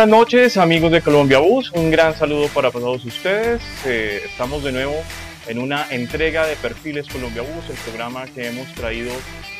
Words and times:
buenas 0.00 0.18
noches 0.18 0.56
amigos 0.56 0.90
de 0.92 1.02
Colombia 1.02 1.40
Bus, 1.40 1.72
un 1.72 1.90
gran 1.90 2.14
saludo 2.14 2.48
para 2.54 2.70
todos 2.70 3.04
ustedes. 3.04 3.60
Eh, 3.84 4.22
estamos 4.24 4.64
de 4.64 4.72
nuevo 4.72 4.94
en 5.46 5.58
una 5.58 5.86
entrega 5.90 6.46
de 6.46 6.56
Perfiles 6.56 7.06
Colombia 7.06 7.42
Bus, 7.42 7.68
el 7.68 7.76
programa 7.84 8.24
que 8.24 8.48
hemos 8.48 8.66
traído 8.72 9.12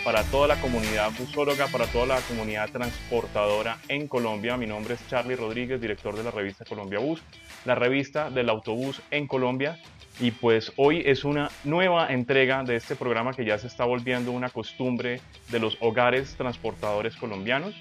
para 0.02 0.22
toda 0.24 0.48
la 0.48 0.58
comunidad 0.62 1.10
busóloga, 1.18 1.66
para 1.66 1.84
toda 1.88 2.06
la 2.06 2.20
comunidad 2.20 2.70
transportadora 2.70 3.76
en 3.88 4.08
Colombia. 4.08 4.56
Mi 4.56 4.66
nombre 4.66 4.94
es 4.94 5.06
Charlie 5.10 5.36
Rodríguez, 5.36 5.78
director 5.78 6.16
de 6.16 6.24
la 6.24 6.30
revista 6.30 6.64
Colombia 6.64 7.00
Bus, 7.00 7.20
la 7.66 7.74
revista 7.74 8.30
del 8.30 8.48
autobús 8.48 9.02
en 9.10 9.26
Colombia. 9.26 9.78
Y 10.20 10.30
pues 10.30 10.72
hoy 10.76 11.02
es 11.04 11.24
una 11.24 11.50
nueva 11.64 12.10
entrega 12.10 12.62
de 12.62 12.76
este 12.76 12.96
programa 12.96 13.34
que 13.34 13.44
ya 13.44 13.58
se 13.58 13.66
está 13.66 13.84
volviendo 13.84 14.32
una 14.32 14.48
costumbre 14.48 15.20
de 15.50 15.58
los 15.58 15.76
hogares 15.80 16.34
transportadores 16.36 17.14
colombianos. 17.16 17.74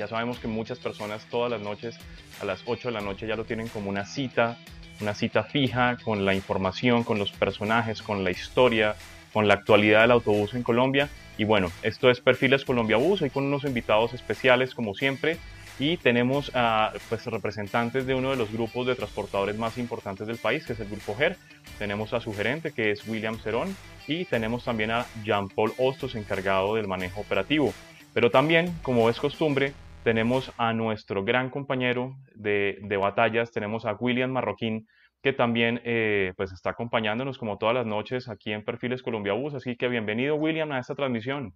Ya 0.00 0.08
sabemos 0.08 0.38
que 0.38 0.48
muchas 0.48 0.78
personas 0.78 1.26
todas 1.26 1.50
las 1.50 1.60
noches 1.60 1.94
a 2.40 2.46
las 2.46 2.62
8 2.64 2.88
de 2.88 2.92
la 2.92 3.02
noche 3.02 3.26
ya 3.26 3.36
lo 3.36 3.44
tienen 3.44 3.68
como 3.68 3.90
una 3.90 4.06
cita, 4.06 4.56
una 5.02 5.12
cita 5.12 5.42
fija 5.42 5.98
con 6.02 6.24
la 6.24 6.32
información, 6.32 7.04
con 7.04 7.18
los 7.18 7.32
personajes, 7.32 8.00
con 8.00 8.24
la 8.24 8.30
historia, 8.30 8.94
con 9.34 9.46
la 9.46 9.52
actualidad 9.52 10.00
del 10.00 10.12
autobús 10.12 10.54
en 10.54 10.62
Colombia. 10.62 11.10
Y 11.36 11.44
bueno, 11.44 11.70
esto 11.82 12.08
es 12.08 12.22
Perfiles 12.22 12.64
Colombia 12.64 12.96
Bus, 12.96 13.20
hoy 13.20 13.28
con 13.28 13.44
unos 13.44 13.64
invitados 13.64 14.14
especiales 14.14 14.74
como 14.74 14.94
siempre 14.94 15.36
y 15.78 15.98
tenemos 15.98 16.50
a 16.54 16.94
pues, 17.10 17.26
representantes 17.26 18.06
de 18.06 18.14
uno 18.14 18.30
de 18.30 18.36
los 18.36 18.50
grupos 18.50 18.86
de 18.86 18.94
transportadores 18.94 19.58
más 19.58 19.76
importantes 19.76 20.26
del 20.26 20.38
país, 20.38 20.64
que 20.64 20.72
es 20.72 20.80
el 20.80 20.88
Grupo 20.88 21.14
GER. 21.14 21.36
Tenemos 21.78 22.14
a 22.14 22.22
su 22.22 22.32
gerente, 22.32 22.72
que 22.72 22.90
es 22.90 23.06
William 23.06 23.38
Cerón, 23.38 23.76
y 24.06 24.24
tenemos 24.24 24.64
también 24.64 24.92
a 24.92 25.04
Jean-Paul 25.24 25.74
Ostos, 25.76 26.14
encargado 26.14 26.76
del 26.76 26.88
manejo 26.88 27.20
operativo. 27.20 27.74
Pero 28.14 28.30
también, 28.30 28.74
como 28.82 29.08
es 29.08 29.20
costumbre, 29.20 29.72
tenemos 30.02 30.52
a 30.56 30.72
nuestro 30.72 31.24
gran 31.24 31.50
compañero 31.50 32.16
de, 32.34 32.96
batallas, 33.00 33.50
tenemos 33.50 33.84
a 33.84 33.94
William 33.94 34.30
Marroquín, 34.30 34.88
que 35.22 35.32
también 35.32 35.80
eh, 35.84 36.32
pues 36.36 36.52
está 36.52 36.70
acompañándonos 36.70 37.36
como 37.36 37.58
todas 37.58 37.74
las 37.74 37.86
noches 37.86 38.28
aquí 38.28 38.52
en 38.52 38.64
Perfiles 38.64 39.02
Colombia 39.02 39.34
Bus. 39.34 39.54
Así 39.54 39.76
que 39.76 39.88
bienvenido, 39.88 40.36
William, 40.36 40.72
a 40.72 40.78
esta 40.78 40.94
transmisión. 40.94 41.52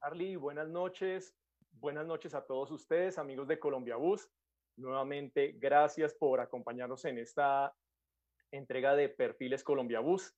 Arly, 0.00 0.36
buenas 0.36 0.68
noches. 0.68 1.36
Buenas 1.72 2.06
noches 2.06 2.34
a 2.34 2.44
todos 2.44 2.70
ustedes, 2.70 3.18
amigos 3.18 3.46
de 3.46 3.58
Colombia 3.58 3.96
Bus. 3.96 4.28
Nuevamente, 4.76 5.54
gracias 5.58 6.14
por 6.14 6.40
acompañarnos 6.40 7.04
en 7.04 7.18
esta 7.18 7.72
entrega 8.50 8.96
de 8.96 9.08
Perfiles 9.08 9.62
Colombia 9.62 10.00
Bus. 10.00 10.34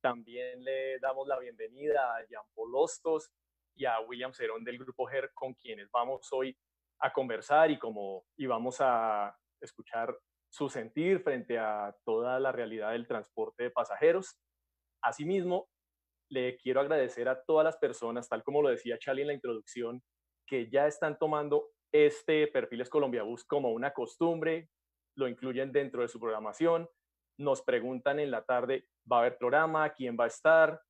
También 0.00 0.64
le 0.64 0.98
damos 1.00 1.28
la 1.28 1.38
bienvenida 1.38 2.16
a 2.16 2.26
Jean 2.26 2.44
Paul 2.54 2.74
Ostos, 2.74 3.30
y 3.74 3.84
a 3.84 4.00
William 4.00 4.32
Cerón 4.32 4.64
del 4.64 4.78
Grupo 4.78 5.06
GER, 5.06 5.30
con 5.34 5.54
quienes 5.54 5.90
vamos 5.90 6.28
hoy 6.32 6.56
a 7.00 7.12
conversar 7.12 7.70
y, 7.70 7.78
como, 7.78 8.24
y 8.36 8.46
vamos 8.46 8.76
a 8.80 9.36
escuchar 9.60 10.16
su 10.50 10.68
sentir 10.68 11.20
frente 11.20 11.58
a 11.58 11.94
toda 12.04 12.38
la 12.38 12.52
realidad 12.52 12.92
del 12.92 13.06
transporte 13.06 13.64
de 13.64 13.70
pasajeros. 13.70 14.36
Asimismo, 15.02 15.68
le 16.30 16.56
quiero 16.56 16.80
agradecer 16.80 17.28
a 17.28 17.42
todas 17.42 17.64
las 17.64 17.76
personas, 17.76 18.28
tal 18.28 18.42
como 18.42 18.62
lo 18.62 18.68
decía 18.68 18.98
Charlie 18.98 19.22
en 19.22 19.28
la 19.28 19.34
introducción, 19.34 20.02
que 20.46 20.70
ya 20.70 20.86
están 20.86 21.18
tomando 21.18 21.70
este 21.92 22.46
Perfiles 22.48 22.88
Colombia 22.88 23.22
Bus 23.22 23.44
como 23.44 23.70
una 23.70 23.92
costumbre, 23.92 24.68
lo 25.16 25.28
incluyen 25.28 25.72
dentro 25.72 26.02
de 26.02 26.08
su 26.08 26.18
programación, 26.18 26.88
nos 27.38 27.62
preguntan 27.62 28.18
en 28.18 28.30
la 28.30 28.44
tarde, 28.44 28.86
¿va 29.10 29.16
a 29.16 29.20
haber 29.20 29.38
programa? 29.38 29.90
¿Quién 29.90 30.16
va 30.18 30.24
a 30.24 30.28
estar? 30.28 30.80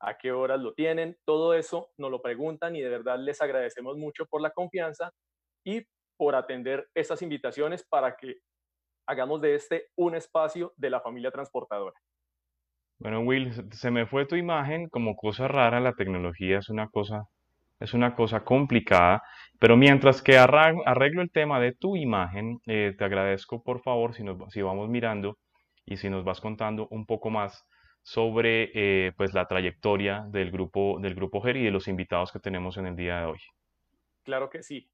A 0.00 0.16
qué 0.16 0.32
horas 0.32 0.60
lo 0.60 0.74
tienen, 0.74 1.16
todo 1.24 1.54
eso 1.54 1.90
nos 1.96 2.10
lo 2.10 2.22
preguntan 2.22 2.76
y 2.76 2.80
de 2.80 2.88
verdad 2.88 3.18
les 3.18 3.40
agradecemos 3.40 3.96
mucho 3.96 4.26
por 4.26 4.40
la 4.40 4.50
confianza 4.50 5.12
y 5.64 5.82
por 6.16 6.34
atender 6.34 6.88
estas 6.94 7.22
invitaciones 7.22 7.84
para 7.84 8.16
que 8.16 8.36
hagamos 9.06 9.40
de 9.40 9.54
este 9.54 9.86
un 9.96 10.14
espacio 10.14 10.72
de 10.76 10.90
la 10.90 11.00
familia 11.00 11.30
transportadora. 11.30 11.94
Bueno, 12.98 13.20
Will, 13.20 13.52
se 13.72 13.90
me 13.90 14.06
fue 14.06 14.26
tu 14.26 14.34
imagen 14.34 14.88
como 14.88 15.16
cosa 15.16 15.46
rara, 15.46 15.80
la 15.80 15.92
tecnología 15.92 16.58
es 16.58 16.68
una 16.68 16.88
cosa, 16.88 17.28
es 17.78 17.94
una 17.94 18.16
cosa 18.16 18.44
complicada, 18.44 19.22
pero 19.60 19.76
mientras 19.76 20.20
que 20.20 20.36
arreglo 20.36 21.22
el 21.22 21.30
tema 21.30 21.60
de 21.60 21.72
tu 21.72 21.96
imagen, 21.96 22.58
eh, 22.66 22.94
te 22.98 23.04
agradezco 23.04 23.62
por 23.62 23.80
favor 23.82 24.14
si, 24.14 24.24
nos, 24.24 24.52
si 24.52 24.62
vamos 24.62 24.88
mirando 24.88 25.38
y 25.86 25.96
si 25.96 26.10
nos 26.10 26.24
vas 26.24 26.40
contando 26.40 26.88
un 26.90 27.06
poco 27.06 27.30
más 27.30 27.64
sobre 28.08 28.70
eh, 28.72 29.12
pues 29.18 29.34
la 29.34 29.46
trayectoria 29.46 30.24
del 30.30 30.50
grupo, 30.50 30.98
del 30.98 31.14
grupo 31.14 31.42
GER 31.42 31.58
y 31.58 31.64
de 31.64 31.70
los 31.70 31.88
invitados 31.88 32.32
que 32.32 32.38
tenemos 32.38 32.78
en 32.78 32.86
el 32.86 32.96
día 32.96 33.20
de 33.20 33.26
hoy. 33.26 33.38
Claro 34.24 34.48
que 34.48 34.62
sí. 34.62 34.90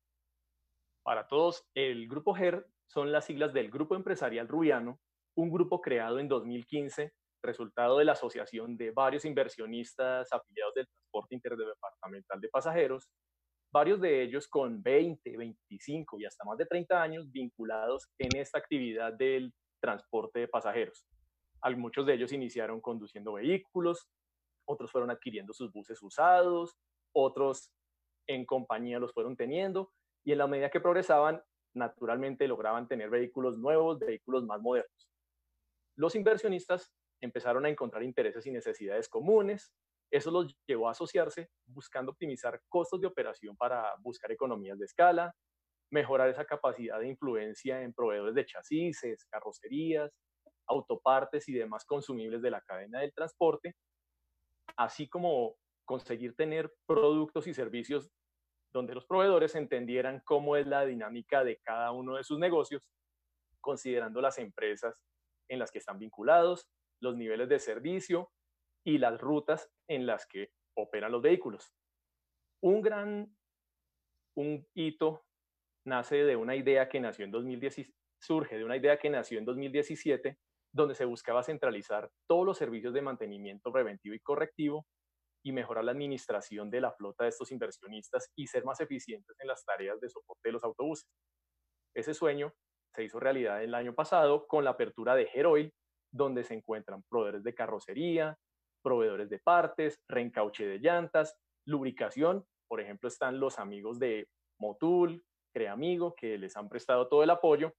Para 1.04 1.28
todos, 1.28 1.64
el 1.74 2.08
grupo 2.08 2.34
GER 2.34 2.66
son 2.88 3.12
las 3.12 3.26
siglas 3.26 3.52
del 3.52 3.70
Grupo 3.70 3.94
Empresarial 3.94 4.48
Rubiano, 4.48 4.98
un 5.36 5.48
grupo 5.52 5.80
creado 5.80 6.18
en 6.18 6.26
2015, 6.26 7.12
resultado 7.40 7.98
de 7.98 8.04
la 8.04 8.12
asociación 8.12 8.76
de 8.76 8.90
varios 8.90 9.24
inversionistas 9.24 10.32
afiliados 10.32 10.74
del 10.74 10.88
transporte 10.88 11.36
interdepartamental 11.36 12.40
de 12.40 12.48
pasajeros, 12.48 13.08
varios 13.72 14.00
de 14.00 14.24
ellos 14.24 14.48
con 14.48 14.82
20, 14.82 15.36
25 15.36 16.18
y 16.18 16.24
hasta 16.24 16.44
más 16.44 16.58
de 16.58 16.66
30 16.66 17.00
años 17.00 17.30
vinculados 17.30 18.08
en 18.18 18.36
esta 18.40 18.58
actividad 18.58 19.12
del 19.12 19.54
transporte 19.80 20.40
de 20.40 20.48
pasajeros. 20.48 21.06
Muchos 21.76 22.06
de 22.06 22.14
ellos 22.14 22.32
iniciaron 22.32 22.80
conduciendo 22.80 23.32
vehículos, 23.32 24.08
otros 24.66 24.90
fueron 24.90 25.10
adquiriendo 25.10 25.52
sus 25.52 25.72
buses 25.72 26.02
usados, 26.02 26.76
otros 27.12 27.72
en 28.26 28.44
compañía 28.44 28.98
los 28.98 29.12
fueron 29.12 29.36
teniendo 29.36 29.92
y 30.24 30.32
en 30.32 30.38
la 30.38 30.46
medida 30.46 30.70
que 30.70 30.80
progresaban, 30.80 31.42
naturalmente 31.74 32.46
lograban 32.46 32.86
tener 32.86 33.10
vehículos 33.10 33.58
nuevos, 33.58 33.98
vehículos 33.98 34.44
más 34.44 34.60
modernos. 34.60 35.10
Los 35.96 36.14
inversionistas 36.14 36.92
empezaron 37.20 37.64
a 37.64 37.68
encontrar 37.68 38.02
intereses 38.02 38.46
y 38.46 38.52
necesidades 38.52 39.08
comunes. 39.08 39.72
Eso 40.10 40.30
los 40.30 40.56
llevó 40.66 40.88
a 40.88 40.92
asociarse 40.92 41.50
buscando 41.66 42.12
optimizar 42.12 42.60
costos 42.68 43.00
de 43.00 43.06
operación 43.06 43.56
para 43.56 43.92
buscar 44.00 44.30
economías 44.30 44.78
de 44.78 44.84
escala, 44.84 45.34
mejorar 45.90 46.28
esa 46.28 46.44
capacidad 46.44 47.00
de 47.00 47.08
influencia 47.08 47.82
en 47.82 47.92
proveedores 47.92 48.34
de 48.34 48.46
chasis, 48.46 49.00
carrocerías, 49.30 50.12
autopartes 50.66 51.48
y 51.48 51.52
demás 51.52 51.84
consumibles 51.84 52.42
de 52.42 52.50
la 52.50 52.60
cadena 52.60 53.00
del 53.00 53.12
transporte, 53.12 53.74
así 54.76 55.08
como 55.08 55.56
conseguir 55.84 56.34
tener 56.34 56.72
productos 56.86 57.46
y 57.46 57.54
servicios 57.54 58.10
donde 58.72 58.94
los 58.94 59.06
proveedores 59.06 59.54
entendieran 59.54 60.20
cómo 60.24 60.56
es 60.56 60.66
la 60.66 60.84
dinámica 60.84 61.44
de 61.44 61.58
cada 61.58 61.92
uno 61.92 62.16
de 62.16 62.24
sus 62.24 62.38
negocios, 62.38 62.82
considerando 63.60 64.20
las 64.20 64.38
empresas 64.38 65.00
en 65.48 65.58
las 65.58 65.70
que 65.70 65.78
están 65.78 65.98
vinculados, 65.98 66.68
los 67.00 67.16
niveles 67.16 67.48
de 67.48 67.58
servicio 67.60 68.32
y 68.84 68.98
las 68.98 69.20
rutas 69.20 69.70
en 69.88 70.06
las 70.06 70.26
que 70.26 70.50
operan 70.76 71.12
los 71.12 71.22
vehículos. 71.22 71.72
Un 72.62 72.82
gran 72.82 73.36
un 74.36 74.66
hito 74.74 75.24
nace 75.86 76.24
de 76.24 76.36
una 76.36 76.56
idea 76.56 76.88
que 76.88 77.00
nació 77.00 77.24
en 77.24 77.30
2017, 77.30 77.94
surge 78.18 78.56
de 78.56 78.64
una 78.64 78.76
idea 78.76 78.98
que 78.98 79.10
nació 79.10 79.38
en 79.38 79.44
2017 79.44 80.36
donde 80.74 80.96
se 80.96 81.04
buscaba 81.04 81.44
centralizar 81.44 82.10
todos 82.28 82.44
los 82.44 82.58
servicios 82.58 82.92
de 82.92 83.00
mantenimiento 83.00 83.72
preventivo 83.72 84.14
y 84.14 84.20
correctivo 84.20 84.86
y 85.44 85.52
mejorar 85.52 85.84
la 85.84 85.92
administración 85.92 86.68
de 86.68 86.80
la 86.80 86.92
flota 86.92 87.24
de 87.24 87.30
estos 87.30 87.52
inversionistas 87.52 88.30
y 88.34 88.48
ser 88.48 88.64
más 88.64 88.80
eficientes 88.80 89.36
en 89.38 89.46
las 89.46 89.64
tareas 89.64 90.00
de 90.00 90.08
soporte 90.08 90.48
de 90.48 90.52
los 90.52 90.64
autobuses. 90.64 91.06
Ese 91.94 92.12
sueño 92.12 92.52
se 92.92 93.04
hizo 93.04 93.20
realidad 93.20 93.62
el 93.62 93.74
año 93.74 93.94
pasado 93.94 94.46
con 94.48 94.64
la 94.64 94.70
apertura 94.70 95.14
de 95.14 95.28
Heroil, 95.32 95.72
donde 96.12 96.42
se 96.42 96.54
encuentran 96.54 97.04
proveedores 97.08 97.44
de 97.44 97.54
carrocería, 97.54 98.36
proveedores 98.82 99.30
de 99.30 99.38
partes, 99.38 100.00
reencauche 100.08 100.66
de 100.66 100.78
llantas, 100.78 101.36
lubricación. 101.66 102.44
Por 102.68 102.80
ejemplo, 102.80 103.08
están 103.08 103.38
los 103.38 103.60
amigos 103.60 104.00
de 104.00 104.28
Motul, 104.58 105.24
Creamigo, 105.52 106.16
que 106.16 106.36
les 106.36 106.56
han 106.56 106.68
prestado 106.68 107.08
todo 107.08 107.22
el 107.22 107.30
apoyo 107.30 107.72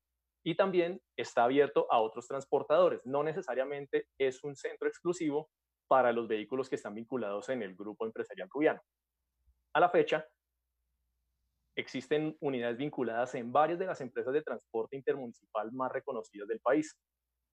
y 0.46 0.56
también 0.56 1.02
está 1.18 1.44
abierto 1.44 1.88
a 1.90 2.00
otros 2.00 2.28
transportadores. 2.28 3.02
No 3.04 3.24
necesariamente 3.24 4.08
es 4.20 4.44
un 4.44 4.56
centro 4.56 4.88
exclusivo 4.88 5.50
para 5.88 6.14
los 6.14 6.28
vehículos 6.28 6.70
que 6.70 6.76
están 6.76 6.94
vinculados 6.94 7.50
en 7.50 7.64
el 7.64 7.76
grupo 7.76 8.06
empresarial 8.06 8.48
rubiano. 8.54 8.80
A 9.74 9.80
la 9.80 9.90
fecha, 9.90 10.26
existen 11.76 12.38
unidades 12.42 12.78
vinculadas 12.78 13.34
en 13.34 13.52
varias 13.52 13.80
de 13.80 13.88
las 13.88 14.00
empresas 14.02 14.34
de 14.34 14.44
transporte 14.44 14.96
intermunicipal 14.96 15.72
más 15.72 15.92
reconocidas 15.92 16.48
del 16.48 16.60
país. 16.60 16.96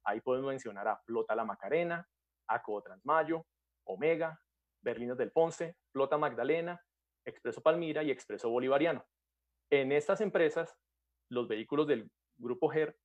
Ahí 0.04 0.20
podemos 0.20 0.50
mencionar 0.50 0.86
a 0.86 0.98
Flota 0.98 1.34
La 1.34 1.46
Macarena, 1.46 2.06
Aco 2.46 2.82
Transmayo, 2.82 3.46
Omega, 3.86 4.38
Berlinos 4.82 5.16
del 5.16 5.32
Ponce, 5.32 5.76
Flota 5.92 6.18
Magdalena, 6.18 6.78
Expreso 7.24 7.62
Palmira 7.62 8.02
y 8.02 8.10
Expreso 8.10 8.50
Bolivariano. 8.50 9.02
En 9.70 9.92
estas 9.92 10.20
empresas, 10.20 10.76
los 11.30 11.48
vehículos 11.48 11.86
del 11.86 12.10
Grupo 12.42 12.68
GER, 12.68 12.96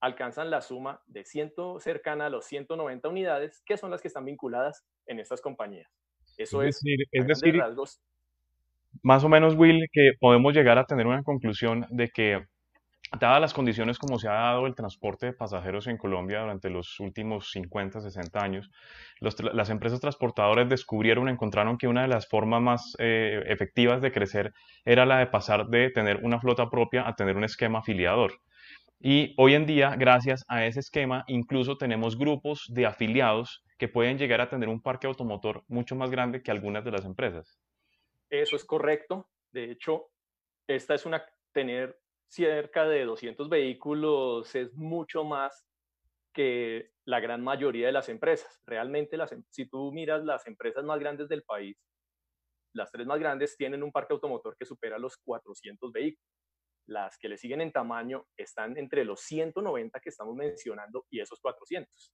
alcanzan 0.00 0.50
la 0.50 0.60
suma 0.60 1.02
de 1.06 1.24
ciento, 1.24 1.80
cercana 1.80 2.26
a 2.26 2.30
los 2.30 2.44
190 2.44 3.08
unidades, 3.08 3.62
que 3.66 3.76
son 3.76 3.90
las 3.90 4.00
que 4.00 4.08
están 4.08 4.24
vinculadas 4.24 4.84
en 5.06 5.18
estas 5.18 5.40
compañías. 5.40 5.90
Eso 6.36 6.62
es, 6.62 6.76
decir, 6.76 7.04
es 7.10 7.26
decir, 7.26 7.60
más 9.02 9.24
o 9.24 9.28
menos, 9.28 9.54
Will, 9.54 9.88
que 9.92 10.12
podemos 10.20 10.54
llegar 10.54 10.78
a 10.78 10.84
tener 10.84 11.06
una 11.06 11.22
conclusión 11.22 11.86
de 11.90 12.08
que 12.08 12.46
dadas 13.18 13.40
las 13.40 13.54
condiciones 13.54 13.98
como 13.98 14.18
se 14.18 14.28
ha 14.28 14.32
dado 14.32 14.66
el 14.66 14.74
transporte 14.74 15.26
de 15.26 15.32
pasajeros 15.32 15.86
en 15.86 15.96
Colombia 15.96 16.40
durante 16.40 16.68
los 16.68 17.00
últimos 17.00 17.50
50, 17.52 18.00
60 18.00 18.38
años, 18.40 18.70
las 19.20 19.70
empresas 19.70 20.00
transportadoras 20.00 20.68
descubrieron, 20.68 21.28
encontraron 21.28 21.78
que 21.78 21.88
una 21.88 22.02
de 22.02 22.08
las 22.08 22.28
formas 22.28 22.60
más 22.60 22.96
eh, 22.98 23.42
efectivas 23.46 24.02
de 24.02 24.12
crecer 24.12 24.52
era 24.84 25.06
la 25.06 25.18
de 25.18 25.26
pasar 25.26 25.68
de 25.68 25.90
tener 25.90 26.20
una 26.22 26.38
flota 26.38 26.68
propia 26.68 27.08
a 27.08 27.14
tener 27.14 27.36
un 27.36 27.44
esquema 27.44 27.80
afiliador. 27.80 28.32
Y 29.00 29.34
hoy 29.36 29.54
en 29.54 29.64
día, 29.64 29.94
gracias 29.96 30.44
a 30.48 30.66
ese 30.66 30.80
esquema, 30.80 31.24
incluso 31.28 31.78
tenemos 31.78 32.18
grupos 32.18 32.64
de 32.68 32.86
afiliados 32.86 33.62
que 33.78 33.88
pueden 33.88 34.18
llegar 34.18 34.40
a 34.40 34.48
tener 34.48 34.68
un 34.68 34.82
parque 34.82 35.06
automotor 35.06 35.62
mucho 35.68 35.94
más 35.94 36.10
grande 36.10 36.42
que 36.42 36.50
algunas 36.50 36.84
de 36.84 36.90
las 36.90 37.04
empresas. 37.04 37.60
Eso 38.28 38.56
es 38.56 38.64
correcto. 38.64 39.28
De 39.52 39.70
hecho, 39.70 40.10
esta 40.66 40.94
es 40.94 41.06
una 41.06 41.24
tener 41.52 42.00
cerca 42.26 42.86
de 42.86 43.04
200 43.04 43.48
vehículos 43.48 44.54
es 44.54 44.74
mucho 44.74 45.24
más 45.24 45.64
que 46.32 46.90
la 47.04 47.20
gran 47.20 47.42
mayoría 47.42 47.86
de 47.86 47.92
las 47.92 48.08
empresas. 48.08 48.60
Realmente, 48.66 49.16
em, 49.16 49.44
si 49.48 49.66
tú 49.66 49.92
miras 49.92 50.24
las 50.24 50.46
empresas 50.46 50.84
más 50.84 50.98
grandes 50.98 51.28
del 51.28 51.42
país, 51.42 51.76
las 52.74 52.90
tres 52.92 53.06
más 53.06 53.18
grandes 53.18 53.56
tienen 53.56 53.82
un 53.82 53.92
parque 53.92 54.12
automotor 54.12 54.56
que 54.56 54.66
supera 54.66 54.98
los 54.98 55.16
400 55.16 55.90
vehículos. 55.90 56.37
Las 56.88 57.18
que 57.18 57.28
le 57.28 57.36
siguen 57.36 57.60
en 57.60 57.70
tamaño 57.70 58.24
están 58.34 58.78
entre 58.78 59.04
los 59.04 59.20
190 59.20 60.00
que 60.00 60.08
estamos 60.08 60.34
mencionando 60.34 61.04
y 61.10 61.20
esos 61.20 61.38
400. 61.38 62.12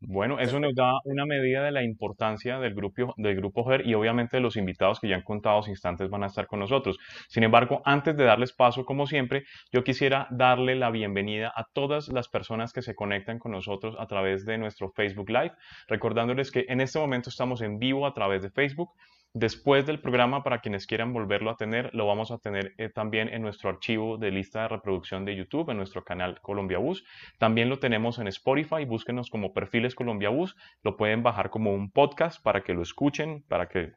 Bueno, 0.00 0.38
eso 0.40 0.60
nos 0.60 0.74
da 0.74 0.92
una 1.04 1.24
medida 1.24 1.64
de 1.64 1.70
la 1.70 1.82
importancia 1.82 2.58
del 2.58 2.74
grupo, 2.74 3.14
del 3.16 3.36
grupo 3.36 3.64
GER 3.64 3.86
y 3.86 3.94
obviamente 3.94 4.36
de 4.36 4.42
los 4.42 4.56
invitados 4.56 5.00
que 5.00 5.08
ya 5.08 5.16
en 5.16 5.22
contados 5.22 5.68
instantes 5.68 6.10
van 6.10 6.22
a 6.22 6.26
estar 6.26 6.46
con 6.46 6.60
nosotros. 6.60 6.98
Sin 7.28 7.44
embargo, 7.44 7.80
antes 7.84 8.14
de 8.16 8.24
darles 8.24 8.52
paso, 8.52 8.84
como 8.84 9.06
siempre, 9.06 9.44
yo 9.72 9.84
quisiera 9.84 10.26
darle 10.30 10.74
la 10.74 10.90
bienvenida 10.90 11.50
a 11.54 11.64
todas 11.72 12.08
las 12.08 12.28
personas 12.28 12.72
que 12.74 12.82
se 12.82 12.94
conectan 12.94 13.38
con 13.38 13.52
nosotros 13.52 13.96
a 13.98 14.06
través 14.06 14.44
de 14.44 14.58
nuestro 14.58 14.90
Facebook 14.90 15.30
Live, 15.30 15.54
recordándoles 15.88 16.50
que 16.50 16.66
en 16.68 16.82
este 16.82 16.98
momento 16.98 17.30
estamos 17.30 17.62
en 17.62 17.78
vivo 17.78 18.06
a 18.06 18.12
través 18.12 18.42
de 18.42 18.50
Facebook 18.50 18.90
Después 19.38 19.84
del 19.84 20.00
programa, 20.00 20.42
para 20.42 20.62
quienes 20.62 20.86
quieran 20.86 21.12
volverlo 21.12 21.50
a 21.50 21.58
tener, 21.58 21.94
lo 21.94 22.06
vamos 22.06 22.30
a 22.30 22.38
tener 22.38 22.72
eh, 22.78 22.88
también 22.88 23.28
en 23.28 23.42
nuestro 23.42 23.68
archivo 23.68 24.16
de 24.16 24.30
lista 24.30 24.62
de 24.62 24.68
reproducción 24.68 25.26
de 25.26 25.36
YouTube, 25.36 25.68
en 25.68 25.76
nuestro 25.76 26.04
canal 26.04 26.40
Colombia 26.40 26.78
Bus. 26.78 27.04
También 27.36 27.68
lo 27.68 27.78
tenemos 27.78 28.18
en 28.18 28.28
Spotify, 28.28 28.86
búsquenos 28.86 29.28
como 29.28 29.52
perfiles 29.52 29.94
Colombia 29.94 30.30
Bus. 30.30 30.56
Lo 30.82 30.96
pueden 30.96 31.22
bajar 31.22 31.50
como 31.50 31.74
un 31.74 31.90
podcast 31.90 32.42
para 32.42 32.62
que 32.62 32.72
lo 32.72 32.80
escuchen, 32.80 33.44
para 33.46 33.68
que 33.68 33.92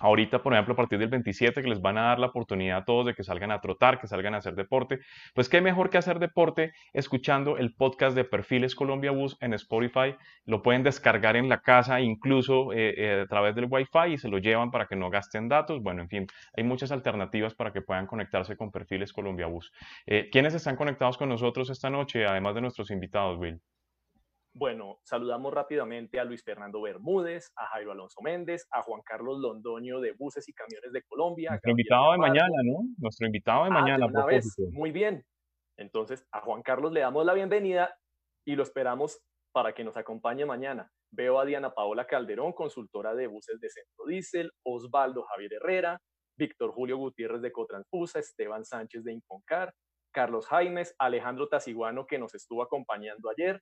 Ahorita, 0.00 0.42
por 0.42 0.52
ejemplo, 0.52 0.74
a 0.74 0.76
partir 0.76 0.98
del 0.98 1.08
27, 1.08 1.62
que 1.62 1.68
les 1.68 1.80
van 1.80 1.96
a 1.98 2.06
dar 2.06 2.18
la 2.18 2.26
oportunidad 2.26 2.78
a 2.78 2.84
todos 2.84 3.06
de 3.06 3.14
que 3.14 3.22
salgan 3.22 3.52
a 3.52 3.60
trotar, 3.60 4.00
que 4.00 4.08
salgan 4.08 4.34
a 4.34 4.38
hacer 4.38 4.56
deporte, 4.56 4.98
pues 5.34 5.48
qué 5.48 5.60
mejor 5.60 5.88
que 5.88 5.98
hacer 5.98 6.18
deporte 6.18 6.72
escuchando 6.92 7.58
el 7.58 7.74
podcast 7.74 8.16
de 8.16 8.24
Perfiles 8.24 8.74
Colombia 8.74 9.12
Bus 9.12 9.36
en 9.40 9.54
Spotify. 9.54 10.16
Lo 10.46 10.62
pueden 10.62 10.82
descargar 10.82 11.36
en 11.36 11.48
la 11.48 11.60
casa, 11.60 12.00
incluso 12.00 12.72
eh, 12.72 12.94
eh, 12.96 13.20
a 13.22 13.26
través 13.26 13.54
del 13.54 13.68
Wi-Fi 13.70 14.14
y 14.14 14.18
se 14.18 14.28
lo 14.28 14.38
llevan 14.38 14.72
para 14.72 14.86
que 14.86 14.96
no 14.96 15.10
gasten 15.10 15.48
datos. 15.48 15.80
Bueno, 15.80 16.02
en 16.02 16.08
fin, 16.08 16.26
hay 16.56 16.64
muchas 16.64 16.90
alternativas 16.90 17.54
para 17.54 17.72
que 17.72 17.80
puedan 17.80 18.06
conectarse 18.08 18.56
con 18.56 18.72
Perfiles 18.72 19.12
Colombia 19.12 19.46
Bus. 19.46 19.70
Eh, 20.06 20.28
¿Quiénes 20.32 20.54
están 20.54 20.74
conectados 20.74 21.16
con 21.16 21.28
nosotros 21.28 21.70
esta 21.70 21.88
noche, 21.88 22.26
además 22.26 22.56
de 22.56 22.62
nuestros 22.62 22.90
invitados, 22.90 23.38
Will? 23.38 23.60
Bueno, 24.56 25.00
saludamos 25.02 25.52
rápidamente 25.52 26.20
a 26.20 26.24
Luis 26.24 26.44
Fernando 26.44 26.80
Bermúdez, 26.80 27.50
a 27.56 27.66
Jairo 27.66 27.90
Alonso 27.90 28.22
Méndez, 28.22 28.68
a 28.70 28.82
Juan 28.82 29.02
Carlos 29.04 29.40
Londoño 29.40 29.98
de 29.98 30.12
Buses 30.12 30.48
y 30.48 30.52
Camiones 30.52 30.92
de 30.92 31.02
Colombia. 31.02 31.50
Nuestro 31.50 31.72
invitado 31.72 32.12
de 32.12 32.18
mañana, 32.18 32.56
¿no? 32.62 32.78
Nuestro 32.98 33.26
invitado 33.26 33.64
de 33.64 33.70
ah, 33.70 33.72
mañana. 33.72 34.06
una 34.06 34.24
vez. 34.24 34.54
Muy 34.70 34.92
bien. 34.92 35.24
Entonces, 35.76 36.24
a 36.30 36.40
Juan 36.40 36.62
Carlos 36.62 36.92
le 36.92 37.00
damos 37.00 37.26
la 37.26 37.34
bienvenida 37.34 37.96
y 38.46 38.54
lo 38.54 38.62
esperamos 38.62 39.18
para 39.52 39.74
que 39.74 39.82
nos 39.82 39.96
acompañe 39.96 40.46
mañana. 40.46 40.88
Veo 41.10 41.40
a 41.40 41.44
Diana 41.44 41.74
Paola 41.74 42.06
Calderón, 42.06 42.52
consultora 42.52 43.16
de 43.16 43.26
buses 43.26 43.58
de 43.58 43.70
Centro 43.70 44.06
Diesel, 44.06 44.52
Osvaldo 44.64 45.24
Javier 45.24 45.54
Herrera, 45.54 46.00
Víctor 46.38 46.70
Julio 46.70 46.96
Gutiérrez 46.96 47.42
de 47.42 47.50
Cotranfusa, 47.50 48.20
Esteban 48.20 48.64
Sánchez 48.64 49.02
de 49.02 49.14
Inconcar, 49.14 49.74
Carlos 50.12 50.46
Jaimes, 50.46 50.94
Alejandro 50.98 51.48
Taciguano, 51.48 52.06
que 52.06 52.20
nos 52.20 52.34
estuvo 52.36 52.62
acompañando 52.62 53.30
ayer, 53.30 53.60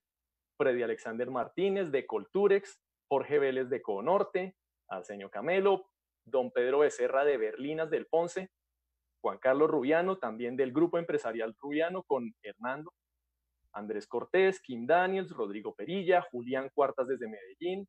Freddy 0.56 0.82
Alexander 0.82 1.30
Martínez 1.30 1.90
de 1.90 2.06
Colturex, 2.06 2.80
Jorge 3.08 3.38
Vélez 3.38 3.68
de 3.68 3.82
Conorte, 3.82 4.56
Arsenio 4.88 5.30
Camelo, 5.30 5.90
don 6.24 6.50
Pedro 6.50 6.80
Becerra 6.80 7.24
de 7.24 7.36
Berlinas 7.36 7.90
del 7.90 8.06
Ponce, 8.06 8.50
Juan 9.22 9.38
Carlos 9.38 9.70
Rubiano, 9.70 10.18
también 10.18 10.56
del 10.56 10.72
Grupo 10.72 10.98
Empresarial 10.98 11.54
Rubiano 11.58 12.02
con 12.02 12.34
Hernando, 12.42 12.92
Andrés 13.72 14.06
Cortés, 14.06 14.60
Kim 14.60 14.86
Daniels, 14.86 15.30
Rodrigo 15.30 15.74
Perilla, 15.74 16.22
Julián 16.30 16.70
Cuartas 16.74 17.08
desde 17.08 17.28
Medellín, 17.28 17.88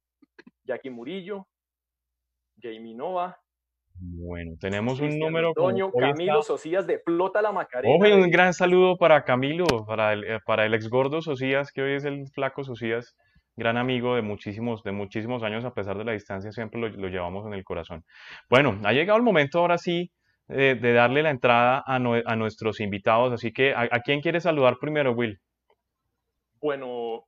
Jackie 0.63 0.89
Murillo, 0.89 1.47
Jamie 2.61 2.95
Nova, 2.95 3.42
bueno, 3.99 4.55
tenemos 4.59 4.99
un 4.99 5.17
número. 5.17 5.49
Antonio, 5.49 5.91
Camilo 5.91 6.41
Socias 6.41 6.87
de 6.87 6.99
Plota 6.99 7.41
la 7.41 7.51
Macarena. 7.51 8.15
un 8.15 8.29
gran 8.29 8.53
saludo 8.53 8.97
para 8.97 9.23
Camilo, 9.23 9.65
para 9.87 10.13
el, 10.13 10.23
eh, 10.23 10.39
para 10.45 10.65
el 10.65 10.73
ex 10.73 10.89
gordo 10.89 11.21
Socias, 11.21 11.71
que 11.71 11.81
hoy 11.81 11.93
es 11.93 12.05
el 12.05 12.27
flaco 12.33 12.63
Socias, 12.63 13.15
gran 13.55 13.77
amigo 13.77 14.15
de 14.15 14.21
muchísimos, 14.21 14.83
de 14.83 14.91
muchísimos 14.91 15.43
años, 15.43 15.63
a 15.63 15.73
pesar 15.73 15.97
de 15.97 16.05
la 16.05 16.13
distancia, 16.13 16.51
siempre 16.51 16.81
lo, 16.81 17.07
llevamos 17.07 17.45
en 17.45 17.53
el 17.53 17.63
corazón. 17.63 18.03
Bueno, 18.49 18.79
ha 18.83 18.93
llegado 18.93 19.17
el 19.17 19.23
momento 19.23 19.59
ahora 19.59 19.77
sí 19.77 20.11
eh, 20.49 20.77
de 20.79 20.93
darle 20.93 21.23
la 21.23 21.29
entrada 21.29 21.83
a, 21.85 21.95
a, 21.95 22.35
nuestros 22.35 22.79
invitados, 22.79 23.31
así 23.31 23.53
que 23.53 23.73
¿a, 23.75 23.87
quién 24.03 24.21
quiere 24.21 24.41
saludar 24.41 24.77
primero, 24.79 25.13
Will? 25.13 25.39
Bueno, 26.59 27.25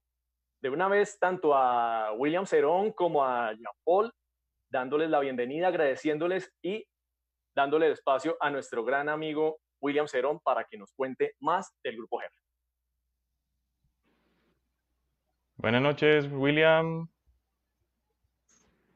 de 0.61 0.69
una 0.69 0.87
vez, 0.87 1.19
tanto 1.19 1.53
a 1.55 2.11
William 2.13 2.45
Cerón 2.45 2.91
como 2.91 3.23
a 3.23 3.51
Jean 3.53 3.73
Paul 3.83 4.11
dándoles 4.75 5.09
la 5.09 5.21
bienvenida, 5.21 5.69
agradeciéndoles 5.69 6.51
y 6.61 6.85
dándole 7.55 7.89
espacio 7.91 8.35
a 8.41 8.49
nuestro 8.49 8.83
gran 8.83 9.07
amigo 9.07 9.61
William 9.79 10.05
Cerón 10.05 10.41
para 10.41 10.65
que 10.65 10.77
nos 10.77 10.91
cuente 10.91 11.33
más 11.39 11.73
del 11.81 11.95
Grupo 11.95 12.19
GER. 12.19 12.29
Buenas 15.55 15.81
noches, 15.81 16.27
William. 16.29 17.07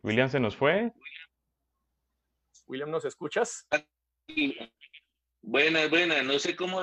William 0.03 0.27
se 0.27 0.41
nos 0.41 0.57
fue. 0.57 0.91
William, 2.67 2.91
¿nos 2.91 3.05
escuchas? 3.05 3.65
Buenas, 5.41 5.89
buenas, 5.89 6.25
no 6.25 6.38
sé 6.39 6.57
cómo. 6.57 6.81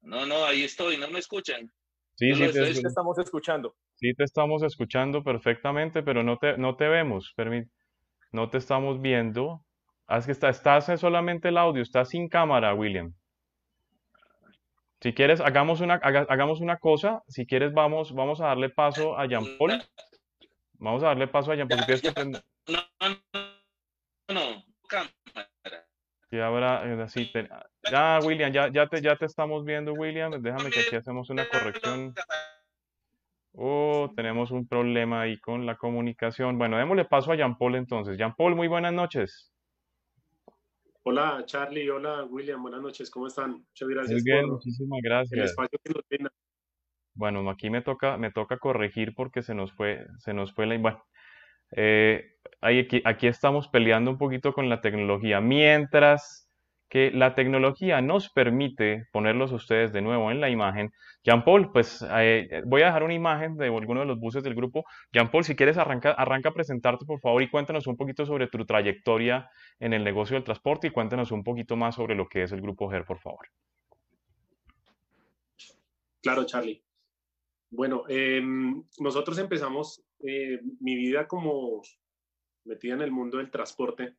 No, 0.00 0.24
no, 0.24 0.46
ahí 0.46 0.64
estoy, 0.64 0.96
no 0.96 1.10
me 1.10 1.18
escuchan. 1.18 1.70
Sí, 2.14 2.34
sí, 2.34 2.50
te 2.50 2.70
estamos 2.70 3.18
escuchando. 3.18 3.76
Sí, 3.96 4.12
te 4.14 4.24
estamos 4.24 4.62
escuchando 4.62 5.24
perfectamente, 5.24 6.02
pero 6.02 6.22
no 6.22 6.36
te, 6.36 6.58
no 6.58 6.76
te 6.76 6.86
vemos, 6.86 7.34
no 8.30 8.50
te 8.50 8.58
estamos 8.58 9.00
viendo. 9.00 9.62
Ah, 10.06 10.18
es 10.18 10.26
que 10.26 10.32
está, 10.32 10.50
estás 10.50 10.86
solamente 11.00 11.48
el 11.48 11.56
audio, 11.56 11.82
estás 11.82 12.10
sin 12.10 12.28
cámara, 12.28 12.74
William. 12.74 13.14
Si 15.00 15.14
quieres, 15.14 15.40
hagamos 15.40 15.80
una, 15.80 15.94
hagamos 15.94 16.60
una 16.60 16.76
cosa. 16.76 17.22
Si 17.26 17.46
quieres, 17.46 17.72
vamos, 17.72 18.12
vamos 18.12 18.40
a 18.40 18.46
darle 18.46 18.68
paso 18.68 19.18
a 19.18 19.26
Jean 19.26 19.44
Paul. 19.58 19.82
Vamos 20.74 21.02
a 21.02 21.06
darle 21.06 21.28
paso 21.28 21.52
a 21.52 21.56
Jean 21.56 21.68
Paul. 21.68 21.80
No, 22.68 22.80
no, 23.00 24.34
no, 24.34 24.64
cámara. 24.88 25.86
Ahora, 26.32 27.02
así, 27.04 27.30
ya, 27.90 28.18
William, 28.22 28.52
ya, 28.52 28.68
ya, 28.70 28.86
te, 28.88 29.00
ya 29.00 29.16
te 29.16 29.24
estamos 29.24 29.64
viendo, 29.64 29.92
William. 29.94 30.30
Déjame 30.42 30.70
que 30.70 30.80
aquí 30.80 30.96
hacemos 30.96 31.30
una 31.30 31.48
corrección. 31.48 32.14
Oh, 33.58 34.12
tenemos 34.14 34.50
un 34.50 34.68
problema 34.68 35.22
ahí 35.22 35.40
con 35.40 35.64
la 35.64 35.76
comunicación. 35.76 36.58
Bueno, 36.58 36.76
démosle 36.76 37.06
paso 37.06 37.32
a 37.32 37.36
Jean 37.36 37.56
Paul 37.56 37.76
entonces. 37.76 38.18
Jean 38.18 38.34
Paul, 38.34 38.54
muy 38.54 38.68
buenas 38.68 38.92
noches. 38.92 39.50
Hola 41.04 41.42
Charlie, 41.46 41.88
hola 41.88 42.24
William, 42.24 42.60
buenas 42.60 42.82
noches, 42.82 43.10
¿cómo 43.10 43.28
están? 43.28 43.52
Muchas 43.52 43.88
gracias. 43.88 44.22
Muy 44.22 44.32
bien, 44.32 44.50
muchísimas 44.50 45.00
gracias. 45.02 45.54
Bueno, 47.14 47.48
aquí 47.48 47.70
me 47.70 47.80
toca, 47.80 48.18
me 48.18 48.30
toca 48.30 48.58
corregir 48.58 49.14
porque 49.14 49.42
se 49.42 49.54
nos 49.54 49.72
fue, 49.72 50.06
se 50.18 50.34
nos 50.34 50.52
fue 50.52 50.66
la. 50.66 50.76
Bueno, 50.76 51.02
eh, 51.70 52.36
aquí, 52.60 53.00
aquí 53.06 53.26
estamos 53.26 53.68
peleando 53.68 54.10
un 54.10 54.18
poquito 54.18 54.52
con 54.52 54.68
la 54.68 54.82
tecnología. 54.82 55.40
Mientras 55.40 56.45
que 56.88 57.10
la 57.10 57.34
tecnología 57.34 58.00
nos 58.00 58.30
permite 58.30 59.06
ponerlos 59.12 59.52
ustedes 59.52 59.92
de 59.92 60.02
nuevo 60.02 60.30
en 60.30 60.40
la 60.40 60.50
imagen. 60.50 60.92
Jean 61.24 61.44
Paul, 61.44 61.72
pues 61.72 62.04
eh, 62.08 62.62
voy 62.64 62.82
a 62.82 62.86
dejar 62.86 63.02
una 63.02 63.14
imagen 63.14 63.56
de 63.56 63.66
alguno 63.66 64.00
de 64.00 64.06
los 64.06 64.18
buses 64.18 64.44
del 64.44 64.54
grupo. 64.54 64.84
Jean 65.12 65.30
Paul, 65.30 65.44
si 65.44 65.56
quieres 65.56 65.78
arranca, 65.78 66.12
arranca 66.12 66.50
a 66.50 66.54
presentarte 66.54 67.04
por 67.04 67.20
favor 67.20 67.42
y 67.42 67.50
cuéntanos 67.50 67.86
un 67.86 67.96
poquito 67.96 68.24
sobre 68.24 68.46
tu 68.46 68.64
trayectoria 68.64 69.50
en 69.80 69.92
el 69.92 70.04
negocio 70.04 70.34
del 70.34 70.44
transporte 70.44 70.86
y 70.86 70.90
cuéntanos 70.90 71.32
un 71.32 71.42
poquito 71.42 71.76
más 71.76 71.96
sobre 71.96 72.14
lo 72.14 72.28
que 72.28 72.44
es 72.44 72.52
el 72.52 72.60
grupo 72.60 72.88
GER, 72.88 73.04
por 73.04 73.18
favor. 73.18 73.46
Claro, 76.22 76.44
Charlie. 76.44 76.82
Bueno, 77.70 78.04
em, 78.08 78.82
nosotros 79.00 79.38
empezamos 79.38 80.02
eh, 80.20 80.60
mi 80.80 80.96
vida 80.96 81.26
como 81.26 81.82
metida 82.64 82.94
en 82.94 83.02
el 83.02 83.10
mundo 83.10 83.38
del 83.38 83.50
transporte 83.50 84.14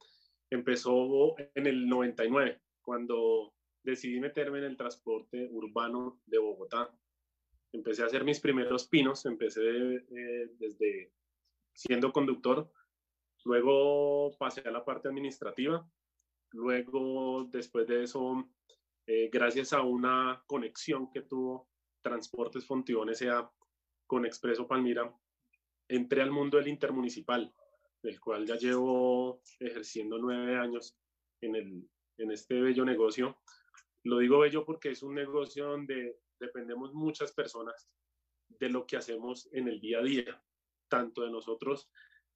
empezó 0.49 1.35
en 1.37 1.67
el 1.67 1.87
99, 1.87 2.61
cuando 2.81 3.53
decidí 3.83 4.19
meterme 4.19 4.59
en 4.59 4.65
el 4.65 4.77
transporte 4.77 5.47
urbano 5.51 6.19
de 6.25 6.39
Bogotá. 6.39 6.93
Empecé 7.71 8.03
a 8.03 8.07
hacer 8.07 8.23
mis 8.23 8.39
primeros 8.39 8.87
pinos, 8.87 9.25
empecé 9.25 9.61
eh, 9.61 10.49
desde 10.57 11.13
siendo 11.73 12.11
conductor, 12.11 12.71
luego 13.45 14.35
pasé 14.37 14.61
a 14.61 14.71
la 14.71 14.83
parte 14.83 15.07
administrativa, 15.07 15.87
luego 16.51 17.45
después 17.51 17.87
de 17.87 18.03
eso, 18.03 18.49
eh, 19.05 19.29
gracias 19.31 19.73
a 19.73 19.83
una 19.83 20.43
conexión 20.47 21.11
que 21.11 21.21
tuvo 21.21 21.69
Transportes 22.01 22.65
Fontibón 22.65 23.09
S.A. 23.09 23.51
con 24.05 24.25
Expreso 24.25 24.67
Palmira, 24.67 25.13
entré 25.87 26.21
al 26.21 26.31
mundo 26.31 26.57
del 26.57 26.67
intermunicipal, 26.67 27.53
del 28.07 28.21
cual 28.21 28.45
ya 28.45 28.55
llevo 28.55 29.41
ejerciendo 29.59 30.17
nueve 30.17 30.55
años 30.55 30.97
en, 31.41 31.57
el, 31.57 31.89
en 32.17 32.31
este 32.31 32.61
bello 32.61 32.85
negocio. 32.85 33.41
Lo 34.03 34.19
digo 34.19 34.39
bello 34.39 34.63
porque 34.63 34.91
es 34.91 35.03
un 35.03 35.15
negocio 35.15 35.67
donde 35.67 36.17
dependemos 36.39 36.93
muchas 36.93 37.33
personas 37.33 37.89
de 38.47 38.69
lo 38.69 38.87
que 38.87 38.95
hacemos 38.95 39.49
en 39.51 39.67
el 39.67 39.81
día 39.81 39.99
a 39.99 40.03
día, 40.03 40.41
tanto 40.87 41.23
de 41.23 41.31
nosotros 41.31 41.91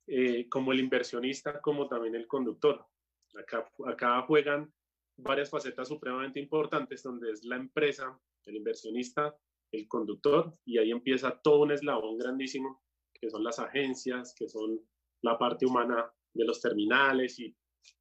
eh, 0.07 0.49
como 0.49 0.73
el 0.73 0.81
inversionista, 0.81 1.61
como 1.61 1.87
también 1.87 2.15
el 2.15 2.27
conductor. 2.27 2.85
Acá, 3.33 3.71
acá 3.85 4.21
juegan 4.23 4.73
varias 5.15 5.49
facetas 5.49 5.87
supremamente 5.87 6.41
importantes, 6.41 7.01
donde 7.01 7.31
es 7.31 7.45
la 7.45 7.55
empresa, 7.55 8.19
el 8.43 8.57
inversionista, 8.57 9.37
el 9.71 9.87
conductor, 9.87 10.53
y 10.65 10.79
ahí 10.79 10.91
empieza 10.91 11.39
todo 11.41 11.61
un 11.61 11.71
eslabón 11.71 12.17
grandísimo, 12.17 12.83
que 13.13 13.29
son 13.29 13.45
las 13.45 13.57
agencias, 13.57 14.35
que 14.37 14.49
son 14.49 14.81
la 15.21 15.37
parte 15.37 15.65
humana 15.65 16.11
de 16.33 16.45
los 16.45 16.61
terminales, 16.61 17.39
y 17.39 17.55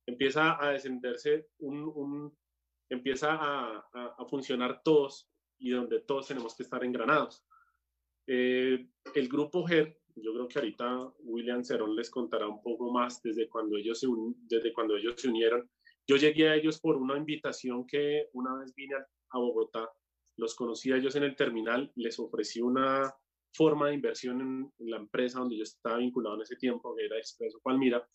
empieza 0.06 0.62
a 0.62 0.70
descenderse 0.70 1.48
un, 1.58 2.36
empieza 2.88 3.32
a, 3.32 3.88
a, 3.92 4.24
funcionar 4.26 4.82
todos 4.82 5.30
y 5.58 5.70
donde 5.70 6.00
todos 6.00 6.28
tenemos 6.28 6.54
que 6.54 6.62
estar 6.62 6.84
engranados. 6.84 7.44
Eh, 8.26 8.88
el 9.14 9.28
grupo 9.28 9.64
GER, 9.64 9.98
yo 10.16 10.32
creo 10.32 10.48
que 10.48 10.58
ahorita 10.58 11.12
William 11.20 11.64
Cerón 11.64 11.94
les 11.94 12.10
contará 12.10 12.46
un 12.46 12.62
poco 12.62 12.90
más 12.90 13.22
desde 13.22 13.48
cuando 13.48 13.76
ellos 13.76 14.00
se, 14.00 14.06
desde 14.48 14.72
cuando 14.72 14.96
ellos 14.96 15.14
se 15.16 15.28
unieron. 15.28 15.68
Yo 16.06 16.16
llegué 16.16 16.48
a 16.48 16.56
ellos 16.56 16.80
por 16.80 16.96
una 16.96 17.16
invitación 17.16 17.86
que 17.86 18.28
una 18.32 18.56
vez 18.56 18.74
vine 18.74 18.96
a 18.96 19.38
Bogotá, 19.38 19.88
los 20.36 20.54
conocí 20.54 20.90
a 20.92 20.96
ellos 20.96 21.14
en 21.16 21.24
el 21.24 21.36
terminal, 21.36 21.92
les 21.94 22.18
ofrecí 22.18 22.60
una 22.60 23.12
forma 23.52 23.88
de 23.88 23.94
inversión 23.94 24.40
en, 24.40 24.88
la 24.88 24.96
empresa 24.96 25.40
donde 25.40 25.56
yo 25.56 25.62
estaba 25.62 25.98
vinculado 25.98 26.36
en 26.36 26.42
ese 26.42 26.56
tiempo, 26.56 26.94
que 26.94 27.06
era 27.06 27.18
Expreso 27.18 27.60
Palmira, 27.62 28.06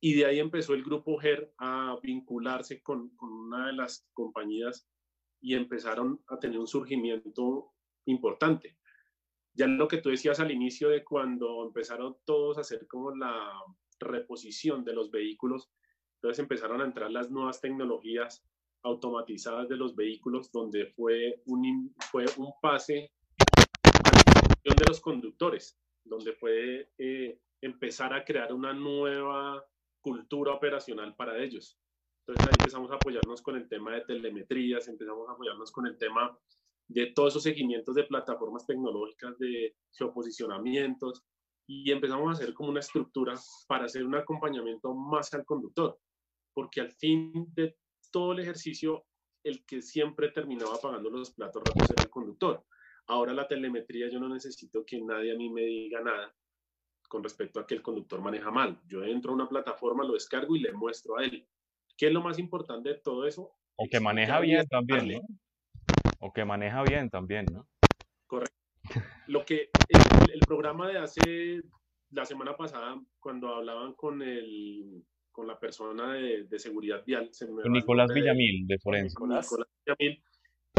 y 0.00 0.14
de 0.14 0.26
ahí 0.26 0.38
empezó 0.38 0.74
el 0.74 0.84
grupo 0.84 1.18
GER 1.18 1.52
a 1.58 1.98
vincularse 2.02 2.82
con, 2.82 3.10
con 3.16 3.32
una 3.32 3.66
de 3.66 3.72
las 3.72 4.08
compañías 4.12 4.88
y 5.40 5.54
empezaron 5.54 6.22
a 6.28 6.38
tener 6.38 6.58
un 6.58 6.68
surgimiento 6.68 7.72
importante. 8.06 8.78
Ya 9.54 9.66
lo 9.66 9.88
que 9.88 9.98
tú 9.98 10.10
decías 10.10 10.38
al 10.38 10.52
inicio 10.52 10.88
de 10.88 11.02
cuando 11.02 11.66
empezaron 11.66 12.16
todos 12.24 12.58
a 12.58 12.60
hacer 12.60 12.86
como 12.86 13.14
la 13.14 13.52
reposición 13.98 14.84
de 14.84 14.94
los 14.94 15.10
vehículos, 15.10 15.72
entonces 16.16 16.38
empezaron 16.38 16.80
a 16.80 16.84
entrar 16.84 17.10
las 17.10 17.30
nuevas 17.30 17.60
tecnologías 17.60 18.44
automatizadas 18.82 19.68
de 19.68 19.76
los 19.76 19.96
vehículos, 19.96 20.52
donde 20.52 20.86
fue 20.86 21.42
un, 21.46 21.92
fue 22.10 22.24
un 22.36 22.52
pase 22.62 23.12
de 24.76 24.86
los 24.86 25.00
conductores, 25.00 25.80
donde 26.04 26.32
fue 26.32 26.92
eh, 26.98 27.40
empezar 27.60 28.12
a 28.12 28.24
crear 28.24 28.52
una 28.52 28.72
nueva 28.72 29.64
cultura 30.00 30.52
operacional 30.52 31.14
para 31.16 31.42
ellos. 31.42 31.78
Entonces 32.26 32.46
ahí 32.46 32.56
empezamos 32.56 32.90
a 32.90 32.96
apoyarnos 32.96 33.40
con 33.40 33.56
el 33.56 33.68
tema 33.68 33.94
de 33.94 34.02
telemetrías, 34.02 34.88
empezamos 34.88 35.28
a 35.28 35.32
apoyarnos 35.32 35.72
con 35.72 35.86
el 35.86 35.96
tema 35.96 36.38
de 36.88 37.06
todos 37.12 37.34
esos 37.34 37.42
seguimientos 37.42 37.94
de 37.94 38.04
plataformas 38.04 38.66
tecnológicas 38.66 39.38
de 39.38 39.76
geoposicionamientos 39.92 41.24
y 41.66 41.90
empezamos 41.90 42.28
a 42.28 42.32
hacer 42.32 42.54
como 42.54 42.70
una 42.70 42.80
estructura 42.80 43.34
para 43.66 43.84
hacer 43.84 44.04
un 44.04 44.14
acompañamiento 44.14 44.94
más 44.94 45.32
al 45.34 45.44
conductor, 45.44 45.98
porque 46.54 46.80
al 46.80 46.92
fin 46.92 47.46
de 47.54 47.76
todo 48.10 48.32
el 48.32 48.40
ejercicio, 48.40 49.06
el 49.44 49.64
que 49.66 49.82
siempre 49.82 50.30
terminaba 50.30 50.78
pagando 50.80 51.10
los 51.10 51.32
platos 51.32 51.62
rotos 51.62 51.90
era 51.90 52.02
el 52.02 52.10
conductor. 52.10 52.64
Ahora 53.08 53.32
la 53.32 53.48
telemetría 53.48 54.08
yo 54.10 54.20
no 54.20 54.28
necesito 54.28 54.84
que 54.84 55.00
nadie 55.00 55.32
a 55.32 55.36
mí 55.36 55.50
me 55.50 55.62
diga 55.62 56.00
nada, 56.00 56.34
con 57.08 57.22
respecto 57.22 57.58
a 57.58 57.66
que 57.66 57.74
el 57.74 57.82
conductor 57.82 58.20
maneja 58.20 58.50
mal. 58.50 58.80
Yo 58.86 59.02
entro 59.02 59.32
a 59.32 59.34
una 59.34 59.48
plataforma, 59.48 60.04
lo 60.04 60.12
descargo 60.12 60.54
y 60.54 60.60
le 60.60 60.72
muestro 60.72 61.18
a 61.18 61.24
él. 61.24 61.46
¿Qué 61.96 62.08
es 62.08 62.12
lo 62.12 62.22
más 62.22 62.38
importante 62.38 62.90
de 62.90 62.94
todo 62.96 63.26
eso? 63.26 63.50
O 63.76 63.86
que 63.90 63.98
maneja 63.98 64.40
bien 64.40 64.66
también, 64.68 65.08
¿no? 65.08 65.20
O 66.20 66.32
que 66.32 66.44
maneja 66.44 66.82
bien 66.82 67.08
también, 67.08 67.46
¿no? 67.50 67.66
Correcto. 68.26 68.54
Lo 69.26 69.44
que 69.44 69.70
el, 69.88 70.32
el, 70.32 70.40
programa 70.40 70.88
de 70.88 70.98
hace 70.98 71.60
la 72.10 72.24
semana 72.24 72.56
pasada, 72.56 73.00
cuando 73.20 73.54
hablaban 73.54 73.92
con 73.94 74.22
el 74.22 75.04
con 75.30 75.46
la 75.46 75.60
persona 75.60 76.14
de, 76.14 76.44
de 76.44 76.58
seguridad 76.58 77.04
vial, 77.04 77.30
Nicolás 77.66 78.12
Villamil, 78.12 78.66
de, 78.66 78.74
de 78.74 78.80
Forense. 78.80 79.10
Nicolás 79.10 79.54
Villamil, 79.86 80.24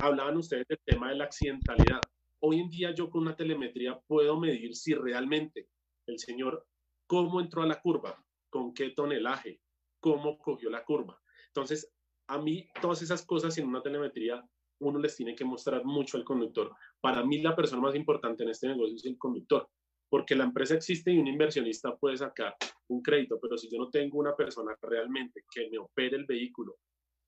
hablaban 0.03 0.35
ustedes 0.35 0.67
del 0.67 0.79
tema 0.83 1.09
de 1.09 1.15
la 1.15 1.23
accidentalidad. 1.23 2.01
Hoy 2.41 2.59
en 2.59 2.69
día 2.69 2.93
yo 2.93 3.09
con 3.09 3.23
una 3.23 3.35
telemetría 3.35 3.99
puedo 4.07 4.39
medir 4.39 4.75
si 4.75 4.93
realmente 4.93 5.67
el 6.07 6.19
señor 6.19 6.65
cómo 7.05 7.41
entró 7.41 7.63
a 7.63 7.67
la 7.67 7.81
curva, 7.81 8.23
con 8.49 8.73
qué 8.73 8.91
tonelaje, 8.91 9.59
cómo 9.99 10.37
cogió 10.37 10.69
la 10.69 10.85
curva. 10.85 11.19
Entonces, 11.47 11.91
a 12.27 12.37
mí 12.37 12.67
todas 12.81 13.01
esas 13.01 13.25
cosas 13.25 13.57
en 13.57 13.67
una 13.67 13.81
telemetría 13.81 14.47
uno 14.81 14.99
les 14.99 15.15
tiene 15.15 15.35
que 15.35 15.43
mostrar 15.43 15.83
mucho 15.83 16.17
al 16.17 16.23
conductor. 16.23 16.73
Para 17.01 17.23
mí 17.25 17.41
la 17.41 17.55
persona 17.55 17.81
más 17.81 17.95
importante 17.95 18.43
en 18.43 18.49
este 18.49 18.67
negocio 18.67 18.95
es 18.95 19.05
el 19.05 19.17
conductor, 19.17 19.67
porque 20.09 20.35
la 20.35 20.45
empresa 20.45 20.75
existe 20.75 21.11
y 21.11 21.19
un 21.19 21.27
inversionista 21.27 21.97
puede 21.97 22.17
sacar 22.17 22.55
un 22.87 23.01
crédito, 23.01 23.39
pero 23.41 23.57
si 23.57 23.69
yo 23.69 23.77
no 23.77 23.89
tengo 23.89 24.17
una 24.17 24.35
persona 24.35 24.77
realmente 24.81 25.43
que 25.51 25.69
me 25.69 25.77
opere 25.77 26.15
el 26.15 26.25
vehículo 26.25 26.77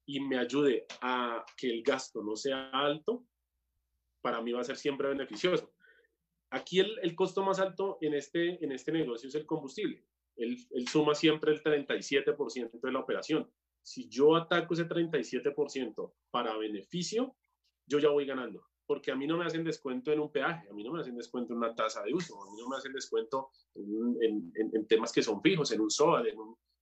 y 0.07 0.19
me 0.21 0.37
ayude 0.37 0.85
a 1.01 1.43
que 1.57 1.69
el 1.69 1.83
gasto 1.83 2.23
no 2.23 2.35
sea 2.35 2.69
alto, 2.69 3.25
para 4.21 4.41
mí 4.41 4.51
va 4.51 4.61
a 4.61 4.65
ser 4.65 4.77
siempre 4.77 5.09
beneficioso. 5.09 5.73
Aquí 6.51 6.79
el, 6.79 6.99
el, 7.01 7.15
costo 7.15 7.43
más 7.43 7.59
alto 7.59 7.97
en 8.01 8.13
este, 8.13 8.63
en 8.63 8.71
este 8.71 8.91
negocio 8.91 9.29
es 9.29 9.35
el 9.35 9.45
combustible. 9.45 10.05
Él, 10.35 10.57
él 10.71 10.87
suma 10.87 11.15
siempre 11.15 11.51
el 11.53 11.63
37% 11.63 12.79
de 12.81 12.91
la 12.91 12.99
operación. 12.99 13.49
Si 13.83 14.09
yo 14.09 14.35
ataco 14.35 14.73
ese 14.73 14.87
37% 14.87 16.13
para 16.29 16.57
beneficio, 16.57 17.35
yo 17.87 17.99
ya 17.99 18.09
voy 18.09 18.25
ganando. 18.25 18.65
Porque 18.85 19.11
a 19.11 19.15
mí 19.15 19.25
no 19.25 19.37
me 19.37 19.45
hacen 19.45 19.63
descuento 19.63 20.11
en 20.11 20.19
un 20.19 20.31
peaje, 20.31 20.67
a 20.69 20.73
mí 20.73 20.83
no 20.83 20.91
me 20.91 20.99
hacen 20.99 21.15
descuento 21.15 21.53
en 21.53 21.59
una 21.59 21.73
tasa 21.73 22.03
de 22.03 22.13
uso, 22.13 22.41
a 22.43 22.51
mí 22.51 22.57
no 22.57 22.67
me 22.67 22.75
hacen 22.75 22.91
descuento 22.91 23.51
en, 23.75 24.51
en, 24.55 24.87
temas 24.87 25.13
que 25.13 25.23
son 25.23 25.41
fijos, 25.41 25.71
en 25.71 25.79
un 25.79 25.89
SOA, 25.89 26.21
en, 26.21 26.35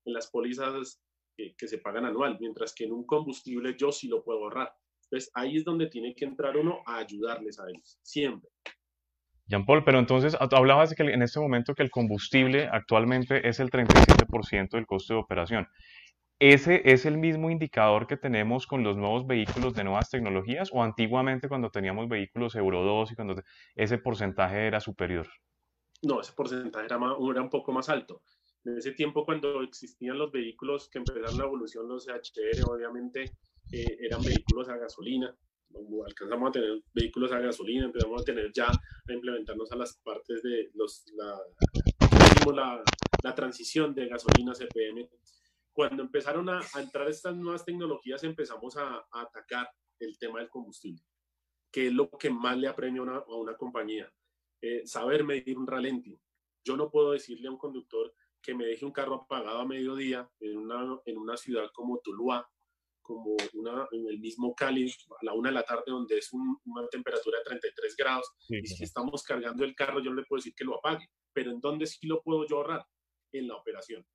en 0.06 0.14
las 0.14 0.32
pólizas 0.32 1.00
que, 1.38 1.56
que 1.56 1.68
se 1.68 1.78
pagan 1.78 2.06
anual, 2.06 2.38
mientras 2.40 2.74
que 2.74 2.86
en 2.86 2.94
un 2.94 3.06
combustible 3.06 3.76
yo 3.78 3.92
sí 3.92 4.08
lo 4.08 4.24
puedo 4.24 4.40
ahorrar. 4.40 4.74
Entonces 5.10 5.32
ahí 5.34 5.58
es 5.58 5.66
donde 5.66 5.88
tiene 5.88 6.14
que 6.14 6.26
entrar 6.26 6.56
uno 6.56 6.82
a 6.86 6.98
ayudarles 6.98 7.60
a 7.60 7.64
ellos, 7.68 8.00
siempre. 8.04 8.50
Jean 9.48 9.66
Paul, 9.66 9.84
pero 9.84 9.98
entonces 9.98 10.38
hablabas 10.40 10.92
de 10.92 10.96
que 10.96 11.04
en 11.04 11.24
este 11.24 11.40
momento 11.40 11.74
que 11.74 11.82
el 11.82 11.90
combustible 11.90 12.70
actualmente 12.72 13.48
es 13.48 13.60
el 13.60 13.72
37% 13.72 14.70
del 14.70 14.86
costo 14.86 15.16
de 15.16 15.20
operación. 15.20 15.68
¿Ese 16.38 16.84
es 16.86 17.08
el 17.08 17.18
mismo 17.18 17.50
indicador 17.50 18.06
que 18.06 18.16
tenemos 18.16 18.68
con 18.68 18.84
los 18.84 18.96
nuevos 18.96 19.26
vehículos 19.26 19.74
de 19.74 19.84
nuevas 19.84 20.10
tecnologías 20.10 20.70
o 20.72 20.84
antiguamente 20.84 21.50
cuando 21.50 21.72
teníamos 21.72 22.08
vehículos 22.08 22.56
Euro 22.56 22.84
2 22.84 23.12
y 23.12 23.16
cuando 23.16 23.42
ese 23.76 23.98
porcentaje 23.98 24.68
era 24.68 24.80
superior? 24.80 25.28
No, 26.04 26.22
ese 26.22 26.32
porcentaje 26.34 26.86
era, 26.86 27.00
más, 27.00 27.16
era 27.32 27.42
un 27.42 27.50
poco 27.50 27.72
más 27.74 27.90
alto. 27.90 28.22
En 28.64 28.78
ese 28.78 28.92
tiempo 28.92 29.26
cuando 29.26 29.64
existían 29.64 30.18
los 30.18 30.32
vehículos 30.32 30.90
que 30.90 31.00
empezaron 31.00 31.38
la 31.38 31.46
evolución, 31.46 31.88
los 31.90 32.06
CHR, 32.06 32.72
obviamente 32.72 33.32
eh, 33.72 33.98
eran 34.02 34.22
vehículos 34.22 34.70
a 34.70 34.78
gasolina, 34.78 35.36
alcanzamos 36.06 36.50
a 36.50 36.52
tener 36.52 36.84
vehículos 36.94 37.32
a 37.32 37.40
gasolina, 37.40 37.86
empezamos 37.86 38.22
a 38.22 38.26
tener 38.26 38.52
ya 38.52 38.68
a 38.68 39.14
implementarnos 39.14 39.72
a 39.72 39.76
las 39.76 39.98
partes 39.98 40.42
de 40.42 40.72
los, 40.74 41.06
la, 41.14 41.40
la, 42.54 42.84
la 43.24 43.36
transición 43.36 43.94
de 43.94 44.08
gasolina 44.08 44.52
a 44.52 44.56
CPM. 44.56 45.10
Cuando 45.72 46.04
empezaron 46.04 46.50
a, 46.50 46.60
a, 46.74 46.82
entrar 46.82 47.08
estas 47.08 47.36
nuevas 47.36 47.64
tecnologías, 47.64 48.24
empezamos 48.24 48.76
a, 48.78 49.08
a, 49.12 49.22
atacar 49.22 49.70
el 50.00 50.18
tema 50.18 50.40
del 50.40 50.50
combustible, 50.50 51.02
que 51.72 51.88
es 51.88 51.94
lo 51.94 52.10
que 52.10 52.30
más 52.30 52.58
le 52.58 52.68
apremia 52.68 53.02
una, 53.02 53.18
a 53.18 53.36
una 53.36 53.56
compañía. 53.56 54.12
Eh, 54.62 54.86
saber 54.86 55.24
medir 55.24 55.58
un 55.58 55.68
ralenti. 55.68 56.20
Yo 56.66 56.76
no 56.76 56.90
puedo 56.90 57.12
decirle 57.12 57.48
a 57.48 57.52
un 57.52 57.58
conductor 57.58 58.14
que 58.42 58.54
me 58.54 58.66
deje 58.66 58.86
un 58.86 58.92
carro 58.92 59.16
apagado 59.16 59.60
a 59.60 59.66
mediodía 59.66 60.30
en 60.40 60.58
una, 60.58 61.00
en 61.06 61.18
una 61.18 61.38
ciudad 61.38 61.70
como 61.74 62.00
Tuluá, 62.00 62.50
como 63.10 63.36
una, 63.54 63.88
en 63.92 64.08
el 64.08 64.20
mismo 64.20 64.54
Cali 64.54 64.86
a 64.88 65.26
la 65.26 65.34
una 65.34 65.50
de 65.50 65.56
la 65.56 65.64
tarde 65.64 65.86
donde 65.88 66.20
es 66.20 66.32
un, 66.32 66.60
una 66.66 66.88
temperatura 66.90 67.40
de 67.40 67.44
33 67.44 67.96
grados 67.98 68.32
sí, 68.38 68.60
y 68.62 68.68
si 68.68 68.84
estamos 68.84 69.24
cargando 69.24 69.66
el 69.66 69.74
carro 69.74 70.00
yo 70.00 70.12
no 70.12 70.18
le 70.18 70.28
puedo 70.28 70.38
decir 70.38 70.54
que 70.54 70.64
lo 70.64 70.78
apague, 70.78 71.10
pero 71.34 71.50
¿en 71.50 71.60
dónde 71.60 71.88
sí 71.88 72.06
lo 72.06 72.22
puedo 72.22 72.46
yo 72.46 72.58
ahorrar? 72.58 72.86
En 73.32 73.48
la 73.48 73.56
operación. 73.56 74.06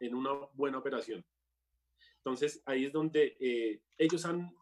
en 0.00 0.16
una 0.16 0.32
buena 0.54 0.78
operación. 0.78 1.24
Entonces, 2.16 2.60
ahí 2.66 2.86
es 2.86 2.92
donde 2.92 3.36
eh, 3.38 3.80
ellos 3.96 4.24
han, 4.24 4.52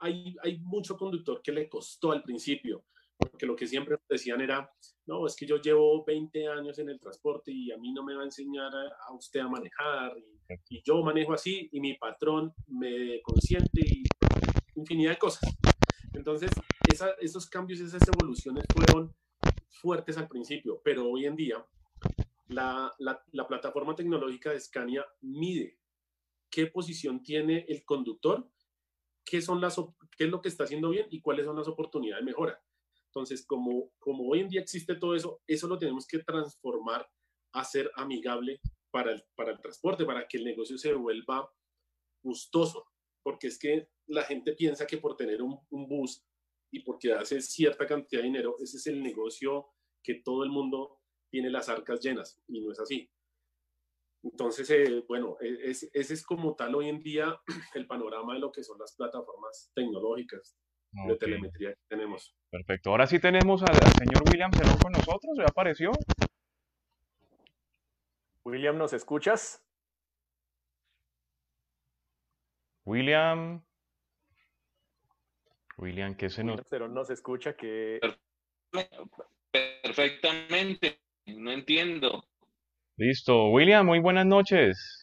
hay, 0.00 0.34
hay 0.42 0.58
mucho 0.58 0.96
conductor 0.96 1.40
que 1.40 1.52
le 1.52 1.68
costó 1.68 2.10
al 2.10 2.24
principio, 2.24 2.84
porque 3.18 3.46
lo 3.46 3.56
que 3.56 3.66
siempre 3.66 3.96
decían 4.08 4.40
era, 4.40 4.70
no, 5.06 5.26
es 5.26 5.34
que 5.36 5.46
yo 5.46 5.56
llevo 5.56 6.04
20 6.04 6.48
años 6.48 6.78
en 6.78 6.88
el 6.88 7.00
transporte 7.00 7.50
y 7.52 7.70
a 7.72 7.78
mí 7.78 7.92
no 7.92 8.04
me 8.04 8.14
va 8.14 8.22
a 8.22 8.26
enseñar 8.26 8.72
a, 8.74 9.12
usted 9.14 9.40
a 9.40 9.48
manejar, 9.48 10.16
y, 10.68 10.82
yo 10.82 11.02
manejo 11.02 11.32
así, 11.32 11.68
y 11.72 11.80
mi 11.80 11.94
patrón 11.94 12.54
me 12.68 13.20
consiente, 13.22 13.80
y 13.84 14.04
infinidad 14.76 15.12
de 15.12 15.18
cosas. 15.18 15.42
Entonces, 16.12 16.50
esos 17.20 17.46
cambios, 17.46 17.80
esas 17.80 18.02
evoluciones 18.08 18.64
fueron 18.74 19.14
fuertes 19.70 20.16
al 20.16 20.28
principio, 20.28 20.80
pero 20.82 21.08
hoy 21.08 21.26
en 21.26 21.36
día 21.36 21.64
la, 22.48 22.92
la, 22.98 23.22
la 23.32 23.46
plataforma 23.46 23.94
tecnológica 23.94 24.50
de 24.50 24.60
Scania 24.60 25.04
mide 25.20 25.78
qué 26.50 26.66
posición 26.66 27.22
tiene 27.22 27.66
el 27.68 27.84
conductor, 27.84 28.50
qué, 29.24 29.42
son 29.42 29.60
las, 29.60 29.76
qué 30.16 30.24
es 30.24 30.30
lo 30.30 30.40
que 30.40 30.48
está 30.48 30.64
haciendo 30.64 30.90
bien 30.90 31.06
y 31.10 31.20
cuáles 31.20 31.46
son 31.46 31.56
las 31.56 31.68
oportunidades 31.68 32.24
de 32.24 32.30
mejora. 32.30 32.62
Entonces, 33.08 33.44
como, 33.46 33.90
como 33.98 34.28
hoy 34.28 34.40
en 34.40 34.48
día 34.48 34.60
existe 34.60 34.94
todo 34.94 35.14
eso, 35.14 35.40
eso 35.46 35.66
lo 35.66 35.78
tenemos 35.78 36.06
que 36.06 36.18
transformar 36.18 37.08
a 37.52 37.64
ser 37.64 37.90
amigable 37.96 38.60
para 38.90 39.12
el, 39.12 39.24
para 39.34 39.52
el 39.52 39.60
transporte, 39.60 40.04
para 40.04 40.26
que 40.28 40.38
el 40.38 40.44
negocio 40.44 40.76
se 40.76 40.92
vuelva 40.92 41.50
gustoso, 42.22 42.86
porque 43.22 43.46
es 43.46 43.58
que 43.58 43.88
la 44.06 44.22
gente 44.24 44.52
piensa 44.52 44.86
que 44.86 44.98
por 44.98 45.16
tener 45.16 45.42
un, 45.42 45.58
un 45.70 45.88
bus 45.88 46.24
y 46.70 46.80
porque 46.80 47.12
hace 47.12 47.40
cierta 47.40 47.86
cantidad 47.86 48.20
de 48.20 48.28
dinero, 48.28 48.56
ese 48.60 48.76
es 48.76 48.86
el 48.86 49.02
negocio 49.02 49.68
que 50.02 50.16
todo 50.16 50.44
el 50.44 50.50
mundo 50.50 51.00
tiene 51.30 51.50
las 51.50 51.68
arcas 51.68 52.00
llenas 52.00 52.40
y 52.46 52.60
no 52.60 52.72
es 52.72 52.80
así. 52.80 53.10
Entonces, 54.22 54.68
eh, 54.70 55.04
bueno, 55.06 55.36
e, 55.40 55.70
ese 55.70 55.90
es 55.92 56.22
como 56.24 56.54
tal 56.56 56.74
hoy 56.74 56.88
en 56.88 57.00
día 57.02 57.40
el 57.74 57.86
panorama 57.86 58.34
de 58.34 58.40
lo 58.40 58.52
que 58.52 58.64
son 58.64 58.78
las 58.78 58.94
plataformas 58.94 59.70
tecnológicas 59.74 60.58
de 60.92 61.16
telemetría 61.16 61.74
que 61.74 61.82
tenemos. 61.88 62.34
Perfecto. 62.50 62.90
Ahora 62.90 63.06
sí 63.06 63.18
tenemos 63.18 63.62
al, 63.62 63.74
señor 63.74 64.22
William 64.30 64.50
Cerón 64.52 64.78
con 64.78 64.92
nosotros. 64.92 65.36
¿Ya 65.36 65.44
apareció? 65.44 65.90
William, 68.44 68.78
¿nos 68.78 68.92
escuchas? 68.92 69.62
William. 72.84 73.62
William, 75.76 76.16
¿qué 76.16 76.30
se 76.30 76.42
nos...? 76.42 76.60
Cerón 76.68 76.94
nos 76.94 77.10
escucha 77.10 77.54
que... 77.54 78.00
Perfectamente. 79.82 81.00
No 81.26 81.52
entiendo. 81.52 82.24
Listo. 82.96 83.50
William, 83.50 83.86
muy 83.86 84.00
buenas 84.00 84.26
noches. 84.26 84.97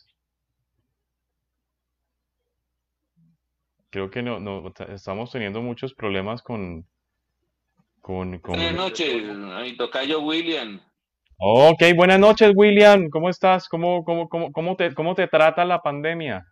Creo 3.96 4.12
que 4.12 4.22
no, 4.22 4.42
no 4.42 4.74
estamos 4.90 5.32
teniendo 5.32 5.62
muchos 5.62 5.94
problemas 5.94 6.42
con, 6.42 6.86
con, 8.02 8.42
Buenas 8.42 8.74
noches, 8.74 9.24
mi 9.24 9.78
tocayo 9.78 10.20
William. 10.20 10.82
Ok, 11.38 11.82
buenas 11.96 12.20
noches, 12.20 12.52
William. 12.54 13.08
¿Cómo 13.10 13.30
estás? 13.30 13.70
¿Cómo, 13.70 14.04
cómo, 14.04 14.28
cómo, 14.28 14.52
cómo, 14.52 14.76
te, 14.76 14.94
cómo 14.94 15.16
te 15.16 15.30
trata 15.30 15.64
la 15.64 15.80
pandemia? 15.82 16.46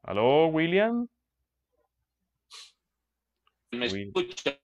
¿Aló, 0.00 0.46
William? 0.46 1.06
¿Me 3.72 3.84
escucha? 3.84 4.58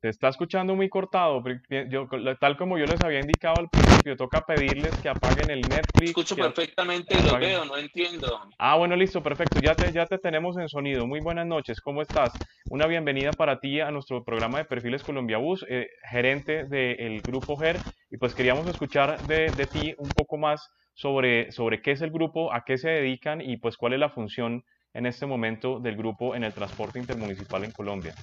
Se 0.00 0.08
está 0.08 0.28
escuchando 0.28 0.74
muy 0.74 0.88
cortado. 0.88 1.42
Yo, 1.90 2.08
tal 2.40 2.56
como 2.56 2.78
yo 2.78 2.86
les 2.86 3.02
había 3.02 3.20
indicado 3.20 3.56
al 3.58 3.68
principio, 3.68 4.16
toca 4.16 4.40
pedirles 4.46 4.98
que 4.98 5.10
apaguen 5.10 5.50
el 5.50 5.60
Netflix. 5.60 6.08
Escucho 6.08 6.36
perfectamente 6.36 7.18
y 7.18 7.22
lo 7.22 7.38
veo, 7.38 7.66
no 7.66 7.76
entiendo. 7.76 8.40
Ah, 8.58 8.76
bueno, 8.76 8.96
listo, 8.96 9.22
perfecto. 9.22 9.60
Ya 9.60 9.74
te, 9.74 9.92
ya 9.92 10.06
te 10.06 10.16
tenemos 10.16 10.56
en 10.56 10.70
sonido. 10.70 11.06
Muy 11.06 11.20
buenas 11.20 11.46
noches, 11.46 11.82
¿cómo 11.82 12.00
estás? 12.00 12.32
Una 12.70 12.86
bienvenida 12.86 13.32
para 13.32 13.60
ti 13.60 13.80
a 13.80 13.90
nuestro 13.90 14.24
programa 14.24 14.56
de 14.56 14.64
Perfiles 14.64 15.02
Colombia 15.02 15.36
Bus, 15.36 15.66
eh, 15.68 15.88
gerente 16.10 16.64
del 16.64 17.20
grupo 17.20 17.58
GER. 17.58 17.76
Y 18.10 18.16
pues 18.16 18.34
queríamos 18.34 18.66
escuchar 18.68 19.20
de, 19.26 19.50
de 19.54 19.66
ti 19.66 19.94
un 19.98 20.08
poco 20.08 20.38
más 20.38 20.66
sobre, 20.94 21.52
sobre 21.52 21.82
qué 21.82 21.90
es 21.90 22.00
el 22.00 22.10
grupo, 22.10 22.54
a 22.54 22.64
qué 22.64 22.78
se 22.78 22.88
dedican 22.88 23.42
y 23.42 23.58
pues 23.58 23.76
cuál 23.76 23.92
es 23.92 24.00
la 24.00 24.08
función 24.08 24.64
en 24.94 25.04
este 25.04 25.26
momento 25.26 25.78
del 25.78 25.96
grupo 25.96 26.34
en 26.34 26.44
el 26.44 26.54
transporte 26.54 26.98
intermunicipal 26.98 27.64
en 27.64 27.72
Colombia. 27.72 28.14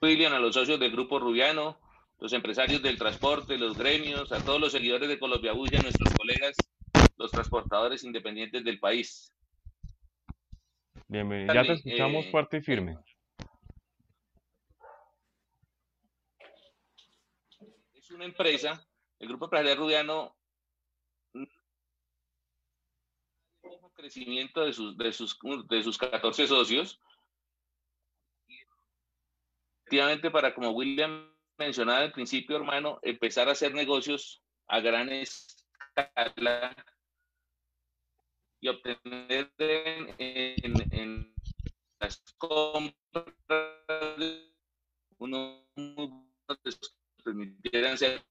William, 0.00 0.32
a 0.32 0.38
los 0.38 0.54
socios 0.54 0.80
del 0.80 0.92
Grupo 0.92 1.18
Rubiano, 1.18 1.78
los 2.18 2.32
empresarios 2.32 2.82
del 2.82 2.98
transporte, 2.98 3.58
los 3.58 3.76
gremios, 3.76 4.32
a 4.32 4.42
todos 4.42 4.60
los 4.60 4.72
seguidores 4.72 5.08
de 5.08 5.18
Colombia 5.18 5.52
Bus 5.52 5.72
y 5.72 5.76
a 5.76 5.82
nuestros 5.82 6.14
colegas, 6.14 6.56
los 7.16 7.30
transportadores 7.30 8.04
independientes 8.04 8.64
del 8.64 8.78
país. 8.78 9.32
Bienvenido. 11.06 11.52
Ya 11.52 11.62
te 11.62 11.72
escuchamos 11.72 12.26
eh, 12.26 12.30
fuerte 12.30 12.56
y 12.58 12.60
firme. 12.62 12.98
Es 17.94 18.10
una 18.10 18.24
empresa, 18.24 18.86
el 19.18 19.28
Grupo 19.28 19.46
Empresarial 19.46 19.76
Rubiano, 19.76 20.36
crecimiento 24.00 24.64
de 24.64 24.72
sus, 24.72 24.96
de 24.96 25.12
sus, 25.12 25.38
de 25.68 25.82
sus 25.82 25.98
14 25.98 26.46
socios, 26.46 27.00
efectivamente 29.90 30.30
para, 30.30 30.54
como 30.54 30.70
William 30.70 31.28
mencionaba 31.58 31.98
al 31.98 32.12
principio, 32.12 32.56
hermano, 32.56 33.00
empezar 33.02 33.48
a 33.48 33.52
hacer 33.52 33.74
negocios 33.74 34.40
a 34.68 34.78
gran 34.78 35.08
escala 35.08 36.76
y 38.60 38.68
obtener 38.68 39.50
en, 39.58 41.34
las 41.98 42.22
compras 42.38 42.94
uno 45.18 45.66
permitieran 47.24 47.98
ser 47.98 48.22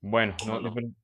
bueno, 0.00 0.36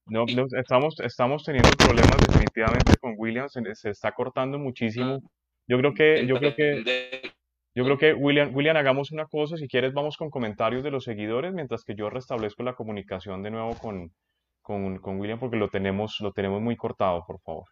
no, 0.08 0.26
estamos, 0.58 1.00
estamos 1.00 1.44
teniendo 1.44 1.70
problemas 1.70 2.16
definitivamente 2.26 2.96
con 3.00 3.14
William, 3.16 3.48
se, 3.48 3.62
se 3.74 3.90
está 3.90 4.12
cortando 4.12 4.58
muchísimo. 4.58 5.20
Ah. 5.24 5.30
Yo 5.66 5.78
creo 5.78 5.94
que, 5.94 6.26
yo 6.26 6.36
creo 6.36 6.54
que 6.54 7.32
yo 7.80 7.84
creo 7.86 7.96
que, 7.96 8.12
William, 8.12 8.54
William, 8.54 8.76
hagamos 8.76 9.10
una 9.10 9.26
cosa, 9.26 9.56
si 9.56 9.66
quieres 9.66 9.94
vamos 9.94 10.18
con 10.18 10.28
comentarios 10.28 10.82
de 10.82 10.90
los 10.90 11.04
seguidores, 11.04 11.54
mientras 11.54 11.82
que 11.82 11.94
yo 11.94 12.10
restablezco 12.10 12.62
la 12.62 12.74
comunicación 12.74 13.42
de 13.42 13.50
nuevo 13.50 13.74
con, 13.78 14.12
con, 14.60 15.18
William, 15.18 15.38
porque 15.38 15.56
lo 15.56 15.70
tenemos, 15.70 16.20
lo 16.20 16.30
tenemos 16.30 16.60
muy 16.60 16.76
cortado, 16.76 17.24
por 17.26 17.40
favor. 17.40 17.64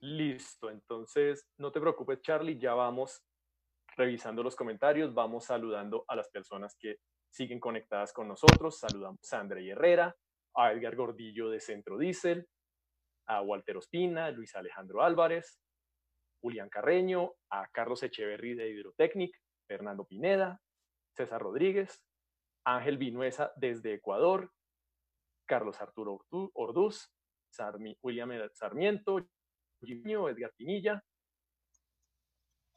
Listo, 0.00 0.70
entonces 0.70 1.46
no 1.58 1.70
te 1.70 1.78
preocupes, 1.78 2.22
Charlie, 2.22 2.58
ya 2.58 2.72
vamos 2.72 3.22
revisando 3.98 4.42
los 4.42 4.56
comentarios, 4.56 5.12
vamos 5.12 5.44
saludando 5.44 6.06
a 6.08 6.16
las 6.16 6.30
personas 6.30 6.74
que 6.78 6.96
siguen 7.30 7.60
conectadas 7.60 8.14
con 8.14 8.26
nosotros. 8.26 8.78
Saludamos 8.78 9.30
a 9.30 9.40
André 9.40 9.68
Herrera, 9.68 10.16
a 10.54 10.72
Edgar 10.72 10.96
Gordillo 10.96 11.50
de 11.50 11.60
Centro 11.60 11.98
Diesel, 11.98 12.48
a 13.26 13.42
Walter 13.42 13.76
Ospina, 13.76 14.30
Luis 14.30 14.54
Alejandro 14.54 15.02
Álvarez, 15.02 15.60
Julián 16.44 16.68
Carreño, 16.68 17.32
a 17.48 17.66
Carlos 17.68 18.02
Echeverry 18.02 18.52
de 18.52 18.68
Hidrotecnic, 18.68 19.34
Fernando 19.66 20.04
Pineda, 20.04 20.60
César 21.16 21.40
Rodríguez, 21.40 22.04
Ángel 22.66 22.98
Vinuesa 22.98 23.54
desde 23.56 23.94
Ecuador, 23.94 24.52
Carlos 25.46 25.80
Arturo 25.80 26.22
Orduz, 26.52 27.10
William 28.02 28.30
Sarmiento, 28.52 29.26
Edgar 29.80 30.52
Pinilla, 30.54 31.02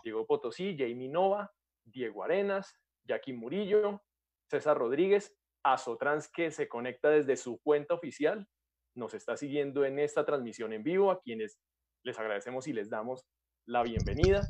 Diego 0.02 0.26
Potosí, 0.26 0.78
Jamie 0.80 1.10
Nova, 1.10 1.52
Diego 1.84 2.24
Arenas, 2.24 2.74
Jackie 3.04 3.34
Murillo, 3.34 4.02
César 4.50 4.78
Rodríguez, 4.78 5.36
Azotrans 5.64 6.32
que 6.32 6.52
se 6.52 6.70
conecta 6.70 7.10
desde 7.10 7.36
su 7.36 7.60
cuenta 7.60 7.96
oficial, 7.96 8.48
nos 8.96 9.14
está 9.14 9.36
siguiendo 9.36 9.84
en 9.84 10.00
esta 10.00 10.24
transmisión 10.24 10.72
en 10.72 10.84
vivo, 10.84 11.12
a 11.12 11.20
quienes 11.20 11.60
les 12.04 12.18
agradecemos 12.18 12.66
y 12.70 12.72
les 12.72 12.90
damos 12.90 13.28
la 13.68 13.84
bienvenida. 13.84 14.48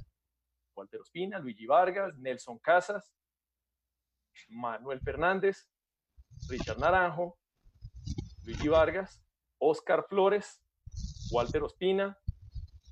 Walter 0.76 1.02
Ospina, 1.02 1.40
Luigi 1.40 1.66
Vargas, 1.66 2.16
Nelson 2.20 2.60
Casas, 2.60 3.12
Manuel 4.50 5.02
Fernández, 5.02 5.68
Richard 6.50 6.78
Naranjo, 6.78 7.36
Luigi 8.46 8.68
Vargas, 8.68 9.20
Oscar 9.58 10.06
Flores, 10.08 10.62
Walter 11.32 11.64
Ospina, 11.64 12.16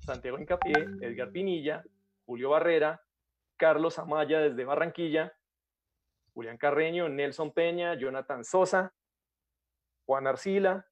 Santiago 0.04 0.38
Incapié, 0.40 0.74
Edgar 1.00 1.30
Pinilla, 1.30 1.84
Julio 2.24 2.50
Barrera, 2.50 3.00
Carlos 3.56 3.96
Amaya 4.00 4.40
desde 4.40 4.64
Barranquilla, 4.64 5.32
Julián 6.34 6.58
Carreño, 6.58 7.08
Nelson 7.08 7.52
Peña, 7.52 7.94
Jonathan 7.94 8.44
Sosa, 8.44 8.92
Juan 10.06 10.26
Arcila, 10.26 10.84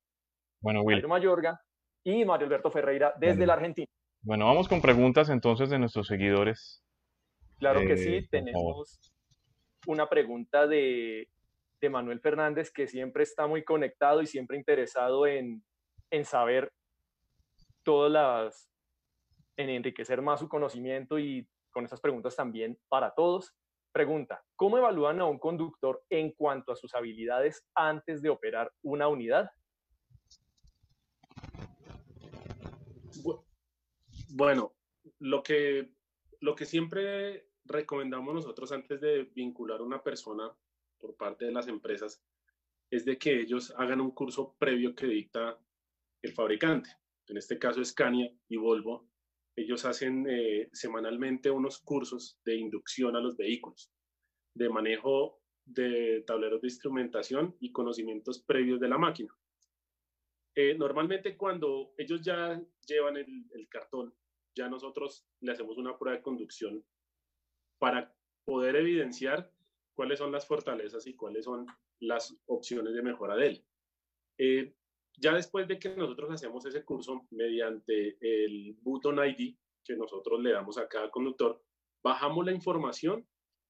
bueno, 0.61 0.85
Mayorga 1.09 1.61
y 2.05 2.25
Mario 2.25 2.47
Alberto 2.47 2.70
Ferreira 2.70 3.12
desde 3.18 3.47
la 3.47 3.55
Argentina. 3.55 3.90
Bueno, 4.24 4.46
vamos 4.46 4.68
con 4.68 4.80
preguntas 4.80 5.28
entonces 5.28 5.68
de 5.68 5.78
nuestros 5.78 6.06
seguidores. 6.06 6.82
Claro 7.58 7.80
que 7.80 7.98
sí, 7.98 8.14
eh, 8.16 8.28
tenemos 8.30 9.12
una 9.87 10.08
pregunta 10.08 10.66
de, 10.66 11.28
de, 11.78 11.90
Manuel 11.90 12.20
Fernández 12.20 12.70
que 12.70 12.87
siempre 12.87 13.22
está 13.22 13.46
muy 13.46 13.64
conectado 13.64 14.22
y 14.22 14.26
siempre 14.26 14.56
interesado 14.56 15.26
en, 15.26 15.62
en 16.10 16.24
saber 16.24 16.72
todas 17.82 18.10
las, 18.10 18.70
en 19.58 19.68
enriquecer 19.68 20.22
más 20.22 20.40
su 20.40 20.48
conocimiento 20.48 21.18
y 21.18 21.46
con 21.70 21.84
esas 21.84 22.00
preguntas 22.00 22.34
también 22.34 22.78
para 22.88 23.12
todos. 23.12 23.52
Pregunta, 23.92 24.42
¿cómo 24.56 24.78
evalúan 24.78 25.20
a 25.20 25.26
un 25.26 25.38
conductor 25.38 26.02
en 26.08 26.32
cuanto 26.32 26.72
a 26.72 26.76
sus 26.76 26.94
habilidades 26.94 27.62
antes 27.74 28.22
de 28.22 28.30
operar 28.30 28.72
una 28.82 29.06
unidad? 29.06 29.50
Bueno, 34.37 34.75
lo 35.20 35.44
que, 35.44 35.92
lo 36.40 36.57
que 36.57 36.64
siempre 36.64 37.51
recomendamos 37.66 38.35
nosotros 38.35 38.73
antes 38.73 39.01
de 39.01 39.31
vincular 39.33 39.81
una 39.81 40.03
persona 40.03 40.53
por 40.99 41.16
parte 41.16 41.44
de 41.44 41.53
las 41.53 41.68
empresas 41.68 42.20
es 42.90 43.05
de 43.05 43.16
que 43.16 43.42
ellos 43.42 43.73
hagan 43.77 44.01
un 44.01 44.11
curso 44.11 44.57
previo 44.59 44.92
que 44.92 45.07
dicta 45.07 45.57
el 46.20 46.33
fabricante. 46.33 46.90
En 47.29 47.37
este 47.37 47.61
caso 47.61 47.85
Scania 47.85 48.29
y 48.49 48.57
Volvo. 48.57 49.09
Ellos 49.55 49.85
hacen 49.85 50.27
eh, 50.29 50.68
semanalmente 50.73 51.49
unos 51.49 51.79
cursos 51.79 52.40
de 52.44 52.57
inducción 52.57 53.14
a 53.14 53.20
los 53.20 53.37
vehículos, 53.37 53.92
de 54.53 54.68
manejo 54.68 55.40
de 55.64 56.25
tableros 56.27 56.61
de 56.61 56.66
instrumentación 56.66 57.57
y 57.61 57.70
conocimientos 57.70 58.42
previos 58.42 58.81
de 58.81 58.88
la 58.88 58.99
máquina. 58.99 59.33
Eh, 60.57 60.75
normalmente 60.77 61.37
cuando 61.37 61.94
ellos 61.97 62.20
ya 62.20 62.61
llevan 62.85 63.16
el 63.16 63.68
cartón 63.68 64.12
ya 64.54 64.68
nosotros 64.68 65.26
le 65.40 65.52
hacemos 65.52 65.76
una 65.76 65.98
prueba 65.98 66.16
de 66.16 66.22
conducción 66.22 66.84
para 67.78 68.14
poder 68.44 68.76
evidenciar 68.76 69.50
cuáles 69.94 70.18
son 70.18 70.32
las 70.32 70.46
fortalezas 70.46 71.06
y 71.06 71.14
cuáles 71.14 71.44
son 71.44 71.66
las 72.00 72.36
opciones 72.46 72.94
de 72.94 73.02
mejora 73.02 73.36
de 73.36 73.46
él. 73.46 73.64
Eh, 74.38 74.74
ya 75.16 75.32
después 75.34 75.68
de 75.68 75.78
que 75.78 75.90
nosotros 75.90 76.30
hacemos 76.30 76.64
ese 76.66 76.84
curso 76.84 77.26
mediante 77.30 78.16
el 78.20 78.76
button 78.82 79.18
ID 79.24 79.56
que 79.84 79.96
nosotros 79.96 80.40
le 80.40 80.52
damos 80.52 80.78
a 80.78 80.88
cada 80.88 81.10
conductor, 81.10 81.62
bajamos 82.02 82.44
la 82.46 82.52
información 82.52 83.26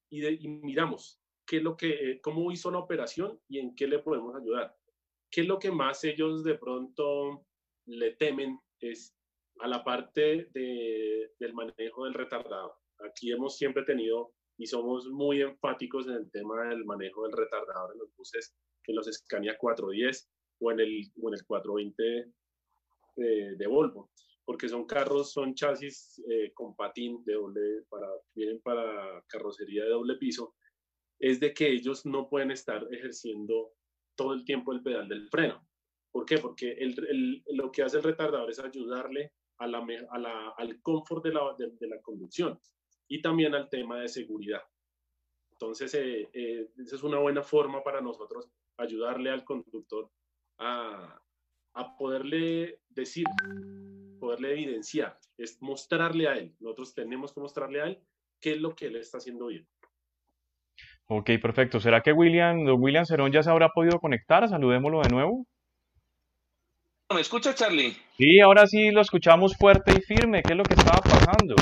y, 0.09 0.47
miramos 0.47 1.19
qué 1.45 1.59
lo 1.59 1.75
que, 1.75 2.11
eh, 2.11 2.21
cómo 2.21 2.51
hizo 2.51 2.71
la 2.71 2.79
operación 2.79 3.39
y 3.47 3.59
en 3.59 3.75
qué 3.75 3.87
le 3.87 3.99
podemos 3.99 4.35
ayudar. 4.35 4.75
¿Qué 5.29 5.41
es 5.41 5.47
lo 5.47 5.59
que 5.59 5.71
más 5.71 6.03
ellos 6.03 6.43
de 6.43 6.55
pronto 6.55 7.45
le 7.85 8.11
temen? 8.11 8.59
Es 8.79 9.14
a 9.59 9.67
la 9.67 9.83
parte 9.83 10.49
de, 10.53 11.31
del 11.39 11.53
manejo 11.53 12.05
del 12.05 12.13
retardado. 12.13 12.75
Aquí 12.99 13.31
hemos 13.31 13.57
siempre 13.57 13.83
tenido 13.83 14.33
y 14.57 14.67
somos 14.67 15.07
muy 15.07 15.41
enfáticos 15.41 16.07
en 16.07 16.13
el 16.13 16.31
tema 16.31 16.69
del 16.69 16.85
manejo 16.85 17.23
del 17.23 17.33
retardador 17.33 17.93
en 17.93 17.99
los 17.99 18.15
buses, 18.15 18.55
en 18.87 18.95
los 18.95 19.07
Scania 19.11 19.57
410 19.57 20.29
o 20.59 20.71
en 20.71 20.79
el, 20.79 21.11
o 21.21 21.29
en 21.29 21.33
el 21.35 21.45
420 21.45 22.03
de, 23.17 23.55
de, 23.55 23.67
Volvo, 23.67 24.11
porque 24.45 24.69
son 24.69 24.85
carros, 24.85 25.31
son 25.31 25.55
chasis 25.55 26.21
eh, 26.29 26.51
con 26.53 26.75
patín 26.75 27.23
de 27.25 27.33
doble, 27.33 27.83
para, 27.89 28.07
vienen 28.33 28.61
para 28.61 29.23
carrocería 29.27 29.83
de 29.83 29.89
doble 29.89 30.15
piso, 30.15 30.55
es 31.19 31.39
de 31.39 31.53
que 31.53 31.69
ellos 31.69 32.05
no 32.05 32.29
pueden 32.29 32.51
estar 32.51 32.85
ejerciendo 32.91 33.73
todo 34.15 34.33
el 34.33 34.45
tiempo 34.45 34.71
el 34.71 34.83
pedal 34.83 35.07
del 35.07 35.29
freno. 35.29 35.65
¿Por 36.11 36.25
qué? 36.25 36.37
Porque 36.37 36.71
el, 36.71 37.43
lo 37.47 37.71
que 37.71 37.83
hace 37.83 37.97
el 37.97 38.03
retardador 38.03 38.49
es 38.49 38.59
ayudarle 38.59 39.33
a 39.57 39.67
la, 39.67 40.53
al 40.57 40.81
confort 40.81 41.23
de 41.23 41.33
la, 41.33 41.55
de, 41.57 41.87
la, 41.87 42.01
conducción 42.01 42.59
y 43.07 43.21
también 43.21 43.55
al 43.55 43.69
tema 43.69 43.99
de 43.99 44.07
seguridad. 44.07 44.61
Entonces, 45.51 45.93
eh, 45.93 46.29
eh, 46.33 46.69
esa 46.77 46.95
es 46.95 47.03
una 47.03 47.19
buena 47.19 47.41
forma 47.41 47.83
para 47.83 48.01
nosotros 48.01 48.49
ayudarle 48.77 49.29
al 49.29 49.45
conductor 49.45 50.09
a, 50.57 51.21
a 51.73 51.97
poderle 51.97 52.81
decir, 52.89 53.25
poderle 54.19 54.51
evidenciar, 54.53 55.17
es 55.37 55.61
mostrarle 55.61 56.27
a 56.27 56.33
él. 56.33 56.55
Nosotros 56.59 56.93
tenemos 56.93 57.33
que 57.33 57.39
mostrarle 57.39 57.81
a 57.81 57.85
él 57.85 57.99
qué 58.41 58.53
es 58.53 58.61
lo 58.61 58.75
que 58.75 58.87
él 58.87 58.97
está 58.97 59.17
haciendo 59.17 59.47
bien. 59.47 59.67
Ok, 61.07 61.31
perfecto. 61.41 61.79
¿Será 61.79 62.01
que 62.01 62.11
William, 62.11 62.65
William 62.79 63.05
Cerón 63.05 63.31
ya 63.31 63.43
se 63.43 63.51
habrá 63.51 63.69
podido 63.69 63.99
conectar? 63.99 64.47
Saludémoslo 64.49 65.01
de 65.01 65.09
nuevo. 65.09 65.45
¿Me 67.13 67.21
escucha, 67.21 67.53
Charlie? 67.53 67.95
Sí, 68.17 68.39
ahora 68.39 68.65
sí 68.65 68.89
lo 68.89 69.01
escuchamos 69.01 69.55
fuerte 69.55 69.93
y 69.95 70.01
firme. 70.01 70.41
¿Qué 70.41 70.53
es 70.53 70.57
lo 70.57 70.63
que 70.63 70.73
estaba 70.73 70.99
pasando? 71.01 71.55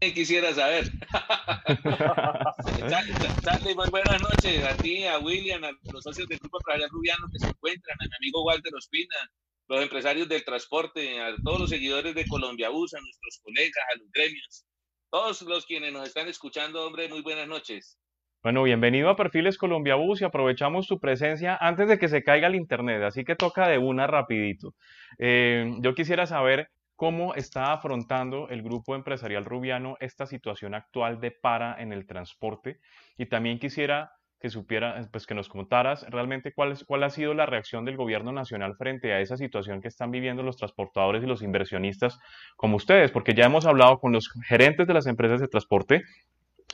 Quisiera 0.00 0.52
saber. 0.54 0.90
Charlie, 2.88 3.74
muy 3.74 3.88
buenas 3.90 4.20
noches 4.20 4.64
a 4.64 4.76
ti, 4.76 5.04
a 5.04 5.18
William, 5.18 5.64
a 5.64 5.70
los 5.92 6.02
socios 6.02 6.28
del 6.28 6.38
Grupo 6.38 6.58
Empresarial 6.58 6.90
Rubiano 6.90 7.26
que 7.32 7.38
se 7.38 7.46
encuentran, 7.46 7.96
a 8.00 8.04
mi 8.04 8.16
amigo 8.16 8.44
Walter 8.44 8.74
Ospina, 8.74 9.30
los 9.68 9.82
empresarios 9.82 10.28
del 10.28 10.44
transporte, 10.44 11.20
a 11.20 11.34
todos 11.42 11.60
los 11.60 11.70
seguidores 11.70 12.14
de 12.14 12.26
Colombia 12.26 12.68
Bus, 12.68 12.92
a 12.94 13.00
nuestros 13.00 13.40
colegas, 13.42 13.84
a 13.94 13.98
los 13.98 14.10
gremios, 14.12 14.64
todos 15.10 15.42
los 15.42 15.64
quienes 15.64 15.92
nos 15.92 16.06
están 16.06 16.28
escuchando, 16.28 16.86
hombre, 16.86 17.08
muy 17.08 17.22
buenas 17.22 17.48
noches. 17.48 17.98
Bueno, 18.44 18.62
bienvenido 18.62 19.08
a 19.08 19.16
Perfiles 19.16 19.56
Colombia 19.56 19.94
Bus 19.94 20.20
y 20.20 20.24
aprovechamos 20.24 20.86
tu 20.86 21.00
presencia 21.00 21.56
antes 21.58 21.88
de 21.88 21.98
que 21.98 22.08
se 22.08 22.22
caiga 22.22 22.46
el 22.46 22.54
internet, 22.54 23.02
así 23.02 23.24
que 23.24 23.36
toca 23.36 23.66
de 23.68 23.78
una 23.78 24.06
rapidito. 24.06 24.74
Eh, 25.18 25.72
yo 25.80 25.94
quisiera 25.94 26.26
saber 26.26 26.68
cómo 26.94 27.34
está 27.34 27.72
afrontando 27.72 28.50
el 28.50 28.62
grupo 28.62 28.96
empresarial 28.96 29.46
rubiano 29.46 29.96
esta 29.98 30.26
situación 30.26 30.74
actual 30.74 31.22
de 31.22 31.30
para 31.30 31.80
en 31.80 31.94
el 31.94 32.06
transporte 32.06 32.80
y 33.16 33.24
también 33.30 33.58
quisiera 33.58 34.10
que 34.38 34.50
supiera, 34.50 35.08
pues 35.10 35.24
que 35.24 35.34
nos 35.34 35.48
contaras 35.48 36.04
realmente 36.10 36.52
cuál, 36.54 36.72
es, 36.72 36.84
cuál 36.84 37.02
ha 37.04 37.08
sido 37.08 37.32
la 37.32 37.46
reacción 37.46 37.86
del 37.86 37.96
gobierno 37.96 38.30
nacional 38.30 38.74
frente 38.76 39.14
a 39.14 39.20
esa 39.20 39.38
situación 39.38 39.80
que 39.80 39.88
están 39.88 40.10
viviendo 40.10 40.42
los 40.42 40.58
transportadores 40.58 41.22
y 41.22 41.26
los 41.26 41.40
inversionistas 41.40 42.18
como 42.56 42.76
ustedes, 42.76 43.10
porque 43.10 43.32
ya 43.32 43.46
hemos 43.46 43.64
hablado 43.64 44.00
con 44.00 44.12
los 44.12 44.30
gerentes 44.46 44.86
de 44.86 44.92
las 44.92 45.06
empresas 45.06 45.40
de 45.40 45.48
transporte, 45.48 46.02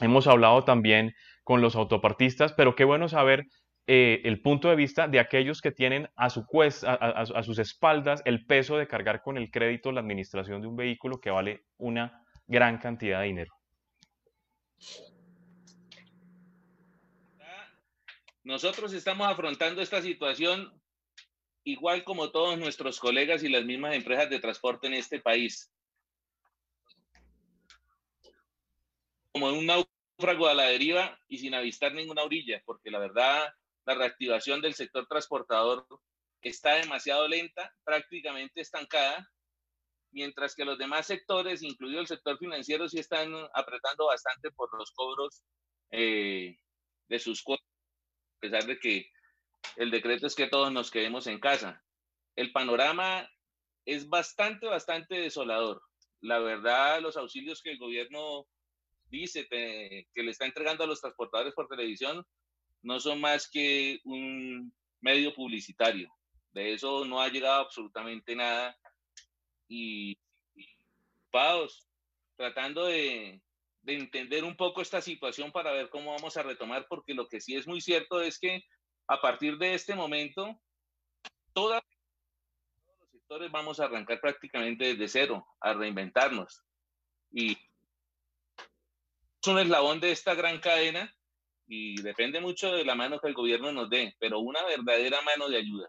hemos 0.00 0.26
hablado 0.26 0.64
también 0.64 1.12
con 1.44 1.60
los 1.60 1.76
autopartistas, 1.76 2.52
pero 2.52 2.74
qué 2.74 2.84
bueno 2.84 3.08
saber 3.08 3.46
eh, 3.86 4.20
el 4.24 4.40
punto 4.40 4.68
de 4.68 4.76
vista 4.76 5.08
de 5.08 5.18
aquellos 5.18 5.60
que 5.60 5.72
tienen 5.72 6.08
a, 6.14 6.30
su 6.30 6.46
a, 6.86 7.42
sus 7.42 7.58
espaldas 7.58 8.22
el 8.24 8.46
peso 8.46 8.76
de 8.76 8.86
cargar 8.86 9.22
con 9.22 9.36
el 9.36 9.50
crédito 9.50 9.90
la 9.90 10.00
administración 10.00 10.60
de 10.60 10.68
un 10.68 10.76
vehículo 10.76 11.20
que 11.20 11.30
vale 11.30 11.64
una 11.76 12.24
gran 12.46 12.78
cantidad 12.78 13.20
de 13.20 13.26
dinero. 13.26 13.52
Nosotros 18.44 18.92
estamos 18.92 19.28
afrontando 19.28 19.82
esta 19.82 20.00
situación 20.02 20.72
igual 21.64 22.04
como 22.04 22.30
todos 22.30 22.58
nuestros 22.58 22.98
colegas 22.98 23.42
y 23.42 23.48
las 23.48 23.64
mismas 23.64 23.94
empresas 23.94 24.30
de 24.30 24.40
transporte 24.40 24.86
en 24.86 24.94
este 24.94 25.20
país. 25.20 25.70
Como 29.32 29.48
un 29.48 29.66
náufrago 30.20 30.48
a 30.48 30.54
la 30.54 30.64
deriva 30.64 31.18
y 31.28 31.38
sin 31.38 31.54
avistar 31.54 31.94
ninguna 31.94 32.22
orilla, 32.22 32.62
porque 32.66 32.90
la 32.90 32.98
verdad 32.98 33.48
la 33.86 33.94
reactivación 33.94 34.60
del 34.60 34.74
sector 34.74 35.06
transportador 35.06 35.86
está 36.42 36.74
demasiado 36.74 37.26
lenta, 37.26 37.74
prácticamente 37.84 38.60
estancada, 38.60 39.26
mientras 40.12 40.54
que 40.54 40.64
los 40.64 40.78
demás 40.78 41.06
sectores, 41.06 41.62
incluido 41.62 42.00
el 42.00 42.06
sector 42.06 42.38
financiero, 42.38 42.88
sí 42.88 42.98
están 42.98 43.32
apretando 43.54 44.06
bastante 44.06 44.50
por 44.50 44.68
los 44.78 44.92
cobros 44.92 45.42
eh, 45.90 46.58
de 47.08 47.18
sus 47.18 47.42
cuotas, 47.42 47.66
a 48.36 48.40
pesar 48.40 48.64
de 48.64 48.78
que 48.78 49.06
el 49.76 49.90
decreto 49.90 50.26
es 50.26 50.34
que 50.34 50.48
todos 50.48 50.72
nos 50.72 50.90
quedemos 50.90 51.26
en 51.26 51.40
casa. 51.40 51.82
El 52.36 52.52
panorama 52.52 53.28
es 53.86 54.08
bastante, 54.08 54.66
bastante 54.66 55.16
desolador. 55.16 55.82
La 56.20 56.38
verdad, 56.38 57.00
los 57.00 57.16
auxilios 57.16 57.62
que 57.62 57.72
el 57.72 57.78
gobierno 57.78 58.46
dice 59.10 59.46
que 59.48 60.22
le 60.22 60.30
está 60.30 60.46
entregando 60.46 60.84
a 60.84 60.86
los 60.86 61.00
transportadores 61.00 61.54
por 61.54 61.68
televisión 61.68 62.24
no 62.82 62.98
son 63.00 63.20
más 63.20 63.48
que 63.48 64.00
un 64.04 64.72
medio 65.00 65.34
publicitario. 65.34 66.10
De 66.52 66.72
eso 66.72 67.04
no 67.04 67.20
ha 67.20 67.28
llegado 67.28 67.60
absolutamente 67.60 68.34
nada. 68.34 68.76
Y, 69.68 70.18
y 70.54 70.66
tratando 72.36 72.86
de, 72.86 73.40
de 73.82 73.94
entender 73.94 74.44
un 74.44 74.56
poco 74.56 74.82
esta 74.82 75.00
situación 75.00 75.52
para 75.52 75.72
ver 75.72 75.90
cómo 75.90 76.12
vamos 76.12 76.36
a 76.36 76.42
retomar, 76.42 76.86
porque 76.88 77.14
lo 77.14 77.28
que 77.28 77.40
sí 77.40 77.54
es 77.54 77.66
muy 77.66 77.80
cierto 77.80 78.20
es 78.20 78.38
que 78.38 78.64
a 79.06 79.20
partir 79.20 79.58
de 79.58 79.74
este 79.74 79.94
momento, 79.94 80.60
todos 81.52 81.82
los 83.00 83.10
sectores 83.10 83.50
vamos 83.50 83.80
a 83.80 83.84
arrancar 83.84 84.20
prácticamente 84.20 84.94
desde 84.94 85.08
cero, 85.08 85.46
a 85.60 85.74
reinventarnos. 85.74 86.62
Y 87.32 87.56
es 89.42 89.48
un 89.48 89.58
eslabón 89.58 90.00
de 90.00 90.12
esta 90.12 90.34
gran 90.34 90.58
cadena 90.58 91.14
y 91.66 92.00
depende 92.02 92.40
mucho 92.40 92.72
de 92.72 92.84
la 92.84 92.94
mano 92.94 93.18
que 93.20 93.28
el 93.28 93.34
gobierno 93.34 93.72
nos 93.72 93.88
dé, 93.88 94.14
pero 94.18 94.40
una 94.40 94.62
verdadera 94.64 95.18
mano 95.22 95.48
de 95.48 95.56
ayuda. 95.56 95.88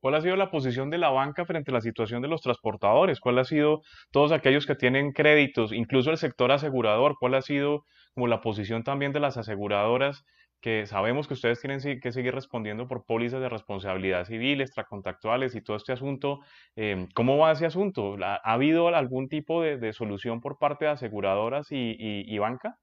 ¿Cuál 0.00 0.14
ha 0.14 0.20
sido 0.20 0.36
la 0.36 0.50
posición 0.50 0.88
de 0.88 0.98
la 0.98 1.10
banca 1.10 1.44
frente 1.44 1.70
a 1.70 1.74
la 1.74 1.80
situación 1.80 2.22
de 2.22 2.28
los 2.28 2.40
transportadores? 2.40 3.18
¿Cuál 3.18 3.38
ha 3.38 3.44
sido 3.44 3.82
todos 4.12 4.30
aquellos 4.30 4.66
que 4.66 4.76
tienen 4.76 5.12
créditos, 5.12 5.72
incluso 5.72 6.10
el 6.10 6.18
sector 6.18 6.52
asegurador? 6.52 7.16
¿Cuál 7.18 7.34
ha 7.34 7.42
sido 7.42 7.84
como 8.14 8.28
la 8.28 8.40
posición 8.40 8.84
también 8.84 9.12
de 9.12 9.20
las 9.20 9.36
aseguradoras 9.36 10.24
que 10.60 10.86
sabemos 10.86 11.28
que 11.28 11.34
ustedes 11.34 11.60
tienen 11.60 12.00
que 12.00 12.12
seguir 12.12 12.34
respondiendo 12.34 12.88
por 12.88 13.04
pólizas 13.04 13.40
de 13.40 13.48
responsabilidad 13.48 14.24
civil, 14.24 14.60
extracontactuales 14.60 15.54
y 15.54 15.60
todo 15.60 15.76
este 15.76 15.92
asunto. 15.92 16.40
Em, 16.74 17.08
¿Cómo 17.14 17.38
va 17.38 17.52
ese 17.52 17.66
asunto? 17.66 18.16
¿Ha, 18.22 18.36
habido 18.36 18.88
algún 18.88 19.28
tipo 19.28 19.62
de, 19.62 19.92
solución 19.92 20.40
por 20.40 20.58
parte 20.58 20.86
de 20.86 20.92
aseguradoras 20.92 21.68
y, 21.70 22.38
banca? 22.38 22.78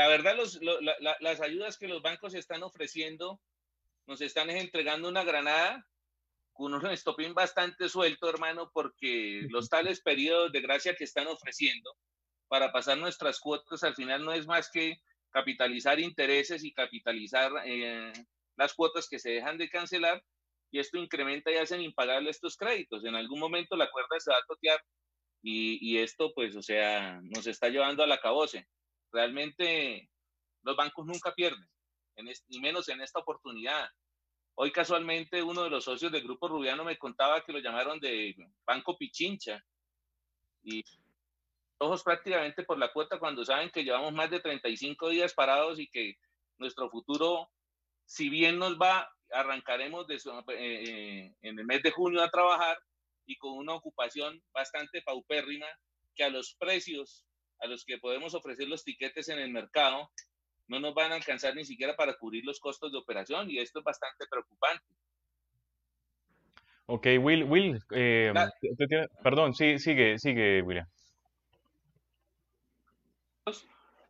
La 0.00 0.08
verdad, 0.08 0.34
las 1.20 1.40
ayudas 1.42 1.76
que 1.76 1.86
los 1.86 2.00
bancos 2.00 2.32
están 2.32 2.62
ofreciendo 2.62 3.38
nos 4.06 4.22
están 4.22 4.48
entregando 4.48 5.10
una 5.10 5.24
granada 5.24 5.86
con 6.54 6.72
un 6.72 6.86
estopín 6.86 7.34
bastante 7.34 7.86
suelto, 7.86 8.30
hermano, 8.30 8.70
porque 8.72 9.46
los 9.50 9.68
tales 9.68 10.00
periodos 10.00 10.52
de 10.52 10.62
gracia 10.62 10.96
que 10.96 11.04
están 11.04 11.26
ofreciendo 11.26 11.94
para 12.48 12.72
pasar 12.72 12.96
nuestras 12.96 13.40
cuotas 13.40 13.84
al 13.84 13.94
final 13.94 14.24
no 14.24 14.32
es 14.32 14.46
más 14.46 14.70
que 14.70 15.02
capitalizar 15.28 16.00
intereses 16.00 16.64
y 16.64 16.72
capitalizar 16.72 17.52
eh, 17.66 18.10
las 18.56 18.72
cuotas 18.72 19.06
que 19.06 19.18
se 19.18 19.32
dejan 19.32 19.58
de 19.58 19.68
cancelar 19.68 20.24
y 20.70 20.78
esto 20.78 20.96
incrementa 20.96 21.50
y 21.50 21.56
hacen 21.56 21.82
impagable 21.82 22.30
estos 22.30 22.56
créditos. 22.56 23.04
En 23.04 23.16
algún 23.16 23.38
momento 23.38 23.76
la 23.76 23.90
cuerda 23.90 24.18
se 24.18 24.30
va 24.30 24.38
a 24.38 24.46
totear 24.48 24.82
y, 25.42 25.78
y 25.86 25.98
esto 25.98 26.32
pues, 26.34 26.56
o 26.56 26.62
sea, 26.62 27.20
nos 27.22 27.46
está 27.46 27.68
llevando 27.68 28.02
a 28.02 28.06
la 28.06 28.18
caboce. 28.18 28.66
Realmente 29.12 30.10
los 30.62 30.76
bancos 30.76 31.06
nunca 31.06 31.34
pierden, 31.34 31.68
en 32.16 32.26
ni 32.48 32.60
menos 32.60 32.88
en 32.88 33.00
esta 33.00 33.20
oportunidad. 33.20 33.88
Hoy 34.54 34.72
casualmente 34.72 35.42
uno 35.42 35.64
de 35.64 35.70
los 35.70 35.84
socios 35.84 36.12
del 36.12 36.22
Grupo 36.22 36.48
Rubiano 36.48 36.84
me 36.84 36.98
contaba 36.98 37.42
que 37.42 37.52
lo 37.52 37.60
llamaron 37.60 37.98
de 37.98 38.34
Banco 38.66 38.96
Pichincha 38.98 39.64
y 40.62 40.84
ojos 41.78 42.02
prácticamente 42.02 42.62
por 42.64 42.78
la 42.78 42.92
cuota 42.92 43.18
cuando 43.18 43.44
saben 43.44 43.70
que 43.70 43.84
llevamos 43.84 44.12
más 44.12 44.30
de 44.30 44.40
35 44.40 45.08
días 45.08 45.32
parados 45.32 45.78
y 45.78 45.88
que 45.88 46.18
nuestro 46.58 46.90
futuro, 46.90 47.48
si 48.04 48.28
bien 48.28 48.58
nos 48.58 48.76
va, 48.78 49.10
arrancaremos 49.32 50.06
de 50.06 50.20
eh, 50.48 51.34
en 51.40 51.58
el 51.58 51.64
mes 51.64 51.82
de 51.82 51.90
junio 51.90 52.22
a 52.22 52.30
trabajar 52.30 52.78
y 53.24 53.36
con 53.38 53.52
una 53.52 53.74
ocupación 53.74 54.42
bastante 54.52 55.00
paupérrima 55.02 55.66
que 56.14 56.24
a 56.24 56.28
los 56.28 56.54
precios 56.56 57.24
a 57.60 57.66
los 57.66 57.84
que 57.84 57.98
podemos 57.98 58.34
ofrecer 58.34 58.68
los 58.68 58.84
tiquetes 58.84 59.28
en 59.28 59.38
el 59.38 59.50
mercado 59.50 60.10
no 60.68 60.78
nos 60.78 60.94
van 60.94 61.12
a 61.12 61.16
alcanzar 61.16 61.54
ni 61.54 61.64
siquiera 61.64 61.96
para 61.96 62.14
cubrir 62.14 62.44
los 62.44 62.60
costos 62.60 62.92
de 62.92 62.98
operación 62.98 63.50
y 63.50 63.58
esto 63.58 63.80
es 63.80 63.84
bastante 63.84 64.26
preocupante. 64.30 64.84
Ok, 66.86 67.06
Will, 67.20 67.44
Will, 67.44 67.80
eh, 67.92 68.32
perdón, 69.22 69.54
sí, 69.54 69.78
sigue, 69.78 70.18
sigue, 70.18 70.62
William. 70.62 70.86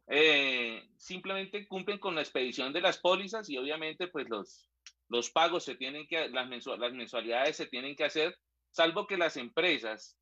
Eh, 0.06 0.88
simplemente 0.96 1.66
cumplen 1.68 1.98
con 1.98 2.14
la 2.14 2.22
expedición 2.22 2.72
de 2.72 2.80
las 2.80 2.98
pólizas 2.98 3.48
y 3.48 3.56
obviamente 3.56 4.08
pues 4.08 4.28
los, 4.28 4.68
los 5.08 5.30
pagos 5.30 5.64
se 5.64 5.76
tienen 5.76 6.06
que, 6.06 6.28
las, 6.28 6.48
las 6.48 6.92
mensualidades 6.92 7.56
se 7.56 7.66
tienen 7.66 7.94
que 7.94 8.04
hacer, 8.04 8.36
salvo 8.70 9.06
que 9.06 9.16
las 9.16 9.36
empresas 9.36 10.18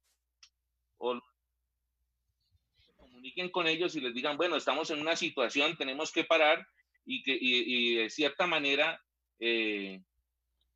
o 0.98 1.20
comuniquen 3.18 3.50
con 3.50 3.66
ellos 3.66 3.96
y 3.96 4.00
les 4.00 4.14
digan, 4.14 4.36
bueno, 4.36 4.56
estamos 4.56 4.90
en 4.90 5.00
una 5.00 5.16
situación, 5.16 5.76
tenemos 5.76 6.12
que 6.12 6.24
parar 6.24 6.64
y 7.04 7.22
que 7.22 7.36
y, 7.40 7.96
de 7.96 8.10
cierta 8.10 8.46
manera 8.46 9.00
eh, 9.40 10.00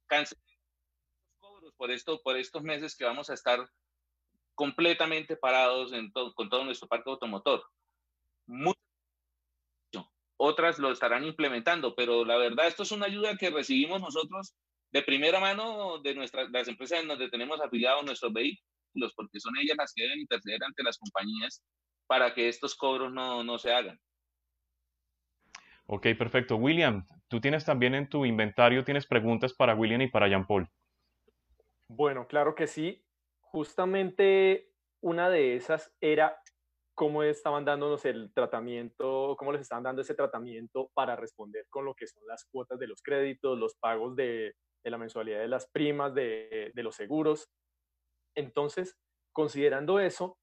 cancelen 0.07 0.43
los 0.45 1.39
cobros 1.39 1.75
por, 1.77 1.91
esto, 1.91 2.21
por 2.23 2.37
estos 2.37 2.63
meses 2.63 2.97
que 2.97 3.05
vamos 3.05 3.31
a 3.31 3.35
estar 3.35 3.65
completamente 4.55 5.37
parados 5.37 5.93
en 5.93 6.11
con 6.11 6.49
todo 6.49 6.65
nuestro 6.65 6.89
parque 6.89 7.11
automotor. 7.11 7.63
Muchas 8.47 8.83
otras 10.37 10.81
lo 10.81 10.91
estarán 10.91 11.25
implementando, 11.25 11.95
pero 11.95 12.25
la 12.25 12.37
verdad 12.37 12.67
esto 12.67 12.83
es 12.83 12.91
una 12.91 13.07
ayuda 13.07 13.37
que 13.37 13.51
recibimos 13.51 14.01
nosotros 14.01 14.55
de 14.91 15.03
primera 15.03 15.39
mano 15.39 16.01
de 16.03 16.15
nuestras 16.17 16.51
las 16.51 16.67
empresas 16.67 17.01
en 17.01 17.09
donde 17.09 17.31
tenemos 17.31 17.61
afiliados 17.61 18.05
nuestros 18.05 18.33
vehículos, 18.33 19.13
porque 19.15 19.39
son 19.39 19.57
ellas 19.59 19.77
las 19.79 19.93
que 19.95 20.03
deben 20.03 20.21
interceder 20.21 20.65
ante 20.65 20.83
las 20.83 20.99
compañías 20.99 21.63
para 22.07 22.35
que 22.35 22.49
estos 22.49 22.75
cobros 22.75 23.13
no, 23.13 23.43
no 23.45 23.59
se 23.59 23.73
hagan. 23.73 23.99
Ok, 25.87 26.07
perfecto. 26.19 26.57
William, 26.57 27.07
tú 27.29 27.41
tienes 27.41 27.65
también 27.65 27.95
en 27.95 28.09
tu 28.09 28.25
inventario, 28.25 28.85
tienes 28.85 29.07
preguntas 29.07 29.53
para 29.53 29.75
William 29.75 30.01
y 30.01 30.09
para 30.09 30.29
Jean 30.29 30.47
Paul. 30.47 30.69
Bueno, 31.89 32.27
claro 32.27 32.55
que 32.55 32.67
sí. 32.67 33.05
Justamente 33.41 34.73
una 35.03 35.29
de 35.29 35.57
esas 35.57 35.93
era 36.01 36.41
cómo 36.95 37.23
estaban 37.23 37.65
dándonos 37.65 38.05
el 38.05 38.33
tratamiento, 38.33 39.35
cómo 39.39 39.53
les 39.53 39.63
estaban 39.63 39.85
dando 39.85 40.03
ese 40.03 40.15
tratamiento 40.15 40.91
para 40.95 41.17
responder 41.17 41.67
con 41.69 41.85
lo 41.85 41.95
que 41.95 42.07
son 42.07 42.23
las 42.27 42.45
cuotas 42.45 42.79
de 42.79 42.87
los 42.87 43.03
créditos, 43.03 43.59
los 43.59 43.75
pagos 43.77 44.15
de, 44.17 44.55
la 44.85 44.99
mensualidad 44.99 45.41
de 45.41 45.49
las 45.49 45.69
primas, 45.71 46.15
de, 46.15 46.71
los 46.75 46.95
seguros. 46.95 47.51
Entonces, 48.35 48.99
considerando 49.33 50.01
eso, 50.01 50.39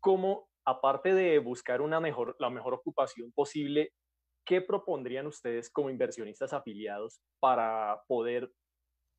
¿cómo, 0.00 0.48
aparte 0.64 1.14
de 1.14 1.38
buscar 1.38 1.80
la 1.80 2.00
mejor 2.00 2.74
ocupación 2.74 3.32
posible, 3.32 3.92
qué 4.44 4.60
propondrían 4.60 5.26
ustedes 5.26 5.70
como 5.70 5.90
inversionistas 5.90 6.52
afiliados 6.52 7.20
para 7.40 8.02
poder 8.06 8.50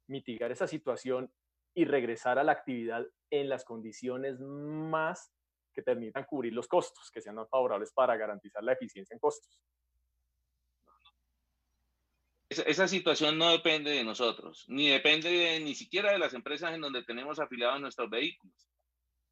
mitigar 0.08 0.52
esa 0.52 0.68
situación 0.68 1.32
y 1.76 1.86
regresar 1.86 2.40
a 2.40 2.44
la 2.44 2.54
actividad 2.54 3.06
en 3.30 3.50
las 3.50 3.64
condiciones 3.64 4.40
más 4.40 5.32
que 5.74 5.84
permitan 5.84 6.26
cubrir 6.26 6.54
los 6.54 6.68
costos, 6.68 7.12
que 7.12 7.22
sean 7.22 7.36
más 7.36 7.50
favorables 7.50 7.92
para 7.94 8.18
garantizar 8.18 8.64
la 8.64 8.74
eficiencia 8.74 9.14
en 9.14 9.20
costos. 9.20 9.62
Esa, 12.50 12.88
situación 12.88 13.38
no 13.38 13.52
depende 13.52 13.92
de 13.92 14.06
nosotros, 14.06 14.64
ni 14.70 14.88
depende 14.88 15.60
ni 15.60 15.76
siquiera 15.76 16.14
de 16.14 16.18
las 16.18 16.34
empresas 16.34 16.74
en 16.74 16.82
donde 16.82 17.04
tenemos 17.04 17.40
afiliados 17.40 17.82
nuestros 17.82 18.10
vehículos. 18.10 18.56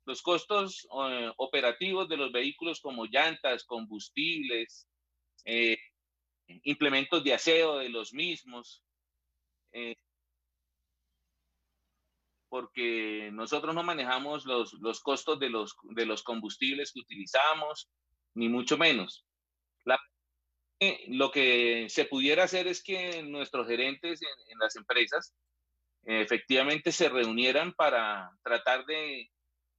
Los 0.05 0.21
costos 0.21 0.87
eh, 1.09 1.31
operativos 1.37 2.07
de 2.07 2.17
los 2.17 2.31
vehículos 2.31 2.79
como 2.79 3.05
llantas, 3.05 3.63
combustibles, 3.65 4.87
eh, 5.45 5.77
implementos 6.47 7.23
de 7.23 7.33
aseo 7.33 7.77
de 7.79 7.89
los 7.89 8.13
mismos, 8.13 8.83
eh, 9.71 9.95
porque 12.49 13.31
nosotros 13.33 13.73
no 13.73 13.81
manejamos 13.81 14.45
los, 14.45 14.73
los 14.73 14.99
costos 15.01 15.39
de 15.39 15.49
los, 15.49 15.75
de 15.95 16.05
los 16.05 16.21
combustibles 16.21 16.91
que 16.93 16.99
utilizamos, 16.99 17.89
ni 18.35 18.47
mucho 18.47 18.77
menos. 18.77 19.25
lo 21.07 21.31
que 21.31 21.87
se 21.89 22.05
pudiera 22.05 22.43
hacer 22.43 22.67
es 22.67 22.83
que 22.83 23.23
nuestros 23.23 23.67
gerentes 23.67 24.21
en, 24.21 24.59
las 24.59 24.75
empresas 24.75 25.33
efectivamente 26.03 26.91
se 26.91 27.09
reunieran 27.09 27.73
para 27.73 28.29
tratar 28.43 28.85
de 28.85 29.31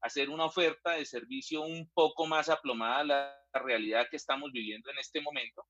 hacer 0.07 0.31
una 0.31 0.47
oferta 0.47 0.93
de 0.93 1.05
servicio 1.05 1.63
un 1.63 1.91
poco 1.93 2.27
más 2.27 2.49
aplomada 2.49 3.01
a 3.01 3.05
la 3.05 3.63
realidad 3.63 4.07
que 4.11 4.17
estamos 4.17 4.51
viviendo 4.53 4.91
en 4.91 4.99
este 4.99 5.21
momento 5.21 5.67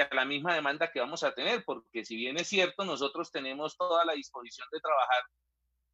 a 0.00 0.14
la 0.14 0.24
misma 0.24 0.54
demanda 0.54 0.90
que 0.90 1.00
vamos 1.00 1.22
a 1.22 1.34
tener, 1.34 1.64
porque 1.64 2.04
si 2.04 2.16
bien 2.16 2.38
es 2.38 2.48
cierto, 2.48 2.84
nosotros 2.84 3.30
tenemos 3.30 3.76
toda 3.76 4.04
la 4.04 4.14
disposición 4.14 4.66
de 4.72 4.80
trabajar, 4.80 5.22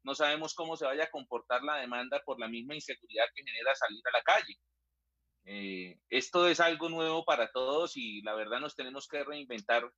no 0.03 0.15
sabemos 0.15 0.53
cómo 0.53 0.77
se 0.77 0.85
vaya 0.85 1.05
a 1.05 1.11
comportar 1.11 1.63
la 1.63 1.77
demanda 1.77 2.21
por 2.23 2.39
la 2.39 2.47
misma 2.47 2.75
inseguridad 2.75 3.25
que 3.35 3.43
genera 3.43 3.75
salir 3.75 4.01
a 4.07 4.17
la 4.17 4.23
calle. 4.23 4.55
Eh, 5.45 5.99
esto 6.09 6.47
es 6.47 6.59
algo 6.59 6.89
nuevo 6.89 7.25
para 7.25 7.51
todos 7.51 7.97
y 7.97 8.21
la 8.21 8.35
verdad 8.35 8.59
nos 8.59 8.75
tenemos 8.75 9.07
que 9.07 9.23
reinventar 9.23 9.91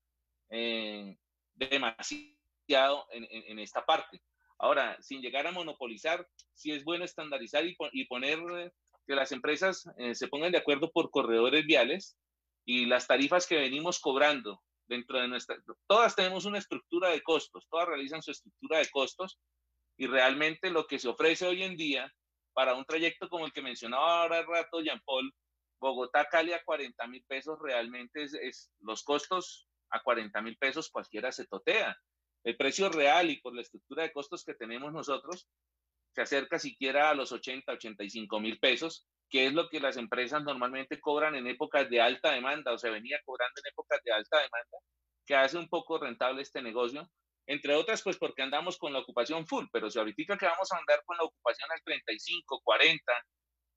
eh, 0.49 1.17
demasiado 1.53 3.05
en, 3.11 3.59
esta 3.59 3.85
parte. 3.85 4.21
Ahora, 4.61 4.95
sin 5.01 5.21
llegar 5.21 5.47
a 5.47 5.51
monopolizar, 5.51 6.27
sí 6.53 6.71
es 6.71 6.83
bueno 6.83 7.03
estandarizar 7.03 7.65
y, 7.65 8.05
poner 8.05 8.39
que 9.07 9.15
las 9.15 9.31
empresas 9.31 9.89
eh, 9.97 10.13
se 10.13 10.27
pongan 10.27 10.51
de 10.51 10.59
acuerdo 10.59 10.91
por 10.91 11.09
corredores 11.09 11.65
viales 11.65 12.15
y 12.63 12.85
las 12.85 13.07
tarifas 13.07 13.47
que 13.47 13.55
venimos 13.55 13.99
cobrando 13.99 14.61
dentro 14.87 15.19
de 15.19 15.27
nuestra, 15.27 15.57
todas 15.87 16.15
tenemos 16.15 16.45
una 16.45 16.59
estructura 16.59 17.09
de 17.09 17.23
costos, 17.23 17.65
todas 17.71 17.87
realizan 17.87 18.21
su 18.21 18.29
estructura 18.29 18.77
de 18.77 18.89
costos 18.89 19.39
y 19.97 20.05
realmente 20.05 20.69
lo 20.69 20.85
que 20.85 20.99
se 20.99 21.07
ofrece 21.07 21.47
hoy 21.47 21.63
en 21.63 21.75
día 21.75 22.13
para 22.53 22.75
un 22.75 22.85
trayecto 22.85 23.29
como 23.29 23.47
el 23.47 23.53
que 23.53 23.63
mencionaba 23.63 24.21
ahora 24.21 24.39
el 24.39 24.47
rato 24.47 24.81
Jean 24.81 25.01
Paul, 25.03 25.33
Bogotá-Cali 25.79 26.53
a 26.53 26.63
40 26.63 27.07
mil 27.07 27.23
pesos 27.27 27.57
realmente 27.59 28.25
es, 28.25 28.71
los 28.81 29.03
costos 29.03 29.67
a 29.89 30.03
40 30.03 30.39
mil 30.43 30.55
pesos 30.57 30.91
cualquiera 30.91 31.31
se 31.31 31.47
totea. 31.47 31.97
El 32.43 32.57
precio 32.57 32.89
real 32.89 33.29
y 33.29 33.39
por 33.39 33.55
la 33.55 33.61
estructura 33.61 34.03
de 34.03 34.11
costos 34.11 34.43
que 34.43 34.55
tenemos 34.55 34.91
nosotros 34.91 35.47
se 36.13 36.21
acerca 36.21 36.59
siquiera 36.59 37.09
a 37.09 37.13
los 37.13 37.31
80, 37.31 37.71
85 37.71 38.39
mil 38.39 38.59
pesos 38.59 39.07
que 39.31 39.47
es 39.47 39.53
lo 39.53 39.69
que 39.69 39.79
las 39.79 39.95
empresas 39.95 40.43
normalmente 40.43 40.99
cobran 40.99 41.35
en 41.35 41.47
épocas 41.47 41.89
de 41.89 42.01
alta 42.01 42.33
demanda 42.33 42.73
o 42.73 42.77
se 42.77 42.89
venía 42.89 43.17
cobrando 43.23 43.53
en 43.63 43.71
épocas 43.71 44.01
de 44.03 44.11
alta 44.11 44.37
demanda, 44.37 44.77
que 45.25 45.35
hace 45.35 45.57
un 45.57 45.69
poco 45.69 45.97
rentable 45.97 46.41
este 46.41 46.61
negocio. 46.61 47.09
Entre 47.47 47.73
otras, 47.73 48.03
pues 48.03 48.17
porque 48.17 48.41
andamos 48.41 48.77
con 48.77 48.91
la 48.91 48.99
ocupación 48.99 49.47
full, 49.47 49.65
pero 49.71 49.89
si 49.89 49.97
ahorita 49.97 50.37
que 50.37 50.45
vamos 50.45 50.69
a 50.71 50.77
andar 50.77 51.01
con 51.05 51.17
la 51.17 51.23
ocupación 51.23 51.71
al 51.71 51.81
35, 51.81 52.59
40, 52.61 53.13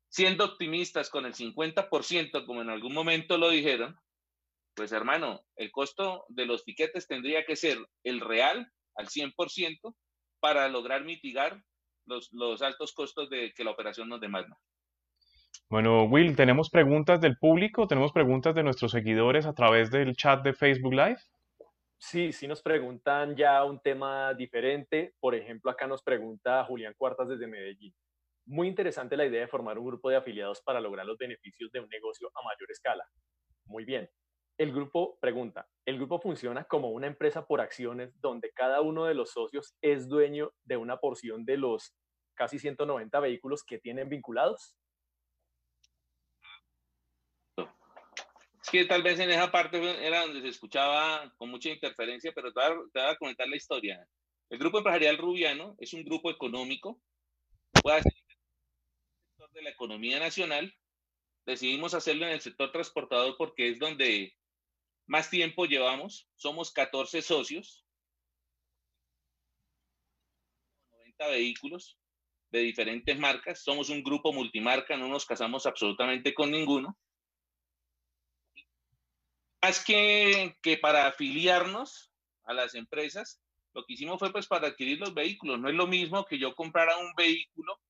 siendo 0.08 0.44
optimistas 0.44 1.08
con 1.08 1.24
el 1.24 1.34
50%, 1.34 2.46
como 2.46 2.60
en 2.60 2.70
algún 2.70 2.92
momento 2.92 3.38
lo 3.38 3.48
dijeron, 3.48 3.96
pues 4.74 4.92
hermano, 4.92 5.40
el 5.56 5.70
costo 5.70 6.24
de 6.28 6.46
los 6.46 6.64
tiquetes 6.64 7.06
tendría 7.06 7.44
que 7.44 7.56
ser 7.56 7.78
el 8.02 8.20
real 8.20 8.70
al 8.96 9.08
100% 9.08 9.94
para 10.40 10.68
lograr 10.68 11.04
mitigar 11.04 11.62
los, 12.06 12.32
los 12.32 12.62
altos 12.62 12.92
costos 12.92 13.30
de 13.30 13.52
que 13.54 13.64
la 13.64 13.70
operación 13.70 14.08
nos 14.08 14.20
demanda. 14.20 14.56
Bueno, 15.70 16.04
Will, 16.04 16.36
tenemos 16.36 16.70
preguntas 16.70 17.20
del 17.20 17.38
público, 17.38 17.86
tenemos 17.86 18.12
preguntas 18.12 18.54
de 18.54 18.62
nuestros 18.62 18.92
seguidores 18.92 19.46
a 19.46 19.54
través 19.54 19.90
del 19.90 20.14
chat 20.14 20.42
de 20.44 20.52
Facebook 20.52 20.92
Live. 20.92 21.18
Sí, 21.98 22.32
sí 22.32 22.46
nos 22.46 22.60
preguntan 22.62 23.34
ya 23.34 23.64
un 23.64 23.80
tema 23.80 24.34
diferente. 24.34 25.14
Por 25.20 25.34
ejemplo, 25.34 25.70
acá 25.70 25.86
nos 25.86 26.02
pregunta 26.02 26.64
Julián 26.64 26.94
Cuartas 26.98 27.28
desde 27.28 27.46
Medellín. 27.46 27.94
Muy 28.46 28.68
interesante 28.68 29.16
la 29.16 29.24
idea 29.24 29.40
de 29.40 29.48
formar 29.48 29.78
un 29.78 29.86
grupo 29.86 30.10
de 30.10 30.16
afiliados 30.16 30.60
para 30.60 30.80
lograr 30.80 31.06
los 31.06 31.16
beneficios 31.16 31.72
de 31.72 31.80
un 31.80 31.88
negocio 31.88 32.30
a 32.34 32.42
mayor 32.44 32.70
escala. 32.70 33.04
Muy 33.64 33.86
bien. 33.86 34.08
El 34.56 34.72
grupo 34.72 35.18
pregunta, 35.20 35.68
¿el 35.84 35.96
grupo 35.96 36.20
funciona 36.20 36.62
como 36.64 36.90
una 36.90 37.08
empresa 37.08 37.44
por 37.44 37.60
acciones 37.60 38.20
donde 38.20 38.52
cada 38.52 38.82
uno 38.82 39.04
de 39.04 39.14
los 39.14 39.32
socios 39.32 39.74
es 39.80 40.08
dueño 40.08 40.52
de 40.62 40.76
una 40.76 40.98
porción 40.98 41.44
de 41.44 41.56
los 41.56 41.92
casi 42.34 42.60
190 42.60 43.18
vehículos 43.18 43.64
que 43.64 43.80
tienen 43.80 44.08
vinculados? 44.08 44.76
Es 47.56 48.70
que 48.70 48.84
tal 48.84 49.02
vez 49.02 49.18
en 49.18 49.30
esa 49.30 49.50
parte 49.50 50.06
era 50.06 50.22
donde 50.22 50.40
se 50.40 50.48
escuchaba 50.48 51.34
con 51.36 51.50
mucha 51.50 51.70
interferencia, 51.70 52.32
pero 52.32 52.52
te 52.52 52.60
voy 52.60 52.88
a, 53.02 53.16
comentar 53.16 53.48
la 53.48 53.56
historia. 53.56 54.06
El 54.48 54.58
Grupo 54.58 54.78
Empresarial 54.78 55.18
Rubiano 55.18 55.74
es 55.78 55.92
un 55.94 56.04
grupo 56.04 56.30
económico, 56.30 57.00
puede 57.82 58.02
ser 58.02 58.12
sector 58.12 59.50
de 59.52 59.62
la 59.62 59.70
economía 59.70 60.20
nacional. 60.20 60.72
Decidimos 61.44 61.92
hacerlo 61.92 62.24
en 62.24 62.32
el 62.32 62.40
sector 62.40 62.70
transportador 62.70 63.34
porque 63.36 63.68
es 63.68 63.78
donde 63.80 64.32
más 65.06 65.30
tiempo 65.30 65.66
llevamos. 65.66 66.28
Somos 66.36 66.72
14 66.72 67.22
socios, 67.22 67.84
90 70.90 71.28
vehículos 71.28 71.98
de 72.50 72.60
diferentes 72.60 73.18
marcas. 73.18 73.62
Somos 73.62 73.90
un 73.90 74.02
grupo 74.02 74.32
multimarca, 74.32 74.96
no 74.96 75.08
nos 75.08 75.26
casamos 75.26 75.66
absolutamente 75.66 76.34
con 76.34 76.50
ninguno 76.50 76.96
más 79.64 79.82
que, 79.82 80.58
que 80.60 80.76
para 80.76 81.06
afiliarnos 81.06 82.12
a 82.44 82.52
las 82.52 82.74
empresas, 82.74 83.40
lo 83.72 83.82
que 83.86 83.94
hicimos 83.94 84.18
fue 84.18 84.30
pues 84.30 84.46
para 84.46 84.68
adquirir 84.68 84.98
los 84.98 85.14
vehículos. 85.14 85.58
No 85.58 85.70
es 85.70 85.74
lo 85.74 85.86
mismo 85.86 86.26
que 86.26 86.38
yo 86.38 86.54
comprara 86.54 86.98
un 86.98 87.14
vehículo, 87.16 87.80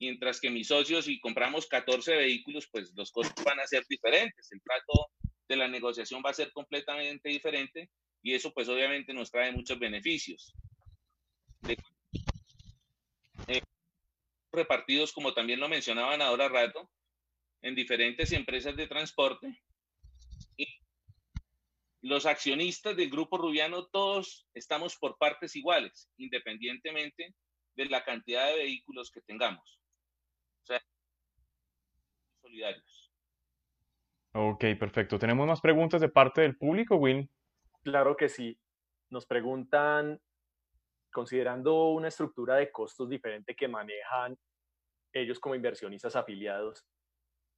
mientras 0.00 0.40
que 0.40 0.48
mis 0.48 0.68
socios, 0.68 1.04
si 1.04 1.20
compramos 1.20 1.66
14 1.66 2.16
vehículos, 2.16 2.68
pues 2.72 2.90
los 2.94 3.12
costos 3.12 3.44
van 3.44 3.60
a 3.60 3.66
ser 3.66 3.84
diferentes. 3.86 4.50
El 4.50 4.62
trato 4.62 5.10
de 5.48 5.56
la 5.56 5.68
negociación 5.68 6.22
va 6.24 6.30
a 6.30 6.34
ser 6.34 6.52
completamente 6.52 7.28
diferente 7.28 7.90
y 8.22 8.34
eso 8.34 8.52
pues 8.52 8.68
obviamente 8.68 9.12
nos 9.12 9.30
trae 9.30 9.52
muchos 9.52 9.78
beneficios. 9.78 10.54
Eh, 13.48 13.62
repartidos, 14.52 15.12
como 15.12 15.34
también 15.34 15.60
lo 15.60 15.68
mencionaban 15.68 16.22
ahora 16.22 16.48
rato, 16.48 16.90
en 17.62 17.74
diferentes 17.74 18.32
empresas 18.32 18.76
de 18.76 18.86
transporte 18.86 19.62
los 22.04 22.26
accionistas 22.26 22.94
del 22.94 23.08
grupo 23.08 23.38
Rubiano 23.38 23.86
todos 23.86 24.46
estamos 24.52 24.94
por 24.96 25.16
partes 25.16 25.56
iguales, 25.56 26.10
independientemente 26.18 27.34
de 27.76 27.86
la 27.86 28.04
cantidad 28.04 28.46
de 28.48 28.56
vehículos 28.56 29.10
que 29.10 29.22
tengamos. 29.22 29.80
O 30.62 30.66
sea, 30.66 30.82
solidarios. 32.42 33.10
Ok, 34.36 34.64
perfecto. 34.80 35.16
¿Tenemos 35.16 35.46
más 35.46 35.60
preguntas 35.60 36.00
de 36.00 36.08
parte 36.08 36.40
del 36.40 36.56
público, 36.56 36.96
Win? 36.96 37.30
Claro 37.84 38.16
que 38.16 38.28
sí. 38.28 38.58
Nos 39.10 39.26
preguntan, 39.26 40.20
considerando 41.12 41.90
una 41.90 42.08
estructura 42.08 42.56
de 42.56 42.72
costos 42.72 43.08
diferente 43.08 43.54
que 43.54 43.68
manejan 43.68 44.36
ellos 45.12 45.38
como 45.38 45.54
inversionistas 45.54 46.16
afiliados, 46.16 46.84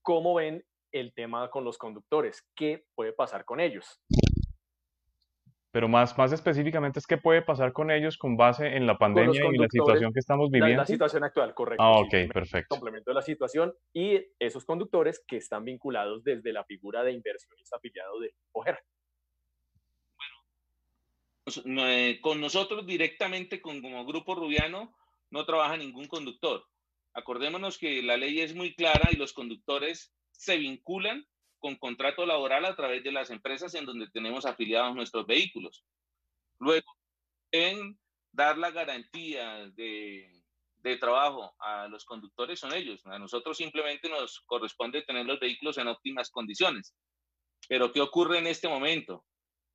¿cómo 0.02 0.34
ven 0.34 0.62
el 0.92 1.14
tema 1.14 1.48
con 1.48 1.64
los 1.64 1.78
conductores? 1.78 2.46
¿Qué 2.54 2.84
puede 2.94 3.14
pasar 3.14 3.46
con 3.46 3.58
ellos? 3.58 3.98
Pero 5.76 5.88
más, 5.88 6.16
más 6.16 6.32
específicamente 6.32 7.00
es 7.00 7.06
qué 7.06 7.18
puede 7.18 7.42
pasar 7.42 7.74
con 7.74 7.90
ellos 7.90 8.16
con 8.16 8.34
base 8.34 8.66
en 8.78 8.86
la 8.86 8.96
pandemia 8.96 9.42
y 9.52 9.58
la 9.58 9.68
situación 9.68 10.10
que 10.10 10.20
estamos 10.20 10.50
viviendo. 10.50 10.78
La, 10.78 10.86
situación 10.86 11.22
actual, 11.22 11.52
correcto. 11.52 11.82
Ah, 11.82 11.98
ok, 11.98 12.32
perfecto. 12.32 12.76
Complemento 12.76 13.10
de 13.10 13.14
la 13.14 13.20
situación 13.20 13.74
y 13.92 14.18
esos 14.38 14.64
conductores 14.64 15.22
que 15.28 15.36
están 15.36 15.66
vinculados 15.66 16.24
desde 16.24 16.54
la 16.54 16.64
figura 16.64 17.04
de 17.04 17.12
inversionista 17.12 17.76
afiliado 17.76 18.18
de 18.20 18.32
OGER. 18.52 18.78
Bueno, 21.44 21.86
eh, 21.86 22.20
con 22.22 22.40
nosotros 22.40 22.86
directamente, 22.86 23.60
con, 23.60 23.82
como 23.82 24.06
Grupo 24.06 24.34
Rubiano, 24.34 24.96
no 25.30 25.44
trabaja 25.44 25.76
ningún 25.76 26.06
conductor. 26.06 26.64
Acordémonos 27.12 27.76
que 27.76 28.02
la 28.02 28.16
ley 28.16 28.40
es 28.40 28.54
muy 28.54 28.74
clara 28.74 29.10
y 29.12 29.16
los 29.16 29.34
conductores 29.34 30.16
se 30.30 30.56
vinculan 30.56 31.26
con 31.66 31.74
contrato 31.76 32.24
laboral 32.24 32.64
a 32.64 32.76
través 32.76 33.02
de 33.02 33.10
las 33.10 33.30
empresas 33.30 33.74
en 33.74 33.84
donde 33.84 34.08
tenemos 34.10 34.46
afiliados 34.46 34.94
nuestros 34.94 35.26
vehículos. 35.26 35.84
Luego, 36.60 36.86
en 37.50 37.98
dar 38.30 38.56
la 38.56 38.70
garantía 38.70 39.68
de, 39.70 40.30
de 40.76 40.96
trabajo 40.96 41.56
a 41.58 41.88
los 41.88 42.04
conductores 42.04 42.60
son 42.60 42.72
ellos. 42.72 43.04
A 43.06 43.18
nosotros 43.18 43.56
simplemente 43.56 44.08
nos 44.08 44.40
corresponde 44.46 45.02
tener 45.02 45.26
los 45.26 45.40
vehículos 45.40 45.76
en 45.78 45.88
óptimas 45.88 46.30
condiciones. 46.30 46.94
Pero 47.68 47.92
¿qué 47.92 48.00
ocurre 48.00 48.38
en 48.38 48.46
este 48.46 48.68
momento? 48.68 49.24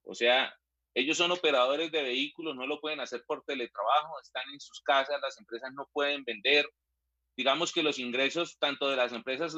O 0.04 0.16
sea, 0.16 0.56
ellos 0.94 1.18
son 1.18 1.32
operadores 1.32 1.92
de 1.92 2.04
vehículos, 2.04 2.56
no 2.56 2.66
lo 2.66 2.80
pueden 2.80 3.02
hacer 3.02 3.24
por 3.28 3.44
teletrabajo, 3.44 4.22
están 4.22 4.50
en 4.54 4.62
sus 4.62 4.82
casas, 4.82 5.20
las 5.22 5.38
empresas 5.38 5.72
no 5.74 5.90
pueden 5.92 6.24
vender, 6.24 6.66
digamos 7.42 7.74
que 7.74 7.82
los 7.82 7.98
ingresos 7.98 8.60
tanto 8.60 8.88
de 8.88 8.96
las 8.96 9.14
empresas 9.14 9.56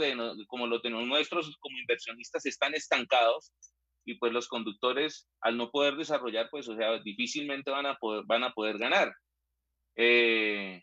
como 0.48 0.68
los 0.68 0.82
de 0.82 0.90
nuestros 0.90 1.58
como 1.58 1.78
inversionistas 1.78 2.46
están 2.46 2.74
estancados 2.74 3.52
y 4.06 4.16
pues 4.16 4.32
los 4.32 4.48
conductores 4.48 5.28
al 5.42 5.58
no 5.58 5.70
poder 5.70 5.98
desarrollar 5.98 6.48
pues 6.50 6.70
o 6.70 6.78
sea 6.78 6.98
difícilmente 7.00 7.72
van 7.72 7.86
a 7.86 7.96
poder, 7.96 8.24
van 8.26 8.46
a 8.46 8.54
poder 8.54 8.78
ganar. 8.78 9.14
Eh, 9.98 10.82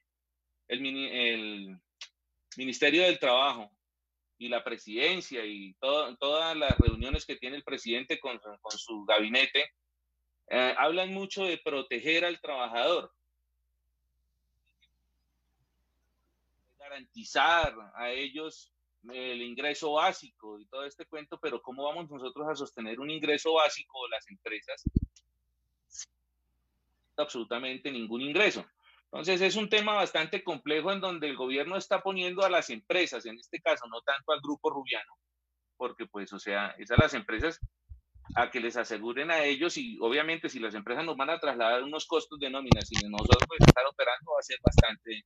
el, 0.69 0.87
el, 0.87 1.81
Ministerio 2.59 3.05
del 3.05 3.19
Trabajo 3.19 3.71
y 4.37 4.49
la 4.49 4.63
presidencia 4.63 5.43
y 5.47 5.75
todas 5.81 6.57
las 6.57 6.77
reuniones 6.79 7.25
que 7.25 7.37
tiene 7.37 7.57
el 7.57 7.63
presidente 7.63 8.21
con, 8.21 8.39
con 8.39 8.77
su 8.77 9.05
gabinete 9.07 9.71
eh, 10.51 10.75
hablan 10.77 11.15
mucho 11.15 11.45
de 11.45 11.57
proteger 11.59 12.27
al 12.27 12.41
trabajador 12.41 13.11
garantizar 16.91 17.75
a 17.95 18.11
ellos 18.11 18.73
el 19.09 19.43
ingreso 19.43 19.93
básico 19.93 20.59
y 20.59 20.67
todo 20.67 20.85
este 20.85 21.07
cuento, 21.07 21.39
pero 21.41 21.63
¿cómo 21.63 21.85
vamos 21.85 22.11
nosotros 22.11 22.47
a 22.49 22.55
sostener 22.55 23.01
un 23.01 23.11
ingreso 23.11 23.55
básico 23.55 24.07
las 24.09 24.29
empresas? 24.29 24.83
Absolutamente 27.17 27.91
ningún 27.91 28.21
ingreso. 28.23 28.67
Entonces 29.05 29.41
es 29.41 29.57
un 29.57 29.69
tema 29.69 29.95
bastante 29.95 30.45
complejo 30.45 30.93
en 30.93 31.01
donde 31.01 31.29
el 31.29 31.37
gobierno 31.37 31.77
está 31.77 32.03
poniendo 32.03 32.45
a 32.45 32.51
las 32.51 32.71
empresas, 32.71 33.25
en 33.27 33.39
este 33.39 33.61
caso 33.61 33.87
no 33.89 34.01
tanto 34.03 34.33
al 34.33 34.41
grupo 34.41 34.71
Rubiano, 34.71 35.17
porque 35.77 36.07
pues, 36.07 36.33
o 36.33 36.39
sea, 36.39 36.75
es 36.79 36.91
a 36.91 36.97
las 36.97 37.15
empresas 37.15 37.59
a 38.37 38.51
que 38.51 38.61
les 38.61 38.77
aseguren 38.77 39.31
a 39.31 39.43
ellos 39.43 39.77
y 39.77 39.99
obviamente 40.01 40.49
si 40.49 40.61
las 40.61 40.75
empresas 40.75 41.05
nos 41.05 41.17
van 41.17 41.31
a 41.31 41.41
trasladar 41.41 41.83
unos 41.83 42.07
costos 42.07 42.39
de 42.39 42.51
nómina, 42.51 42.83
si 42.83 42.95
nosotros 43.09 43.49
estar 43.59 43.87
operando 43.87 44.33
va 44.33 44.39
a 44.39 44.43
ser 44.43 44.59
bastante 44.63 45.25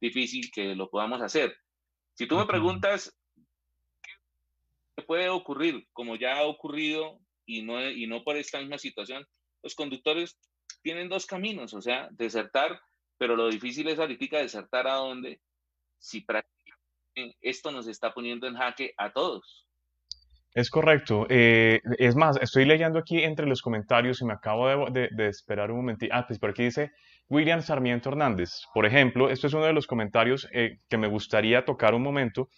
difícil 0.00 0.50
que 0.52 0.74
lo 0.74 0.88
podamos 0.88 1.20
hacer. 1.22 1.56
Si 2.14 2.26
tú 2.26 2.36
me 2.36 2.46
preguntas 2.46 3.16
qué 4.96 5.02
puede 5.02 5.28
ocurrir, 5.28 5.86
como 5.92 6.16
ya 6.16 6.38
ha 6.38 6.44
ocurrido 6.44 7.20
y 7.44 7.62
no, 7.62 7.90
y 7.90 8.06
no 8.06 8.24
por 8.24 8.36
esta 8.36 8.58
misma 8.58 8.78
situación, 8.78 9.26
los 9.62 9.74
conductores 9.74 10.38
tienen 10.82 11.08
dos 11.08 11.26
caminos, 11.26 11.74
o 11.74 11.82
sea, 11.82 12.08
desertar, 12.12 12.80
pero 13.18 13.36
lo 13.36 13.48
difícil 13.48 13.88
es 13.88 13.98
ahorita 13.98 14.38
desertar 14.38 14.86
a 14.86 14.94
dónde, 14.94 15.40
si 15.98 16.20
prácticamente 16.20 17.36
esto 17.40 17.70
nos 17.70 17.86
está 17.88 18.12
poniendo 18.12 18.46
en 18.46 18.56
jaque 18.56 18.94
a 18.96 19.12
todos. 19.12 19.66
Es 20.54 20.70
correcto. 20.70 21.26
Eh, 21.28 21.80
es 21.98 22.16
más, 22.16 22.38
estoy 22.40 22.64
leyendo 22.64 22.98
aquí 22.98 23.22
entre 23.22 23.46
los 23.46 23.60
comentarios 23.60 24.22
y 24.22 24.24
me 24.24 24.32
acabo 24.32 24.88
de, 24.90 25.08
de 25.12 25.28
esperar 25.28 25.70
un 25.70 25.78
momentito. 25.78 26.14
Ah, 26.14 26.26
pues 26.26 26.38
por 26.38 26.50
aquí 26.50 26.64
dice, 26.64 26.92
William 27.28 27.60
Sarmiento 27.60 28.10
Hernández. 28.10 28.50
Por 28.72 28.86
ejemplo, 28.86 29.30
esto 29.30 29.48
es 29.48 29.54
uno 29.54 29.66
de 29.66 29.72
los 29.72 29.86
comentarios 29.86 30.48
eh, 30.52 30.78
que 30.88 30.96
me 30.96 31.08
gustaría 31.08 31.64
tocar 31.64 31.94
un 31.94 32.02
momento, 32.02 32.48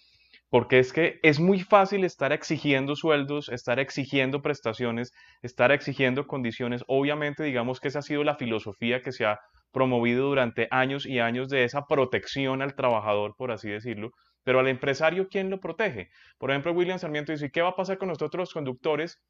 porque 0.49 0.79
es 0.79 0.93
que 0.93 1.19
es 1.23 1.39
muy 1.39 1.59
fácil 1.61 2.03
estar 2.03 2.31
exigiendo 2.31 2.95
sueldos, 2.95 3.49
estar 3.49 3.79
exigiendo 3.79 4.41
prestaciones, 4.41 5.11
estar 5.41 5.71
exigiendo 5.71 6.27
condiciones. 6.27 6.83
Obviamente, 6.87 7.43
digamos 7.43 7.79
que 7.79 7.87
esa 7.87 7.99
ha 7.99 8.03
sido 8.03 8.23
la 8.23 8.35
filosofía 8.35 9.01
que 9.01 9.11
se 9.11 9.25
ha 9.25 9.39
promovido 9.71 10.27
durante 10.27 10.67
años 10.71 11.05
y 11.05 11.19
años 11.19 11.49
de 11.49 11.63
esa 11.63 11.85
protección 11.85 12.61
al 12.61 12.75
trabajador, 12.75 13.35
por 13.37 13.51
así 13.51 13.69
decirlo, 13.69 14.11
pero 14.43 14.59
al 14.59 14.67
empresario, 14.67 15.27
¿quién 15.29 15.49
lo 15.49 15.59
protege? 15.59 16.09
Por 16.37 16.51
ejemplo, 16.51 16.71
William 16.71 16.97
Sarmiento 16.97 17.31
dice, 17.31 17.51
¿qué 17.51 17.61
va 17.61 17.69
a 17.69 17.75
pasar 17.75 17.97
con 17.97 18.07
nosotros 18.07 18.39
los 18.39 18.53
conductores 18.53 19.21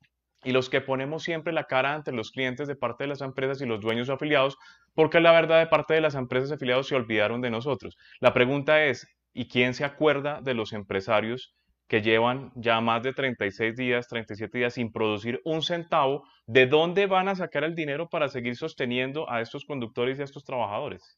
y 0.44 0.52
los 0.52 0.70
que 0.70 0.82
ponemos 0.82 1.24
siempre 1.24 1.54
la 1.54 1.66
cara 1.66 1.94
ante 1.94 2.12
los 2.12 2.32
clientes 2.32 2.68
de 2.68 2.76
parte 2.76 3.04
de 3.04 3.10
las 3.10 3.22
empresas 3.22 3.62
y 3.62 3.66
los 3.66 3.82
dueños 3.82 4.10
afiliados, 4.10 4.58
porque 4.94 5.20
la 5.20 5.32
verdad 5.32 5.60
de 5.60 5.68
parte 5.68 5.94
de 5.94 6.02
las 6.02 6.16
empresas 6.16 6.52
afiliados 6.52 6.88
se 6.88 6.96
olvidaron 6.96 7.42
de 7.42 7.50
nosotros. 7.50 7.98
La 8.20 8.34
pregunta 8.34 8.84
es, 8.86 9.08
¿Y 9.34 9.48
quién 9.48 9.74
se 9.74 9.86
acuerda 9.86 10.42
de 10.42 10.54
los 10.54 10.74
empresarios 10.74 11.56
que 11.88 12.02
llevan 12.02 12.52
ya 12.56 12.82
más 12.82 13.02
de 13.04 13.14
36 13.14 13.76
días, 13.76 14.08
37 14.08 14.58
días 14.58 14.74
sin 14.74 14.92
producir 14.92 15.40
un 15.44 15.62
centavo? 15.62 16.24
¿De 16.46 16.68
dónde 16.68 17.06
van 17.06 17.28
a 17.28 17.36
sacar 17.36 17.64
el 17.64 17.76
dinero 17.76 18.10
para 18.10 18.28
seguir 18.28 18.56
sosteniendo 18.56 19.30
a 19.30 19.42
estos 19.42 19.66
conductores 19.66 20.18
y 20.18 20.22
a 20.22 20.26
estos 20.26 20.44
trabajadores? 20.44 21.18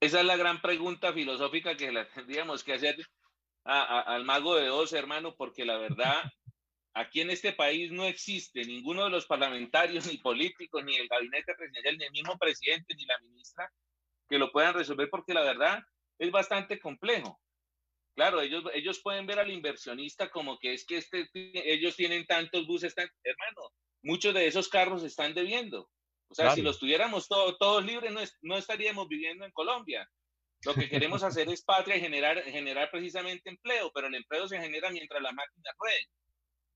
Esa 0.00 0.20
es 0.20 0.26
la 0.26 0.36
gran 0.36 0.60
pregunta 0.60 1.12
filosófica 1.12 1.76
que 1.76 1.90
tendríamos 2.14 2.62
que 2.62 2.74
hacer 2.74 2.96
al 3.64 4.24
mago 4.24 4.56
de 4.56 4.70
Oz, 4.70 4.92
hermano, 4.92 5.34
porque 5.36 5.64
la 5.64 5.78
verdad 5.78 6.22
Aquí 6.96 7.20
en 7.20 7.30
este 7.30 7.52
país 7.52 7.90
no 7.90 8.04
existe 8.04 8.64
ninguno 8.64 9.04
de 9.04 9.10
los 9.10 9.26
parlamentarios, 9.26 10.06
ni 10.12 10.18
políticos, 10.18 10.84
ni 10.84 10.94
el 10.94 11.08
gabinete 11.08 11.54
presidencial, 11.56 11.98
ni 11.98 12.04
el 12.04 12.12
mismo 12.12 12.38
presidente, 12.38 12.94
ni 12.94 13.04
la 13.04 13.18
ministra, 13.18 13.70
que 14.28 14.38
lo 14.38 14.52
puedan 14.52 14.74
resolver 14.74 15.10
porque 15.10 15.34
la 15.34 15.42
verdad 15.42 15.82
es 16.18 16.30
bastante 16.30 16.78
complejo. 16.78 17.40
Claro, 18.14 18.40
ellos, 18.40 18.62
ellos 18.74 19.00
pueden 19.02 19.26
ver 19.26 19.40
al 19.40 19.50
inversionista 19.50 20.30
como 20.30 20.56
que 20.60 20.72
es 20.72 20.86
que 20.86 20.98
este, 20.98 21.28
ellos 21.34 21.96
tienen 21.96 22.24
tantos 22.26 22.64
buses, 22.64 22.94
hermano, 22.96 23.72
muchos 24.02 24.32
de 24.32 24.46
esos 24.46 24.68
carros 24.68 25.02
están 25.02 25.34
debiendo. 25.34 25.90
O 26.28 26.34
sea, 26.34 26.54
si 26.54 26.62
los 26.62 26.78
tuviéramos 26.78 27.26
todos 27.26 27.84
libres, 27.84 28.12
no, 28.12 28.20
no 28.42 28.56
estaríamos 28.56 29.08
viviendo 29.08 29.44
en 29.44 29.50
Colombia. 29.50 30.08
Lo 30.64 30.74
que 30.74 30.88
queremos 30.88 31.22
hacer 31.22 31.48
es 31.48 31.62
patria 31.62 31.96
y 31.96 32.00
generar, 32.00 32.42
generar 32.42 32.90
precisamente 32.90 33.50
empleo, 33.50 33.90
pero 33.92 34.06
el 34.06 34.14
empleo 34.14 34.48
se 34.48 34.60
genera 34.60 34.90
mientras 34.90 35.22
la 35.22 35.32
máquina 35.32 35.70
ruede 35.78 36.08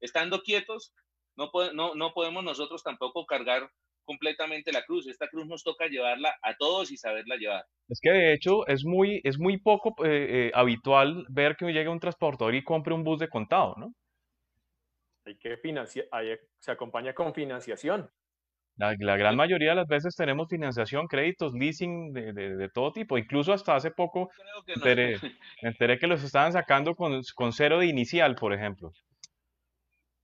estando 0.00 0.42
quietos, 0.42 0.92
no, 1.36 1.50
no, 1.74 1.94
no 1.94 2.12
podemos 2.12 2.44
nosotros 2.44 2.82
tampoco 2.82 3.26
cargar 3.26 3.70
completamente 4.04 4.72
la 4.72 4.84
cruz. 4.84 5.06
Esta 5.06 5.28
cruz 5.28 5.46
nos 5.46 5.62
toca 5.62 5.86
llevarla 5.86 6.34
a 6.42 6.56
todos 6.56 6.90
y 6.90 6.96
saberla 6.96 7.36
llevar. 7.36 7.64
Es 7.88 8.00
que 8.00 8.10
de 8.10 8.32
hecho 8.32 8.66
es 8.66 8.84
muy, 8.84 9.20
es 9.24 9.38
muy 9.38 9.58
poco 9.58 9.94
eh, 10.04 10.48
eh, 10.48 10.50
habitual 10.54 11.26
ver 11.28 11.56
que 11.56 11.66
llegue 11.66 11.88
un 11.88 12.00
transportador 12.00 12.54
y 12.54 12.64
compre 12.64 12.94
un 12.94 13.04
bus 13.04 13.18
de 13.18 13.28
contado, 13.28 13.74
¿no? 13.76 13.94
Hay 15.26 15.36
que 15.36 15.58
financiar, 15.58 16.06
se 16.58 16.72
acompaña 16.72 17.12
con 17.12 17.34
financiación. 17.34 18.10
La, 18.78 19.16
gran 19.16 19.34
mayoría 19.34 19.70
de 19.70 19.74
las 19.74 19.88
veces 19.88 20.14
tenemos 20.14 20.48
financiación, 20.48 21.08
créditos, 21.08 21.52
leasing 21.52 22.12
de, 22.12 22.32
de, 22.32 22.68
todo 22.68 22.92
tipo. 22.92 23.18
Incluso 23.18 23.52
hasta 23.52 23.74
hace 23.74 23.90
poco 23.90 24.30
me 24.66 25.16
enteré, 25.58 25.98
que 25.98 26.06
los 26.06 26.22
estaban 26.22 26.52
sacando 26.52 26.94
con, 26.94 27.20
con 27.34 27.52
cero 27.52 27.80
de 27.80 27.86
inicial, 27.86 28.36
por 28.36 28.54
ejemplo. 28.54 28.92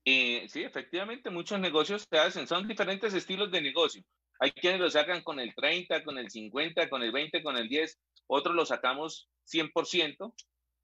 Eh, 0.04 0.46
sí, 0.48 0.62
efectivamente, 0.62 1.30
muchos 1.30 1.58
negocios 1.58 2.06
se 2.08 2.16
hacen, 2.16 2.46
son 2.46 2.68
diferentes 2.68 3.12
estilos 3.12 3.50
de 3.50 3.60
negocio. 3.60 4.04
Hay 4.38 4.52
quienes 4.52 4.80
lo 4.80 4.88
sacan 4.88 5.22
con 5.22 5.40
el 5.40 5.52
30, 5.54 6.04
con 6.04 6.18
el 6.18 6.30
50, 6.30 6.88
con 6.88 7.02
el 7.02 7.10
20, 7.10 7.42
con 7.42 7.56
el 7.56 7.68
10, 7.68 7.98
otros 8.28 8.54
lo 8.54 8.66
sacamos 8.66 9.28
100% 9.46 10.32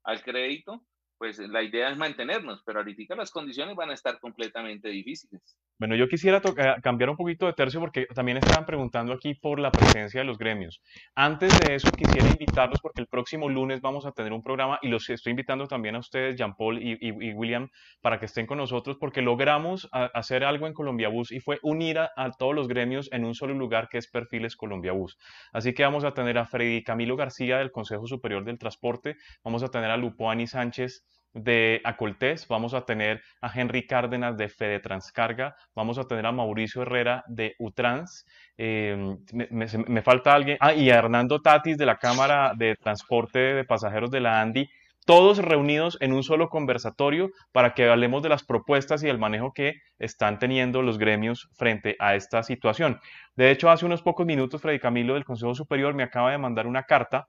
al 0.03 0.23
crédito, 0.23 0.83
pues 1.17 1.39
la 1.39 1.63
idea 1.63 1.89
es 1.89 1.97
mantenernos, 1.97 2.63
pero 2.65 2.79
ahorita 2.79 3.15
las 3.15 3.31
condiciones 3.31 3.75
van 3.75 3.91
a 3.91 3.93
estar 3.93 4.19
completamente 4.19 4.89
difíciles. 4.89 5.41
Bueno, 5.81 5.95
yo 5.95 6.07
quisiera 6.07 6.43
cambiar 6.83 7.09
un 7.09 7.17
poquito 7.17 7.47
de 7.47 7.53
tercio 7.53 7.79
porque 7.79 8.05
también 8.13 8.37
estaban 8.37 8.67
preguntando 8.67 9.13
aquí 9.13 9.33
por 9.33 9.59
la 9.59 9.71
presencia 9.71 10.21
de 10.21 10.25
los 10.25 10.37
gremios. 10.37 10.79
Antes 11.15 11.49
de 11.57 11.73
eso, 11.73 11.89
quisiera 11.89 12.29
invitarlos 12.29 12.79
porque 12.81 13.01
el 13.01 13.07
próximo 13.07 13.49
lunes 13.49 13.81
vamos 13.81 14.05
a 14.05 14.11
tener 14.11 14.31
un 14.31 14.43
programa 14.43 14.77
y 14.83 14.89
los 14.89 15.09
estoy 15.09 15.31
invitando 15.31 15.65
también 15.65 15.95
a 15.95 15.97
ustedes, 15.97 16.35
Jean 16.35 16.53
Paul 16.55 16.77
y, 16.79 17.31
William, 17.33 17.67
para 17.99 18.19
que 18.19 18.27
estén 18.27 18.45
con 18.45 18.59
nosotros 18.59 18.97
porque 18.99 19.23
logramos 19.23 19.89
hacer 19.91 20.43
algo 20.43 20.67
en 20.67 20.73
Colombia 20.73 21.09
Bus 21.09 21.31
y 21.31 21.39
fue 21.39 21.57
unir 21.63 21.97
a, 21.97 22.11
todos 22.37 22.53
los 22.53 22.67
gremios 22.67 23.09
en 23.11 23.25
un 23.25 23.33
solo 23.33 23.55
lugar 23.55 23.89
que 23.89 23.97
es 23.97 24.07
Perfiles 24.07 24.55
Colombia 24.55 24.91
Bus. 24.91 25.17
Así 25.51 25.73
que 25.73 25.81
vamos 25.81 26.03
a 26.03 26.13
tener 26.13 26.37
a 26.37 26.45
Freddy 26.45 26.83
Camilo 26.83 27.15
García 27.15 27.57
del 27.57 27.71
Consejo 27.71 28.05
Superior 28.05 28.45
del 28.45 28.59
Transporte, 28.59 29.15
vamos 29.43 29.63
a 29.63 29.69
tener 29.69 29.89
a 29.89 29.97
Lupoani 29.97 30.45
Sánchez 30.45 31.07
de 31.33 31.81
Acoltés, 31.83 32.47
vamos 32.47 32.73
a 32.73 32.85
tener 32.85 33.21
a 33.41 33.51
Henry 33.53 33.87
Cárdenas 33.87 34.37
de 34.37 34.49
Fede 34.49 34.79
Transcarga, 34.79 35.55
vamos 35.75 35.97
a 35.97 36.03
tener 36.03 36.25
a 36.25 36.31
Mauricio 36.31 36.81
Herrera 36.81 37.23
de 37.27 37.55
Utrans, 37.59 38.25
eh, 38.57 39.15
me, 39.31 40.01
falta 40.01 40.33
alguien, 40.33 40.57
ah, 40.59 40.73
y 40.73 40.89
a 40.89 40.97
Hernando 40.97 41.41
Tatis 41.41 41.77
de 41.77 41.85
la 41.85 41.97
Cámara 41.97 42.53
de 42.55 42.75
Transporte 42.75 43.39
de 43.39 43.63
Pasajeros 43.63 44.11
de 44.11 44.19
la 44.19 44.41
ANDI, 44.41 44.69
todos 45.05 45.39
reunidos 45.39 45.97
en 45.99 46.13
un 46.13 46.23
solo 46.23 46.49
conversatorio 46.49 47.31
para 47.51 47.73
que 47.73 47.89
hablemos 47.89 48.21
de 48.21 48.29
las 48.29 48.43
propuestas 48.43 49.03
y 49.03 49.09
el 49.09 49.17
manejo 49.17 49.51
que 49.51 49.75
están 49.97 50.37
teniendo 50.37 50.81
los 50.81 50.97
gremios 50.97 51.49
frente 51.57 51.95
a 51.99 52.15
esta 52.15 52.43
situación. 52.43 52.99
De 53.35 53.49
hecho, 53.51 53.69
hace 53.69 53.85
unos 53.85 54.03
pocos 54.03 54.25
minutos, 54.25 54.61
Freddy 54.61 54.79
Camilo 54.79 55.15
del 55.15 55.25
Consejo 55.25 55.55
Superior 55.55 55.95
me 55.95 56.03
acaba 56.03 56.31
de 56.31 56.37
mandar 56.37 56.67
una 56.67 56.83
carta 56.83 57.27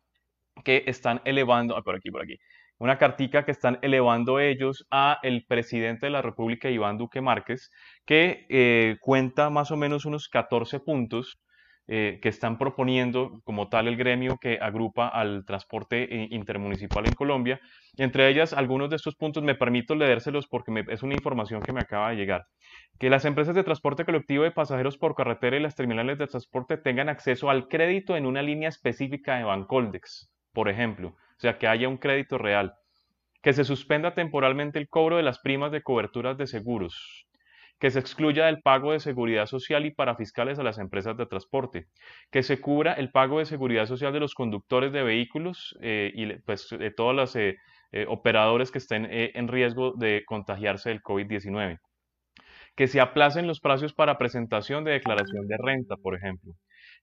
que 0.64 0.84
están 0.86 1.22
elevando, 1.24 1.76
ah, 1.76 1.82
por 1.82 1.96
aquí, 1.96 2.11
por 2.11 2.22
aquí, 2.22 2.36
una 2.83 2.99
cartica 2.99 3.45
que 3.45 3.53
están 3.53 3.78
elevando 3.83 4.41
ellos 4.41 4.85
a 4.91 5.20
el 5.22 5.47
presidente 5.47 6.07
de 6.07 6.11
la 6.11 6.20
República, 6.20 6.68
Iván 6.68 6.99
Duque 6.99 7.20
Márquez, 7.20 7.70
que 8.05 8.45
eh, 8.49 8.97
cuenta 9.01 9.51
más 9.51 9.70
o 9.70 9.76
menos 9.76 10.05
unos 10.05 10.28
14 10.28 10.80
puntos 10.80 11.39
eh, 11.87 12.18
que 12.20 12.28
están 12.28 12.59
proponiendo 12.59 13.41
como 13.45 13.68
tal 13.68 13.87
el 13.87 13.97
gremio 13.97 14.37
que 14.41 14.59
agrupa 14.61 15.07
al 15.07 15.45
transporte 15.45 16.03
eh, 16.12 16.28
intermunicipal 16.33 17.07
en 17.07 17.14
Colombia. 17.14 17.61
Entre 17.99 18.28
ellas, 18.28 18.53
algunos 18.53 18.91
de 18.91 18.97
estos 18.97 19.14
puntos 19.14 19.45
me 19.45 19.55
permito 19.55 19.95
leérselos 19.95 20.49
porque 20.49 20.72
es 20.89 21.05
una 21.05 21.14
información 21.14 21.62
que 21.62 21.72
me 21.72 21.83
acaba 21.83 22.11
de 22.11 22.16
llegar. 22.16 22.47
Que 22.99 23.11
las 23.11 23.24
empresas 23.24 23.55
de 23.55 23.62
transporte 23.62 24.05
colectivo 24.05 24.43
de 24.43 24.51
pasajeros 24.51 24.99
por 24.99 25.14
carretera 25.14 25.57
y 25.57 25.61
las 25.61 25.76
terminales 25.76 26.18
de 26.18 26.26
transporte 26.26 26.78
tengan 26.78 27.09
acceso 27.09 27.49
al 27.49 27.68
crédito 27.68 28.16
en 28.16 28.26
una 28.26 28.43
línea 28.43 28.68
específica 28.68 29.37
de 29.37 29.45
Bancoldex, 29.45 30.32
por 30.53 30.68
ejemplo 30.68 31.16
o 31.36 31.40
sea, 31.42 31.59
que 31.59 31.66
haya 31.66 31.88
un 31.88 31.96
crédito 31.96 32.38
real, 32.38 32.74
que 33.42 33.53
se 33.53 33.64
suspenda 33.64 34.14
temporalmente 34.14 34.78
el 34.78 34.88
cobro 34.88 35.16
de 35.16 35.24
las 35.24 35.40
primas 35.40 35.72
de 35.72 35.82
coberturas 35.82 36.38
de 36.38 36.46
seguros, 36.46 37.26
que 37.80 37.90
se 37.90 37.98
excluya 37.98 38.46
del 38.46 38.62
pago 38.62 38.92
de 38.92 39.00
seguridad 39.00 39.46
social 39.46 39.84
y 39.84 39.90
para 39.90 40.14
fiscales 40.14 40.61
a 40.61 40.62
las 40.62 40.78
empresas 40.78 41.16
de 41.16 41.26
transporte, 41.26 41.86
que 42.30 42.44
se 42.44 42.61
cubra 42.61 42.92
el 42.92 43.11
pago 43.11 43.40
de 43.40 43.44
seguridad 43.44 43.86
social 43.86 44.12
de 44.12 44.20
los 44.20 44.34
conductores 44.34 44.92
de 44.92 45.03
vehículos 45.03 45.76
eh, 45.80 46.12
y 46.14 46.32
pues, 46.42 46.68
de 46.70 46.92
todos 46.92 47.12
los 47.12 47.34
eh, 47.34 47.57
eh, 47.90 48.07
operadores 48.09 48.70
que 48.70 48.78
estén 48.78 49.09
en 49.11 49.48
riesgo 49.48 49.94
de 49.96 50.22
contagiarse 50.24 50.90
del 50.90 51.03
COVID-19, 51.03 51.80
que 52.76 52.86
se 52.86 53.00
aplacen 53.00 53.48
los 53.48 53.59
plazos 53.59 53.94
para 53.94 54.16
presentación 54.16 54.84
de 54.84 54.92
declaración 54.92 55.48
de 55.48 55.57
renta, 55.61 55.96
por 55.96 56.14
ejemplo, 56.14 56.53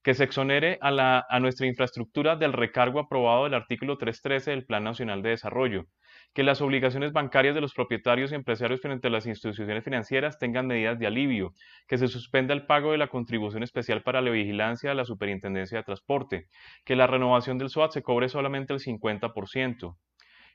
que 0.02 0.14
se 0.14 0.24
exonere 0.24 0.78
a, 0.80 1.38
nuestra 1.40 1.66
infraestructura 1.66 2.36
del 2.36 2.54
recargo 2.54 3.00
aprobado 3.00 3.44
del 3.44 3.54
artículo 3.54 3.98
313 3.98 4.50
del 4.50 4.64
Plan 4.64 4.82
Nacional 4.82 5.22
de 5.22 5.30
Desarrollo, 5.30 5.86
que 6.32 6.42
las 6.42 6.62
obligaciones 6.62 7.12
bancarias 7.12 7.54
de 7.54 7.60
los 7.60 7.74
propietarios 7.74 8.32
y 8.32 8.34
empresarios 8.34 8.80
frente 8.80 9.08
a 9.08 9.10
las 9.10 9.26
instituciones 9.26 9.84
financieras 9.84 10.38
tengan 10.38 10.66
medidas 10.66 10.98
de 10.98 11.06
alivio, 11.06 11.52
que 11.86 11.98
se 11.98 12.08
suspenda 12.08 12.54
el 12.54 12.64
pago 12.64 12.92
de 12.92 12.98
la 12.98 13.08
contribución 13.08 13.62
especial 13.62 14.02
para 14.02 14.22
la 14.22 14.30
vigilancia 14.30 14.90
de 14.90 14.96
la 14.96 15.04
Superintendencia 15.04 15.78
de 15.78 15.84
Transporte, 15.84 16.46
que 16.84 16.96
la 16.96 17.06
renovación 17.06 17.58
del 17.58 17.68
SOAT 17.68 17.92
se 17.92 18.02
cobre 18.02 18.30
solamente 18.30 18.72
el 18.72 18.80
50%, 18.80 19.96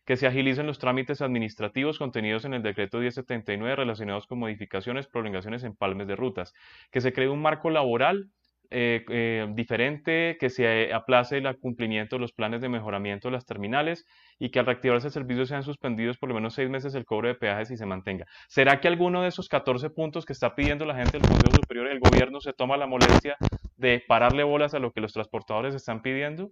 que 0.05 0.17
se 0.17 0.25
agilicen 0.25 0.65
los 0.65 0.79
trámites 0.79 1.21
administrativos 1.21 1.99
contenidos 1.99 2.45
en 2.45 2.55
el 2.55 2.63
decreto 2.63 2.97
1079 2.97 3.75
relacionados 3.75 4.25
con 4.25 4.39
modificaciones, 4.39 5.07
prolongaciones, 5.07 5.63
empalmes 5.63 6.07
de 6.07 6.15
rutas, 6.15 6.53
que 6.91 7.01
se 7.01 7.13
cree 7.13 7.27
un 7.27 7.41
marco 7.41 7.69
laboral 7.69 8.31
eh, 8.71 9.05
eh, 9.09 9.47
diferente, 9.53 10.37
que 10.39 10.49
se 10.49 10.93
aplace 10.93 11.37
el 11.37 11.59
cumplimiento 11.59 12.15
de 12.15 12.21
los 12.21 12.33
planes 12.33 12.61
de 12.61 12.69
mejoramiento 12.69 13.27
de 13.27 13.33
las 13.33 13.45
terminales 13.45 14.05
y 14.39 14.49
que 14.49 14.59
al 14.59 14.65
reactivarse 14.65 15.07
el 15.07 15.13
servicio 15.13 15.45
sean 15.45 15.63
suspendidos 15.63 16.17
por 16.17 16.29
lo 16.29 16.35
menos 16.35 16.53
seis 16.53 16.69
meses 16.69 16.95
el 16.95 17.05
cobro 17.05 17.27
de 17.27 17.35
peajes 17.35 17.71
y 17.71 17.77
se 17.77 17.85
mantenga. 17.85 18.25
¿Será 18.47 18.79
que 18.79 18.87
alguno 18.87 19.21
de 19.21 19.29
esos 19.29 19.49
14 19.49 19.89
puntos 19.89 20.25
que 20.25 20.33
está 20.33 20.55
pidiendo 20.55 20.85
la 20.85 20.95
gente 20.95 21.19
del 21.19 21.27
Consejo 21.27 21.55
Superior 21.55 21.89
del 21.89 21.99
Gobierno 21.99 22.41
se 22.41 22.53
toma 22.53 22.77
la 22.77 22.87
molestia 22.87 23.37
de 23.77 24.03
pararle 24.07 24.43
bolas 24.43 24.73
a 24.73 24.79
lo 24.79 24.91
que 24.91 25.01
los 25.01 25.13
transportadores 25.13 25.75
están 25.75 26.01
pidiendo? 26.01 26.51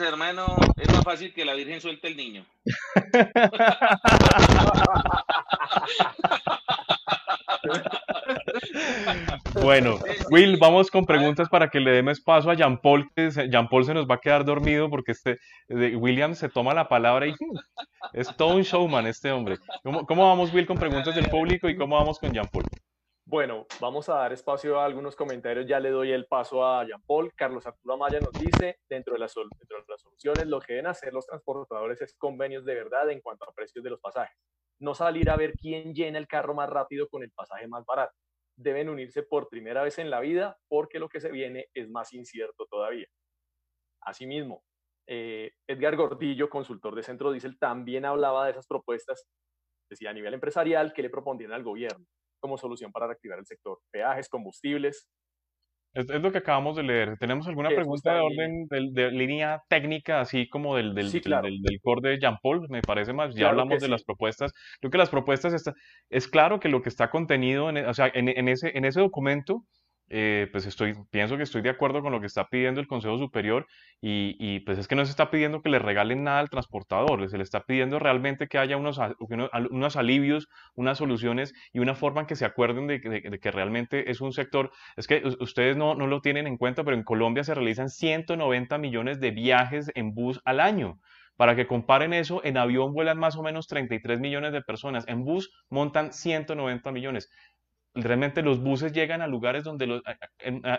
hermano, 0.00 0.56
es 0.76 0.92
más 0.92 1.04
fácil 1.04 1.32
que 1.32 1.44
la 1.44 1.54
Virgen 1.54 1.80
suelte 1.80 2.08
el 2.08 2.16
niño. 2.16 2.44
Bueno, 9.64 9.98
Will, 10.30 10.58
vamos 10.58 10.90
con 10.90 11.06
preguntas 11.06 11.48
para 11.48 11.70
que 11.70 11.80
le 11.80 11.90
demos 11.90 12.20
paso 12.20 12.50
a 12.50 12.54
Jean 12.54 12.78
Paul, 12.82 13.10
que 13.16 13.30
Jean 13.30 13.66
Paul 13.66 13.86
se 13.86 13.94
nos 13.94 14.06
va 14.06 14.16
a 14.16 14.20
quedar 14.20 14.44
dormido 14.44 14.90
porque 14.90 15.12
este 15.12 15.38
William 15.70 16.34
se 16.34 16.50
toma 16.50 16.74
la 16.74 16.86
palabra 16.86 17.26
y 17.26 17.32
es 18.12 18.36
todo 18.36 18.56
un 18.56 18.60
showman 18.60 19.06
este 19.06 19.32
hombre. 19.32 19.56
¿Cómo, 19.82 20.28
vamos, 20.28 20.52
Will, 20.52 20.66
con 20.66 20.76
preguntas 20.76 21.14
del 21.14 21.30
público 21.30 21.66
y 21.70 21.78
cómo 21.78 21.96
vamos 21.96 22.18
con 22.18 22.30
Jean 22.30 22.46
Paul? 22.52 22.64
Bueno, 23.24 23.64
vamos 23.80 24.06
a 24.10 24.16
dar 24.16 24.34
espacio 24.34 24.78
a 24.78 24.84
algunos 24.84 25.16
comentarios. 25.16 25.66
Ya 25.66 25.80
le 25.80 25.88
doy 25.88 26.12
el 26.12 26.26
paso 26.26 26.62
a 26.62 26.84
Jean 26.84 27.00
Paul. 27.06 27.32
Carlos 27.34 27.66
Arturo 27.66 27.94
Amaya 27.94 28.20
nos 28.20 28.32
dice, 28.32 28.80
dentro 28.86 29.14
de, 29.14 29.20
las, 29.20 29.32
dentro 29.34 29.78
de 29.78 29.84
las 29.88 30.02
soluciones, 30.02 30.46
lo 30.46 30.60
que 30.60 30.74
deben 30.74 30.88
hacer 30.88 31.14
los 31.14 31.24
transportadores 31.24 32.02
es 32.02 32.14
convenios 32.18 32.66
de 32.66 32.74
verdad 32.74 33.10
en 33.10 33.22
cuanto 33.22 33.48
a 33.48 33.52
precios 33.54 33.82
de 33.82 33.88
los 33.88 34.00
pasajes. 34.00 34.36
No 34.78 34.94
salir 34.94 35.30
a 35.30 35.36
ver 35.36 35.54
quién 35.54 35.94
llena 35.94 36.18
el 36.18 36.26
carro 36.26 36.52
más 36.52 36.68
rápido 36.68 37.08
con 37.08 37.22
el 37.22 37.30
pasaje 37.30 37.66
más 37.66 37.86
barato. 37.86 38.14
Deben 38.56 38.88
unirse 38.88 39.22
por 39.22 39.48
primera 39.48 39.82
vez 39.82 39.98
en 39.98 40.10
la 40.10 40.20
vida 40.20 40.58
porque 40.68 40.98
lo 40.98 41.08
que 41.08 41.20
se 41.20 41.30
viene 41.30 41.66
es 41.74 41.88
más 41.90 42.12
incierto 42.12 42.66
todavía. 42.66 43.06
Asimismo, 44.02 44.62
eh, 45.06 45.52
Edgar 45.66 45.96
Gordillo, 45.96 46.48
consultor 46.48 46.94
de 46.94 47.02
Centro 47.02 47.32
Diesel, 47.32 47.58
también 47.58 48.04
hablaba 48.04 48.44
de 48.44 48.52
esas 48.52 48.66
propuestas, 48.66 49.26
decía 49.90 50.10
a 50.10 50.14
nivel 50.14 50.34
empresarial, 50.34 50.92
que 50.92 51.02
le 51.02 51.10
propondrían 51.10 51.52
al 51.52 51.62
gobierno 51.62 52.06
como 52.44 52.58
solución 52.58 52.92
para 52.92 53.06
reactivar 53.06 53.38
el 53.38 53.46
sector. 53.46 53.80
Peajes, 53.90 54.28
combustibles. 54.28 55.08
Es, 55.94 56.08
lo 56.08 56.32
que 56.32 56.38
acabamos 56.38 56.76
de 56.76 56.82
leer. 56.82 57.16
¿Tenemos 57.18 57.46
alguna 57.46 57.68
pregunta 57.68 58.14
de 58.14 58.20
orden 58.20 58.66
de, 58.68 59.10
línea 59.12 59.62
técnica, 59.68 60.20
así 60.20 60.48
como 60.48 60.76
del, 60.76 60.94
del, 60.94 61.10
del, 61.10 61.80
core 61.82 62.10
de 62.10 62.18
Jean 62.18 62.36
Paul? 62.42 62.66
Me 62.68 62.82
parece 62.82 63.12
más. 63.12 63.34
Ya 63.34 63.48
hablamos 63.48 63.80
de 63.80 63.88
las 63.88 64.02
propuestas. 64.02 64.52
Creo 64.80 64.90
que 64.90 64.98
las 64.98 65.10
propuestas 65.10 65.54
está, 65.54 65.72
es 66.10 66.26
claro 66.26 66.58
que 66.58 66.68
lo 66.68 66.82
que 66.82 66.88
está 66.88 67.10
contenido 67.10 67.70
en, 67.70 67.78
o 67.86 67.94
sea, 67.94 68.10
en, 68.12 68.28
en, 68.28 68.48
ese, 68.48 68.76
en 68.76 68.84
ese 68.84 69.00
documento 69.00 69.64
eh, 70.10 70.48
pues 70.52 70.66
estoy, 70.66 70.94
pienso 71.10 71.36
que 71.36 71.42
estoy 71.42 71.62
de 71.62 71.70
acuerdo 71.70 72.02
con 72.02 72.12
lo 72.12 72.20
que 72.20 72.26
está 72.26 72.48
pidiendo 72.48 72.80
el 72.80 72.86
Consejo 72.86 73.16
Superior 73.18 73.66
y, 74.00 74.60
pues 74.60 74.78
es 74.78 74.86
que 74.86 74.94
no 74.94 75.04
se 75.04 75.10
está 75.10 75.30
pidiendo 75.30 75.62
que 75.62 75.70
le 75.70 75.78
regalen 75.78 76.24
nada 76.24 76.40
al 76.40 76.50
transportador, 76.50 77.28
se 77.28 77.38
le 77.38 77.42
está 77.42 77.64
pidiendo 77.64 77.98
realmente 77.98 78.46
que 78.46 78.58
haya 78.58 78.76
unos, 78.76 79.00
unos 79.70 79.96
alivios, 79.96 80.48
unas 80.74 80.98
soluciones 80.98 81.54
y 81.72 81.78
una 81.78 81.94
forma 81.94 82.20
en 82.20 82.26
que 82.26 82.36
se 82.36 82.44
acuerden 82.44 82.86
de, 82.86 83.00
que 83.00 83.50
realmente 83.50 84.10
es 84.10 84.20
un 84.20 84.32
sector, 84.32 84.70
es 84.96 85.06
que 85.06 85.22
ustedes 85.40 85.76
no, 85.76 85.94
no 85.94 86.06
lo 86.06 86.20
tienen 86.20 86.46
en 86.46 86.58
cuenta, 86.58 86.84
pero 86.84 86.96
en 86.96 87.02
Colombia 87.02 87.44
se 87.44 87.54
realizan 87.54 87.88
190 87.88 88.76
millones 88.78 89.20
de 89.20 89.30
viajes 89.30 89.90
en 89.94 90.14
bus 90.14 90.40
al 90.44 90.60
año. 90.60 90.98
Para 91.36 91.56
que 91.56 91.66
comparen 91.66 92.12
eso, 92.12 92.44
en 92.44 92.56
avión 92.56 92.92
vuelan 92.92 93.18
más 93.18 93.34
o 93.36 93.42
menos 93.42 93.66
33 93.66 94.20
millones 94.20 94.52
de 94.52 94.62
personas, 94.62 95.04
en 95.08 95.24
bus 95.24 95.50
montan 95.68 96.12
190 96.12 96.92
millones 96.92 97.28
realmente 97.94 98.42
los 98.42 98.60
buses 98.60 98.92
llegan 98.92 99.22
a 99.22 99.26
lugares 99.26 99.64
donde 99.64 100.00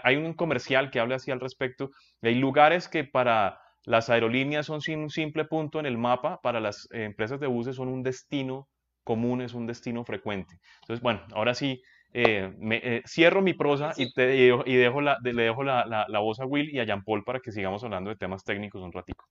hay 0.04 0.16
un 0.18 0.34
comercial 0.34 0.92
que 0.92 1.00
habla 1.00 1.16
así 1.16 1.32
al 1.32 1.40
respecto, 1.40 1.92
hay 2.22 2.36
lugares 2.36 2.88
que 2.88 3.04
para 3.04 3.60
las 3.86 4.10
aerolíneas 4.10 4.66
son 4.66 4.82
un 4.88 5.10
simple 5.10 5.46
punto 5.46 5.80
en 5.80 5.86
el 5.86 5.98
mapa, 5.98 6.40
para 6.42 6.60
las 6.60 6.88
empresas 6.92 7.40
de 7.40 7.48
buses 7.48 7.76
son 7.76 7.88
un 7.88 8.04
destino 8.04 8.68
común, 9.04 9.42
es 9.42 9.54
un 9.54 9.68
destino 9.68 10.04
frecuente. 10.04 10.56
Entonces, 10.82 11.02
bueno, 11.02 11.22
ahora 11.34 11.54
sí, 11.54 11.82
eh, 12.12 12.54
me, 12.58 12.78
eh, 12.78 13.04
cierro 13.06 13.42
mi 13.42 13.54
prosa 13.54 13.94
y, 13.98 14.12
te, 14.14 14.36
y 14.36 14.76
dejo 14.76 15.02
la, 15.02 15.18
le 15.22 15.44
dejo 15.44 15.64
la, 15.64 15.86
la, 15.86 16.20
voz 16.20 16.40
a 16.40 16.46
Will 16.46 16.74
y 16.74 16.80
a 16.80 16.86
Jean 16.86 17.04
Paul 17.04 17.24
para 17.24 17.40
que 17.40 17.52
sigamos 17.52 17.84
hablando 17.84 18.10
de 18.10 18.16
temas 18.16 18.44
técnicos 18.44 18.82
un 18.82 18.92
ratico. 18.92 19.26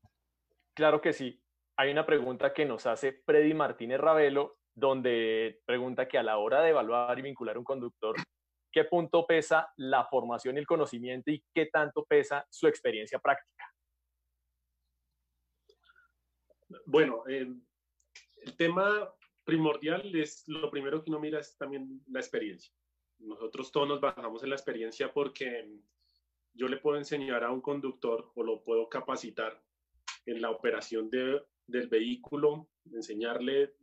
Claro 0.74 1.00
que 1.00 1.12
sí. 1.12 1.40
Hay 1.76 1.90
una 1.90 2.06
pregunta 2.06 2.52
que 2.52 2.64
nos 2.64 2.86
hace 2.86 3.12
Freddy 3.24 3.52
Martínez 3.52 3.98
Ravelo 3.98 4.58
donde 4.74 5.60
pregunta 5.64 6.08
que 6.08 6.18
a 6.18 6.22
la 6.22 6.38
hora 6.38 6.62
de 6.62 6.70
evaluar 6.70 7.18
y 7.18 7.22
vincular 7.22 7.56
un 7.56 7.64
conductor, 7.64 8.16
¿qué 8.72 8.84
punto 8.84 9.26
pesa 9.26 9.72
la 9.76 10.04
formación 10.06 10.56
y 10.56 10.60
el 10.60 10.66
conocimiento 10.66 11.30
y 11.30 11.42
qué 11.54 11.66
tanto 11.66 12.04
pesa 12.04 12.44
su 12.50 12.66
experiencia 12.66 13.18
práctica? 13.18 13.64
Bueno, 16.86 17.22
eh, 17.28 17.46
el 18.42 18.56
tema 18.56 19.12
primordial 19.44 20.14
es 20.14 20.44
lo 20.48 20.70
primero 20.70 21.02
que 21.02 21.10
uno 21.10 21.20
mira 21.20 21.38
es 21.38 21.56
también 21.56 22.02
la 22.08 22.20
experiencia. 22.20 22.72
Nosotros 23.18 23.70
todos 23.70 23.88
nos 23.88 24.00
bajamos 24.00 24.42
en 24.42 24.50
la 24.50 24.56
experiencia 24.56 25.12
porque 25.12 25.70
yo 26.52 26.68
le 26.68 26.78
puedo 26.78 26.98
enseñar 26.98 27.44
a 27.44 27.50
un 27.50 27.60
conductor 27.60 28.32
o 28.34 28.42
lo 28.42 28.62
puedo 28.62 28.88
capacitar 28.88 29.62
en 30.26 30.40
la 30.40 30.50
operación 30.50 31.10
de, 31.10 31.44
del 31.66 31.88
vehículo, 31.88 32.68
enseñarle 32.92 33.74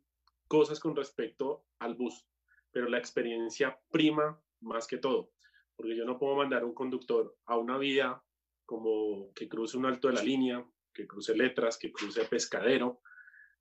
cosas 0.51 0.81
con 0.81 0.93
respecto 0.97 1.63
al 1.79 1.95
bus, 1.95 2.27
pero 2.71 2.89
la 2.89 2.97
experiencia 2.97 3.79
prima 3.89 4.37
más 4.59 4.85
que 4.85 4.97
todo, 4.97 5.31
porque 5.77 5.95
yo 5.95 6.03
no 6.03 6.19
puedo 6.19 6.35
mandar 6.35 6.65
un 6.65 6.73
conductor 6.73 7.37
a 7.45 7.55
una 7.55 7.77
vía 7.77 8.21
como 8.65 9.31
que 9.33 9.47
cruce 9.47 9.77
un 9.77 9.85
alto 9.85 10.09
de 10.09 10.15
la 10.15 10.21
línea, 10.21 10.61
que 10.93 11.07
cruce 11.07 11.33
letras, 11.37 11.77
que 11.77 11.93
cruce 11.93 12.25
pescadero, 12.25 12.99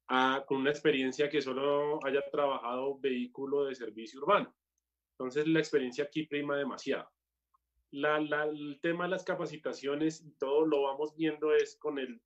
a, 0.09 0.43
con 0.45 0.63
una 0.63 0.71
experiencia 0.71 1.29
que 1.29 1.41
solo 1.41 2.05
haya 2.05 2.29
trabajado 2.29 2.99
vehículo 2.99 3.67
de 3.67 3.77
servicio 3.77 4.19
urbano. 4.19 4.53
Entonces 5.13 5.47
la 5.47 5.61
experiencia 5.61 6.03
aquí 6.03 6.27
prima 6.27 6.57
demasiado. 6.57 7.09
La, 7.93 8.17
el 8.17 8.81
tema 8.83 9.05
de 9.05 9.11
las 9.11 9.23
capacitaciones 9.23 10.23
y 10.23 10.33
todo 10.33 10.67
lo 10.67 10.83
vamos 10.83 11.15
viendo 11.15 11.55
es 11.55 11.77
con 11.77 12.01
el 12.01 12.21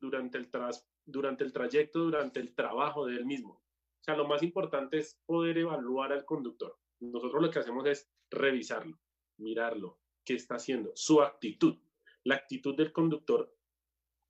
durante 0.00 0.38
el, 0.38 0.50
tras, 0.50 0.88
durante 1.04 1.44
el 1.44 1.52
trayecto, 1.52 1.98
durante 1.98 2.40
el 2.40 2.54
trabajo 2.54 3.04
de 3.04 3.16
él 3.16 3.26
mismo. 3.26 3.62
O 4.00 4.04
sea, 4.04 4.16
lo 4.16 4.26
más 4.26 4.42
importante 4.42 4.98
es 4.98 5.20
poder 5.26 5.58
evaluar 5.58 6.12
al 6.12 6.24
conductor. 6.24 6.78
Nosotros 7.00 7.42
lo 7.42 7.50
que 7.50 7.58
hacemos 7.58 7.86
es 7.86 8.10
revisarlo, 8.30 8.98
mirarlo, 9.38 10.00
qué 10.24 10.34
está 10.34 10.54
haciendo, 10.56 10.92
su 10.94 11.20
actitud. 11.20 11.76
La 12.24 12.36
actitud 12.36 12.74
del 12.76 12.92
conductor 12.92 13.54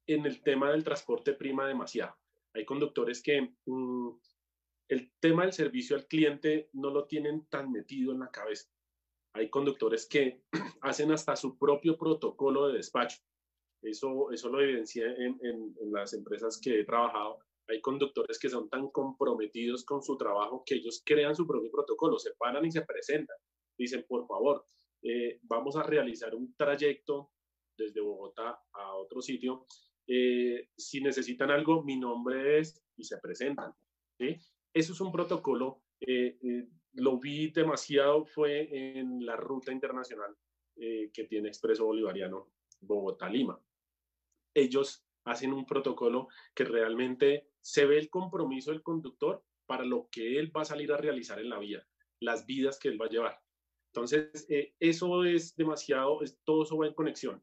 en 0.07 0.27
el 0.27 0.43
tema 0.43 0.73
del 0.73 0.83
transporte 0.83 1.35
prima 1.35 1.69
demasiado. 1.69 2.17
Hay 2.53 2.65
conductores 2.65 3.23
que 3.23 3.55
mm, 3.67 4.11
el 4.89 5.13
tema 5.21 5.43
del 5.43 5.53
servicio 5.53 5.95
al 5.95 6.07
cliente 6.07 6.69
no 6.73 6.91
lo 6.91 7.07
tienen 7.07 7.47
tan 7.47 7.71
metido 7.71 8.13
en 8.13 8.21
la 8.21 8.31
cabeza. 8.31 8.69
Hay 9.35 9.51
conductores 9.51 10.07
que 10.07 10.43
hacen 10.81 11.13
hasta 11.13 11.37
su 11.37 11.57
propio 11.57 11.97
protocolo 11.97 12.67
de 12.67 12.79
despacho. 12.79 13.19
Eso, 13.83 14.33
eso 14.33 14.49
lo 14.49 14.61
evidencié 14.61 15.07
en, 15.07 15.39
en, 15.43 15.77
en 15.81 15.93
las 15.93 16.13
empresas 16.13 16.61
que 16.61 16.81
he 16.81 16.85
trabajado 16.85 17.39
hay 17.71 17.81
conductores 17.81 18.39
que 18.39 18.49
son 18.49 18.69
tan 18.69 18.91
comprometidos 18.91 19.85
con 19.85 20.03
su 20.03 20.17
trabajo 20.17 20.63
que 20.67 20.75
ellos 20.75 21.03
crean 21.05 21.37
su 21.37 21.47
propio 21.47 21.71
protocolo, 21.71 22.19
se 22.19 22.35
paran 22.35 22.65
y 22.65 22.73
se 22.73 22.83
presentan. 22.83 23.37
Dicen, 23.79 24.05
por 24.09 24.27
favor, 24.27 24.65
eh, 25.03 25.39
vamos 25.43 25.77
a 25.77 25.83
realizar 25.83 26.35
un 26.35 26.55
trayecto 26.57 27.31
desde 27.77 28.01
Bogotá 28.01 28.61
a 28.73 28.95
otro 28.97 29.23
sitio. 29.23 29.67
Eh, 30.07 30.69
si 30.77 31.01
necesitan 31.01 31.51
algo, 31.51 31.83
mi 31.85 31.97
nombre 31.97 32.59
es 32.59 32.83
y 32.97 33.05
se 33.05 33.19
presentan. 33.19 33.73
Eso 34.19 34.93
es 34.93 35.01
un 35.01 35.13
protocolo. 35.13 35.85
Eh, 36.01 36.67
lo 36.95 37.19
vi 37.19 37.51
demasiado, 37.51 38.27
fue 38.27 38.99
en 38.99 39.25
la 39.25 39.37
ruta 39.37 39.73
internacional 39.73 40.37
que 40.77 41.27
tiene 41.29 41.49
Expreso 41.49 41.85
Bolivariano 41.85 42.53
Bogotá-Lima. 42.81 43.61
Ellos 44.55 45.05
hacen 45.25 45.53
un 45.53 45.67
protocolo 45.67 46.29
que 46.55 46.65
realmente 46.65 47.49
se 47.61 47.87
ve 47.87 47.99
el 47.99 48.11
compromiso 48.11 48.71
del 48.71 48.83
conductor 48.83 49.45
para 49.67 49.85
lo 49.85 50.09
que 50.11 50.39
él 50.39 50.55
va 50.55 50.63
a 50.63 50.67
salir 50.67 50.93
a 50.93 50.97
realizar 50.97 51.39
en 51.39 51.51
la 51.51 51.59
vía, 51.59 51.87
las 52.21 52.47
vidas 52.47 52.79
que 52.79 52.89
él 52.89 53.01
va 53.01 53.07
a 53.07 53.11
llevar. 53.11 53.41
Entonces, 53.93 54.47
eh, 54.49 54.75
eso 54.79 55.25
es 55.25 55.55
demasiado, 55.57 56.23
es, 56.23 56.39
todo 56.45 56.63
eso 56.63 56.77
va 56.77 56.87
en 56.87 56.95
conexión. 56.95 57.43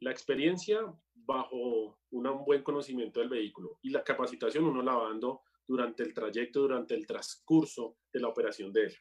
La 0.00 0.10
experiencia 0.10 0.80
bajo 1.14 1.98
un 2.10 2.44
buen 2.44 2.62
conocimiento 2.62 3.20
del 3.20 3.28
vehículo 3.28 3.78
y 3.82 3.90
la 3.90 4.04
capacitación 4.04 4.64
uno 4.64 4.82
la 4.82 4.94
dando 4.94 5.42
durante 5.66 6.02
el 6.02 6.14
trayecto, 6.14 6.60
durante 6.60 6.94
el 6.94 7.06
transcurso 7.06 7.96
de 8.12 8.20
la 8.20 8.28
operación 8.28 8.72
de 8.72 8.84
él. 8.84 8.96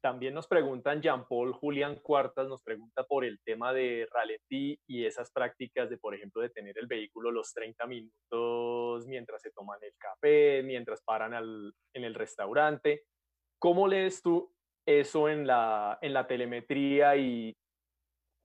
También 0.00 0.32
nos 0.32 0.46
preguntan, 0.46 1.02
Jean-Paul 1.02 1.52
Julián 1.54 1.96
Cuartas 1.96 2.46
nos 2.48 2.62
pregunta 2.62 3.02
por 3.02 3.24
el 3.24 3.40
tema 3.44 3.72
de 3.72 4.06
ralentí 4.12 4.78
y 4.86 5.04
esas 5.04 5.32
prácticas 5.32 5.90
de, 5.90 5.98
por 5.98 6.14
ejemplo, 6.14 6.40
de 6.40 6.50
tener 6.50 6.78
el 6.78 6.86
vehículo 6.86 7.32
los 7.32 7.52
30 7.52 7.84
minutos 7.86 9.06
mientras 9.08 9.42
se 9.42 9.50
toman 9.50 9.80
el 9.82 9.92
café, 9.98 10.62
mientras 10.62 11.02
paran 11.02 11.34
en 11.34 12.04
el 12.04 12.14
restaurante. 12.14 13.02
¿Cómo 13.58 13.88
lees 13.88 14.22
tú 14.22 14.52
eso 14.86 15.28
en 15.28 15.48
la, 15.48 15.98
en 16.00 16.12
la 16.12 16.28
telemetría 16.28 17.16
y 17.16 17.56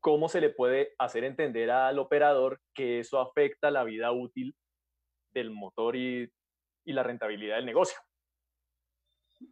cómo 0.02 0.30
se 0.30 0.42
le 0.42 0.50
puede 0.50 0.96
hacer 0.98 1.24
entender 1.24 1.70
al 1.70 2.00
operador 2.00 2.60
que 2.74 3.00
eso 3.00 3.20
afecta 3.20 3.70
la 3.70 3.84
vida 3.84 4.12
útil 4.12 4.56
del 5.34 5.52
motor 5.52 5.96
y 5.96 6.32
la 6.86 7.04
rentabilidad 7.04 7.58
del 7.58 7.68
negocio? 7.68 8.00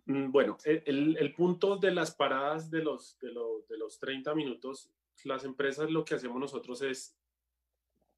Mm, 0.06 0.32
bueno, 0.32 0.58
e, 0.66 0.84
el, 0.86 1.34
punto 1.34 1.78
de 1.78 1.92
las 1.92 2.16
paradas 2.16 2.70
de 2.70 2.84
los, 2.84 3.18
de, 3.20 3.78
los 3.78 4.00
30 4.00 4.34
minutos, 4.36 4.90
las 5.24 5.44
empresas 5.44 5.90
lo 5.90 6.04
que 6.04 6.16
hacemos 6.16 6.40
nosotros 6.40 6.82
es 6.82 7.18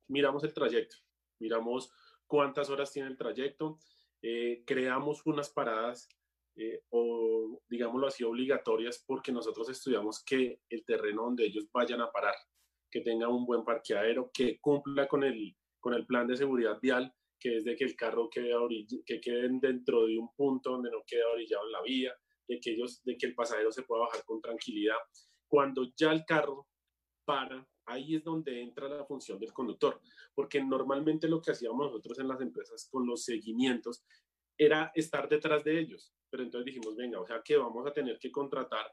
miramos 0.07 0.43
el 0.43 0.53
trayecto, 0.53 0.97
miramos 1.39 1.91
cuántas 2.27 2.69
horas 2.69 2.91
tiene 2.91 3.09
el 3.09 3.17
trayecto, 3.17 3.79
eh, 4.21 4.63
creamos 4.65 5.25
unas 5.25 5.49
paradas 5.49 6.07
eh, 6.55 6.83
o 6.89 7.61
digámoslo 7.67 8.07
así, 8.07 8.23
obligatorias 8.23 9.03
porque 9.05 9.31
nosotros 9.31 9.69
estudiamos 9.69 10.23
que 10.23 10.61
el 10.69 10.85
terreno 10.85 11.23
donde 11.23 11.45
ellos 11.45 11.67
vayan 11.71 12.01
a 12.01 12.11
parar, 12.11 12.35
que 12.89 13.01
tenga 13.01 13.27
un 13.27 13.45
buen 13.45 13.63
parqueadero, 13.63 14.29
que 14.33 14.59
cumpla 14.59 15.07
con 15.07 15.23
el, 15.23 15.55
con 15.79 15.93
el 15.93 16.05
plan 16.05 16.27
de 16.27 16.37
seguridad 16.37 16.79
vial, 16.81 17.13
que 17.43 17.57
es 17.57 17.65
de 17.65 17.75
que 17.75 17.83
el 17.83 17.97
carro 17.97 18.29
quede 18.29 18.53
que 19.05 19.19
queden 19.19 19.59
dentro 19.59 20.05
de 20.05 20.17
un 20.17 20.33
punto 20.33 20.71
donde 20.71 20.89
no 20.89 21.03
quede 21.05 21.25
orillado 21.25 21.65
en 21.65 21.71
la 21.73 21.81
vía, 21.81 22.13
de 22.47 22.57
que, 22.61 22.71
ellos, 22.71 23.03
de 23.03 23.17
que 23.17 23.25
el 23.25 23.35
pasajero 23.35 23.69
se 23.69 23.83
pueda 23.83 24.03
bajar 24.03 24.23
con 24.23 24.39
tranquilidad. 24.39 24.95
Cuando 25.45 25.91
ya 25.97 26.13
el 26.13 26.23
carro 26.23 26.69
para, 27.25 27.67
ahí 27.85 28.15
es 28.15 28.23
donde 28.23 28.61
entra 28.61 28.87
la 28.87 29.03
función 29.03 29.39
del 29.39 29.51
conductor, 29.51 29.99
porque 30.33 30.63
normalmente 30.63 31.27
lo 31.27 31.41
que 31.41 31.51
hacíamos 31.51 31.87
nosotros 31.87 32.17
en 32.19 32.29
las 32.29 32.39
empresas 32.39 32.87
con 32.89 33.05
los 33.05 33.25
seguimientos 33.25 34.05
era 34.57 34.93
estar 34.95 35.27
detrás 35.27 35.65
de 35.65 35.81
ellos, 35.81 36.13
pero 36.29 36.43
entonces 36.43 36.73
dijimos, 36.73 36.95
venga, 36.95 37.19
o 37.19 37.25
sea 37.25 37.41
que 37.43 37.57
vamos 37.57 37.85
a 37.85 37.91
tener 37.91 38.17
que 38.19 38.31
contratar 38.31 38.89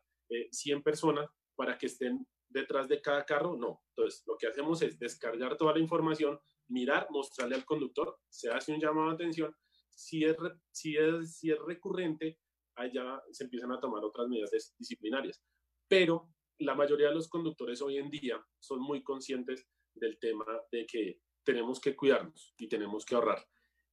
100 0.50 0.78
eh, 0.78 0.82
personas 0.82 1.30
para 1.54 1.78
que 1.78 1.86
estén 1.86 2.26
detrás 2.48 2.88
de 2.88 3.00
cada 3.00 3.24
carro, 3.24 3.56
no. 3.56 3.80
Entonces, 3.90 4.24
lo 4.26 4.36
que 4.36 4.48
hacemos 4.48 4.82
es 4.82 4.98
descargar 4.98 5.56
toda 5.56 5.74
la 5.74 5.78
información, 5.78 6.40
mirar, 6.70 7.06
mostrarle 7.10 7.56
al 7.56 7.64
conductor, 7.64 8.18
se 8.28 8.50
hace 8.50 8.72
un 8.72 8.80
llamado 8.80 9.08
de 9.08 9.14
atención, 9.14 9.54
si 9.90 10.24
es, 10.24 10.36
si 10.70 10.96
es, 10.96 11.38
si 11.38 11.50
es 11.50 11.58
recurrente, 11.66 12.38
allá 12.76 13.20
se 13.30 13.44
empiezan 13.44 13.72
a 13.72 13.80
tomar 13.80 14.04
otras 14.04 14.28
medidas 14.28 14.74
disciplinarias. 14.78 15.42
Pero 15.88 16.30
la 16.58 16.74
mayoría 16.74 17.08
de 17.08 17.14
los 17.14 17.28
conductores 17.28 17.82
hoy 17.82 17.98
en 17.98 18.10
día 18.10 18.42
son 18.58 18.80
muy 18.80 19.02
conscientes 19.02 19.66
del 19.94 20.18
tema 20.18 20.44
de 20.70 20.86
que 20.86 21.20
tenemos 21.44 21.80
que 21.80 21.96
cuidarnos 21.96 22.54
y 22.58 22.68
tenemos 22.68 23.04
que 23.04 23.14
ahorrar. 23.14 23.44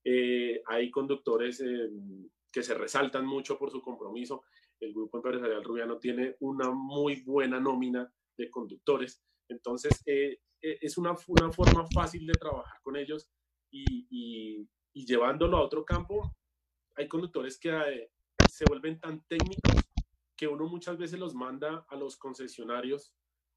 Eh, 0.03 0.61
hay 0.65 0.91
conductores 0.91 1.59
eh, 1.61 1.89
que 2.51 2.63
se 2.63 2.73
resaltan 2.73 3.25
mucho 3.25 3.57
por 3.57 3.71
su 3.71 3.81
compromiso. 3.81 4.43
El 4.79 4.93
Grupo 4.93 5.17
Empresarial 5.17 5.63
Rubiano 5.63 5.97
tiene 5.97 6.35
una 6.39 6.71
muy 6.71 7.23
buena 7.23 7.59
nómina 7.59 8.11
de 8.37 8.49
conductores. 8.49 9.23
Entonces, 9.49 10.01
eh, 10.05 10.39
es 10.61 10.97
una, 10.97 11.15
una, 11.27 11.51
forma 11.51 11.85
fácil 11.93 12.25
de 12.25 12.33
trabajar 12.33 12.79
con 12.81 12.95
ellos 12.95 13.29
y, 13.71 14.67
llevándolo 14.93 15.57
a 15.57 15.63
otro 15.63 15.85
campo, 15.85 16.35
hay 16.95 17.07
conductores 17.07 17.59
que 17.59 18.09
se 18.49 18.65
vuelven 18.67 18.99
tan 18.99 19.23
técnicos 19.27 19.75
que 20.35 20.47
uno 20.47 20.67
muchas 20.67 20.97
veces 20.97 21.19
los 21.19 21.33
manda 21.35 21.85
a 21.87 21.95
los 21.95 22.17
concesionarios 22.17 23.13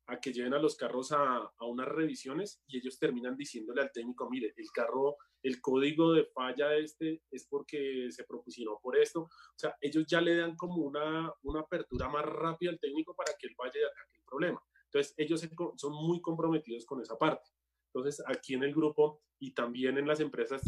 a 0.07 0.21
que 0.21 0.33
lleven 0.33 0.55
a 0.55 0.59
los 0.59 0.77
carros 0.77 1.13
a, 1.13 1.37
a, 1.37 1.67
unas 1.67 1.87
revisiones 1.87 2.63
y 2.67 2.79
ellos 2.79 2.99
terminan 2.99 3.37
diciéndole 3.37 3.83
al 3.83 3.93
técnico, 3.93 4.29
mire, 4.29 4.53
el 4.57 4.71
carro, 4.73 5.17
el 5.43 5.61
código 5.61 6.13
de 6.13 6.25
falla 6.25 6.75
este 6.75 7.23
es 7.31 7.47
porque 7.47 8.09
se 8.11 8.25
propusieron 8.25 8.77
por 8.83 8.99
esto. 8.99 9.23
O 9.23 9.57
sea, 9.57 9.77
ellos 9.81 10.05
ya 10.07 10.21
le 10.21 10.37
dan 10.37 10.57
como 10.57 10.83
una, 10.83 11.33
una 11.43 11.61
apertura 11.61 12.09
más 12.09 12.25
rápida 12.27 12.71
al 12.71 12.81
técnico 12.81 13.15
para 13.15 13.33
que 13.39 13.47
él 13.47 13.55
vaya 13.57 13.81
y 13.81 13.85
ataque 13.85 14.17
el 14.17 14.25
problema. 14.25 14.63
Entonces, 14.93 15.15
ellos 15.17 15.49
son 15.77 15.93
muy 15.93 16.21
comprometidos 16.21 16.85
con 16.85 17.01
esa 17.01 17.17
parte. 17.17 17.49
Entonces, 17.93 18.23
aquí 18.27 18.55
en 18.55 18.65
el 18.65 18.75
grupo 18.75 19.23
y 19.39 19.53
también 19.53 19.99
en 19.99 20.07
las 20.07 20.21
empresas 20.21 20.63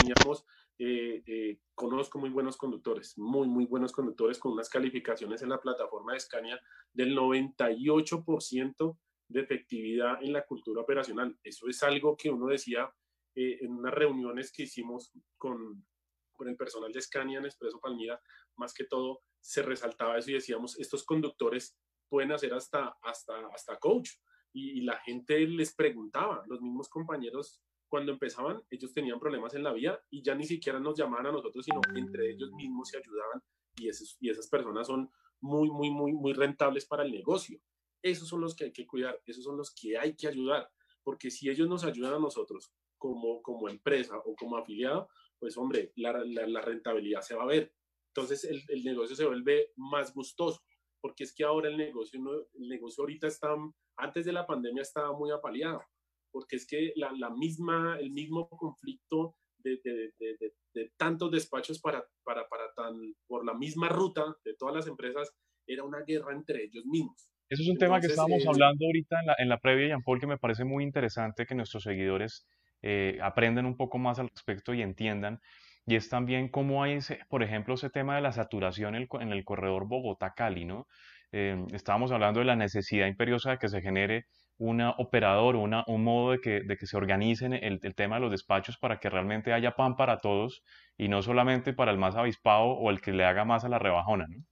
teníamos, 0.00 0.44
eh, 0.78 1.22
eh, 1.26 1.58
conozco 1.74 2.18
muy 2.18 2.30
buenos 2.30 2.56
conductores, 2.56 3.16
muy, 3.18 3.48
muy 3.48 3.66
buenos 3.66 3.92
conductores 3.92 4.38
con 4.38 4.52
unas 4.52 4.68
calificaciones 4.68 5.42
en 5.42 5.50
la 5.50 5.60
plataforma 5.60 6.12
de 6.12 6.20
Scania 6.20 6.60
del 6.92 7.16
98% 7.16 8.98
de 9.28 9.40
efectividad 9.40 10.22
en 10.22 10.32
la 10.32 10.44
cultura 10.44 10.82
operacional. 10.82 11.36
Eso 11.42 11.68
es 11.68 11.82
algo 11.82 12.16
que 12.16 12.30
uno 12.30 12.46
decía 12.46 12.92
eh, 13.34 13.58
en 13.60 13.72
unas 13.72 13.94
reuniones 13.94 14.52
que 14.52 14.62
hicimos 14.64 15.12
con, 15.36 15.84
con 16.32 16.48
el 16.48 16.56
personal 16.56 16.92
de 16.92 17.02
Scania 17.02 17.38
en 17.38 17.46
Expreso 17.46 17.80
Palmira, 17.80 18.20
más 18.56 18.72
que 18.72 18.84
todo 18.84 19.22
se 19.40 19.62
resaltaba 19.62 20.18
eso 20.18 20.30
y 20.30 20.34
decíamos, 20.34 20.78
estos 20.78 21.04
conductores 21.04 21.76
pueden 22.08 22.32
hacer 22.32 22.54
hasta, 22.54 22.96
hasta, 23.02 23.46
hasta 23.48 23.78
coach 23.78 24.10
y, 24.52 24.80
la 24.82 24.96
gente 24.98 25.38
les 25.46 25.74
preguntaba, 25.74 26.44
los 26.46 26.62
mismos 26.62 26.88
compañeros 26.88 27.60
cuando 27.88 28.12
empezaban, 28.12 28.62
ellos 28.70 28.92
tenían 28.92 29.20
problemas 29.20 29.54
en 29.54 29.62
la 29.62 29.72
vía 29.72 30.00
y 30.10 30.22
ya 30.22 30.34
ni 30.34 30.44
siquiera 30.44 30.80
nos 30.80 30.98
llamaban 30.98 31.26
a 31.26 31.32
nosotros, 31.32 31.64
sino 31.64 31.80
entre 31.94 32.30
ellos 32.30 32.50
mismos 32.52 32.88
se 32.88 32.98
ayudaban 32.98 33.42
y, 33.76 33.88
esos, 33.88 34.16
y 34.20 34.30
esas 34.30 34.48
personas 34.48 34.86
son 34.86 35.10
muy, 35.40 35.70
muy, 35.70 35.90
muy, 35.90 36.12
muy 36.12 36.32
rentables 36.32 36.86
para 36.86 37.04
el 37.04 37.12
negocio. 37.12 37.60
Esos 38.02 38.28
son 38.28 38.40
los 38.40 38.54
que 38.54 38.64
hay 38.64 38.72
que 38.72 38.86
cuidar, 38.86 39.20
esos 39.26 39.44
son 39.44 39.56
los 39.56 39.74
que 39.74 39.98
hay 39.98 40.16
que 40.16 40.28
ayudar, 40.28 40.70
porque 41.02 41.30
si 41.30 41.48
ellos 41.48 41.68
nos 41.68 41.84
ayudan 41.84 42.14
a 42.14 42.18
nosotros 42.18 42.72
como, 42.98 43.42
como 43.42 43.68
empresa 43.68 44.16
o 44.24 44.34
como 44.34 44.56
afiliado, 44.56 45.08
pues 45.38 45.56
hombre, 45.56 45.92
la, 45.96 46.12
la, 46.24 46.60
rentabilidad 46.62 47.20
se 47.20 47.34
va 47.34 47.42
a 47.42 47.46
ver. 47.46 47.72
Entonces 48.08 48.44
el, 48.44 48.84
negocio 48.84 49.14
se 49.14 49.26
vuelve 49.26 49.72
más 49.76 50.14
gustoso, 50.14 50.62
porque 51.00 51.24
es 51.24 51.34
que 51.34 51.44
ahora 51.44 51.68
el 51.68 51.76
negocio, 51.76 52.20
no, 52.20 52.32
el 52.32 52.68
negocio 52.68 53.02
ahorita 53.02 53.26
está 53.26 53.54
antes 53.96 54.24
de 54.24 54.32
la 54.32 54.46
pandemia 54.46 54.82
estaba 54.82 55.16
muy 55.16 55.30
apaleado, 55.30 55.82
porque 56.30 56.56
es 56.56 56.66
que 56.66 56.92
la, 56.96 57.12
la 57.12 57.30
misma, 57.30 57.98
el 57.98 58.10
mismo 58.10 58.48
conflicto 58.48 59.36
de, 59.58 59.80
de, 59.82 60.12
de, 60.18 60.52
de, 60.74 60.92
tantos 60.96 61.30
despachos 61.30 61.80
para, 61.80 62.04
para, 62.24 62.46
para 62.48 62.72
tan, 62.74 62.94
por 63.26 63.44
la 63.44 63.54
misma 63.54 63.88
ruta 63.88 64.36
de 64.44 64.54
todas 64.54 64.74
las 64.74 64.86
empresas 64.86 65.32
era 65.66 65.82
una 65.82 66.02
guerra 66.02 66.32
entre 66.34 66.64
ellos 66.64 66.84
mismos. 66.86 67.28
Eso 67.48 67.62
es 67.62 67.68
un 67.68 67.78
tema 67.78 68.00
que 68.00 68.08
estábamos 68.08 68.44
eh, 68.44 68.48
hablando 68.48 68.84
ahorita 68.86 69.20
en 69.20 69.26
la, 69.26 69.34
en 69.38 69.48
la 69.48 69.60
previa, 69.60 69.88
Jean 69.88 70.02
Paul, 70.02 70.20
que 70.20 70.26
me 70.26 70.38
parece 70.38 70.64
muy 70.64 70.84
interesante 70.84 71.46
que 71.46 71.54
nuestros 71.54 71.84
seguidores 71.84 72.46
eh, 72.82 73.18
aprendan 73.22 73.66
un 73.66 73.76
poco 73.76 73.98
más 73.98 74.18
al 74.18 74.28
respecto 74.28 74.74
y 74.74 74.82
entiendan. 74.82 75.40
Y 75.86 75.94
es 75.94 76.08
también 76.08 76.48
cómo 76.48 76.82
hay, 76.82 76.98
por 77.28 77.42
ejemplo, 77.42 77.74
ese 77.74 77.90
tema 77.90 78.16
de 78.16 78.22
la 78.22 78.32
saturación 78.32 78.96
en 78.96 79.32
el, 79.32 79.44
corredor 79.44 79.86
Bogotá-Cali, 79.86 80.64
¿no? 80.64 80.88
Em, 81.30 81.66
estábamos 81.72 82.10
hablando 82.10 82.40
de 82.40 82.46
la 82.46 82.56
necesidad 82.56 83.06
imperiosa 83.06 83.52
de 83.52 83.58
que 83.58 83.68
se 83.68 83.80
genere 83.80 84.26
un 84.58 84.80
operador, 84.80 85.54
una, 85.54 85.84
un 85.86 86.02
modo 86.02 86.32
de 86.32 86.40
que, 86.40 86.60
de 86.62 86.76
que 86.76 86.86
se 86.86 86.96
organicen 86.96 87.52
el, 87.52 87.78
el, 87.82 87.94
tema 87.94 88.16
de 88.16 88.22
los 88.22 88.30
despachos 88.30 88.78
para 88.78 88.98
que 88.98 89.10
realmente 89.10 89.52
haya 89.52 89.76
pan 89.76 89.96
para 89.96 90.18
todos 90.18 90.62
y 90.96 91.08
no 91.08 91.22
solamente 91.22 91.72
para 91.72 91.92
el 91.92 91.98
más 91.98 92.16
avispado 92.16 92.64
o 92.64 92.90
el 92.90 93.00
que 93.00 93.12
le 93.12 93.24
haga 93.24 93.44
más 93.44 93.64
a 93.64 93.68
la 93.68 93.78
rebajona, 93.78 94.26
¿no? 94.28 94.44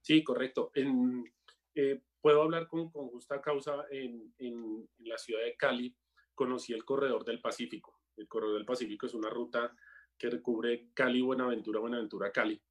Sí, 0.00 0.24
correcto. 0.24 0.70
En, 0.74 1.24
eh, 1.74 2.00
puedo 2.20 2.42
hablar 2.42 2.66
con, 2.66 2.90
con 2.90 3.08
justa 3.08 3.40
causa 3.40 3.84
en, 3.90 4.32
en, 4.38 4.88
en, 4.98 5.08
la 5.08 5.18
ciudad 5.18 5.42
de 5.44 5.56
Cali. 5.56 5.94
Conocí 6.34 6.72
el 6.72 6.84
corredor 6.84 7.24
del 7.24 7.40
Pacífico. 7.40 8.00
El 8.16 8.26
corredor 8.28 8.56
del 8.56 8.64
Pacífico 8.64 9.06
es 9.06 9.14
una 9.14 9.28
ruta 9.28 9.72
que 10.20 10.30
recubre 10.30 10.90
Cali, 10.94 11.22
Buenaventura, 11.22 11.80
Buenaventura, 11.80 12.30
Cali 12.30 12.62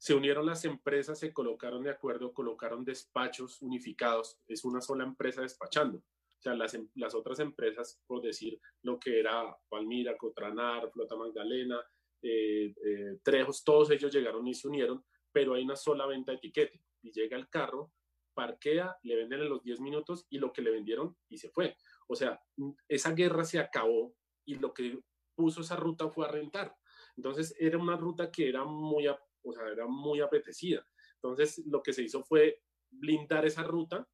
se 0.00 0.14
unieron 0.14 0.46
las 0.46 0.64
empresas, 0.64 1.18
se 1.18 1.30
colocaron 1.30 1.82
de 1.82 1.90
acuerdo, 1.90 2.32
colocaron 2.32 2.86
despachos 2.86 3.60
unificados, 3.60 4.38
es 4.48 4.64
una 4.64 4.80
sola 4.80 5.04
empresa 5.04 5.42
despachando. 5.42 5.98
O 5.98 6.42
sea, 6.42 6.54
las, 6.54 6.72
em, 6.72 6.88
las 6.94 7.14
otras 7.14 7.38
empresas, 7.38 8.00
por 8.06 8.22
decir 8.22 8.58
lo 8.80 8.98
que 8.98 9.20
era 9.20 9.54
Palmira, 9.68 10.16
Cotranar, 10.16 10.90
Flota 10.90 11.16
Magdalena, 11.16 11.84
eh, 12.22 12.74
eh, 12.82 13.18
Trejos, 13.22 13.62
todos 13.62 13.90
ellos 13.90 14.10
llegaron 14.10 14.48
y 14.48 14.54
se 14.54 14.68
unieron, 14.68 15.04
pero 15.30 15.52
hay 15.52 15.64
una 15.64 15.76
sola 15.76 16.06
venta 16.06 16.32
de 16.32 16.38
etiquete. 16.38 16.82
Y 17.02 17.12
llega 17.12 17.36
el 17.36 17.50
carro, 17.50 17.92
parquea, 18.32 18.96
le 19.02 19.16
venden 19.16 19.42
en 19.42 19.50
los 19.50 19.62
10 19.62 19.80
minutos 19.80 20.26
y 20.30 20.38
lo 20.38 20.50
que 20.50 20.62
le 20.62 20.70
vendieron 20.70 21.14
y 21.28 21.36
se 21.36 21.50
fue. 21.50 21.76
O 22.06 22.16
sea, 22.16 22.42
esa 22.88 23.12
guerra 23.12 23.44
se 23.44 23.58
acabó 23.58 24.14
y 24.46 24.54
lo 24.54 24.72
que 24.72 24.98
puso 25.40 25.62
esa 25.62 25.76
ruta 25.76 26.08
fue 26.10 26.26
a 26.26 26.30
rentar. 26.30 26.76
Entonces 27.16 27.54
era 27.58 27.78
una 27.78 27.96
ruta 27.96 28.30
que 28.30 28.48
era 28.48 28.64
muy, 28.64 29.08
o 29.08 29.52
sea, 29.52 29.66
era 29.72 29.86
muy 29.86 30.20
apetecida. 30.20 30.86
Entonces, 31.14 31.62
lo 31.66 31.82
que 31.82 31.92
se 31.92 32.02
hizo 32.02 32.22
fue 32.22 32.62
blindar 32.90 33.46
esa 33.46 33.62
ruta 33.62 34.06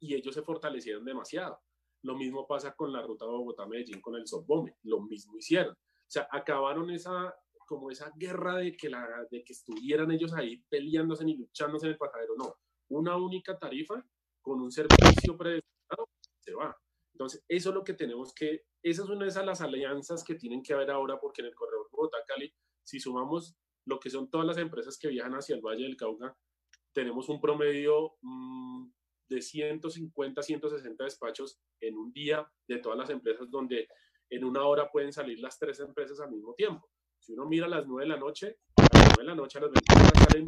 y 0.00 0.14
ellos 0.14 0.34
se 0.34 0.42
fortalecieron 0.42 1.04
demasiado. 1.04 1.60
Lo 2.02 2.16
mismo 2.16 2.46
pasa 2.46 2.74
con 2.74 2.92
la 2.92 3.02
ruta 3.02 3.26
Bogotá-Medellín 3.26 4.00
con 4.00 4.16
el 4.16 4.26
Softbombe, 4.26 4.76
lo 4.82 5.00
mismo 5.00 5.36
hicieron. 5.36 5.72
O 5.72 6.10
sea, 6.12 6.28
acabaron 6.30 6.90
esa 6.90 7.34
como 7.66 7.90
esa 7.90 8.12
guerra 8.16 8.56
de 8.56 8.76
que, 8.76 8.90
la, 8.90 9.26
de 9.30 9.42
que 9.44 9.52
estuvieran 9.54 10.10
ellos 10.10 10.34
ahí 10.34 10.62
peleándose 10.68 11.24
y 11.26 11.36
luchándose 11.36 11.86
en 11.86 11.92
el 11.92 11.98
pasajero. 11.98 12.34
No, 12.36 12.56
una 12.88 13.16
única 13.16 13.58
tarifa 13.58 14.04
con 14.42 14.60
un 14.60 14.70
servicio 14.70 15.38
predestinado 15.38 16.10
se 16.40 16.54
va. 16.54 16.76
Entonces, 17.12 17.44
eso 17.48 17.70
es 17.70 17.74
lo 17.74 17.84
que 17.84 17.94
tenemos 17.94 18.34
que, 18.34 18.64
esa 18.82 19.02
es 19.02 19.08
una 19.08 19.26
de 19.26 19.44
las 19.44 19.60
alianzas 19.60 20.24
que 20.24 20.34
tienen 20.34 20.62
que 20.62 20.74
haber 20.74 20.90
ahora, 20.90 21.18
porque 21.20 21.42
en 21.42 21.48
el 21.48 21.54
corredor 21.54 21.88
Bogotá-Cali, 21.90 22.52
si 22.84 23.00
sumamos 23.00 23.56
lo 23.86 23.98
que 23.98 24.10
son 24.10 24.30
todas 24.30 24.46
las 24.46 24.58
empresas 24.58 24.98
que 24.98 25.08
viajan 25.08 25.34
hacia 25.34 25.54
el 25.56 25.62
Valle 25.62 25.84
del 25.84 25.96
Cauca, 25.96 26.36
tenemos 26.92 27.28
un 27.28 27.40
promedio 27.40 28.16
mmm, 28.20 28.90
de 29.28 29.40
150, 29.40 30.42
160 30.42 31.04
despachos 31.04 31.60
en 31.80 31.96
un 31.96 32.12
día 32.12 32.46
de 32.68 32.78
todas 32.78 32.98
las 32.98 33.10
empresas 33.10 33.50
donde 33.50 33.88
en 34.30 34.44
una 34.44 34.64
hora 34.64 34.90
pueden 34.90 35.12
salir 35.12 35.38
las 35.40 35.58
tres 35.58 35.80
empresas 35.80 36.20
al 36.20 36.30
mismo 36.30 36.54
tiempo. 36.54 36.88
Si 37.18 37.32
uno 37.32 37.46
mira 37.46 37.66
a 37.66 37.68
las 37.68 37.86
9 37.86 38.02
de 38.02 38.08
la 38.08 38.18
noche, 38.18 38.58
a 38.76 38.82
las 38.98 39.12
9 39.16 39.16
de 39.18 39.24
la 39.24 39.34
noche 39.34 39.58
a 39.58 39.62
las 39.62 39.70
20 39.70 39.92
salen 40.18 40.44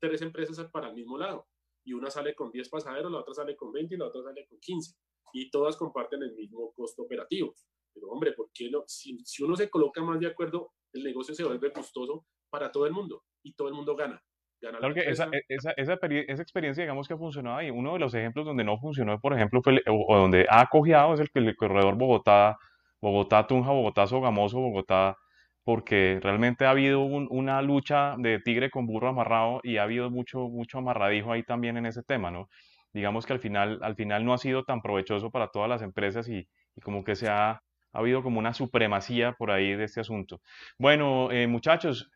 tres 0.00 0.22
empresas 0.22 0.70
para 0.70 0.88
el 0.88 0.94
mismo 0.94 1.16
lado. 1.16 1.48
Y 1.84 1.92
una 1.92 2.10
sale 2.10 2.34
con 2.34 2.50
10 2.50 2.68
pasajeros, 2.68 3.10
la 3.10 3.18
otra 3.18 3.34
sale 3.34 3.56
con 3.56 3.72
20 3.72 3.94
y 3.94 3.98
la 3.98 4.06
otra 4.06 4.22
sale 4.22 4.46
con 4.46 4.58
15. 4.58 4.94
Y 5.32 5.50
todas 5.50 5.76
comparten 5.76 6.22
el 6.22 6.34
mismo 6.34 6.72
costo 6.74 7.02
operativo. 7.02 7.54
Pero 7.92 8.08
hombre, 8.08 8.32
¿por 8.32 8.50
qué 8.52 8.70
no? 8.70 8.84
Si, 8.86 9.18
si 9.24 9.42
uno 9.42 9.56
se 9.56 9.68
coloca 9.68 10.02
más 10.02 10.20
de 10.20 10.28
acuerdo, 10.28 10.72
el 10.92 11.04
negocio 11.04 11.34
se 11.34 11.44
vuelve 11.44 11.70
gustoso 11.70 12.26
para 12.48 12.70
todo 12.70 12.86
el 12.86 12.92
mundo. 12.92 13.24
y 13.42 13.54
todo 13.54 13.68
el 13.68 13.74
mundo 13.74 13.96
gana. 13.96 14.22
claro 14.60 14.92
que 14.92 15.00
esa, 15.00 15.30
esa, 15.48 15.72
esa, 15.76 15.92
esa, 16.26 16.42
experiencia, 16.42 16.82
digamos 16.82 17.08
que 17.08 17.14
ha 17.14 17.18
funcionado 17.18 17.56
ahí. 17.56 17.70
Uno 17.70 17.94
de 17.94 17.98
los 18.00 18.12
ejemplos 18.14 18.44
donde 18.44 18.64
no 18.64 18.78
funcionó, 18.78 19.18
por 19.18 19.32
ejemplo, 19.32 19.62
fue 19.62 19.82
o, 19.86 20.16
donde 20.16 20.46
ha 20.50 20.60
acogiado 20.60 21.14
es 21.14 21.20
el, 21.20 21.30
el 21.32 21.56
corredor 21.56 21.96
Bogotá, 21.96 22.58
Bogotá, 23.00 23.46
Tunja, 23.46 23.70
Bogotá, 23.70 24.06
Sogamoso, 24.06 24.58
Bogotá, 24.58 25.16
porque 25.64 26.18
realmente 26.22 26.64
ha 26.64 26.70
habido 26.70 27.00
una 27.02 27.62
lucha 27.62 28.14
de 28.18 28.40
tigre 28.40 28.70
con 28.70 28.86
burro 28.86 29.08
amarrado 29.08 29.60
y 29.62 29.76
ha 29.76 29.84
habido 29.84 30.10
mucho, 30.10 30.48
mucho 30.48 30.78
amarradijo 30.78 31.32
ahí 31.32 31.42
también 31.42 31.76
en 31.76 31.86
ese 31.86 32.02
tema, 32.02 32.30
¿no? 32.30 32.48
Digamos 32.92 33.26
que 33.26 33.32
al 33.32 33.40
final, 33.40 33.78
al 33.82 33.94
final 33.94 34.24
no 34.24 34.32
ha 34.32 34.38
sido 34.38 34.64
tan 34.64 34.82
provechoso 34.82 35.30
para 35.30 35.48
todas 35.48 35.68
las 35.68 35.82
empresas 35.82 36.28
y, 36.28 36.48
y 36.74 36.80
como 36.80 37.04
que 37.04 37.14
se 37.14 37.28
ha, 37.28 37.50
ha, 37.50 37.62
habido 37.92 38.22
como 38.22 38.38
una 38.38 38.52
supremacía 38.52 39.32
por 39.32 39.50
ahí 39.50 39.74
de 39.74 39.84
este 39.84 40.00
asunto. 40.00 40.40
Bueno, 40.78 41.30
eh, 41.30 41.46
muchachos, 41.46 42.10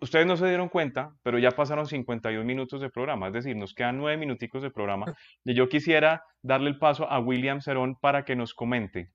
ustedes 0.00 0.26
no 0.26 0.36
se 0.36 0.46
dieron 0.46 0.68
cuenta, 0.68 1.12
pero 1.22 1.38
ya 1.38 1.50
pasaron 1.50 1.86
51 1.86 2.44
minutos 2.44 2.80
de 2.80 2.90
programa, 2.90 3.28
es 3.28 3.32
decir, 3.32 3.56
nos 3.56 3.74
quedan 3.74 3.98
nueve 3.98 4.16
minuticos 4.18 4.62
de 4.62 4.70
programa 4.70 5.14
y 5.44 5.54
yo 5.54 5.68
quisiera 5.68 6.24
darle 6.42 6.70
el 6.70 6.78
paso 6.78 7.10
a 7.10 7.18
William 7.18 7.60
Cerón 7.60 7.96
para 7.96 8.24
que 8.24 8.36
nos 8.36 8.54
comente, 8.54 9.10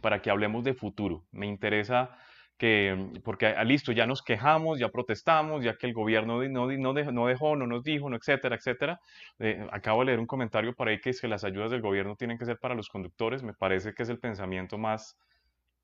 para 0.00 0.20
que 0.20 0.30
hablemos 0.30 0.64
de 0.64 0.74
futuro. 0.74 1.24
Me 1.32 1.46
interesa 1.46 2.18
que, 2.60 3.10
porque 3.24 3.46
ah, 3.46 3.64
listo, 3.64 3.90
ya 3.90 4.06
nos 4.06 4.22
quejamos, 4.22 4.78
ya 4.78 4.90
protestamos, 4.90 5.64
ya 5.64 5.76
que 5.76 5.86
el 5.86 5.94
gobierno 5.94 6.42
no, 6.48 6.66
no, 6.66 6.92
dejó, 6.92 7.10
no, 7.10 7.26
dejó, 7.26 7.56
no 7.56 7.66
nos 7.66 7.82
dijo, 7.82 8.10
no, 8.10 8.16
etcétera, 8.16 8.56
etcétera. 8.56 9.00
Eh, 9.38 9.66
acabo 9.72 10.00
de 10.00 10.06
leer 10.06 10.20
un 10.20 10.26
comentario 10.26 10.74
por 10.74 10.88
ahí 10.88 11.00
que 11.00 11.10
es 11.10 11.20
que 11.22 11.26
las 11.28 11.42
ayudas 11.42 11.70
del 11.70 11.80
gobierno 11.80 12.16
tienen 12.16 12.36
que 12.36 12.44
ser 12.44 12.58
para 12.58 12.74
los 12.74 12.90
conductores. 12.90 13.42
Me 13.42 13.54
parece 13.54 13.94
que 13.94 14.02
es 14.02 14.10
el 14.10 14.18
pensamiento 14.18 14.76
más, 14.76 15.16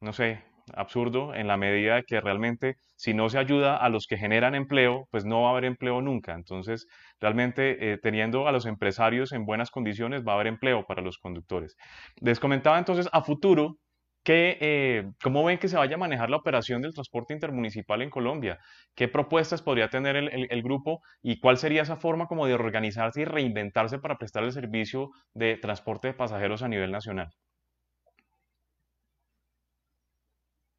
no 0.03 0.13
sé, 0.13 0.45
absurdo 0.75 1.35
en 1.35 1.47
la 1.47 1.57
medida 1.57 1.95
de 1.97 2.03
que 2.05 2.21
realmente 2.21 2.77
si 2.95 3.15
no 3.15 3.31
se 3.31 3.39
ayuda 3.39 3.79
a 3.79 3.89
los 3.89 4.07
que 4.07 4.19
generan 4.19 4.55
empleo, 4.55 5.09
pues 5.11 5.25
no 5.25 5.43
va 5.43 5.49
a 5.49 5.53
haber 5.53 5.65
empleo 5.65 6.03
nunca. 6.03 6.35
Entonces, 6.35 6.87
realmente 7.21 7.93
eh, 7.93 7.99
teniendo 8.03 8.49
a 8.49 8.53
los 8.53 8.67
empresarios 8.67 9.33
en 9.33 9.47
buenas 9.47 9.71
condiciones, 9.71 10.25
va 10.27 10.33
a 10.33 10.35
haber 10.35 10.49
empleo 10.49 10.85
para 10.87 11.01
los 11.01 11.17
conductores. 11.17 11.75
Les 12.21 12.39
comentaba 12.39 12.79
entonces 12.79 13.09
a 13.13 13.23
futuro 13.23 13.79
¿Qué, 14.27 14.59
eh, 14.61 15.13
¿Cómo 15.23 15.45
ven 15.45 15.57
que 15.57 15.69
se 15.69 15.77
vaya 15.77 15.95
a 15.95 15.99
manejar 15.99 16.31
la 16.31 16.39
operación 16.39 16.83
del 16.83 16.93
transporte 16.93 17.33
intermunicipal 17.33 18.03
en 18.03 18.11
Colombia? 18.11 18.59
¿Qué 18.97 19.07
propuestas 19.07 19.63
podría 19.63 19.89
tener 19.89 20.17
el, 20.17 20.63
grupo 20.65 21.01
y 21.23 21.39
cuál 21.39 21.59
sería 21.59 21.83
esa 21.83 21.95
forma 21.95 22.27
como 22.27 22.45
de 22.49 22.55
organizarse 22.55 23.21
y 23.21 23.25
reinventarse 23.25 24.01
para 24.01 24.19
prestar 24.19 24.43
el 24.43 24.51
servicio 24.51 25.13
de 25.33 25.59
transporte 25.59 26.09
de 26.09 26.15
pasajeros 26.15 26.63
a 26.63 26.69
nivel 26.69 26.91
nacional? 26.91 27.31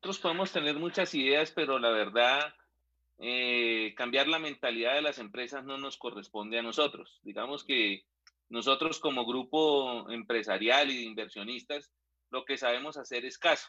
Nosotros 0.02 0.20
podemos 0.20 0.52
tener 0.52 0.76
muchas 0.76 1.16
ideas, 1.16 1.52
pero 1.52 1.80
la 1.80 1.92
verdad, 1.92 2.54
eh, 3.18 3.94
cambiar 3.96 4.28
la 4.28 4.40
mentalidad 4.40 4.96
de 4.96 5.04
las 5.04 5.20
empresas 5.20 5.64
no 5.64 5.78
nos 5.78 5.96
corresponde 5.96 6.60
a 6.60 6.64
nosotros. 6.64 7.22
Digamos 7.24 7.64
que 7.64 8.02
nosotros 8.50 9.00
como 9.00 9.26
grupo 9.26 10.12
empresarial 10.12 10.92
y 10.92 10.98
de 10.98 11.04
inversionistas, 11.04 11.94
lo 12.32 12.46
que 12.46 12.58
sabemos 12.58 12.98
hacer 12.98 13.26
es 13.26 13.38
caso. 13.38 13.68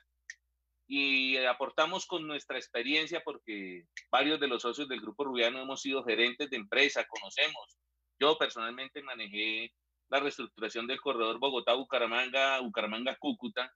Y 0.87 1.37
aportamos 1.39 2.07
con 2.07 2.27
nuestra 2.27 2.57
experiencia 2.57 3.23
porque 3.25 3.85
varios 4.11 4.41
de 4.41 4.49
los 4.49 4.63
socios 4.63 4.89
del 4.89 5.01
Grupo 5.01 5.25
Rubiano 5.25 5.61
hemos 5.61 5.83
sido 5.83 6.05
gerentes 6.05 6.49
de 6.49 6.57
empresa, 6.57 7.07
conocemos. 7.07 7.79
Yo 8.19 8.39
personalmente 8.39 9.03
manejé 9.03 9.73
la 10.09 10.21
reestructuración 10.21 10.87
del 10.87 11.01
corredor 11.01 11.39
Bogotá-Bucaramanga, 11.39 12.61
Bucaramanga-Cúcuta, 12.61 13.71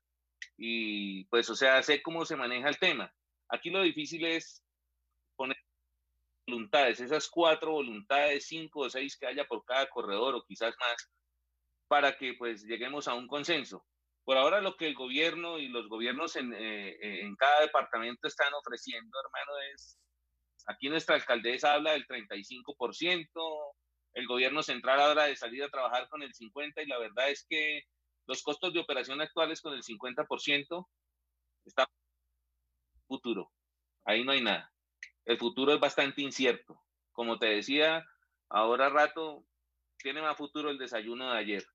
y 0.57 1.25
pues, 1.27 1.49
o 1.51 1.55
sea, 1.55 1.83
sé 1.83 2.03
cómo 2.03 2.25
se 2.25 2.37
maneja 2.37 2.69
el 2.69 2.79
tema. 2.79 3.13
Aquí 3.49 3.71
lo 3.71 3.83
difícil 3.83 4.25
es 4.25 4.65
poner 5.37 5.57
voluntades, 6.47 7.01
esas 7.01 7.29
cuatro 7.29 7.73
voluntades, 7.73 8.47
cinco 8.47 8.81
o 8.81 8.91
seis 8.91 9.17
que 9.17 9.27
haya 9.27 9.45
por 9.45 9.65
cada 9.65 9.89
corredor 9.89 10.35
o 10.35 10.45
quizás 10.45 10.75
más, 10.79 11.11
para 11.89 12.17
que 12.17 12.35
pues 12.35 12.65
lleguemos 12.65 13.07
a 13.07 13.15
un 13.15 13.29
consenso. 13.29 13.85
Por 14.25 14.37
ahora 14.37 14.61
lo 14.61 14.77
que 14.77 14.87
el 14.87 14.95
gobierno 14.95 15.59
y 15.59 15.69
los 15.69 15.89
gobiernos 15.89 16.37
en, 16.37 16.53
eh, 16.53 16.91
eh, 16.91 17.21
en 17.23 17.35
cada 17.35 17.61
departamento 17.63 18.29
están 18.29 18.53
ofreciendo, 18.55 19.19
hermano, 19.19 19.53
es, 19.75 19.99
aquí 20.67 20.89
nuestra 20.89 21.17
alcaldesa 21.17 21.75
habla 21.75 21.93
del 21.93 22.07
35%, 22.07 23.75
el 24.15 24.27
gobierno 24.27 24.63
central 24.63 25.01
habla 25.01 25.25
de 25.25 25.37
salir 25.37 25.65
a 25.65 25.71
trabajar 25.71 26.09
con 26.09 26.23
el 26.23 26.33
50% 26.35 26.83
y 26.83 26.87
la 26.87 26.99
verdad 26.99 27.31
es 27.31 27.45
que 27.49 27.83
los 28.27 28.43
costos 28.43 28.73
de 28.73 28.81
operación 28.81 29.21
actuales 29.21 29.61
con 29.61 29.75
el 29.75 29.83
50% 29.83 30.87
está 31.65 31.89
futuro. 33.09 33.51
Ahí 34.05 34.25
no 34.25 34.33
hay 34.33 34.43
nada. 34.43 34.73
El 35.25 35.39
futuro 35.39 35.73
es 35.73 35.81
bastante 35.81 36.23
incierto. 36.23 36.81
Como 37.13 37.39
te 37.39 37.47
decía, 37.47 38.05
ahora 38.49 38.89
rato 38.89 39.45
tiene 39.99 40.23
más 40.23 40.37
futuro 40.37 40.71
el 40.71 40.79
desayuno 40.79 41.33
de 41.33 41.39
ayer 41.39 41.72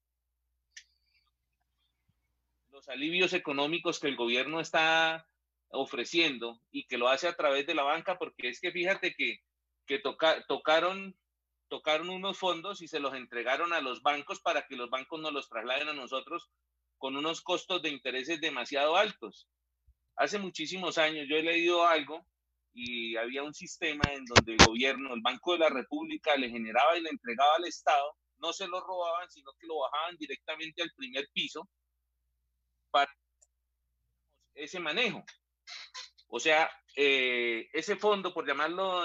los 2.78 2.89
alivios 2.89 3.34
económicos 3.34 3.99
que 3.99 4.07
el 4.07 4.15
gobierno 4.15 4.59
está 4.59 5.28
ofreciendo 5.69 6.61
y 6.69 6.86
que 6.86 6.99
lo 6.99 7.09
hace 7.09 7.28
a 7.28 7.36
través 7.36 7.65
de 7.65 7.73
la 7.73 7.82
banca, 7.82 8.19
porque 8.19 8.49
es 8.49 8.61
que 8.61 8.71
fíjate 8.71 9.15
que, 9.15 9.39
que 9.88 9.99
tocaron, 10.47 11.19
tocaron 11.69 12.09
unos 12.11 12.38
fondos 12.38 12.84
y 12.84 12.88
se 12.88 12.99
los 12.99 13.15
entregaron 13.15 13.73
a 13.73 13.82
los 13.82 14.03
bancos 14.03 14.41
para 14.41 14.67
que 14.67 14.75
los 14.75 14.91
bancos 14.91 15.19
nos 15.19 15.34
los 15.34 15.49
trasladen 15.49 15.88
a 15.88 15.93
nosotros 15.93 16.51
con 16.99 17.15
unos 17.15 17.41
costos 17.41 17.82
de 17.82 17.89
intereses 17.89 18.39
demasiado 18.39 18.95
altos. 18.95 19.49
Hace 20.15 20.38
muchísimos 20.38 20.99
años 20.99 21.25
yo 21.28 21.36
he 21.36 21.41
leído 21.41 21.88
algo 21.88 22.28
y 22.73 23.15
había 23.15 23.41
un 23.41 23.55
sistema 23.55 24.13
en 24.13 24.23
donde 24.25 24.53
el 24.53 24.61
gobierno, 24.61 25.15
el 25.15 25.21
Banco 25.21 25.53
de 25.53 25.59
la 25.59 25.69
República, 25.69 26.36
le 26.36 26.51
generaba 26.51 26.95
y 26.95 27.01
le 27.01 27.09
entregaba 27.09 27.55
al 27.55 27.65
Estado, 27.65 28.19
no 28.38 28.53
se 28.53 28.67
lo 28.67 28.80
robaban, 28.82 29.32
sino 29.32 29.51
que 29.59 29.65
lo 29.65 29.80
bajaban 29.80 30.15
directamente 30.17 30.84
al 30.84 30.91
primer 30.95 31.28
piso 31.34 31.67
para 32.91 33.11
ese 34.55 34.79
manejo. 34.79 35.23
O 36.27 36.39
sea, 36.39 36.69
eh, 36.95 37.69
ese 37.73 37.95
fondo, 37.95 38.33
por 38.33 38.47
llamarlo 38.47 39.03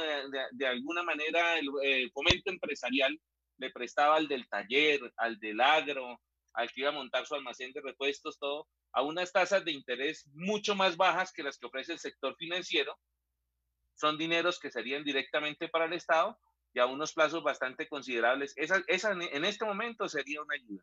de, 0.52 0.66
alguna 0.66 1.02
manera, 1.02 1.58
el, 1.58 2.10
fomento 2.12 2.50
empresarial 2.50 3.20
le 3.58 3.70
prestaba 3.70 4.16
al 4.16 4.28
del 4.28 4.48
taller, 4.48 5.00
al 5.16 5.38
del 5.38 5.60
agro, 5.60 6.20
al 6.54 6.70
que 6.70 6.80
iba 6.80 6.90
a 6.90 6.94
montar 6.94 7.26
su 7.26 7.34
almacén 7.34 7.72
de 7.72 7.80
repuestos, 7.80 8.38
todo, 8.38 8.66
a 8.92 9.02
unas 9.02 9.32
tasas 9.32 9.64
de 9.64 9.72
interés 9.72 10.28
mucho 10.34 10.74
más 10.74 10.96
bajas 10.96 11.32
que 11.32 11.42
las 11.42 11.58
que 11.58 11.66
ofrece 11.66 11.92
el 11.92 11.98
sector 11.98 12.34
financiero. 12.36 12.98
Son 13.94 14.18
dineros 14.18 14.58
que 14.58 14.70
serían 14.70 15.04
directamente 15.04 15.68
para 15.68 15.84
el 15.84 15.92
Estado 15.92 16.38
y 16.74 16.80
a 16.80 16.86
unos 16.86 17.12
plazos 17.12 17.42
bastante 17.42 17.88
considerables. 17.88 18.54
Esa, 18.56 18.82
esa 18.88 19.12
en 19.12 19.44
este 19.44 19.64
momento 19.64 20.08
sería 20.08 20.42
una 20.42 20.54
ayuda 20.54 20.82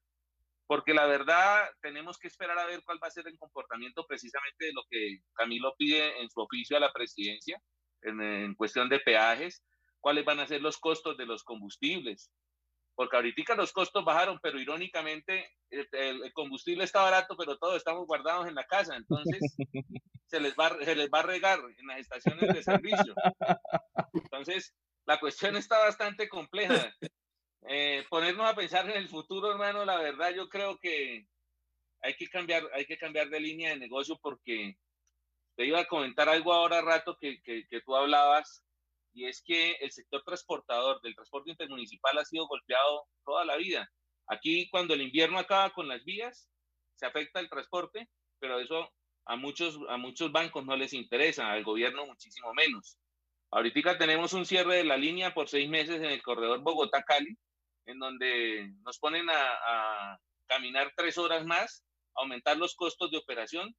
porque 0.70 0.94
la 0.94 1.08
verdad 1.08 1.68
tenemos 1.82 2.20
que 2.20 2.28
esperar 2.28 2.60
a 2.60 2.68
ver 2.68 2.84
cuál 2.84 3.00
va 3.04 3.08
a 3.08 3.12
ser 3.12 3.28
el 3.28 3.40
comportamiento 3.40 4.06
precisamente 4.06 4.66
de 4.66 4.74
lo 4.74 4.84
que 4.88 5.18
Camilo 5.34 5.74
pide 5.76 6.22
en 6.22 6.30
su 6.30 6.42
oficio 6.42 6.78
a 6.78 6.80
la 6.80 6.94
presidencia 6.94 7.60
en, 8.04 8.54
cuestión 8.54 8.88
de 8.88 9.00
peajes, 9.00 9.64
cuáles 10.00 10.26
van 10.26 10.40
a 10.40 10.46
ser 10.46 10.62
los 10.62 10.78
costos 10.78 11.18
de 11.18 11.26
los 11.26 11.44
combustibles, 11.44 12.32
porque 12.94 13.16
ahorita 13.16 13.56
los 13.56 13.74
costos 13.74 14.06
bajaron, 14.06 14.38
pero 14.44 14.60
irónicamente 14.60 15.50
el, 15.72 16.32
combustible 16.34 16.84
está 16.84 17.02
barato, 17.02 17.36
pero 17.36 17.58
todos 17.58 17.78
estamos 17.78 18.06
guardados 18.06 18.48
en 18.48 18.54
la 18.54 18.68
casa, 18.68 18.96
entonces 18.96 19.40
se 20.28 20.40
les, 20.40 20.54
va, 20.54 20.78
se 20.86 20.96
les 20.96 21.10
va 21.10 21.22
a 21.22 21.24
regar 21.24 21.62
en 21.80 21.88
las 21.88 21.98
estaciones 21.98 22.54
de 22.54 22.62
servicio. 22.62 23.16
Entonces, 24.14 24.76
la 25.08 25.20
cuestión 25.20 25.56
está 25.56 25.80
bastante 25.80 26.30
compleja. 26.30 26.94
Eh, 27.68 28.05
ponernos 28.10 28.49
a 28.49 28.55
pensar 28.55 28.89
en 28.89 28.97
el 28.97 29.10
futuro, 29.10 29.51
hermano, 29.51 29.86
la 29.86 29.97
verdad 29.97 30.34
yo 30.34 30.47
creo 30.47 30.78
que 30.80 31.28
hay 32.01 32.16
que 32.16 32.28
cambiar, 32.28 32.64
hay 32.74 32.86
que 32.86 32.97
cambiar 32.97 33.30
de 33.30 33.39
línea 33.39 33.72
de 33.72 33.78
negocio 33.78 34.18
porque 34.22 34.78
te 35.55 35.66
iba 35.66 35.80
a 35.80 35.88
comentar 35.88 36.30
algo 36.30 36.53
ahora 36.53 36.82
rato 36.82 37.18
que, 37.20 37.41
que, 37.41 37.68
que 37.68 37.82
tú 37.82 37.95
hablabas 37.95 38.64
y 39.14 39.26
es 39.26 39.43
que 39.43 39.74
el 39.82 39.91
sector 39.91 40.24
transportador 40.24 41.01
del 41.01 41.16
transporte 41.16 41.51
intermunicipal 41.51 42.18
ha 42.18 42.26
sido 42.26 42.47
golpeado 42.47 43.07
toda 43.26 43.43
la 43.43 43.57
vida. 43.57 43.89
Aquí 44.28 44.70
cuando 44.70 44.93
el 44.93 45.01
invierno 45.01 45.39
acaba 45.39 45.72
con 45.72 45.88
las 45.88 46.03
vías, 46.05 46.49
se 46.95 47.05
afecta 47.05 47.39
el 47.39 47.49
transporte, 47.49 48.10
pero 48.39 48.60
eso 48.60 48.89
a 49.26 49.36
muchos, 49.36 49.78
a 49.89 49.97
muchos 49.97 50.32
bancos 50.32 50.66
no 50.66 50.76
les 50.76 50.93
interesa, 50.93 51.51
al 51.51 51.64
gobierno 51.64 52.05
muchísimo 52.05 52.53
menos. 52.53 52.97
Ahorita 53.51 53.97
tenemos 53.97 54.34
un 54.34 54.45
cierre 54.45 54.78
de 54.78 54.84
la 54.84 54.97
línea 54.97 55.34
por 55.34 55.49
seis 55.49 55.70
meses 55.70 55.97
en 55.97 56.05
el 56.05 56.22
corredor 56.22 56.62
Bogotá-Cali, 56.62 57.38
en 57.90 57.98
donde 57.98 58.72
nos 58.84 59.00
ponen 59.00 59.28
a, 59.30 60.20
caminar 60.48 60.92
tres 60.96 61.18
horas 61.20 61.46
más, 61.46 61.86
aumentar 62.16 62.58
los 62.58 62.76
costos 62.76 63.12
de 63.12 63.18
operación 63.18 63.76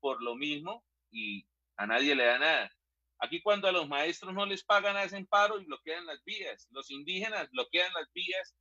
por 0.00 0.22
lo 0.22 0.36
mismo 0.36 0.82
y 1.10 1.46
a 1.76 1.86
nadie 1.86 2.14
le 2.14 2.24
da 2.24 2.38
nada. 2.38 2.70
Aquí 3.18 3.42
cuando 3.42 3.68
a 3.68 3.72
los 3.72 3.86
maestros 3.88 4.32
no 4.32 4.46
les 4.46 4.64
pagan, 4.64 4.96
hacen 4.96 5.26
paro 5.26 5.60
y 5.60 5.66
bloquean 5.66 6.06
las 6.06 6.24
vías. 6.24 6.66
Los 6.70 6.90
indígenas 6.90 7.50
bloquean 7.50 7.92
las 7.92 8.10
vías 8.14 8.56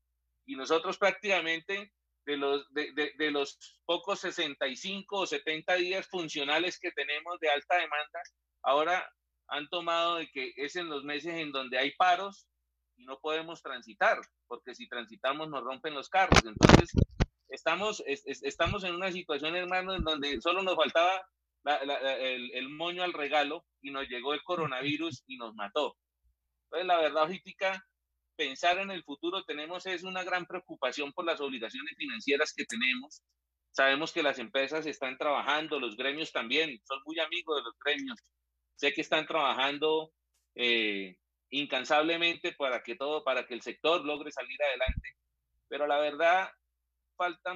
y 0.45 0.57
nosotros 0.57 0.97
prácticamente 0.97 1.93
de 2.25 2.37
los, 2.37 2.73
de, 2.73 3.13
de, 3.17 3.31
los 3.31 3.79
pocos 3.85 4.19
65 4.19 5.19
o 5.19 5.25
70 5.25 5.75
días 5.75 6.07
funcionales 6.07 6.77
que 6.79 6.91
tenemos 6.91 7.39
de 7.39 7.49
alta 7.49 7.77
demanda, 7.77 8.19
ahora 8.61 9.09
han 9.47 9.69
tomado 9.69 10.17
de 10.17 10.29
que 10.31 10.53
es 10.57 10.75
en 10.75 10.89
los 10.89 11.05
meses 11.05 11.33
en 11.35 11.53
donde 11.53 11.77
hay 11.77 11.91
paros 11.91 12.47
y 12.95 13.05
no 13.05 13.19
podemos 13.19 13.61
transitar, 13.61 14.19
porque 14.47 14.75
si 14.75 14.87
transitamos 14.87 15.49
nos 15.49 15.63
rompen 15.63 15.93
los 15.93 16.09
carros. 16.09 16.43
Entonces, 16.45 16.91
estamos, 17.49 18.03
estamos 18.05 18.83
en 18.83 18.95
una 18.95 19.11
situación, 19.11 19.55
hermano, 19.55 19.95
en 19.95 20.03
donde 20.03 20.41
solo 20.41 20.61
nos 20.63 20.75
faltaba 20.75 21.21
el, 21.65 22.51
el, 22.53 22.69
moño 22.69 23.03
al 23.03 23.13
regalo 23.13 23.65
y 23.81 23.91
nos 23.91 24.07
llegó 24.07 24.33
el 24.33 24.43
coronavirus 24.43 25.23
y 25.27 25.37
nos 25.37 25.53
mató. 25.55 25.95
Entonces, 26.65 26.87
la 26.87 26.97
verdad, 26.99 27.23
ahorita, 27.23 27.85
pensar 28.35 28.79
en 28.79 28.91
el 28.91 29.03
futuro 29.03 29.43
tenemos 29.43 29.85
es 29.85 30.03
una 30.03 30.23
gran 30.23 30.45
preocupación 30.45 31.13
por 31.13 31.25
las 31.25 31.39
obligaciones 31.39 31.95
financieras 31.97 32.53
que 32.53 32.65
tenemos. 32.65 33.21
Sabemos 33.71 34.11
que 34.11 34.23
las 34.23 34.39
empresas 34.39 34.85
están 34.85 35.17
trabajando, 35.17 35.79
los 35.79 35.95
gremios 35.95 36.31
también, 36.31 36.79
son 36.83 36.99
muy 37.05 37.19
amigos 37.19 37.57
de 37.57 37.63
los 37.63 37.75
gremios. 37.83 38.19
Sé 38.75 38.93
que 38.93 39.01
están 39.01 39.25
trabajando 39.25 40.11
eh, 40.55 41.17
incansablemente 41.49 42.53
para 42.53 42.81
que 42.83 42.95
todo, 42.95 43.23
para 43.23 43.45
que 43.45 43.53
el 43.53 43.61
sector 43.61 44.03
logre 44.05 44.31
salir 44.31 44.61
adelante. 44.61 45.09
Pero 45.67 45.87
la 45.87 45.99
verdad, 45.99 46.49
falta, 47.15 47.55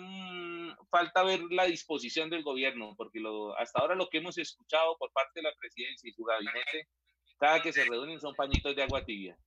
falta 0.90 1.24
ver 1.24 1.42
la 1.52 1.66
disposición 1.66 2.30
del 2.30 2.44
gobierno, 2.44 2.94
porque 2.96 3.20
lo, 3.20 3.58
hasta 3.58 3.80
ahora 3.80 3.96
lo 3.96 4.08
que 4.10 4.20
hemos 4.20 4.38
escuchado 4.38 4.96
por 4.98 5.12
parte 5.12 5.34
de 5.36 5.44
la 5.44 5.54
presidencia 5.60 6.10
y 6.10 6.14
su 6.14 6.24
gabinete, 6.24 6.88
cada 7.40 7.62
que 7.62 7.74
se 7.74 7.86
reúnen 7.86 8.20
son 8.20 8.36
pañitos 8.36 8.76
de 8.76 8.84
agua 8.84 9.04
tibia. 9.06 9.38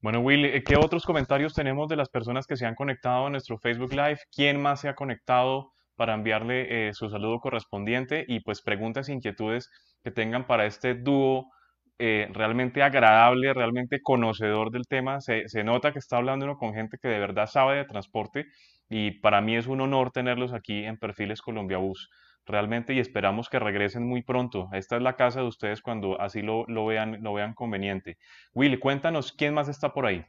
Bueno, 0.00 0.20
Will, 0.20 0.44
eh, 0.44 0.62
¿qué 0.62 0.76
otros 0.76 1.04
comentarios 1.04 1.54
tenemos 1.54 1.88
de 1.88 1.96
las 1.96 2.10
personas 2.10 2.46
que 2.46 2.56
se 2.56 2.66
han 2.66 2.74
conectado 2.74 3.26
a 3.26 3.30
nuestro 3.30 3.58
Facebook 3.58 3.92
Live? 3.92 4.18
¿Quién 4.30 4.60
más 4.60 4.82
se 4.82 4.88
ha 4.88 4.94
conectado 4.94 5.72
para 5.96 6.12
enviarle 6.12 6.88
eh, 6.88 6.92
su 6.92 7.08
saludo 7.08 7.40
correspondiente? 7.40 8.24
Y 8.28 8.40
pues 8.40 8.60
preguntas 8.60 9.08
e 9.08 9.14
inquietudes 9.14 9.70
que 10.02 10.10
tengan 10.10 10.46
para 10.46 10.66
este 10.66 10.94
dúo 10.94 11.50
eh, 11.98 12.28
realmente 12.32 12.82
agradable, 12.82 13.54
realmente 13.54 14.02
conocedor 14.02 14.70
del 14.70 14.86
tema. 14.86 15.20
Se, 15.20 15.48
se, 15.48 15.64
nota 15.64 15.92
que 15.92 15.98
está 15.98 16.16
hablando 16.16 16.44
uno 16.44 16.58
con 16.58 16.74
gente 16.74 16.98
que 17.00 17.08
de 17.08 17.18
verdad 17.18 17.46
sabe 17.46 17.76
de 17.76 17.84
transporte 17.84 18.46
y 18.88 19.12
para 19.12 19.40
mí 19.40 19.56
es 19.56 19.66
un 19.66 19.80
honor 19.80 20.10
tenerlos 20.10 20.52
aquí 20.52 20.84
en 20.84 20.98
Perfiles 20.98 21.40
Colombia 21.40 21.78
Bus. 21.78 22.10
Realmente 22.46 22.92
y 22.92 22.98
esperamos 22.98 23.48
que 23.48 23.58
regresen 23.58 24.06
muy 24.06 24.22
pronto. 24.22 24.68
Esta 24.72 24.96
es 24.96 25.02
la 25.02 25.16
casa 25.16 25.40
de 25.40 25.46
ustedes 25.46 25.80
cuando 25.80 26.20
así 26.20 26.42
lo, 26.42 26.64
lo 26.66 26.84
vean, 26.84 27.22
lo 27.22 27.32
vean 27.32 27.54
conveniente. 27.54 28.18
Will, 28.52 28.78
cuéntanos 28.80 29.32
quién 29.32 29.54
más 29.54 29.68
está 29.68 29.94
por 29.94 30.04
ahí. 30.04 30.24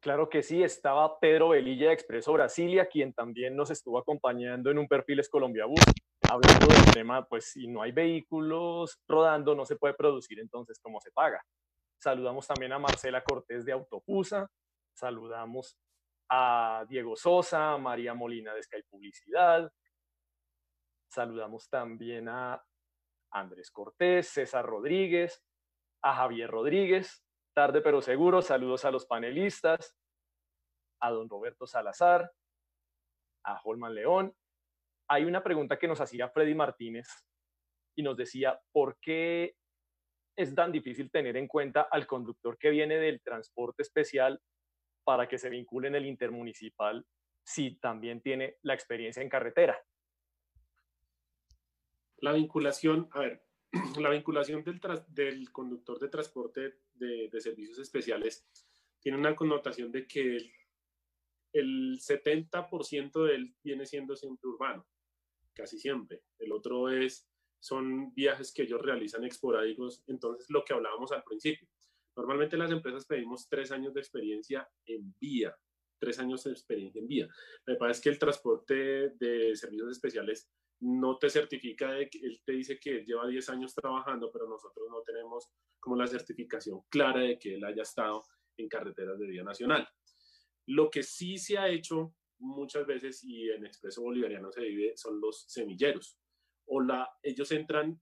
Claro 0.00 0.28
que 0.28 0.44
sí, 0.44 0.62
estaba 0.62 1.18
Pedro 1.18 1.48
Velilla 1.48 1.88
de 1.88 1.94
Expreso 1.94 2.32
Brasilia, 2.32 2.86
quien 2.86 3.12
también 3.12 3.56
nos 3.56 3.70
estuvo 3.72 3.98
acompañando 3.98 4.70
en 4.70 4.78
un 4.78 4.86
Perfiles 4.86 5.28
Colombia 5.28 5.64
Bus, 5.64 5.80
hablando 6.28 6.66
del 6.66 6.92
tema, 6.92 7.26
pues 7.26 7.52
si 7.52 7.66
no 7.66 7.82
hay 7.82 7.92
vehículos 7.92 9.00
rodando, 9.08 9.54
no 9.54 9.64
se 9.64 9.76
puede 9.76 9.94
producir, 9.94 10.38
entonces, 10.40 10.78
¿cómo 10.80 11.00
se 11.00 11.10
paga? 11.10 11.42
Saludamos 11.98 12.46
también 12.46 12.72
a 12.72 12.78
Marcela 12.78 13.22
Cortés 13.24 13.64
de 13.64 13.72
Autopusa, 13.72 14.50
saludamos 14.94 15.76
a 16.28 16.84
Diego 16.88 17.16
Sosa, 17.16 17.72
a 17.72 17.78
María 17.78 18.14
Molina 18.14 18.52
de 18.54 18.62
Sky 18.62 18.82
Publicidad, 18.88 19.72
saludamos 21.10 21.68
también 21.70 22.28
a 22.28 22.62
Andrés 23.30 23.70
Cortés, 23.70 24.28
César 24.28 24.66
Rodríguez, 24.66 25.42
a 26.02 26.14
Javier 26.14 26.50
Rodríguez, 26.50 27.24
tarde 27.54 27.80
pero 27.80 28.02
seguro, 28.02 28.42
saludos 28.42 28.84
a 28.84 28.90
los 28.90 29.06
panelistas, 29.06 29.96
a 31.00 31.10
don 31.10 31.28
Roberto 31.28 31.66
Salazar, 31.66 32.30
a 33.44 33.60
Holman 33.64 33.94
León. 33.94 34.34
Hay 35.08 35.24
una 35.24 35.42
pregunta 35.42 35.78
que 35.78 35.88
nos 35.88 36.00
hacía 36.00 36.28
Freddy 36.28 36.54
Martínez 36.54 37.08
y 37.96 38.02
nos 38.02 38.16
decía, 38.16 38.60
¿por 38.72 38.98
qué 39.00 39.56
es 40.38 40.54
tan 40.54 40.70
difícil 40.70 41.10
tener 41.10 41.36
en 41.36 41.48
cuenta 41.48 41.88
al 41.90 42.06
conductor 42.06 42.56
que 42.58 42.70
viene 42.70 42.96
del 42.98 43.20
transporte 43.20 43.82
especial 43.82 44.40
para 45.02 45.26
que 45.26 45.36
se 45.36 45.50
vincule 45.50 45.88
en 45.88 45.96
el 45.96 46.06
intermunicipal 46.06 47.04
si 47.42 47.76
también 47.80 48.20
tiene 48.20 48.56
la 48.62 48.74
experiencia 48.74 49.20
en 49.20 49.28
carretera. 49.28 49.76
La 52.18 52.32
vinculación, 52.32 53.08
a 53.12 53.20
ver, 53.20 53.42
la 53.98 54.10
vinculación 54.10 54.62
del, 54.62 55.50
conductor 55.50 55.98
de 55.98 56.08
transporte 56.08 56.74
de, 56.94 57.28
de, 57.32 57.40
servicios 57.40 57.78
especiales 57.78 58.46
tiene 59.00 59.18
una 59.18 59.34
connotación 59.34 59.90
de 59.90 60.06
que 60.06 60.36
el, 60.36 60.52
el 61.52 61.98
70% 61.98 63.24
de 63.24 63.34
él 63.34 63.56
viene 63.64 63.86
siendo 63.86 64.14
siempre 64.14 64.48
urbano, 64.48 64.86
casi 65.58 65.78
siempre. 65.78 66.22
El 66.38 66.52
otro 66.52 66.88
es, 66.88 67.28
son 67.60 68.14
viajes 68.14 68.52
que 68.54 68.62
ellos 68.62 68.80
realizan 68.80 69.24
esporádicos, 69.24 70.04
entonces 70.06 70.46
lo 70.48 70.64
que 70.64 70.72
hablábamos 70.72 71.12
al 71.12 71.24
principio 71.24 71.68
Normalmente 72.18 72.56
las 72.56 72.72
empresas 72.72 73.06
pedimos 73.06 73.48
tres 73.48 73.70
años 73.70 73.94
de 73.94 74.00
experiencia 74.00 74.68
en 74.86 75.14
vía, 75.20 75.56
tres 76.00 76.18
años 76.18 76.42
de 76.42 76.50
experiencia 76.50 77.00
en 77.00 77.06
vía. 77.06 77.28
Pasa 77.78 77.92
es 77.92 78.00
que 78.00 78.08
el 78.08 78.18
transporte 78.18 78.74
de 79.10 79.54
servicios 79.54 79.92
especiales 79.92 80.50
no 80.80 81.16
te 81.16 81.30
certifica, 81.30 81.92
de 81.92 82.10
que, 82.10 82.18
él 82.18 82.42
te 82.44 82.52
dice 82.52 82.80
que 82.80 83.04
lleva 83.04 83.28
10 83.28 83.48
años 83.50 83.72
trabajando, 83.72 84.32
pero 84.32 84.48
nosotros 84.48 84.88
no 84.90 85.00
tenemos 85.02 85.48
como 85.78 85.94
la 85.94 86.08
certificación 86.08 86.80
clara 86.88 87.20
de 87.20 87.38
que 87.38 87.54
él 87.54 87.64
haya 87.64 87.82
estado 87.82 88.24
en 88.56 88.68
carreteras 88.68 89.16
de 89.20 89.26
vía 89.28 89.44
nacional. 89.44 89.88
Lo 90.66 90.90
que 90.90 91.04
sí 91.04 91.38
se 91.38 91.56
ha 91.56 91.68
hecho 91.68 92.16
muchas 92.38 92.86
veces 92.86 93.22
y 93.24 93.50
en 93.50 93.66
Expreso 93.66 94.02
Bolivariano 94.02 94.50
se 94.52 94.62
vive 94.62 94.96
son 94.96 95.20
los 95.20 95.44
semilleros. 95.48 96.18
O 96.66 96.80
la, 96.80 97.08
ellos 97.22 97.50
entran, 97.52 98.00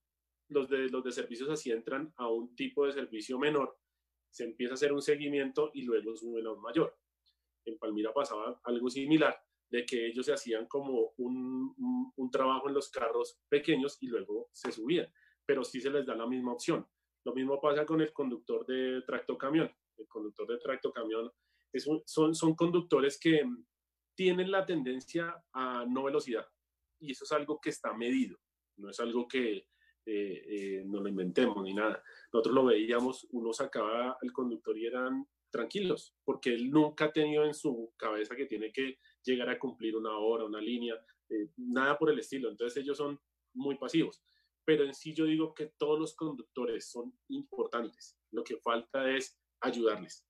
los 0.48 0.68
de, 0.68 0.88
los 0.88 1.04
de 1.04 1.12
servicios 1.12 1.50
así 1.50 1.70
entran 1.70 2.12
a 2.16 2.28
un 2.28 2.54
tipo 2.54 2.86
de 2.86 2.92
servicio 2.92 3.38
menor 3.38 3.78
se 4.36 4.44
empieza 4.44 4.74
a 4.74 4.76
hacer 4.76 4.92
un 4.92 5.00
seguimiento 5.00 5.70
y 5.72 5.82
luego 5.82 6.14
suben 6.14 6.46
a 6.46 6.52
un 6.52 6.60
mayor. 6.60 6.94
En 7.64 7.78
Palmira 7.78 8.12
pasaba 8.12 8.60
algo 8.64 8.90
similar, 8.90 9.34
de 9.70 9.86
que 9.86 10.08
ellos 10.08 10.26
se 10.26 10.34
hacían 10.34 10.66
como 10.66 11.14
un, 11.16 12.12
un, 12.14 12.30
trabajo 12.30 12.68
en 12.68 12.74
los 12.74 12.90
carros 12.90 13.40
pequeños 13.48 13.96
y 14.02 14.08
luego 14.08 14.50
se 14.52 14.70
subían, 14.70 15.10
pero 15.46 15.64
sí 15.64 15.80
se 15.80 15.90
les 15.90 16.04
da 16.04 16.14
la 16.14 16.26
misma 16.26 16.52
opción. 16.52 16.86
Lo 17.24 17.32
mismo 17.34 17.58
pasa 17.60 17.86
con 17.86 18.02
el 18.02 18.12
conductor 18.12 18.66
de 18.66 19.02
tractocamión. 19.06 19.74
El 19.96 20.06
conductor 20.06 20.46
de 20.46 20.58
tractocamión 20.58 21.32
es 21.72 21.88
son, 22.04 22.34
son 22.34 22.54
conductores 22.54 23.18
que 23.18 23.42
tienen 24.16 24.50
la 24.50 24.66
tendencia 24.66 25.44
a 25.52 25.84
no 25.86 26.04
velocidad 26.04 26.46
y 26.98 27.12
eso 27.12 27.24
es 27.24 27.32
algo 27.32 27.60
que 27.60 27.70
está 27.70 27.92
medido, 27.94 28.38
no 28.76 28.90
es 28.90 28.98
algo 29.00 29.28
que, 29.28 29.56
eh, 29.56 29.66
eh, 30.06 30.82
no 30.86 31.00
lo 31.00 31.08
inventemos 31.08 31.62
ni 31.62 31.74
nada. 31.74 32.02
Nosotros 32.32 32.54
lo 32.54 32.64
veíamos, 32.64 33.26
uno 33.32 33.52
sacaba 33.52 34.16
al 34.20 34.32
conductor 34.32 34.76
y 34.78 34.86
eran 34.86 35.26
tranquilos, 35.50 36.14
porque 36.24 36.54
él 36.54 36.70
nunca 36.70 37.06
ha 37.06 37.12
tenido 37.12 37.44
en 37.44 37.54
su 37.54 37.92
cabeza 37.96 38.36
que 38.36 38.46
tiene 38.46 38.72
que 38.72 38.98
llegar 39.22 39.48
a 39.48 39.58
cumplir 39.58 39.96
una 39.96 40.16
hora, 40.18 40.44
una 40.44 40.60
línea, 40.60 40.94
eh, 41.28 41.50
nada 41.56 41.98
por 41.98 42.10
el 42.10 42.18
estilo. 42.18 42.50
Entonces 42.50 42.82
ellos 42.82 42.96
son 42.96 43.20
muy 43.54 43.76
pasivos. 43.76 44.22
Pero 44.64 44.84
en 44.84 44.94
sí 44.94 45.14
yo 45.14 45.24
digo 45.24 45.54
que 45.54 45.72
todos 45.78 45.98
los 45.98 46.14
conductores 46.14 46.90
son 46.90 47.16
importantes. 47.28 48.18
Lo 48.32 48.42
que 48.42 48.56
falta 48.56 49.08
es 49.10 49.38
ayudarles. 49.60 50.26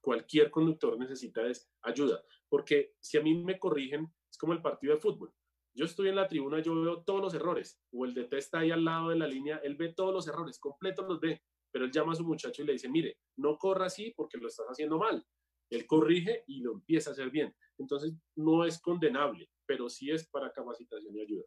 Cualquier 0.00 0.50
conductor 0.50 0.98
necesita 0.98 1.46
es 1.46 1.70
ayuda, 1.82 2.22
porque 2.48 2.92
si 3.00 3.18
a 3.18 3.22
mí 3.22 3.34
me 3.34 3.58
corrigen, 3.58 4.12
es 4.30 4.38
como 4.38 4.52
el 4.52 4.62
partido 4.62 4.94
de 4.94 5.00
fútbol. 5.00 5.32
Yo 5.74 5.84
estoy 5.84 6.08
en 6.08 6.16
la 6.16 6.26
tribuna, 6.26 6.60
yo 6.60 6.74
veo 6.80 7.02
todos 7.04 7.20
los 7.20 7.34
errores, 7.34 7.80
o 7.92 8.04
el 8.04 8.14
DT 8.14 8.34
está 8.34 8.60
ahí 8.60 8.70
al 8.70 8.84
lado 8.84 9.10
de 9.10 9.16
la 9.16 9.28
línea, 9.28 9.60
él 9.62 9.76
ve 9.76 9.92
todos 9.94 10.12
los 10.12 10.26
errores, 10.26 10.58
completos 10.58 11.06
los 11.08 11.20
ve, 11.20 11.42
pero 11.70 11.84
él 11.84 11.92
llama 11.92 12.12
a 12.12 12.16
su 12.16 12.24
muchacho 12.24 12.62
y 12.62 12.66
le 12.66 12.72
dice, 12.72 12.88
mire, 12.88 13.18
no 13.36 13.56
corra 13.58 13.86
así 13.86 14.12
porque 14.16 14.38
lo 14.38 14.48
estás 14.48 14.66
haciendo 14.66 14.98
mal. 14.98 15.24
Él 15.70 15.86
corrige 15.86 16.44
y 16.46 16.60
lo 16.62 16.72
empieza 16.72 17.10
a 17.10 17.12
hacer 17.12 17.30
bien. 17.30 17.54
Entonces, 17.76 18.14
no 18.36 18.64
es 18.64 18.80
condenable, 18.80 19.50
pero 19.66 19.88
sí 19.88 20.10
es 20.10 20.26
para 20.28 20.50
capacitación 20.50 21.14
y 21.14 21.20
ayuda. 21.20 21.44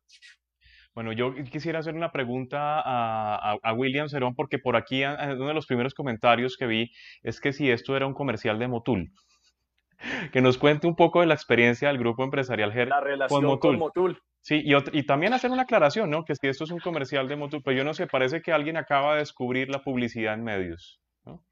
Bueno, 0.93 1.13
yo 1.13 1.33
quisiera 1.49 1.79
hacer 1.79 1.95
una 1.95 2.11
pregunta 2.11 2.81
a, 2.83 3.73
William 3.73 4.09
Cerón, 4.09 4.35
porque 4.35 4.59
por 4.59 4.75
aquí 4.75 5.03
uno 5.03 5.47
de 5.47 5.53
los 5.53 5.65
primeros 5.65 5.93
comentarios 5.93 6.57
que 6.57 6.67
vi 6.67 6.91
es 7.23 7.39
que 7.39 7.53
si 7.53 7.71
esto 7.71 7.95
era 7.95 8.05
un 8.05 8.13
comercial 8.13 8.59
de 8.59 8.67
Motul 8.67 9.11
que 10.31 10.41
nos 10.41 10.57
cuente 10.57 10.87
un 10.87 10.95
poco 10.95 11.21
de 11.21 11.27
la 11.27 11.33
experiencia 11.33 11.87
del 11.87 11.97
grupo 11.97 12.23
empresarial 12.23 12.71
GER 12.71 12.89
con 13.27 13.45
Motul. 13.45 14.21
Sí, 14.41 14.61
y, 14.65 14.73
y, 14.97 15.03
también 15.03 15.33
hacer 15.33 15.51
una 15.51 15.63
aclaración, 15.63 16.09
¿no? 16.09 16.25
Que 16.25 16.35
si 16.35 16.47
esto 16.47 16.63
es 16.63 16.71
un 16.71 16.79
comercial 16.79 17.27
de 17.27 17.35
Motul, 17.35 17.61
pero 17.63 17.77
yo 17.77 17.83
no 17.83 17.93
sé, 17.93 18.07
parece 18.07 18.41
que 18.41 18.51
alguien 18.51 18.75
acaba 18.75 19.13
de 19.13 19.19
descubrir 19.19 19.69
la 19.69 19.83
publicidad 19.83 20.33
en 20.33 20.43
medios. 20.43 20.99
¿no? 21.25 21.43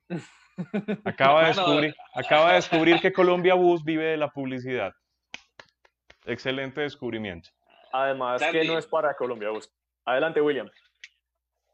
Acaba, 1.06 1.42
de 1.42 1.48
descubrir, 1.54 1.96
acaba 2.16 2.50
de 2.50 2.56
descubrir 2.56 3.00
que 3.00 3.14
Colombia 3.14 3.54
Bus 3.54 3.84
vive 3.84 4.06
de 4.06 4.18
la 4.18 4.30
publicidad. 4.30 4.94
Excelente 6.26 6.82
descubrimiento. 6.82 7.50
Además 7.92 8.42
que 8.52 8.64
no 8.66 8.78
es 8.78 8.88
para 8.88 9.14
Colombia 9.16 9.50
Bus. 9.50 9.72
Adelante, 10.06 10.42
William. 10.42 10.70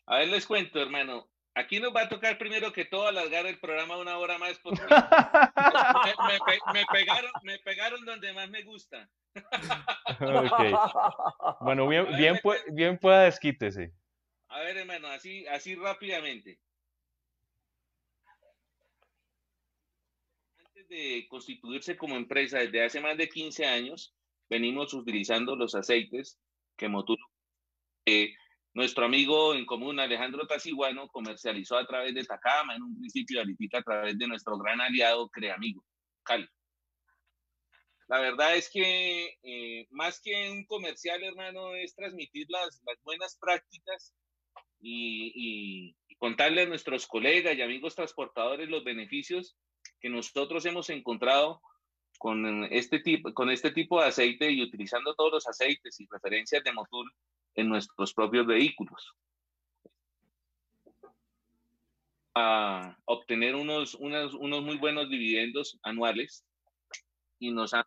A 0.08 0.18
ver, 0.18 0.28
les 0.28 0.46
cuento, 0.46 0.82
hermano. 0.82 1.28
Aquí 1.58 1.80
nos 1.80 1.96
va 1.96 2.02
a 2.02 2.10
tocar 2.10 2.38
primero 2.38 2.74
que 2.74 2.84
todo 2.84 3.08
alargar 3.08 3.46
el 3.46 3.58
programa 3.60 3.98
una 3.98 4.18
hora 4.18 4.38
más 4.38 4.60
porque 4.60 4.82
me, 6.74 6.86
pegaron, 7.64 8.04
donde 8.06 8.34
más 8.34 8.50
me 8.50 8.62
gusta. 8.64 9.10
Bueno, 11.62 11.88
bien, 11.88 12.06
ver, 12.06 12.18
bien, 12.18 12.40
pueda, 12.44 12.62
bien 12.72 12.98
pueda. 12.98 13.28
A 14.50 14.60
ver, 14.60 14.78
hermano, 14.78 15.08
así, 15.08 15.48
así 15.48 15.76
rápidamente. 15.76 16.60
Antes 20.58 20.90
de 20.90 21.26
constituirse 21.30 21.96
como 21.96 22.18
empresa, 22.18 22.60
desde 22.60 22.84
hace 22.84 23.00
más 23.00 23.18
de 23.18 23.30
15 23.30 23.66
años, 23.66 24.14
venimos 24.50 24.94
utilizando 24.94 25.56
los 25.56 25.74
aceites 25.74 26.38
que 26.76 26.90
Moturo 26.90 27.24
eh, 28.06 28.36
nuestro 28.76 29.06
amigo 29.06 29.56
en 29.56 29.66
común 29.66 30.00
Alejandro 30.02 30.46
Tasiguano 30.46 31.08
comercializó 31.08 31.78
a 31.78 31.88
través 31.88 32.14
de 32.14 32.26
Takama, 32.26 32.76
en 32.76 32.84
un 32.84 33.00
principio 33.00 33.40
ahorita 33.40 33.78
a 33.78 33.84
través 33.84 34.18
de 34.18 34.28
nuestro 34.28 34.58
gran 34.58 34.82
aliado 34.82 35.30
Creamigo, 35.30 35.84
Cali. 36.24 36.48
La 38.08 38.20
verdad 38.20 38.56
es 38.56 38.70
que 38.70 39.38
eh, 39.42 39.88
más 39.92 40.20
que 40.22 40.52
un 40.52 40.66
comercial, 40.66 41.24
hermano, 41.24 41.74
es 41.74 41.96
transmitir 41.96 42.48
las, 42.50 42.82
las 42.86 43.02
buenas 43.04 43.38
prácticas 43.40 44.14
y, 44.82 45.32
y, 46.10 46.16
contarle 46.18 46.64
a 46.64 46.68
nuestros 46.68 47.08
colegas 47.08 47.56
y 47.56 47.62
amigos 47.62 47.96
transportadores 47.96 48.70
los 48.70 48.84
beneficios 48.84 49.58
que 50.00 50.10
nosotros 50.10 50.66
hemos 50.66 50.90
encontrado 50.90 51.62
con 52.20 52.66
este 52.72 53.00
tipo, 53.00 53.34
con 53.34 53.50
este 53.50 53.72
tipo 53.72 54.02
de 54.02 54.08
aceite 54.08 54.52
y 54.52 54.62
utilizando 54.62 55.16
todos 55.16 55.32
los 55.32 55.48
aceites 55.48 56.00
y 56.00 56.08
referencias 56.10 56.64
de 56.64 56.74
Motul 56.74 57.12
en 57.56 57.70
nuestros 57.70 58.14
propios 58.14 58.46
vehículos. 58.46 59.16
A 62.34 62.98
obtener 63.06 63.56
unos, 63.56 63.96
unos, 63.96 64.34
unos 64.34 64.64
muy 64.64 64.78
buenos 64.78 65.10
dividendos 65.10 65.80
anuales 65.84 66.46
y 67.40 67.52
nos 67.52 67.74
han 67.74 67.86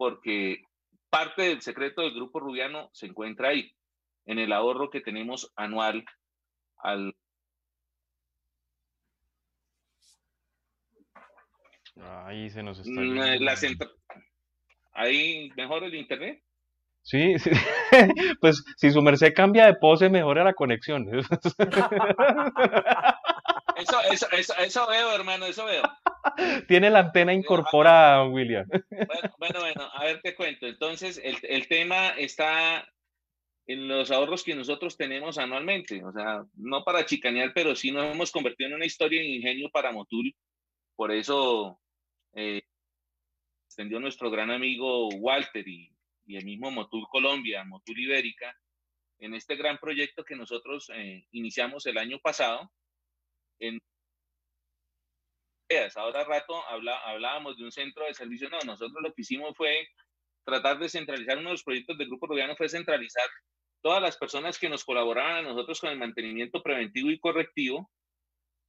porque 0.00 0.62
parte 1.10 1.42
del 1.42 1.60
secreto 1.60 2.00
del 2.00 2.14
grupo 2.14 2.40
Rubiano 2.40 2.88
se 2.90 3.04
encuentra 3.04 3.50
ahí, 3.50 3.70
en 4.24 4.38
el 4.38 4.50
ahorro 4.50 4.88
que 4.88 5.02
tenemos 5.02 5.52
anual 5.56 6.06
al... 6.78 7.14
Ahí 11.96 12.48
se 12.48 12.62
nos 12.62 12.78
está... 12.78 12.98
Mm, 12.98 13.42
la 13.42 13.56
¿Ahí 15.00 15.50
mejor 15.56 15.82
el 15.82 15.94
internet? 15.94 16.42
Sí, 17.02 17.38
sí, 17.38 17.50
pues 18.40 18.62
si 18.76 18.90
su 18.90 19.00
merced 19.00 19.32
cambia 19.34 19.64
de 19.64 19.74
pose, 19.74 20.10
mejora 20.10 20.44
la 20.44 20.52
conexión. 20.52 21.08
Eso, 23.76 23.98
eso, 24.12 24.26
eso, 24.32 24.54
eso 24.58 24.86
veo, 24.88 25.14
hermano, 25.14 25.46
eso 25.46 25.64
veo. 25.64 25.82
Tiene 26.68 26.90
la 26.90 26.98
antena 26.98 27.32
incorporada, 27.32 28.26
William. 28.26 28.66
Bueno, 28.68 29.34
bueno, 29.38 29.60
bueno, 29.60 29.88
a 29.94 30.04
ver 30.04 30.20
te 30.20 30.34
cuento. 30.34 30.66
Entonces, 30.66 31.18
el, 31.24 31.38
el 31.44 31.66
tema 31.66 32.10
está 32.10 32.86
en 33.66 33.88
los 33.88 34.10
ahorros 34.10 34.44
que 34.44 34.54
nosotros 34.54 34.98
tenemos 34.98 35.38
anualmente. 35.38 36.04
O 36.04 36.12
sea, 36.12 36.42
no 36.56 36.84
para 36.84 37.06
chicanear, 37.06 37.52
pero 37.54 37.74
sí 37.74 37.90
nos 37.90 38.04
hemos 38.04 38.30
convertido 38.30 38.68
en 38.68 38.76
una 38.76 38.84
historia 38.84 39.22
de 39.22 39.28
ingenio 39.28 39.70
para 39.72 39.92
Motul. 39.92 40.34
Por 40.94 41.10
eso 41.10 41.80
eh, 42.34 42.60
extendió 43.70 44.00
nuestro 44.00 44.32
gran 44.32 44.50
amigo 44.50 45.08
Walter 45.10 45.66
y, 45.66 45.94
y, 46.26 46.36
el 46.36 46.44
mismo 46.44 46.72
Motul 46.72 47.06
Colombia, 47.08 47.62
Motul 47.62 48.00
Ibérica, 48.00 48.52
en 49.20 49.32
este 49.34 49.54
gran 49.54 49.78
proyecto 49.78 50.24
que 50.24 50.34
nosotros 50.34 50.90
eh, 50.92 51.24
iniciamos 51.30 51.86
el 51.86 51.96
año 51.96 52.18
pasado. 52.18 52.68
En 53.60 53.78
Ahora 55.94 56.24
rato 56.24 56.66
habla, 56.66 56.98
hablábamos 56.98 57.56
de 57.56 57.62
un 57.62 57.70
centro 57.70 58.04
de 58.06 58.14
servicio. 58.14 58.50
No, 58.50 58.58
nosotros 58.66 59.00
lo 59.00 59.14
que 59.14 59.22
hicimos 59.22 59.56
fue 59.56 59.86
tratar 60.44 60.80
de 60.80 60.88
centralizar 60.88 61.38
uno 61.38 61.50
de 61.50 61.54
los 61.54 61.62
proyectos 61.62 61.96
del 61.96 62.08
Grupo 62.08 62.26
Robiano, 62.26 62.56
fue 62.56 62.68
centralizar 62.68 63.28
todas 63.82 64.02
las 64.02 64.16
personas 64.16 64.58
que 64.58 64.68
nos 64.68 64.84
colaboraban 64.84 65.36
a 65.36 65.48
nosotros 65.48 65.78
con 65.78 65.90
el 65.90 65.98
mantenimiento 65.98 66.60
preventivo 66.60 67.08
y 67.08 67.20
correctivo, 67.20 67.88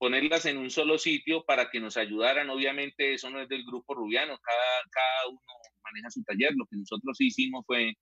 ponerlas 0.02 0.48
en 0.48 0.58
un 0.58 0.72
solo 0.72 0.98
sitio 0.98 1.46
para 1.46 1.70
que 1.70 1.80
nos 1.80 1.96
ayudaran. 1.96 2.50
Obviamente 2.50 3.14
eso 3.14 3.30
no 3.30 3.40
es 3.40 3.48
del 3.48 3.64
Grupo 3.64 3.94
Rubiano, 3.94 4.36
cada, 4.40 4.84
cada 4.90 5.28
uno 5.30 5.40
maneja 5.84 6.10
su 6.10 6.24
taller. 6.24 6.54
Lo 6.56 6.66
que 6.66 6.78
nosotros 6.78 7.22
hicimos 7.22 7.64
fue 7.68 7.94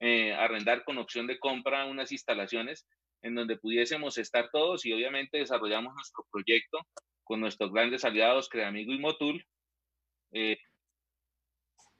eh, 0.00 0.34
arrendar 0.34 0.84
con 0.84 0.98
opción 0.98 1.26
de 1.26 1.38
compra 1.38 1.86
unas 1.86 2.12
instalaciones 2.12 2.86
en 3.22 3.34
donde 3.34 3.56
pudiésemos 3.56 4.18
estar 4.18 4.50
todos 4.52 4.84
y 4.84 4.92
obviamente 4.92 5.38
desarrollamos 5.38 5.94
nuestro 5.94 6.26
proyecto 6.30 6.86
con 7.24 7.40
nuestros 7.40 7.72
grandes 7.72 8.04
aliados 8.04 8.50
Creamigo 8.50 8.92
y 8.92 8.98
Motul, 8.98 9.42
eh, 10.32 10.58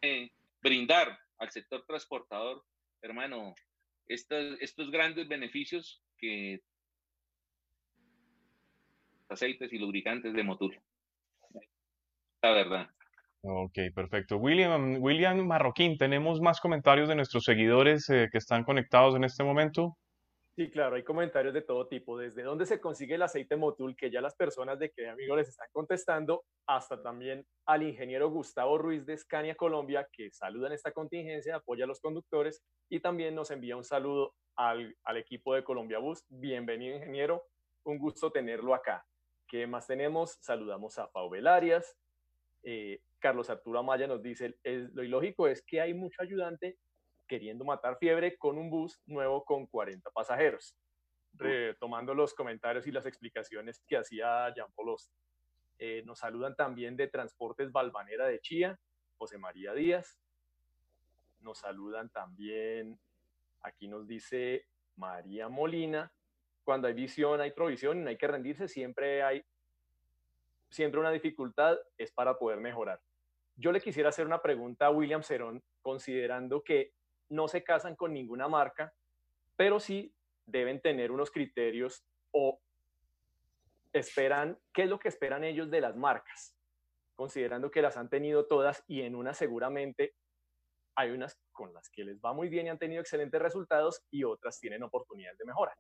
eh, 0.03 0.29
brindar 0.61 1.19
al 1.39 1.51
sector 1.51 1.87
transportador, 1.87 2.67
hermano, 3.01 3.55
estos, 4.09 4.59
estos 4.61 4.91
grandes 4.91 5.27
beneficios 5.27 6.03
que 6.19 6.61
aceites 9.29 9.73
y 9.73 9.79
lubricantes 9.79 10.33
de 10.33 10.43
Motul. 10.43 10.79
La 12.43 12.53
verdad. 12.53 12.89
Ok, 13.43 13.79
perfecto. 13.95 14.37
William, 14.37 15.01
William 15.01 15.47
Marroquín, 15.47 15.97
¿tenemos 15.97 16.41
más 16.41 16.61
comentarios 16.61 17.09
de 17.09 17.15
nuestros 17.15 17.45
seguidores 17.45 18.09
eh, 18.11 18.29
que 18.31 18.39
están 18.39 18.65
conectados 18.65 19.15
en 19.15 19.25
este 19.25 19.45
momento? 19.45 19.97
Sí, 20.59 20.73
claro, 20.73 20.97
hay 20.97 21.05
comentarios 21.05 21.55
de 21.55 21.63
todo 21.63 21.87
tipo, 21.87 22.19
desde 22.19 22.43
dónde 22.43 22.67
se 22.67 22.81
consigue 22.81 23.15
el 23.15 23.23
aceite 23.23 23.55
Motul, 23.55 23.95
que 23.95 24.11
ya 24.11 24.21
las 24.21 24.35
personas 24.35 24.77
de 24.81 24.91
que 24.91 25.09
amigo 25.09 25.37
les 25.37 25.49
están 25.49 25.69
contestando, 25.71 26.43
hasta 26.67 27.01
también 27.01 27.47
al 27.65 27.85
ingeniero 27.85 28.29
Gustavo 28.29 28.77
Ruiz 28.77 29.07
de 29.07 29.17
Scania 29.17 29.55
Colombia, 29.55 30.09
que 30.11 30.33
saluda 30.33 30.67
en 30.67 30.73
esta 30.73 30.91
contingencia, 30.91 31.55
apoya 31.55 31.85
a 31.85 31.87
los 31.87 32.01
conductores 32.01 32.61
y 32.89 32.99
también 32.99 33.37
nos 33.37 33.53
envía 33.53 33.77
un 33.77 33.85
saludo 33.85 34.35
al, 34.57 34.97
al 35.05 35.17
equipo 35.17 35.55
de 35.55 35.63
Colombia 35.63 36.01
Bus. 36.01 36.25
Bienvenido, 36.29 36.97
ingeniero, 36.97 37.45
un 37.85 37.99
gusto 37.99 38.33
tenerlo 38.33 38.75
acá. 38.75 39.07
¿Qué 39.49 39.67
más 39.67 39.87
tenemos? 39.87 40.37
Saludamos 40.43 40.99
a 40.99 41.11
Pau 41.11 41.31
Velarias. 41.31 41.97
Eh, 42.63 43.01
Carlos 43.19 43.49
Arturo 43.49 43.79
Amaya 43.79 44.07
nos 44.07 44.23
dice, 44.23 44.59
es, 44.63 44.93
lo 44.93 45.03
ilógico 45.03 45.49
es 45.49 45.63
que 45.63 45.81
hay 45.81 45.95
mucho 45.95 46.23
ayudante 46.23 46.77
queriendo 47.27 47.65
matar 47.65 47.97
fiebre 47.99 48.37
con 48.37 48.59
un 48.59 48.69
bus 48.69 49.01
nuevo 49.07 49.45
con 49.45 49.67
40 49.67 50.11
pasajeros. 50.11 50.77
Retomando 51.33 52.15
los 52.15 52.35
comentarios 52.35 52.87
y 52.87 52.93
las 52.93 53.07
explicaciones 53.07 53.83
que 53.87 53.97
hacía 53.97 54.53
Jean 54.55 54.71
Paul 54.75 54.97
eh, 55.79 56.03
nos 56.05 56.19
saludan 56.19 56.55
también 56.55 56.97
de 56.97 57.09
Transportes 57.09 57.73
Balvanera 57.73 58.27
de 58.27 58.41
Chía, 58.41 58.79
José 59.17 59.39
María 59.39 59.73
Díaz. 59.73 60.19
Nos 61.41 61.61
saludan 61.61 62.11
también, 62.11 62.99
aquí 63.63 63.89
nos 63.89 64.07
dice 64.07 64.67
María 64.97 65.49
Molina, 65.49 66.13
cuando 66.69 66.87
hay 66.87 66.93
visión 66.93 67.41
hay 67.41 67.53
provisión 67.53 67.99
y 67.99 68.03
no 68.03 68.11
hay 68.11 68.19
que 68.19 68.27
rendirse, 68.27 68.69
siempre 68.69 69.23
hay 69.23 69.43
siempre 70.69 71.01
una 71.01 71.11
dificultad, 71.11 71.79
es 71.97 72.13
para 72.13 72.39
poder 72.39 72.61
mejorar. 72.61 73.01
Yo 73.57 73.73
le 73.73 73.81
quisiera 73.81 74.11
hacer 74.11 74.27
una 74.27 74.43
pregunta 74.43 74.85
a 74.85 74.91
William 74.91 75.23
Cerón, 75.23 75.63
considerando 75.81 76.63
que 76.63 76.93
no 77.31 77.49
se 77.49 77.65
casan 77.65 77.97
con 77.97 78.13
ninguna 78.13 78.49
marca, 78.49 78.93
pero 79.57 79.81
sí 79.81 80.13
deben 80.45 80.83
tener 80.83 81.11
unos 81.11 81.31
criterios 81.31 82.05
o 82.33 82.61
esperan, 83.95 84.59
¿qué 84.75 84.83
es 84.83 84.91
lo 84.91 84.99
que 84.99 85.09
esperan 85.09 85.45
ellos 85.45 85.71
de 85.71 85.81
las 85.81 85.97
marcas? 85.97 86.55
Considerando 87.15 87.71
que 87.71 87.81
las 87.81 87.97
han 87.97 88.11
tenido 88.11 88.47
todas 88.47 88.85
y 88.87 89.01
en 89.01 89.15
una 89.15 89.33
seguramente 89.33 90.13
hay 90.97 91.13
unas 91.13 91.41
con 91.51 91.73
las 91.73 91.89
que 91.89 92.05
les 92.05 92.21
va 92.21 92.35
muy 92.35 92.51
bien 92.51 92.67
y 92.67 92.69
han 92.69 92.79
tenido 92.79 93.01
excelentes 93.01 93.41
resultados 93.41 94.05
y 94.11 94.25
otras 94.25 94.61
tienen 94.61 94.83
oportunidades 94.83 95.39
de 95.39 95.47
mejora. 95.47 95.75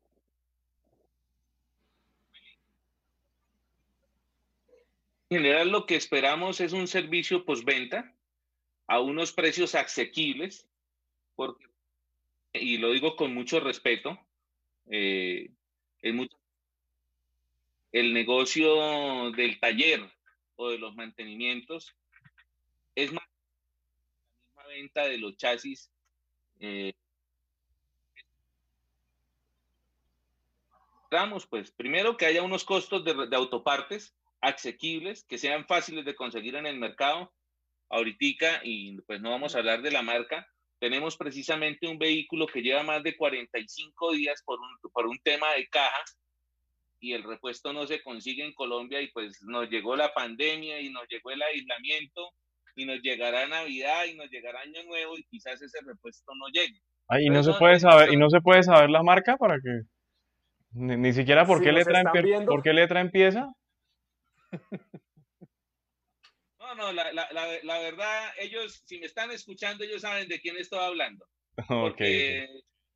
General 5.30 5.70
lo 5.70 5.86
que 5.86 5.96
esperamos 5.96 6.60
es 6.60 6.72
un 6.72 6.88
servicio 6.88 7.44
postventa 7.44 8.14
a 8.86 9.00
unos 9.00 9.32
precios 9.32 9.74
asequibles 9.74 10.66
porque, 11.36 11.66
y 12.52 12.78
lo 12.78 12.92
digo 12.92 13.16
con 13.16 13.34
mucho 13.34 13.60
respeto, 13.60 14.18
eh, 14.90 15.50
el 17.92 18.12
negocio 18.12 19.30
del 19.32 19.58
taller 19.60 20.10
o 20.56 20.70
de 20.70 20.78
los 20.78 20.94
mantenimientos 20.96 21.94
es 22.94 23.12
más 23.12 23.24
la 24.56 24.66
venta 24.66 25.04
de 25.04 25.18
los 25.18 25.36
chasis. 25.36 25.90
Eh, 26.60 26.92
pues 31.48 31.70
primero 31.70 32.16
que 32.16 32.26
haya 32.26 32.42
unos 32.42 32.64
costos 32.64 33.04
de, 33.04 33.36
autopartes 33.36 34.14
asequibles, 34.40 35.24
que 35.24 35.38
sean 35.38 35.66
fáciles 35.66 36.04
de 36.04 36.14
conseguir 36.14 36.56
en 36.56 36.66
el 36.66 36.78
mercado. 36.78 37.32
Ahorita, 37.90 38.60
y 38.64 39.00
pues 39.02 39.20
no 39.20 39.30
vamos 39.30 39.54
a 39.54 39.58
hablar 39.58 39.82
de 39.82 39.90
la 39.90 40.02
marca, 40.02 40.46
tenemos 40.78 41.16
precisamente 41.16 41.88
un 41.88 41.98
vehículo 41.98 42.46
que 42.46 42.62
lleva 42.62 42.82
más 42.82 43.02
de 43.02 43.16
45 43.16 44.12
días 44.12 44.42
por 44.44 44.60
un, 44.60 44.90
por 44.92 45.06
un 45.06 45.18
tema 45.18 45.52
de 45.54 45.66
caja 45.68 46.04
y 47.00 47.12
el 47.12 47.22
repuesto 47.22 47.72
no 47.72 47.86
se 47.86 48.02
consigue 48.02 48.44
en 48.44 48.52
Colombia 48.52 49.00
y 49.00 49.08
pues 49.08 49.42
nos 49.42 49.68
llegó 49.70 49.96
la 49.96 50.12
pandemia 50.12 50.80
y 50.80 50.90
nos 50.90 51.06
llegó 51.08 51.30
el 51.30 51.42
aislamiento 51.42 52.30
y 52.74 52.86
nos 52.86 53.00
llegará 53.02 53.46
Navidad 53.46 54.04
y 54.06 54.14
nos 54.14 54.30
llegará 54.30 54.60
Año 54.60 54.82
Nuevo 54.84 55.16
y 55.16 55.24
quizás 55.24 55.60
ese 55.62 55.78
repuesto 55.84 56.32
no 56.34 56.46
llegue. 56.48 56.80
Ah, 57.08 57.20
y 57.20 57.28
no 57.28 57.42
se 57.42 57.54
puede 57.54 57.80
saber 57.80 58.12
y 58.12 58.16
no 58.16 58.28
se 58.30 58.40
puede 58.40 58.62
saber 58.62 58.90
la 58.90 59.02
marca 59.02 59.36
para 59.36 59.56
que 59.56 59.82
ni, 60.72 61.12
siquiera 61.12 61.46
por 61.46 61.62
qué 61.62 61.72
letra 61.72 62.02
por 62.46 62.62
qué 62.62 62.72
letra 62.72 63.00
empieza. 63.00 63.52
No, 66.58 66.74
no, 66.74 66.92
la, 66.92 67.12
la, 67.12 67.28
la, 67.62 67.78
verdad, 67.78 68.32
ellos, 68.38 68.82
si 68.84 68.98
me 68.98 69.06
están 69.06 69.30
escuchando, 69.30 69.84
ellos 69.84 70.02
saben 70.02 70.28
de 70.28 70.40
quién 70.40 70.56
estoy 70.58 70.80
hablando. 70.80 71.26
Porque, 71.68 72.46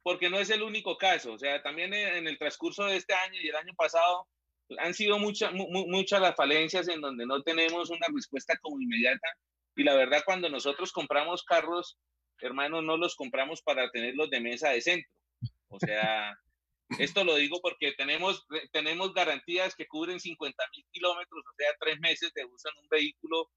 porque 0.05 0.31
no 0.31 0.39
es 0.39 0.51
el 0.51 0.63
único 0.63 0.97
caso. 0.97 1.33
O 1.33 1.39
sea, 1.39 1.63
también 1.63 1.95
en 1.95 2.27
el 2.29 2.39
transcurso 2.39 2.85
de 2.85 2.97
este 2.97 3.15
año 3.15 3.41
y 3.41 3.49
el 3.49 3.57
año 3.57 3.73
pasado 3.75 4.29
han 4.79 4.95
sido 4.95 5.19
muchas 5.19 5.53
muchas 5.53 6.21
las 6.21 6.37
falencias 6.37 6.89
en 6.89 7.01
donde 7.01 7.27
no 7.27 7.43
tenemos 7.43 7.91
una 7.91 8.07
respuesta 8.15 8.57
como 8.61 8.81
inmediata. 8.81 9.29
Y 9.77 9.85
la 9.85 9.95
verdad, 9.95 10.23
cuando 10.25 10.49
nosotros 10.49 10.93
compramos 10.93 11.43
carros, 11.43 11.99
hermanos, 12.41 12.85
no 12.85 12.97
los 12.97 13.17
compramos 13.17 13.63
para 13.63 13.91
tenerlos 13.91 14.31
de 14.31 14.41
mesa 14.41 14.71
de 14.71 14.81
centro. 14.81 15.11
O 15.69 15.79
sea, 15.79 16.37
esto 16.99 17.25
lo 17.25 17.37
digo 17.37 17.61
porque 17.61 17.93
tenemos, 17.93 18.47
tenemos 18.73 19.13
garantías 19.15 19.75
que 19.75 19.87
cubren 19.87 20.21
50 20.21 20.65
mil 20.77 20.87
kilómetros, 20.91 21.45
o 21.45 21.55
sea, 21.57 21.69
tres 21.81 22.01
meses 22.01 22.33
de 22.35 22.45
uso 22.45 22.69
en 22.69 22.83
un 22.83 22.89
vehículo 22.89 23.51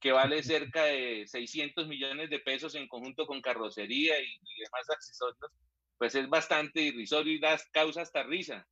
que 0.00 0.12
vale 0.12 0.42
cerca 0.42 0.84
de 0.84 1.24
600 1.28 1.86
millones 1.86 2.28
de 2.28 2.40
pesos 2.40 2.74
en 2.74 2.88
conjunto 2.88 3.24
con 3.24 3.40
carrocería 3.40 4.20
y, 4.20 4.38
demás 4.58 4.90
accesorios, 4.90 5.38
pues 5.96 6.14
es 6.16 6.28
bastante 6.28 6.82
irrisorio 6.82 7.32
y 7.32 7.38
da 7.38 7.56
causa 7.72 8.02
hasta 8.02 8.24
risa, 8.24 8.66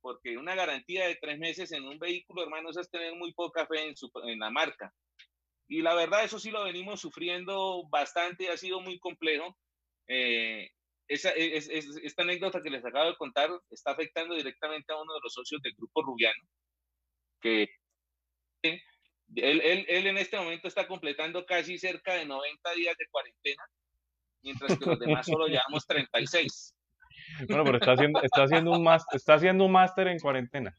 porque 0.00 0.38
una 0.38 0.54
garantía 0.54 1.08
de 1.08 1.16
tres 1.16 1.38
meses 1.38 1.72
en 1.72 1.84
un 1.84 1.98
vehículo, 1.98 2.44
hermanos, 2.44 2.76
es 2.76 2.88
tener 2.88 3.16
muy 3.16 3.32
poca 3.32 3.66
fe 3.66 3.88
en, 3.88 3.96
su, 3.96 4.10
en 4.24 4.38
la 4.38 4.50
marca. 4.50 4.94
Y 5.66 5.82
la 5.82 5.94
verdad, 5.94 6.24
eso 6.24 6.38
sí 6.38 6.52
lo 6.52 6.62
venimos 6.62 7.00
sufriendo 7.00 7.82
bastante 7.88 8.44
y 8.44 8.46
ha 8.46 8.56
sido 8.56 8.80
muy 8.80 9.00
complejo. 9.00 9.58
Eh, 10.06 10.70
esa, 11.08 11.30
e, 11.30 11.56
es, 11.56 11.68
esta 11.68 12.22
anécdota 12.22 12.62
que 12.62 12.70
les 12.70 12.84
acabo 12.84 13.10
de 13.10 13.16
contar 13.16 13.50
está 13.70 13.92
afectando 13.92 14.34
directamente 14.34 14.92
a 14.92 14.96
uno 14.96 15.14
de 15.14 15.20
los 15.22 15.32
socios 15.32 15.60
del 15.62 15.74
grupo 15.74 16.02
Rubiano, 16.02 16.42
que 17.40 17.68
él, 18.62 18.80
él, 19.34 19.86
él, 19.88 20.06
en 20.06 20.18
este 20.18 20.36
momento 20.36 20.68
está 20.68 20.86
completando 20.86 21.44
casi 21.44 21.78
cerca 21.78 22.14
de 22.14 22.26
90 22.26 22.72
días 22.72 22.96
de 22.96 23.06
cuarentena, 23.10 23.62
mientras 24.42 24.78
que 24.78 24.86
los 24.86 24.98
demás 24.98 25.26
solo 25.26 25.46
llevamos 25.46 25.86
36. 25.86 26.74
Bueno, 27.48 27.64
pero 27.64 27.78
está 27.78 27.92
haciendo, 27.92 28.22
está 28.22 28.42
haciendo 28.44 28.72
un 28.72 28.84
máster, 28.84 29.16
está 29.16 29.34
haciendo 29.34 29.64
un 29.64 29.72
máster 29.72 30.08
en 30.08 30.18
cuarentena. 30.18 30.74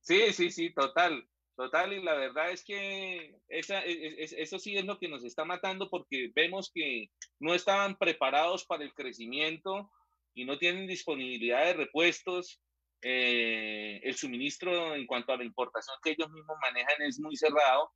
Sí, 0.00 0.32
sí, 0.32 0.50
sí, 0.50 0.72
total. 0.72 1.26
Total, 1.56 1.90
y 1.90 2.02
la 2.02 2.14
verdad 2.14 2.50
es 2.50 2.62
que 2.62 3.34
esa, 3.48 3.82
e, 3.82 3.92
e, 3.92 4.26
eso 4.42 4.58
sí 4.58 4.76
es 4.76 4.84
lo 4.84 4.98
que 4.98 5.08
nos 5.08 5.24
está 5.24 5.46
matando 5.46 5.88
porque 5.88 6.30
vemos 6.34 6.70
que 6.72 7.10
no 7.40 7.54
estaban 7.54 7.96
preparados 7.96 8.66
para 8.66 8.84
el 8.84 8.92
crecimiento 8.92 9.90
y 10.34 10.44
no 10.44 10.58
tienen 10.58 10.86
disponibilidad 10.86 11.64
de 11.64 11.72
repuestos. 11.72 12.60
Eh, 13.00 14.00
el 14.02 14.14
suministro 14.16 14.94
en 14.94 15.06
cuanto 15.06 15.32
a 15.32 15.38
la 15.38 15.44
importación 15.44 15.96
que 16.02 16.10
ellos 16.10 16.30
mismos 16.30 16.56
manejan 16.60 17.00
es 17.00 17.18
muy 17.20 17.36
cerrado 17.36 17.90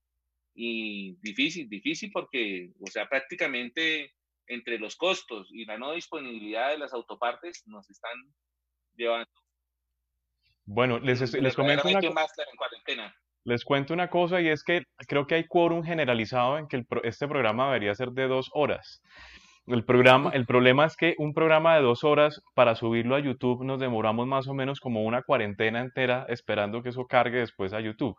y 0.55 1.17
difícil, 1.21 1.69
difícil 1.69 2.11
porque, 2.13 2.71
o 2.81 2.87
sea, 2.87 3.09
prácticamente 3.11 4.15
entre 4.47 4.79
los 4.79 4.97
costos 4.97 5.49
y 5.53 5.67
la 5.67 5.77
no 5.77 5.93
disponibilidad 5.93 6.71
de 6.71 6.79
las 6.79 6.95
autopartes 6.95 7.63
nos 7.67 7.89
están 7.91 8.17
llevando. 8.95 9.31
Bueno, 10.65 10.99
les, 10.99 11.21
les 11.35 11.55
comento 11.55 11.89
una... 11.89 12.01
En 12.01 12.57
cuarentena. 12.57 13.15
Les 13.45 13.65
cuento 13.65 13.95
una 13.95 14.09
cosa 14.09 14.41
y 14.41 14.49
es 14.49 14.63
que 14.63 14.83
creo 15.09 15.27
que 15.27 15.37
hay 15.37 15.47
quórum 15.47 15.83
generalizado 15.83 16.59
en 16.59 16.69
que 16.69 16.85
este 17.05 17.27
programa 17.27 17.67
debería 17.67 17.95
ser 17.95 18.11
de 18.11 18.29
dos 18.29 18.51
horas. 18.53 19.03
El, 19.67 19.85
programa, 19.85 20.31
el 20.35 20.47
problema 20.47 20.85
es 20.85 20.97
que 20.97 21.15
un 21.19 21.33
programa 21.33 21.77
de 21.77 21.83
dos 21.83 22.05
horas 22.05 22.43
para 22.55 22.75
subirlo 22.75 23.15
a 23.15 23.21
YouTube 23.21 23.65
nos 23.65 23.79
demoramos 23.79 24.27
más 24.27 24.49
o 24.49 24.55
menos 24.55 24.81
como 24.81 25.05
una 25.05 25.23
cuarentena 25.23 25.81
entera 25.81 26.27
esperando 26.29 26.83
que 26.83 26.89
eso 26.91 27.07
cargue 27.07 27.39
después 27.39 27.73
a 27.73 27.81
YouTube. 27.81 28.17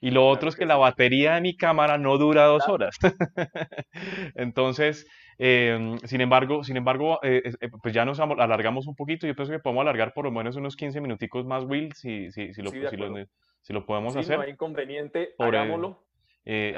Y 0.00 0.10
lo 0.10 0.26
otro 0.26 0.48
es 0.48 0.56
que, 0.56 0.66
la 0.66 0.76
batería 0.76 1.34
de 1.34 1.40
mi 1.40 1.56
cámara 1.56 1.98
no 1.98 2.18
dura 2.18 2.44
dos 2.44 2.68
horas. 2.68 2.96
Entonces, 4.34 5.06
em, 5.38 5.98
sin 5.98 6.20
embargo, 6.20 6.62
sin 6.64 6.76
embargo 6.76 7.20
eh, 7.22 7.42
eh, 7.60 7.68
pues 7.82 7.94
ya 7.94 8.04
nos 8.04 8.20
alargamos 8.20 8.86
un 8.86 8.94
poquito. 8.94 9.26
Yo 9.26 9.34
pienso 9.34 9.52
que 9.52 9.58
podemos 9.58 9.82
alargar 9.82 10.12
por 10.12 10.24
lo 10.24 10.30
menos 10.30 10.56
unos 10.56 10.76
15 10.76 11.00
minuticos 11.00 11.46
más, 11.46 11.64
Will, 11.64 11.92
si, 11.94 12.30
si, 12.30 12.52
si, 12.52 12.62
lo, 12.62 12.70
si, 12.70 12.96
lo, 12.96 13.14
si 13.62 13.72
lo 13.72 13.86
podemos 13.86 14.16
hacer. 14.16 14.36
No 14.36 14.44
hay 14.44 14.50
inconveniente, 14.50 15.34
hagámoslo. 15.38 16.04
Eh, 16.44 16.74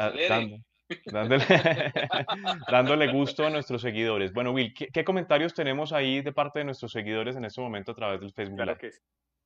dándole, 1.06 1.44
dándole, 2.70 3.12
gusto 3.12 3.46
a 3.46 3.50
nuestros 3.50 3.82
seguidores. 3.82 4.32
Bueno, 4.32 4.52
Will, 4.52 4.74
¿qué, 4.74 5.04
comentarios 5.04 5.54
tenemos 5.54 5.92
ahí 5.92 6.22
de 6.22 6.32
parte 6.32 6.58
de 6.60 6.64
nuestros 6.64 6.92
seguidores 6.92 7.36
en 7.36 7.44
este 7.44 7.60
momento 7.60 7.92
a 7.92 7.94
través 7.94 8.20
del 8.20 8.32
Facebook 8.32 8.56
claro 8.56 8.76
Que 8.76 8.90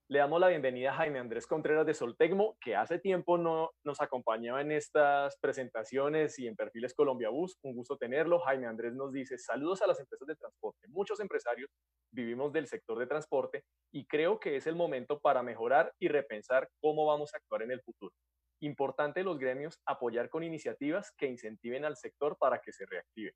Le 0.09 0.19
damos 0.19 0.39
la 0.39 0.49
bienvenida 0.49 0.91
a 0.91 0.97
Jaime 0.97 1.19
Andrés 1.19 1.47
Contreras 1.47 1.87
de 1.87 1.95
Soltecmo, 1.95 2.59
que 2.61 2.77
hace 2.77 2.99
tiempo 2.99 3.39
no 3.39 3.71
nos 3.85 4.03
acompañaba 4.03 4.61
en 4.61 4.71
estas 4.71 5.39
presentaciones 5.39 6.39
y 6.39 6.47
en 6.47 6.57
Perfiles 6.57 6.93
Colombia 6.93 7.31
Bus. 7.31 7.57
Un 7.63 7.75
gusto 7.75 7.97
tenerlo. 7.97 8.39
Jaime 8.41 8.67
Andrés 8.67 8.93
nos 8.93 9.15
dice, 9.15 9.39
saludos 9.39 9.81
a 9.81 9.87
las 9.87 9.99
empresas 9.99 10.29
de 10.29 10.37
transporte. 10.37 10.89
Muchos 10.89 11.21
empresarios 11.21 11.71
vivimos 12.11 12.53
del 12.53 12.67
sector 12.67 12.99
de 12.99 13.07
transporte 13.07 13.65
y 13.93 14.05
creo 14.05 14.39
que 14.39 14.57
es 14.57 14.67
el 14.67 14.77
momento 14.77 15.21
para 15.21 15.43
mejorar 15.43 15.95
y 15.99 16.09
repensar 16.09 16.69
cómo 16.83 17.07
vamos 17.07 17.33
a 17.33 17.39
actuar 17.39 17.63
en 17.63 17.71
el 17.71 17.81
futuro. 17.81 18.15
Importante 18.61 19.23
los 19.23 19.39
gremios 19.39 19.81
apoyar 19.87 20.29
con 20.29 20.43
iniciativas 20.43 21.13
que 21.17 21.29
incentiven 21.29 21.87
al 21.87 21.97
sector 21.97 22.37
para 22.39 22.61
que 22.61 22.75
se 22.75 22.85
reactive. 22.85 23.33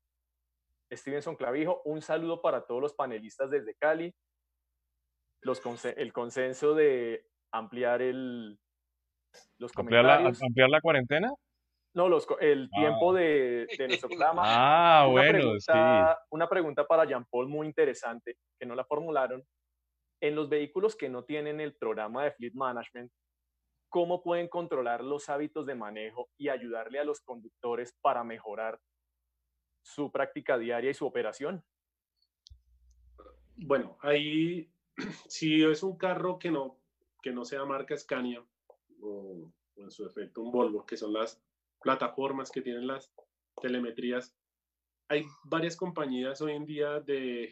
Stevenson 0.91 1.35
Clavijo, 1.35 1.81
un 1.85 2.03
saludo 2.03 2.43
para 2.43 2.67
todos 2.67 2.79
los 2.79 2.93
panelistas 2.93 3.49
desde 3.49 3.73
Cali. 3.73 4.13
Los 5.41 5.61
el 5.85 6.13
consenso 6.13 6.75
de 6.75 7.25
ampliar 7.51 8.01
el, 8.01 8.59
los 9.57 9.71
comentarios. 9.71 10.41
¿Ampliar 10.41 10.69
la, 10.69 10.81
cuarentena? 10.81 11.33
No, 11.93 12.07
los, 12.07 12.27
el 12.39 12.69
tiempo 12.69 13.11
ah. 13.11 13.19
de, 13.19 13.67
de, 13.77 13.87
nuestro 13.87 14.09
programa. 14.09 14.41
Ah, 14.45 15.03
una 15.05 15.11
bueno, 15.11 15.39
pregunta, 15.39 16.17
sí. 16.17 16.25
Una 16.31 16.49
pregunta 16.49 16.85
para 16.85 17.05
Jean 17.05 17.25
Paul 17.25 17.47
muy 17.47 17.67
interesante, 17.67 18.35
que 18.59 18.65
no 18.65 18.75
la 18.75 18.85
formularon. 18.85 19.43
En 20.21 20.35
los 20.35 20.49
vehículos 20.49 20.95
que 20.95 21.09
no 21.09 21.23
tienen 21.23 21.61
el 21.61 21.75
programa 21.75 22.25
de 22.25 22.31
Fleet 22.31 22.53
Management, 22.53 23.11
¿cómo 23.89 24.21
pueden 24.21 24.49
controlar 24.49 25.03
los 25.03 25.29
hábitos 25.29 25.65
de 25.65 25.75
manejo 25.75 26.29
y 26.37 26.49
ayudarle 26.49 26.99
a 26.99 27.05
los 27.05 27.21
conductores 27.21 27.97
para 28.01 28.23
mejorar 28.23 28.79
su 29.81 30.11
práctica 30.11 30.57
diaria 30.57 30.91
y 30.91 30.93
su 30.93 31.05
operación? 31.05 31.63
Bueno, 33.55 33.97
ahí 34.01 34.71
si 35.27 35.63
es 35.63 35.83
un 35.83 35.97
carro 35.97 36.39
que 36.39 36.51
no, 36.51 36.77
que 37.21 37.31
no 37.31 37.45
sea 37.45 37.65
marca 37.65 37.97
Scania 37.97 38.43
o, 39.01 39.51
en 39.77 39.91
su 39.91 40.05
efecto 40.05 40.41
un 40.41 40.51
Volvo, 40.51 40.85
que 40.85 40.97
son 40.97 41.13
las 41.13 41.41
plataformas 41.81 42.51
que 42.51 42.61
tienen 42.61 42.87
las 42.87 43.11
telemetrías. 43.61 44.35
Hay 45.07 45.25
varias 45.43 45.75
compañías 45.75 46.41
hoy 46.41 46.53
en 46.53 46.65
día 46.65 46.99
de 46.99 47.51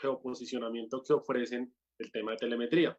geoposicionamiento 0.00 1.02
que 1.02 1.12
ofrecen 1.12 1.72
el 1.98 2.10
tema 2.10 2.32
de 2.32 2.38
telemetría. 2.38 2.98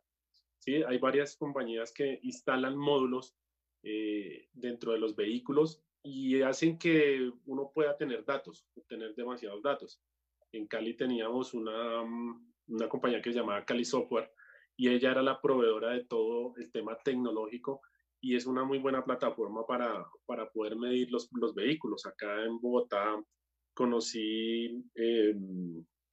¿sí? 0.59 0.83
Hay 0.83 0.97
varias 0.97 1.35
compañías 1.35 1.91
que 1.91 2.19
instalan 2.23 2.77
módulos 2.77 3.35
eh, 3.83 4.47
dentro 4.53 4.93
de 4.93 4.99
los 4.99 5.15
vehículos 5.15 5.83
y 6.03 6.41
hacen 6.41 6.77
que 6.77 7.31
uno 7.45 7.71
pueda 7.73 7.97
tener 7.97 8.23
datos, 8.23 8.65
tener 8.87 9.13
demasiados 9.15 9.61
datos. 9.61 10.01
En 10.51 10.67
Cali 10.67 10.95
teníamos 10.95 11.53
una, 11.53 12.03
una 12.71 12.89
compañía 12.89 13.21
que 13.21 13.31
se 13.31 13.39
llamaba 13.39 13.65
Cali 13.65 13.85
Software 13.85 14.31
y 14.77 14.89
ella 14.89 15.11
era 15.11 15.21
la 15.21 15.39
proveedora 15.39 15.91
de 15.91 16.05
todo 16.05 16.53
el 16.57 16.71
tema 16.71 16.97
tecnológico 17.03 17.81
y 18.21 18.35
es 18.35 18.45
una 18.45 18.63
muy 18.63 18.77
buena 18.77 19.03
plataforma 19.03 19.65
para, 19.65 20.05
para 20.25 20.49
poder 20.49 20.75
medir 20.75 21.11
los, 21.11 21.29
los 21.33 21.55
vehículos. 21.55 22.05
Acá 22.05 22.43
en 22.43 22.59
Bogotá 22.59 23.21
conocí 23.73 24.83
eh, 24.95 25.35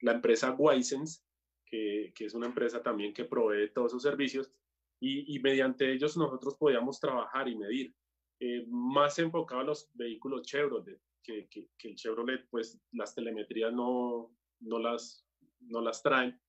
la 0.01 0.13
empresa 0.13 0.55
Wisens, 0.57 1.23
que, 1.65 2.11
que, 2.15 2.25
es 2.25 2.33
una 2.33 2.47
empresa 2.47 2.81
también 2.81 3.13
que 3.13 3.25
provee 3.25 3.71
todos 3.73 3.91
esos 3.91 4.03
servicios, 4.03 4.51
y, 4.99 5.35
y 5.35 5.39
mediante 5.39 5.93
ellos 5.93 6.17
nosotros 6.17 6.55
podíamos 6.57 6.99
trabajar 6.99 7.47
y 7.47 7.55
medir. 7.55 7.93
Eh, 8.41 8.65
más 8.69 9.19
enfocado 9.19 9.61
a 9.61 9.65
los 9.65 9.91
vehículos 9.93 10.43
Chevrolet, 10.43 10.99
que, 11.21 11.47
que, 11.49 11.67
que, 11.77 11.89
el 11.89 11.95
Chevrolet, 11.95 12.47
pues 12.49 12.79
las 12.93 13.13
telemetrías 13.13 13.73
no, 13.73 14.33
no, 14.61 14.79
las, 14.79 15.27
no 15.59 15.81
las 15.81 16.01
traen. 16.01 16.39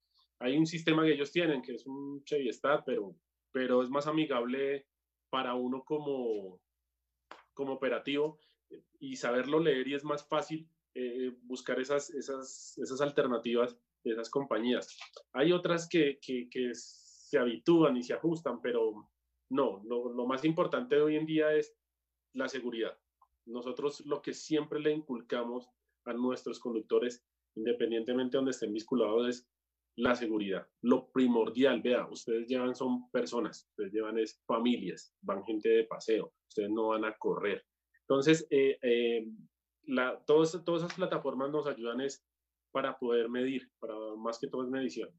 Hay 0.40 0.56
un 0.56 0.66
sistema 0.66 1.04
que 1.04 1.12
ellos 1.12 1.32
tienen, 1.32 1.62
que 1.62 1.74
es 1.74 1.86
un 1.86 2.24
Chevy 2.24 2.48
Star, 2.48 2.82
pero, 2.84 3.14
pero 3.52 3.82
es 3.82 3.90
más 3.90 4.06
amigable 4.06 4.86
para 5.28 5.54
uno 5.54 5.84
como, 5.84 6.60
como 7.52 7.74
operativo 7.74 8.40
y 8.98 9.16
saberlo 9.16 9.60
leer 9.60 9.86
y 9.88 9.94
es 9.94 10.04
más 10.04 10.26
fácil 10.26 10.68
eh, 10.94 11.36
buscar 11.42 11.78
esas, 11.78 12.10
esas, 12.10 12.76
esas 12.78 13.00
alternativas 13.00 13.78
de 14.02 14.12
esas 14.12 14.30
compañías. 14.30 14.98
Hay 15.32 15.52
otras 15.52 15.88
que, 15.88 16.18
que, 16.20 16.48
se 16.74 17.38
habitúan 17.38 17.96
y 17.96 18.02
se 18.02 18.14
ajustan, 18.14 18.60
pero 18.60 19.08
no, 19.50 19.82
lo, 19.84 20.12
lo, 20.12 20.26
más 20.26 20.44
importante 20.44 21.00
hoy 21.00 21.14
en 21.14 21.26
día 21.26 21.52
es 21.52 21.76
la 22.32 22.48
seguridad. 22.48 22.98
Nosotros 23.46 24.04
lo 24.04 24.20
que 24.20 24.32
siempre 24.32 24.80
le 24.80 24.90
inculcamos 24.90 25.68
a 26.06 26.12
nuestros 26.12 26.58
conductores, 26.58 27.24
independientemente 27.54 28.32
de 28.32 28.38
donde 28.38 28.50
estén 28.50 28.72
vinculados, 28.72 29.28
es 29.28 29.49
la 29.96 30.14
seguridad. 30.14 30.66
Lo 30.82 31.10
primordial, 31.10 31.82
vea, 31.82 32.06
ustedes 32.06 32.46
llevan 32.46 32.74
son 32.74 33.10
personas, 33.10 33.66
ustedes 33.70 33.92
llevan 33.92 34.18
es 34.18 34.40
familias, 34.46 35.14
van 35.20 35.44
gente 35.44 35.68
de 35.68 35.84
paseo, 35.84 36.32
ustedes 36.48 36.70
no 36.70 36.88
van 36.88 37.04
a 37.04 37.16
correr. 37.16 37.64
Entonces, 38.02 38.46
eh, 38.50 38.78
eh, 38.82 39.26
la, 39.84 40.18
todas, 40.26 40.62
todas 40.64 40.82
esas 40.82 40.94
plataformas 40.94 41.50
nos 41.50 41.66
ayudan 41.66 42.00
es 42.00 42.24
para 42.72 42.98
poder 42.98 43.28
medir, 43.28 43.68
para 43.78 43.94
más 44.16 44.38
que 44.38 44.48
todo 44.48 44.64
es 44.64 44.70
medición. 44.70 45.10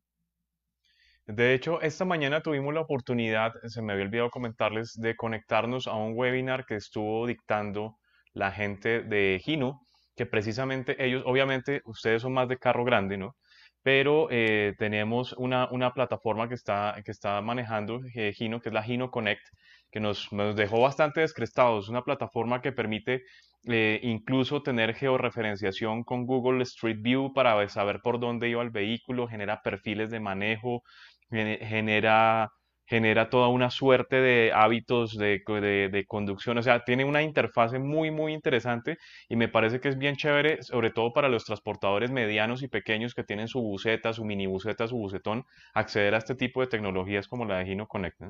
De 1.27 1.53
hecho, 1.53 1.81
esta 1.81 2.03
mañana 2.03 2.41
tuvimos 2.41 2.73
la 2.73 2.81
oportunidad, 2.81 3.53
se 3.65 3.81
me 3.81 3.93
había 3.93 4.05
olvidado 4.05 4.29
comentarles, 4.31 4.93
de 4.99 5.15
conectarnos 5.15 5.87
a 5.87 5.93
un 5.93 6.13
webinar 6.17 6.65
que 6.65 6.75
estuvo 6.75 7.27
dictando 7.27 7.97
la 8.33 8.51
gente 8.51 9.03
de 9.03 9.39
Gino, 9.43 9.87
que 10.15 10.25
precisamente 10.25 10.95
ellos, 11.03 11.23
obviamente 11.25 11.81
ustedes 11.85 12.23
son 12.23 12.33
más 12.33 12.49
de 12.49 12.57
carro 12.57 12.83
grande, 12.83 13.17
¿no? 13.17 13.35
Pero 13.83 14.27
eh, 14.29 14.75
tenemos 14.77 15.33
una, 15.33 15.67
una, 15.71 15.93
plataforma 15.93 16.47
que 16.47 16.55
está, 16.55 17.01
que 17.03 17.11
está 17.11 17.41
manejando 17.41 18.01
eh, 18.13 18.33
Gino, 18.33 18.61
que 18.61 18.69
es 18.69 18.73
la 18.73 18.83
Gino 18.83 19.09
Connect, 19.09 19.47
que 19.91 19.99
nos, 19.99 20.31
nos 20.31 20.55
dejó 20.55 20.81
bastante 20.81 21.21
descrestados. 21.21 21.89
Una 21.89 22.03
plataforma 22.03 22.61
que 22.61 22.71
permite 22.71 23.23
eh, 23.67 23.99
incluso 24.03 24.63
tener 24.63 24.93
georreferenciación 24.95 26.03
con 26.03 26.25
Google 26.25 26.63
Street 26.63 26.97
View 27.01 27.33
para 27.33 27.67
saber 27.69 28.01
por 28.01 28.19
dónde 28.19 28.49
iba 28.49 28.61
el 28.61 28.71
vehículo, 28.71 29.27
genera 29.27 29.61
perfiles 29.61 30.11
de 30.11 30.19
manejo, 30.19 30.83
genera 31.29 32.51
genera 32.91 33.29
toda 33.29 33.47
una 33.47 33.69
suerte 33.69 34.17
de 34.17 34.51
hábitos 34.53 35.17
de, 35.17 35.41
de, 35.47 36.05
conducción, 36.05 36.57
o 36.57 36.61
sea, 36.61 36.83
tiene 36.83 37.05
una 37.05 37.23
interfase 37.23 37.79
muy, 37.79 38.11
muy 38.11 38.33
interesante 38.33 38.97
y 39.29 39.37
me 39.37 39.47
parece 39.47 39.79
que 39.79 39.87
es 39.87 39.97
bien 39.97 40.17
chévere, 40.17 40.61
sobre 40.61 40.89
todo 40.91 41.13
para 41.13 41.29
los 41.29 41.45
transportadores 41.45 42.11
medianos 42.11 42.63
y 42.63 42.67
pequeños 42.67 43.15
que 43.15 43.23
tienen 43.23 43.47
su 43.47 43.61
buseta, 43.61 44.11
su 44.11 44.25
mini 44.25 44.45
buseta, 44.45 44.89
su 44.89 44.97
bucetón, 44.97 45.45
acceder 45.73 46.15
a 46.15 46.17
este 46.17 46.35
tipo 46.35 46.59
de 46.59 46.67
tecnologías 46.67 47.29
como 47.29 47.45
la 47.45 47.59
de 47.59 47.65
Gino 47.67 47.87
Connect. 47.87 48.23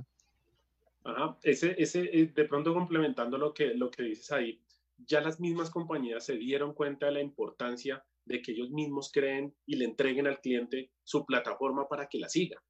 Ajá, 1.05 1.35
ese, 1.41 1.73
ese, 1.79 2.03
eh, 2.13 2.27
de 2.27 2.45
pronto 2.45 2.71
complementando 2.75 3.39
lo 3.39 3.55
que, 3.55 3.73
lo 3.73 3.89
que 3.89 4.03
dices 4.03 4.31
ahí, 4.31 4.61
ya 5.07 5.21
las 5.21 5.39
mismas 5.39 5.71
compañías 5.71 6.23
se 6.23 6.37
dieron 6.37 6.75
cuenta 6.75 7.07
de 7.07 7.13
la 7.13 7.21
importancia 7.21 8.05
de 8.25 8.43
que 8.43 8.51
ellos 8.51 8.69
mismos 8.69 9.11
creen 9.11 9.55
y 9.65 9.77
le 9.77 9.85
entreguen 9.85 10.27
al 10.27 10.39
cliente 10.39 10.91
su 11.03 11.25
plataforma 11.25 11.87
para 11.87 12.07
que 12.07 12.19
la 12.19 12.29
siga, 12.29 12.61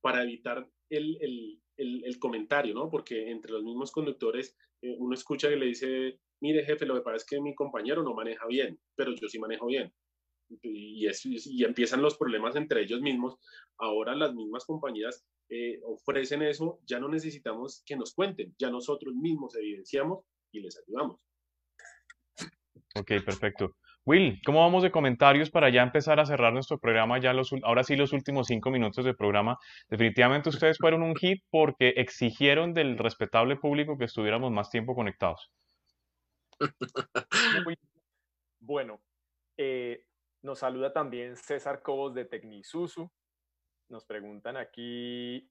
para 0.00 0.24
evitar 0.24 0.68
el, 0.90 1.18
el, 1.76 2.04
el, 2.04 2.18
comentario, 2.18 2.74
¿no? 2.74 2.88
Porque 2.88 3.30
entre 3.30 3.52
los 3.52 3.62
mismos 3.62 3.92
conductores 3.92 4.56
eh, 4.82 4.94
uno 4.98 5.14
escucha 5.14 5.48
que 5.48 5.56
le 5.56 5.66
dice, 5.66 6.20
mire 6.40 6.64
jefe, 6.64 6.86
lo 6.86 6.94
que 6.94 7.02
pasa 7.02 7.16
es 7.16 7.26
que 7.26 7.40
mi 7.40 7.54
compañero 7.54 8.02
no 8.02 8.14
maneja 8.14 8.46
bien, 8.46 8.78
pero 8.94 9.14
yo 9.14 9.28
sí 9.28 9.38
manejo 9.38 9.66
bien. 9.66 9.92
Y, 10.62 11.06
y 11.06 11.64
empiezan 11.64 12.02
los 12.02 12.16
problemas 12.16 12.54
entre 12.54 12.82
ellos 12.82 13.00
mismos. 13.00 13.36
Ahora 13.78 14.14
las 14.14 14.32
mismas 14.32 14.64
compañías 14.64 15.26
eh, 15.48 15.80
ofrecen 15.82 16.42
eso, 16.42 16.80
ya 16.86 16.98
no 17.00 17.08
necesitamos 17.08 17.82
que 17.84 17.96
nos 17.96 18.14
cuenten, 18.14 18.54
ya 18.58 18.70
nosotros 18.70 19.14
mismos 19.14 19.56
evidenciamos 19.56 20.24
y 20.52 20.60
les 20.60 20.78
ayudamos. 20.78 21.20
Ok, 22.94 23.08
perfecto. 23.24 23.76
Will, 24.06 24.40
¿cómo 24.46 24.60
vamos 24.60 24.84
de 24.84 24.92
comentarios 24.92 25.50
para 25.50 25.68
ya 25.68 25.82
empezar 25.82 26.20
a 26.20 26.26
cerrar 26.26 26.52
nuestro 26.52 26.78
programa? 26.78 27.18
Ya 27.18 27.32
los, 27.32 27.52
ahora 27.64 27.82
sí, 27.82 27.96
los 27.96 28.12
últimos 28.12 28.46
cinco 28.46 28.70
minutos 28.70 29.04
del 29.04 29.16
programa. 29.16 29.58
Definitivamente 29.88 30.48
ustedes 30.48 30.78
fueron 30.78 31.02
un 31.02 31.16
hit 31.16 31.42
porque 31.50 31.88
exigieron 31.96 32.72
del 32.72 32.98
respetable 32.98 33.56
público 33.56 33.98
que 33.98 34.04
estuviéramos 34.04 34.52
más 34.52 34.70
tiempo 34.70 34.94
conectados. 34.94 35.50
Bueno, 38.58 39.00
eh, 39.56 40.02
nos 40.42 40.58
saluda 40.58 40.92
también 40.92 41.36
César 41.36 41.82
Cobos 41.82 42.14
de 42.14 42.24
Tecnisusu. 42.24 43.08
Nos 43.88 44.04
preguntan 44.04 44.56
aquí, 44.56 45.48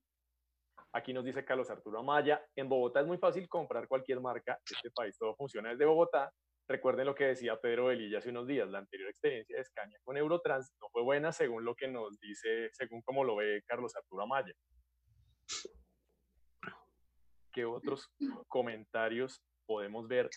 aquí 0.91 1.14
nos 1.14 1.23
dice 1.23 1.45
Carlos 1.45 1.69
Arturo 1.69 1.99
Amaya, 1.99 2.45
en 2.57 2.68
Bogotá 2.68 2.99
es 2.99 3.07
muy 3.07 3.18
fácil 3.18 3.48
comprar 3.48 3.88
cualquier 3.88 4.19
marca. 4.19 4.60
Este 4.69 4.91
país 4.91 5.18
todo 5.18 5.34
funciona 5.36 5.69
desde 5.69 5.86
Bogotá 5.86 6.30
Recuerden 6.67 7.05
lo 7.05 7.13
que 7.13 7.25
decía 7.25 7.61
Pedro 7.61 7.85
Velilla 7.85 8.17
hace 8.17 8.29
unos 8.29 8.47
días, 8.47 8.67
la 8.69 8.79
anterior 8.79 9.07
experiencia 9.09 9.55
de 9.55 9.63
Scania 9.63 9.99
con 10.03 10.17
Eurotrans 10.17 10.73
no 10.81 10.89
fue 10.89 11.03
buena 11.03 11.31
según 11.31 11.63
lo 11.63 11.75
que 11.75 11.87
nos 11.87 12.19
dice, 12.19 12.69
según 12.73 13.03
como 13.03 13.23
lo 13.23 13.35
ve 13.35 13.61
Carlos 13.67 13.95
Arturo 13.95 14.23
Amaya. 14.23 14.51
¿Qué 17.51 17.65
otros 17.65 18.11
comentarios 18.47 19.43
podemos 19.67 20.07
ver? 20.07 20.29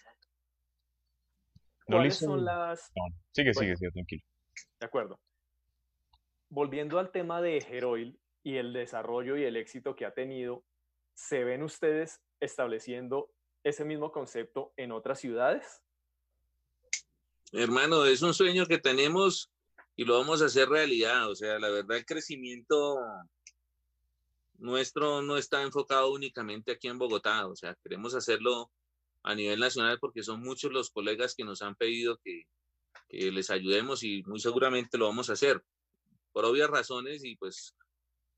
¿Cuáles 1.87 2.19
son 2.19 2.45
las...? 2.45 2.93
Sigue, 3.33 3.55
sigue, 3.55 3.77
sigue, 3.77 3.91
tranquilo. 3.91 4.23
De 4.79 4.87
acuerdo. 4.87 5.19
Volviendo 6.51 6.99
al 6.99 7.11
tema 7.11 7.41
de 7.41 7.57
Heroil 7.57 8.21
y 8.43 8.57
el 8.57 8.75
desarrollo 8.75 9.39
y 9.39 9.45
el 9.45 9.57
éxito 9.57 9.97
que 9.97 10.05
ha 10.05 10.13
tenido, 10.13 10.63
¿se 11.15 11.43
ven 11.45 11.63
ustedes 11.63 12.23
estableciendo 12.39 13.31
ese 13.65 13.87
mismo 13.87 14.13
concepto 14.13 14.75
en 14.77 14.93
otras 14.93 15.21
ciudades? 15.21 15.83
Hermano, 17.53 18.05
es 18.05 18.21
un 18.23 18.35
sueño 18.35 18.67
que 18.67 18.79
tenemos 18.79 19.51
y 19.97 20.05
lo 20.05 20.19
vamos 20.19 20.43
a 20.43 20.47
hacer 20.47 20.69
realidad. 20.69 21.31
O 21.31 21.35
sea, 21.35 21.59
la 21.59 21.71
verdad, 21.71 21.97
el 21.97 22.05
crecimiento 22.05 22.99
nuestro 24.59 25.23
no 25.23 25.37
está 25.39 25.63
enfocado 25.63 26.13
únicamente 26.13 26.73
aquí 26.73 26.89
en 26.89 26.99
Bogotá. 26.99 27.47
O 27.47 27.57
sea, 27.57 27.75
queremos 27.83 28.15
hacerlo 28.15 28.71
a 29.23 29.35
nivel 29.35 29.61
nacional 29.61 29.99
porque 29.99 30.23
son 30.23 30.41
muchos 30.41 30.73
los 30.73 30.91
colegas 30.91 31.35
que 31.35 31.45
nos 31.45 31.63
han 31.63 31.75
pedido 31.75 32.19
que, 32.23 32.45
les 33.11 33.49
ayudemos 33.49 34.03
y 34.03 34.23
muy 34.25 34.39
seguramente 34.39 34.99
lo 34.99 35.07
vamos 35.07 35.31
a 35.31 35.33
hacer 35.33 35.63
por 36.31 36.45
obvias 36.45 36.69
razones 36.69 37.25
y 37.25 37.37
pues 37.37 37.75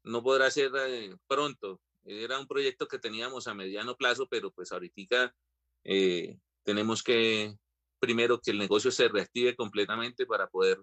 no 0.05 0.23
podrá 0.23 0.49
ser 0.49 0.71
eh, 0.87 1.17
pronto. 1.27 1.81
Era 2.05 2.39
un 2.39 2.47
proyecto 2.47 2.87
que 2.87 3.01
teníamos 3.01 3.49
a 3.49 3.55
mediano 3.55 3.97
plazo, 3.97 4.29
pero 4.29 4.53
pues 4.53 4.71
ahorita 4.71 5.35
eh, 5.83 6.39
tenemos 6.63 7.03
que 7.03 7.57
primero 8.01 8.41
que 8.41 8.51
el 8.51 8.59
negocio 8.59 8.91
se 8.91 9.09
reactive 9.09 9.55
completamente 9.55 10.27
para 10.27 10.49
poder 10.49 10.79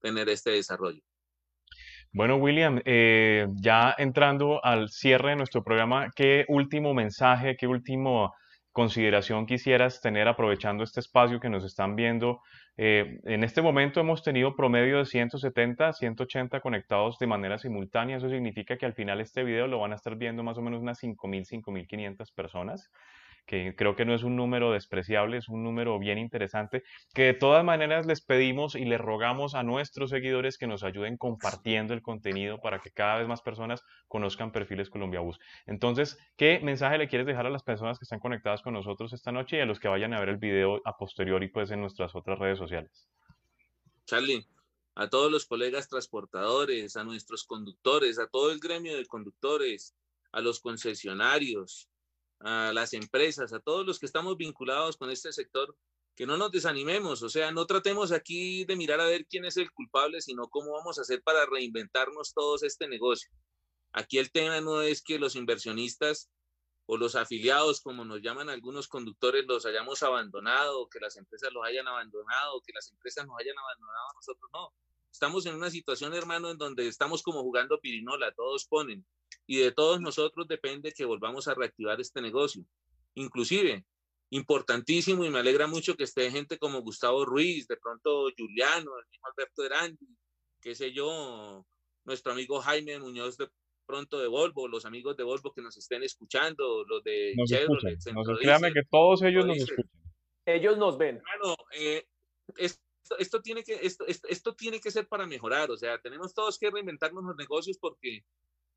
tener 0.00 0.28
este 0.28 0.52
desarrollo. 0.52 1.02
Bueno, 2.14 2.36
William, 2.36 2.80
eh, 2.84 3.46
ya 3.54 3.94
entrando 3.96 4.62
al 4.62 4.90
cierre 4.90 5.30
de 5.30 5.36
nuestro 5.36 5.64
programa, 5.64 6.10
¿qué 6.14 6.44
último 6.48 6.92
mensaje, 6.92 7.56
qué 7.56 7.66
último 7.66 8.34
consideración 8.70 9.46
quisieras 9.46 10.00
tener 10.00 10.28
aprovechando 10.28 10.84
este 10.84 11.00
espacio 11.00 11.40
que 11.40 11.48
nos 11.48 11.64
están 11.64 11.96
viendo? 11.96 12.40
Eh, 12.76 13.18
en 13.24 13.44
este 13.44 13.62
momento 13.62 14.00
hemos 14.00 14.22
tenido 14.22 14.54
promedio 14.54 14.98
de 14.98 15.06
170, 15.06 15.94
180 15.94 16.60
conectados 16.60 17.18
de 17.18 17.26
manera 17.26 17.56
simultánea. 17.56 18.18
Eso 18.18 18.28
significa 18.28 18.76
que 18.76 18.84
al 18.84 18.94
final 18.94 19.20
este 19.22 19.42
video 19.42 19.66
lo 19.66 19.78
van 19.78 19.92
a 19.92 19.96
estar 19.96 20.16
viendo 20.16 20.42
más 20.42 20.58
o 20.58 20.62
menos 20.62 20.82
unas 20.82 21.02
5.000, 21.02 21.46
5.500 21.62 22.34
personas 22.34 22.90
que 23.46 23.74
creo 23.76 23.96
que 23.96 24.04
no 24.04 24.14
es 24.14 24.22
un 24.22 24.36
número 24.36 24.72
despreciable, 24.72 25.38
es 25.38 25.48
un 25.48 25.62
número 25.62 25.98
bien 25.98 26.18
interesante, 26.18 26.82
que 27.14 27.22
de 27.22 27.34
todas 27.34 27.64
maneras 27.64 28.06
les 28.06 28.20
pedimos 28.20 28.74
y 28.74 28.84
les 28.84 29.00
rogamos 29.00 29.54
a 29.54 29.62
nuestros 29.62 30.10
seguidores 30.10 30.58
que 30.58 30.66
nos 30.66 30.82
ayuden 30.82 31.16
compartiendo 31.16 31.94
el 31.94 32.02
contenido 32.02 32.58
para 32.60 32.78
que 32.78 32.90
cada 32.90 33.18
vez 33.18 33.28
más 33.28 33.42
personas 33.42 33.82
conozcan 34.08 34.52
perfiles 34.52 34.90
Colombia 34.90 35.20
Bus. 35.20 35.38
Entonces, 35.66 36.18
¿qué 36.36 36.60
mensaje 36.62 36.98
le 36.98 37.08
quieres 37.08 37.26
dejar 37.26 37.46
a 37.46 37.50
las 37.50 37.62
personas 37.62 37.98
que 37.98 38.04
están 38.04 38.20
conectadas 38.20 38.62
con 38.62 38.74
nosotros 38.74 39.12
esta 39.12 39.32
noche 39.32 39.56
y 39.58 39.60
a 39.60 39.66
los 39.66 39.80
que 39.80 39.88
vayan 39.88 40.14
a 40.14 40.20
ver 40.20 40.28
el 40.28 40.38
video 40.38 40.80
a 40.84 40.96
posteriori 40.96 41.48
pues 41.48 41.70
en 41.70 41.80
nuestras 41.80 42.14
otras 42.14 42.38
redes 42.38 42.58
sociales? 42.58 43.08
Charlie, 44.06 44.46
a 44.94 45.08
todos 45.08 45.30
los 45.30 45.46
colegas 45.46 45.88
transportadores, 45.88 46.96
a 46.96 47.04
nuestros 47.04 47.44
conductores, 47.44 48.18
a 48.18 48.26
todo 48.26 48.52
el 48.52 48.60
gremio 48.60 48.96
de 48.96 49.06
conductores, 49.06 49.94
a 50.32 50.40
los 50.40 50.60
concesionarios, 50.60 51.88
a 52.44 52.72
las 52.72 52.92
empresas, 52.92 53.52
a 53.52 53.60
todos 53.60 53.86
los 53.86 53.98
que 53.98 54.06
estamos 54.06 54.36
vinculados 54.36 54.96
con 54.96 55.10
este 55.10 55.32
sector, 55.32 55.76
que 56.14 56.26
no 56.26 56.36
nos 56.36 56.50
desanimemos, 56.50 57.22
o 57.22 57.28
sea, 57.28 57.52
no 57.52 57.66
tratemos 57.66 58.12
aquí 58.12 58.64
de 58.64 58.76
mirar 58.76 59.00
a 59.00 59.06
ver 59.06 59.26
quién 59.26 59.44
es 59.44 59.56
el 59.56 59.70
culpable, 59.72 60.20
sino 60.20 60.48
cómo 60.48 60.72
vamos 60.72 60.98
a 60.98 61.02
hacer 61.02 61.22
para 61.22 61.46
reinventarnos 61.46 62.34
todos 62.34 62.62
este 62.62 62.86
negocio. 62.86 63.30
Aquí 63.92 64.18
el 64.18 64.30
tema 64.30 64.60
no 64.60 64.82
es 64.82 65.02
que 65.02 65.18
los 65.18 65.36
inversionistas 65.36 66.30
o 66.86 66.96
los 66.96 67.14
afiliados, 67.14 67.80
como 67.80 68.04
nos 68.04 68.20
llaman 68.20 68.50
algunos 68.50 68.88
conductores, 68.88 69.44
los 69.46 69.64
hayamos 69.64 70.02
abandonado, 70.02 70.88
que 70.88 71.00
las 71.00 71.16
empresas 71.16 71.50
los 71.52 71.64
hayan 71.64 71.88
abandonado, 71.88 72.60
que 72.66 72.72
las 72.74 72.90
empresas 72.90 73.26
nos 73.26 73.38
hayan 73.38 73.58
abandonado 73.58 74.10
a 74.10 74.14
nosotros, 74.14 74.50
no. 74.52 74.74
Estamos 75.12 75.44
en 75.46 75.54
una 75.54 75.70
situación, 75.70 76.14
hermano, 76.14 76.50
en 76.50 76.58
donde 76.58 76.88
estamos 76.88 77.22
como 77.22 77.42
jugando 77.42 77.78
pirinola, 77.78 78.32
todos 78.32 78.66
ponen 78.66 79.04
y 79.46 79.58
de 79.58 79.70
todos 79.70 80.00
nosotros 80.00 80.48
depende 80.48 80.92
que 80.92 81.04
volvamos 81.04 81.48
a 81.48 81.54
reactivar 81.54 82.00
este 82.00 82.22
negocio. 82.22 82.64
Inclusive, 83.14 83.84
importantísimo 84.30 85.24
y 85.24 85.30
me 85.30 85.40
alegra 85.40 85.66
mucho 85.66 85.96
que 85.96 86.04
esté 86.04 86.30
gente 86.30 86.58
como 86.58 86.80
Gustavo 86.80 87.26
Ruiz, 87.26 87.68
de 87.68 87.76
pronto 87.76 88.28
Juliano, 88.36 88.98
el 88.98 89.06
mismo 89.10 89.26
Alberto 89.28 89.64
Erandi, 89.64 90.08
qué 90.60 90.74
sé 90.74 90.92
yo, 90.92 91.66
nuestro 92.04 92.32
amigo 92.32 92.60
Jaime 92.60 92.98
Muñoz 92.98 93.36
de 93.36 93.48
pronto 93.84 94.18
de 94.18 94.28
Volvo, 94.28 94.66
los 94.68 94.86
amigos 94.86 95.16
de 95.16 95.24
Volvo 95.24 95.52
que 95.52 95.60
nos 95.60 95.76
estén 95.76 96.02
escuchando, 96.02 96.84
los 96.84 97.04
de 97.04 97.34
Chevrolet. 97.44 97.98
créame 98.40 98.72
que 98.72 98.82
todos 98.90 99.22
ellos 99.22 99.44
nos 99.44 99.58
escuchan. 99.58 99.90
Ellos 100.46 100.78
nos 100.78 100.96
ven. 100.96 101.22
Bueno, 101.22 101.54
eh, 101.76 102.06
esta 102.56 102.91
esto, 103.12 103.18
esto, 103.18 103.42
tiene 103.42 103.62
que, 103.62 103.78
esto, 103.82 104.04
esto, 104.06 104.54
tiene 104.54 104.80
que 104.80 104.90
ser 104.90 105.06
para 105.08 105.26
mejorar, 105.26 105.70
o 105.70 105.76
sea, 105.76 106.00
tenemos 106.00 106.34
todos 106.34 106.58
que 106.58 106.70
reinventarnos 106.70 107.24
los 107.24 107.36
negocios 107.36 107.78
porque 107.78 108.24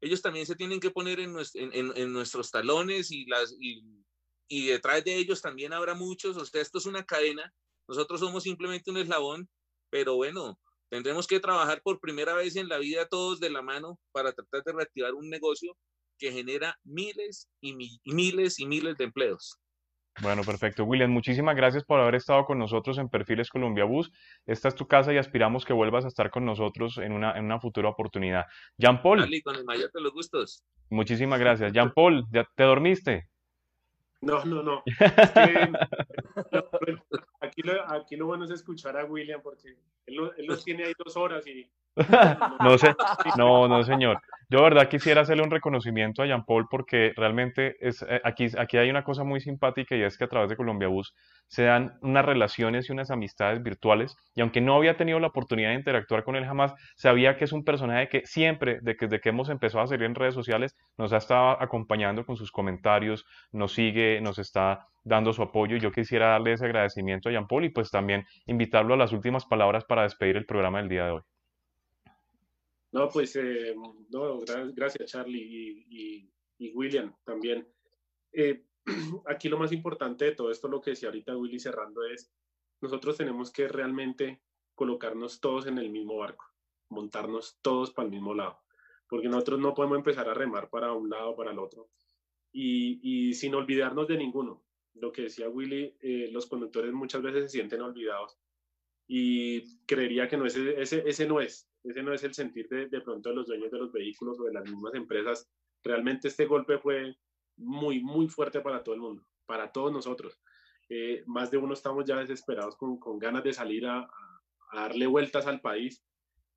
ellos 0.02 0.22
también 0.22 0.46
se 0.46 0.56
tienen 0.56 0.80
que 0.80 0.92
poner 0.92 1.20
en, 1.20 1.34
nuestros 2.14 2.52
talones 2.52 3.12
y, 3.12 3.26
las, 3.26 3.56
y, 3.60 4.68
detrás 4.68 5.04
de 5.04 5.16
ellos 5.16 5.42
también 5.42 5.74
habrá 5.74 5.94
muchos, 5.94 6.38
o 6.38 6.46
sea, 6.46 6.62
esto 6.62 6.78
es 6.78 6.86
una 6.86 7.04
cadena, 7.04 7.54
nosotros 7.88 8.20
somos 8.20 8.44
simplemente 8.44 8.92
un 8.92 8.98
eslabón, 8.98 9.50
pero 9.90 10.16
bueno, 10.16 10.60
tendremos 10.90 11.28
que 11.28 11.40
trabajar 11.40 11.82
por 11.82 12.00
primera 12.00 12.34
vez 12.34 12.56
en 12.56 12.68
la 12.68 12.78
vida 12.78 13.08
todos 13.08 13.40
de 13.40 13.50
la 13.50 13.62
mano 13.62 14.00
para 14.12 14.34
tratar 14.34 14.64
de 14.64 14.74
reactivar 14.74 15.14
un 15.14 15.30
negocio 15.30 15.78
que 16.18 16.32
genera 16.32 16.80
miles 16.84 17.50
y 17.62 17.74
miles 18.06 18.60
y 18.60 18.66
miles 18.66 18.98
de 18.98 19.04
empleos. 19.04 19.60
Bueno, 20.22 20.44
perfecto. 20.44 20.86
William, 20.86 21.12
muchísimas 21.12 21.56
gracias 21.56 21.84
por 21.84 22.00
haber 22.00 22.16
estado 22.16 22.46
con 22.46 22.58
nosotros 22.58 22.98
en 22.98 23.10
Perfiles 23.10 23.50
Colombia 23.50 23.84
Bus. 23.84 24.12
Esta 24.46 24.70
es 24.70 24.76
tu 24.76 24.88
casa 24.88 25.14
y 25.14 25.18
aspiramos 25.18 25.66
que 25.66 25.74
vuelvas 25.74 26.06
a 26.06 26.08
estar 26.08 26.30
con 26.30 26.46
nosotros 26.46 26.98
en 27.00 27.12
una, 27.12 27.38
en 27.38 27.46
una 27.46 27.60
futura 27.60 27.90
oportunidad. 27.90 28.46
Jean 28.78 29.02
Paul. 29.02 29.28
con 29.44 29.56
el 29.56 29.66
mayor 29.66 29.92
de 29.92 30.02
los 30.02 30.14
gustos. 30.14 30.64
Muchísimas 30.90 31.40
gracias. 31.40 31.74
Jean 31.74 31.92
Paul, 31.92 32.26
¿te 32.32 32.64
dormiste? 32.64 33.28
No, 34.22 34.44
no, 34.46 34.64
no. 34.64 34.84
aquí, 37.46 37.62
lo, 37.62 37.92
aquí, 37.92 38.16
lo, 38.16 38.28
bueno 38.28 38.46
es 38.46 38.52
escuchar 38.52 38.98
a 38.98 39.06
William 39.06 39.42
porque 39.42 39.78
él, 40.06 40.32
él 40.38 40.46
los 40.46 40.64
tiene 40.64 40.86
ahí 40.86 40.94
dos 40.98 41.16
horas 41.18 41.46
y 41.48 41.70
no 42.60 42.78
sé, 42.78 42.94
no, 43.38 43.68
no, 43.68 43.84
señor. 43.84 44.22
Yo, 44.50 44.60
de 44.60 44.64
verdad, 44.66 44.90
quisiera 44.90 45.22
hacerle 45.22 45.44
un 45.44 45.50
reconocimiento 45.50 46.22
a 46.22 46.26
Jean 46.26 46.46
Paul 46.46 46.68
porque 46.70 47.14
realmente 47.16 47.78
es, 47.80 48.02
eh, 48.04 48.22
aquí, 48.24 48.48
aquí 48.58 48.78
hay 48.78 48.90
una 48.90 49.04
cosa 49.04 49.24
muy 49.24 49.40
simpática 49.40 49.96
y 49.96 50.04
es 50.04 50.18
que 50.18 50.26
a 50.26 50.28
través 50.28 50.50
de 50.50 50.58
Colombia 50.58 50.90
Bus 50.90 51.16
se 51.48 51.64
dan 51.64 51.98
unas 52.02 52.26
relaciones 52.26 52.90
y 52.90 52.92
unas 52.92 53.12
amistades 53.12 53.64
virtuales. 53.64 54.18
Y 54.36 54.42
aunque 54.42 54.60
no 54.60 54.76
había 54.76 54.98
tenido 54.98 55.20
la 55.20 55.28
oportunidad 55.28 55.70
de 55.70 55.76
interactuar 55.76 56.26
con 56.26 56.36
él 56.36 56.46
jamás, 56.46 56.74
sabía 56.96 57.38
que 57.38 57.46
es 57.46 57.54
un 57.54 57.64
personaje 57.64 58.10
que 58.10 58.26
siempre, 58.26 58.80
desde 58.82 59.22
que 59.22 59.30
hemos 59.30 59.50
empezado 59.50 59.86
a 59.86 59.88
salir 59.88 60.04
en 60.04 60.16
redes 60.16 60.34
sociales, 60.34 60.76
nos 60.98 61.14
ha 61.14 61.18
estado 61.18 61.62
acompañando 61.62 62.26
con 62.26 62.36
sus 62.36 62.52
comentarios, 62.52 63.26
nos 63.54 63.74
sigue, 63.74 64.20
nos 64.22 64.38
está 64.38 64.86
dando 65.06 65.32
su 65.32 65.42
apoyo. 65.42 65.78
Yo 65.78 65.92
quisiera 65.92 66.32
darle 66.32 66.54
ese 66.54 66.66
agradecimiento 66.66 67.30
a 67.30 67.32
Jean 67.32 67.48
Paul 67.48 67.64
y 67.64 67.70
pues 67.70 67.90
también 67.90 68.26
invitarlo 68.46 68.96
a 68.96 68.98
las 68.98 69.14
últimas 69.14 69.46
palabras 69.46 69.86
para 69.86 70.04
despedir 70.04 70.36
el 70.36 70.46
programa 70.46 70.80
del 70.80 70.90
día 70.90 71.06
de 71.06 71.12
hoy. 71.12 71.22
No, 72.92 73.10
pues, 73.10 73.36
eh, 73.36 73.76
no, 74.10 74.40
gracias 74.74 75.12
Charlie 75.12 75.86
y, 76.58 76.72
William 76.74 77.14
también. 77.24 77.68
Eh, 78.34 78.64
aquí 79.28 79.50
lo 79.50 79.58
más 79.58 79.72
importante 79.72 80.26
de 80.26 80.32
todo 80.32 80.52
esto, 80.52 80.68
lo 80.68 80.82
que 80.82 80.92
decía 80.92 81.10
ahorita 81.10 81.38
Willy 81.38 81.60
cerrando, 81.60 82.06
es 82.06 82.34
nosotros 82.82 83.18
tenemos 83.18 83.52
que 83.52 83.68
realmente 83.68 84.42
colocarnos 84.76 85.40
todos 85.40 85.68
en 85.68 85.78
el 85.78 85.90
mismo 85.90 86.18
barco, 86.18 86.46
montarnos 86.90 87.60
todos 87.62 87.92
para 87.92 88.06
el 88.06 88.12
mismo 88.12 88.34
lado, 88.34 88.60
porque 89.10 89.28
nosotros 89.28 89.60
no 89.60 89.74
podemos 89.74 89.98
empezar 89.98 90.30
a 90.30 90.34
remar 90.34 90.70
para 90.70 90.94
un 90.94 91.10
lado 91.10 91.32
o 91.32 91.36
para 91.36 91.52
el 91.52 91.60
otro. 91.60 91.90
Y, 92.58 93.34
sin 93.34 93.54
olvidarnos 93.54 94.08
de 94.08 94.18
ninguno. 94.18 94.64
Lo 94.96 95.12
que 95.12 95.24
decía 95.24 95.50
Willy, 95.50 95.96
eh, 96.02 96.30
los 96.32 96.48
conductores 96.48 96.94
muchas 96.94 97.22
veces 97.22 97.44
se 97.44 97.58
sienten 97.58 97.82
olvidados 97.82 98.38
y 99.08 99.78
creería 99.86 100.28
que 100.28 100.38
no 100.38 100.46
ese, 100.46 100.82
ese, 100.82 101.04
ese 101.08 101.28
no 101.28 101.40
es, 101.40 101.70
ese 101.84 102.02
no 102.02 102.14
es 102.14 102.24
el 102.24 102.34
sentir 102.34 102.68
de, 102.70 102.88
de 102.88 103.02
pronto 103.02 103.30
de 103.30 103.36
los 103.36 103.46
dueños 103.46 103.72
de 103.72 103.78
los 103.78 103.92
vehículos 103.92 104.40
o 104.40 104.44
de 104.46 104.54
las 104.54 104.64
mismas 104.64 104.96
empresas. 104.96 105.50
Realmente 105.84 106.28
este 106.28 106.46
golpe 106.46 106.80
fue 106.80 107.16
muy, 107.58 108.02
muy 108.02 108.28
fuerte 108.28 108.62
para 108.62 108.84
todo 108.84 108.96
el 108.96 109.02
mundo, 109.02 109.28
para 109.46 109.72
todos 109.72 109.92
nosotros. 109.92 110.40
Eh, 110.90 111.24
más 111.26 111.52
de 111.52 111.58
uno 111.58 111.74
estamos 111.74 112.06
ya 112.06 112.18
desesperados 112.18 112.76
con, 112.76 113.00
con 113.00 113.20
ganas 113.20 113.44
de 113.44 113.54
salir 113.54 113.86
a, 113.88 114.00
a, 114.02 114.82
darle 114.82 115.08
vueltas 115.08 115.48
al 115.48 115.62
país, 115.62 116.04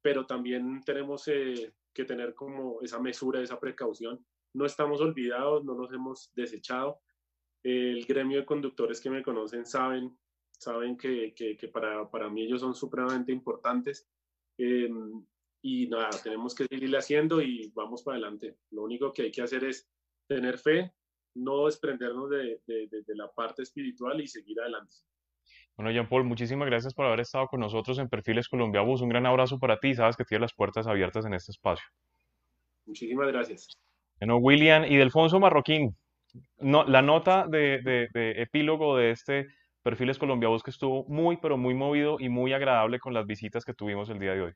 pero 0.02 0.26
también 0.26 0.82
tenemos 0.84 1.26
eh, 1.28 1.74
que 1.92 2.04
tener 2.04 2.34
como 2.34 2.80
esa 2.82 2.98
mesura, 2.98 3.40
esa 3.40 3.60
precaución. 3.60 4.24
No 4.54 4.64
estamos 4.66 5.00
olvidados, 5.00 5.64
no 5.64 5.74
nos 5.74 5.92
hemos 5.92 6.32
desechado. 6.34 7.00
El 7.62 8.04
gremio 8.06 8.38
de 8.38 8.46
conductores 8.46 9.00
que 9.00 9.10
me 9.10 9.22
conocen 9.22 9.66
saben 9.66 10.16
saben 10.58 10.96
que, 10.96 11.32
que, 11.34 11.68
para, 11.68 12.10
para, 12.10 12.28
mí 12.28 12.42
ellos 12.42 12.60
son 12.60 12.74
supremamente 12.74 13.32
importantes. 13.32 14.08
Em, 14.58 15.24
y 15.62 15.86
nada, 15.88 16.10
tenemos 16.22 16.54
que 16.54 16.66
seguirle 16.66 16.98
haciendo 16.98 17.40
y 17.40 17.70
vamos 17.74 18.02
para 18.02 18.16
adelante. 18.16 18.56
Lo 18.70 18.82
único 18.82 19.12
que 19.12 19.22
hay 19.22 19.30
que 19.30 19.42
hacer 19.42 19.64
es 19.64 19.88
tener 20.26 20.58
fe, 20.58 20.92
no 21.34 21.66
desprendernos 21.66 22.28
de, 22.30 22.60
de, 22.66 22.88
de, 22.88 23.14
la 23.14 23.30
parte 23.30 23.62
espiritual 23.62 24.20
y 24.20 24.26
seguir 24.26 24.60
adelante. 24.60 24.96
Bueno, 25.76 25.92
Jean 25.92 26.08
Paul, 26.08 26.24
muchísimas 26.24 26.66
gracias 26.66 26.92
por 26.92 27.06
haber 27.06 27.20
estado 27.20 27.46
con 27.46 27.60
nosotros 27.60 27.98
en 27.98 28.08
Perfiles 28.08 28.48
Colombia 28.48 28.82
Bus. 28.82 29.00
Un 29.00 29.08
gran 29.08 29.26
abrazo 29.26 29.58
para 29.58 29.78
ti. 29.78 29.94
Sabes 29.94 30.16
que 30.16 30.24
tienes 30.24 30.42
las 30.42 30.54
puertas 30.54 30.88
abiertas 30.88 31.24
en 31.24 31.34
este 31.34 31.52
espacio. 31.52 31.86
Muchísimas 32.84 33.28
gracias. 33.28 33.68
Bueno, 34.18 34.38
William 34.38 34.84
y 34.84 34.96
Delfonso 34.96 35.38
Marroquín, 35.38 35.96
no, 36.58 36.84
la 36.84 37.02
nota 37.02 37.46
de, 37.46 37.80
de 37.82 38.42
epílogo 38.42 38.96
de 38.96 39.10
este 39.10 39.46
Perfiles 39.82 40.18
Colombia 40.18 40.50
que 40.62 40.70
estuvo 40.70 41.04
muy, 41.04 41.38
pero 41.38 41.56
muy 41.56 41.74
movido 41.74 42.18
y 42.20 42.28
muy 42.28 42.52
agradable 42.52 42.98
con 42.98 43.14
las 43.14 43.26
visitas 43.26 43.64
que 43.64 43.72
tuvimos 43.72 44.10
el 44.10 44.18
día 44.18 44.34
de 44.34 44.42
hoy. 44.42 44.52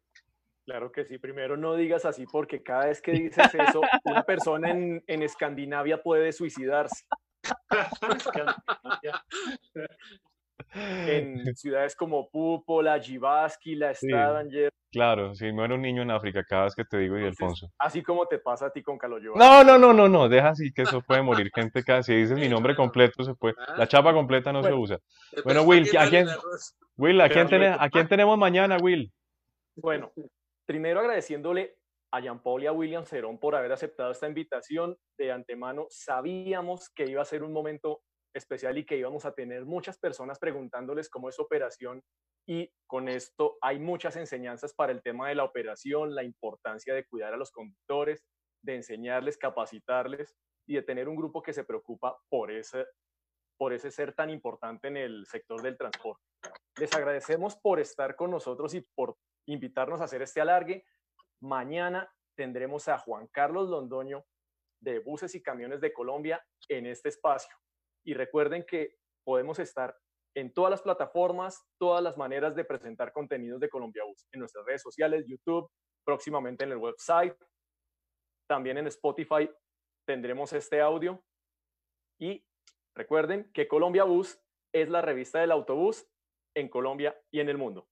Claro 0.66 0.92
que 0.92 1.04
sí. 1.04 1.18
Primero 1.18 1.56
no 1.56 1.74
digas 1.74 2.04
así 2.04 2.26
porque 2.30 2.62
cada 2.62 2.86
vez 2.86 3.00
que 3.00 3.12
dices 3.12 3.54
eso, 3.54 3.80
una 4.04 4.24
persona 4.24 4.70
en, 4.70 5.02
en 5.06 5.22
Escandinavia 5.22 6.02
puede 6.02 6.32
suicidarse. 6.32 7.04
en 10.74 11.44
ciudades 11.56 11.94
como 11.94 12.28
Pupola, 12.30 12.98
Jivaski, 12.98 13.74
la 13.74 13.94
Stavanger. 13.94 14.70
claro, 14.90 15.34
si 15.34 15.52
muere 15.52 15.74
un 15.74 15.82
niño 15.82 16.02
en 16.02 16.10
África 16.10 16.44
cada 16.44 16.64
vez 16.64 16.74
que 16.74 16.84
te 16.84 16.98
digo 16.98 17.18
y 17.18 17.24
Alfonso. 17.24 17.68
Así 17.78 18.02
como 18.02 18.26
te 18.26 18.38
pasa 18.38 18.66
a 18.66 18.70
ti 18.70 18.82
con 18.82 18.98
Caloyo. 18.98 19.32
No, 19.34 19.64
no, 19.64 19.78
no, 19.78 19.92
no, 19.92 20.08
no, 20.08 20.28
deja 20.28 20.50
así 20.50 20.72
que 20.72 20.82
eso 20.82 21.02
puede 21.02 21.22
morir 21.22 21.50
gente 21.54 21.82
cada 21.82 22.02
si 22.02 22.14
dices 22.14 22.38
mi 22.38 22.48
nombre 22.48 22.74
completo 22.74 23.22
se 23.24 23.34
puede. 23.34 23.54
La 23.76 23.86
chapa 23.86 24.12
completa 24.12 24.52
no 24.52 24.62
se 24.62 24.72
usa. 24.72 24.98
Bueno, 25.44 25.62
Will, 25.62 25.88
¿a 25.96 26.08
quién, 26.08 26.26
Will, 26.96 27.20
¿a 27.20 27.28
quién, 27.28 27.48
¿a 27.64 27.88
quién 27.90 28.08
tenemos 28.08 28.38
mañana, 28.38 28.76
Will? 28.80 29.12
Bueno, 29.76 30.12
primero 30.66 31.00
agradeciéndole 31.00 31.76
a 32.12 32.20
Jean 32.20 32.42
Paul 32.42 32.62
y 32.62 32.66
a 32.66 32.72
William 32.72 33.04
Cerón 33.06 33.38
por 33.38 33.54
haber 33.54 33.72
aceptado 33.72 34.12
esta 34.12 34.28
invitación. 34.28 34.96
De 35.16 35.32
antemano 35.32 35.86
sabíamos 35.88 36.90
que 36.90 37.06
iba 37.06 37.22
a 37.22 37.26
ser 37.26 37.42
un 37.42 37.52
momento 37.52 38.02
especial 38.34 38.78
y 38.78 38.86
que 38.86 38.96
íbamos 38.96 39.24
a 39.24 39.34
tener 39.34 39.64
muchas 39.64 39.98
personas 39.98 40.38
preguntándoles 40.38 41.08
cómo 41.08 41.28
es 41.28 41.38
operación 41.38 42.02
y 42.46 42.72
con 42.86 43.08
esto 43.08 43.58
hay 43.60 43.78
muchas 43.78 44.16
enseñanzas 44.16 44.74
para 44.74 44.92
el 44.92 45.02
tema 45.02 45.28
de 45.28 45.34
la 45.34 45.44
operación, 45.44 46.14
la 46.14 46.24
importancia 46.24 46.94
de 46.94 47.06
cuidar 47.06 47.34
a 47.34 47.36
los 47.36 47.52
conductores, 47.52 48.24
de 48.62 48.76
enseñarles, 48.76 49.38
capacitarles 49.38 50.36
y 50.66 50.74
de 50.74 50.82
tener 50.82 51.08
un 51.08 51.16
grupo 51.16 51.42
que 51.42 51.52
se 51.52 51.64
preocupa 51.64 52.18
por 52.28 52.50
ese, 52.50 52.86
por 53.56 53.72
ese 53.72 53.90
ser 53.90 54.14
tan 54.14 54.30
importante 54.30 54.88
en 54.88 54.96
el 54.96 55.26
sector 55.26 55.62
del 55.62 55.76
transporte. 55.76 56.22
Les 56.78 56.92
agradecemos 56.94 57.56
por 57.56 57.80
estar 57.80 58.16
con 58.16 58.30
nosotros 58.30 58.74
y 58.74 58.80
por 58.80 59.16
invitarnos 59.46 60.00
a 60.00 60.04
hacer 60.04 60.22
este 60.22 60.40
alargue. 60.40 60.84
Mañana 61.40 62.10
tendremos 62.36 62.88
a 62.88 62.98
Juan 62.98 63.28
Carlos 63.28 63.68
Londoño 63.68 64.24
de 64.80 64.98
Buses 64.98 65.34
y 65.34 65.42
Camiones 65.42 65.80
de 65.80 65.92
Colombia 65.92 66.44
en 66.68 66.86
este 66.86 67.08
espacio. 67.08 67.54
Y 68.04 68.14
recuerden 68.14 68.64
que 68.66 68.96
podemos 69.24 69.58
estar 69.58 69.96
en 70.34 70.52
todas 70.52 70.70
las 70.70 70.82
plataformas, 70.82 71.62
todas 71.78 72.02
las 72.02 72.16
maneras 72.16 72.56
de 72.56 72.64
presentar 72.64 73.12
contenidos 73.12 73.60
de 73.60 73.68
Colombia 73.68 74.04
Bus, 74.04 74.26
en 74.32 74.40
nuestras 74.40 74.64
redes 74.64 74.82
sociales, 74.82 75.26
YouTube, 75.26 75.70
próximamente 76.04 76.64
en 76.64 76.72
el 76.72 76.78
website, 76.78 77.36
también 78.48 78.78
en 78.78 78.86
Spotify 78.88 79.48
tendremos 80.06 80.52
este 80.52 80.80
audio. 80.80 81.22
Y 82.20 82.44
recuerden 82.94 83.50
que 83.52 83.68
Colombia 83.68 84.04
Bus 84.04 84.38
es 84.74 84.88
la 84.88 85.00
revista 85.00 85.40
del 85.40 85.52
autobús 85.52 86.06
en 86.54 86.68
Colombia 86.68 87.18
y 87.30 87.40
en 87.40 87.48
el 87.48 87.58
mundo. 87.58 87.88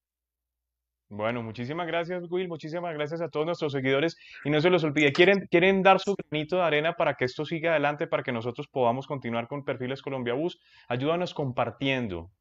Bueno, 1.13 1.43
muchísimas 1.43 1.87
gracias, 1.87 2.23
Will. 2.31 2.47
Muchísimas 2.47 2.93
gracias 2.93 3.19
a 3.19 3.27
todos 3.27 3.45
nuestros 3.45 3.73
seguidores. 3.73 4.15
Y 4.45 4.49
no 4.49 4.61
se 4.61 4.69
los 4.69 4.81
olvide, 4.85 5.11
¿quieren, 5.11 5.45
quieren 5.51 5.83
dar 5.83 5.99
su 5.99 6.15
granito 6.15 6.55
de 6.55 6.61
arena 6.61 6.93
para 6.93 7.15
que 7.15 7.25
esto 7.25 7.43
siga 7.43 7.71
adelante, 7.71 8.07
para 8.07 8.23
que 8.23 8.31
nosotros 8.31 8.69
podamos 8.69 9.07
continuar 9.07 9.49
con 9.49 9.65
Perfiles 9.65 10.01
Colombia 10.01 10.35
Bus? 10.35 10.61
Ayúdanos 10.87 11.33
compartiendo. 11.33 12.31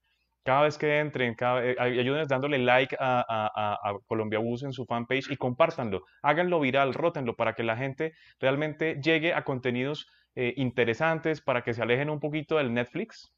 Cada 0.45 0.63
vez 0.63 0.79
que 0.79 1.01
entren, 1.01 1.35
cada, 1.35 1.67
eh, 1.67 1.75
ayúdenos 1.81 2.29
dándole 2.29 2.59
like 2.59 2.97
a, 3.01 3.77
Colombia 4.07 4.39
Bus 4.39 4.63
en 4.63 4.73
su 4.73 4.87
fanpage 4.87 5.33
y 5.33 5.37
compártanlo. 5.37 6.05
Háganlo 6.23 6.61
viral, 6.61 6.95
rótenlo 6.95 7.35
para 7.35 7.55
que 7.55 7.65
la 7.65 7.77
gente 7.77 8.13
realmente 8.39 9.01
llegue 9.03 9.35
a 9.35 9.43
contenidos 9.43 10.07
eh, 10.37 10.55
interesantes, 10.57 11.41
para 11.41 11.63
que 11.63 11.75
se 11.75 11.83
alejen 11.83 12.09
un 12.09 12.21
poquito 12.21 12.57
del 12.59 12.73
Netflix 12.73 13.33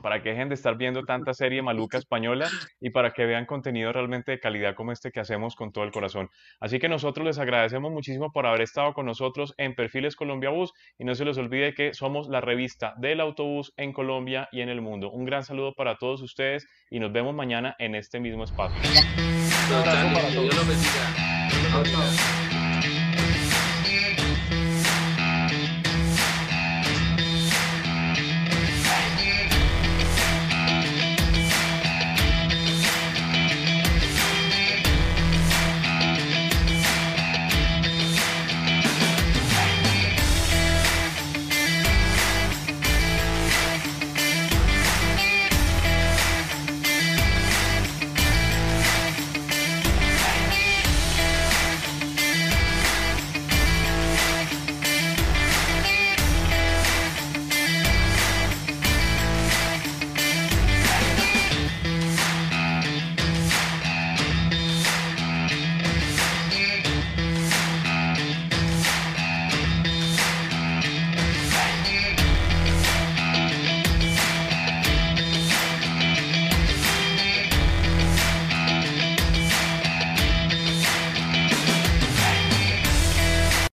para 0.00 0.22
que 0.22 0.30
dejen 0.30 0.48
de 0.48 0.54
estar 0.54 0.76
viendo 0.76 1.04
tanta 1.04 1.34
serie 1.34 1.62
maluca 1.62 1.98
española 1.98 2.48
y 2.80 2.90
para 2.90 3.10
que 3.10 3.26
vean 3.26 3.46
contenido 3.46 3.92
realmente 3.92 4.32
de 4.32 4.40
calidad 4.40 4.74
como 4.74 4.92
este 4.92 5.10
que 5.10 5.20
hacemos 5.20 5.56
con 5.56 5.72
todo 5.72 5.84
el 5.84 5.90
corazón. 5.90 6.30
Así 6.60 6.78
que 6.78 6.88
nosotros 6.88 7.26
les 7.26 7.38
agradecemos 7.38 7.92
muchísimo 7.92 8.32
por 8.32 8.46
haber 8.46 8.62
estado 8.62 8.94
con 8.94 9.06
nosotros 9.06 9.54
en 9.58 9.74
Perfiles 9.74 10.16
Colombia 10.16 10.50
Bus 10.50 10.72
y 10.98 11.04
no 11.04 11.14
se 11.14 11.24
les 11.24 11.38
olvide 11.38 11.74
que 11.74 11.94
somos 11.94 12.28
la 12.28 12.40
revista 12.40 12.94
del 12.98 13.20
autobús 13.20 13.72
en 13.76 13.92
Colombia 13.92 14.48
y 14.52 14.60
en 14.60 14.68
el 14.68 14.80
mundo. 14.80 15.10
Un 15.10 15.24
gran 15.24 15.44
saludo 15.44 15.74
para 15.74 15.96
todos 15.96 16.22
ustedes 16.22 16.66
y 16.90 17.00
nos 17.00 17.12
vemos 17.12 17.34
mañana 17.34 17.74
en 17.78 17.94
este 17.94 18.20
mismo 18.20 18.44
espacio. 18.44 18.80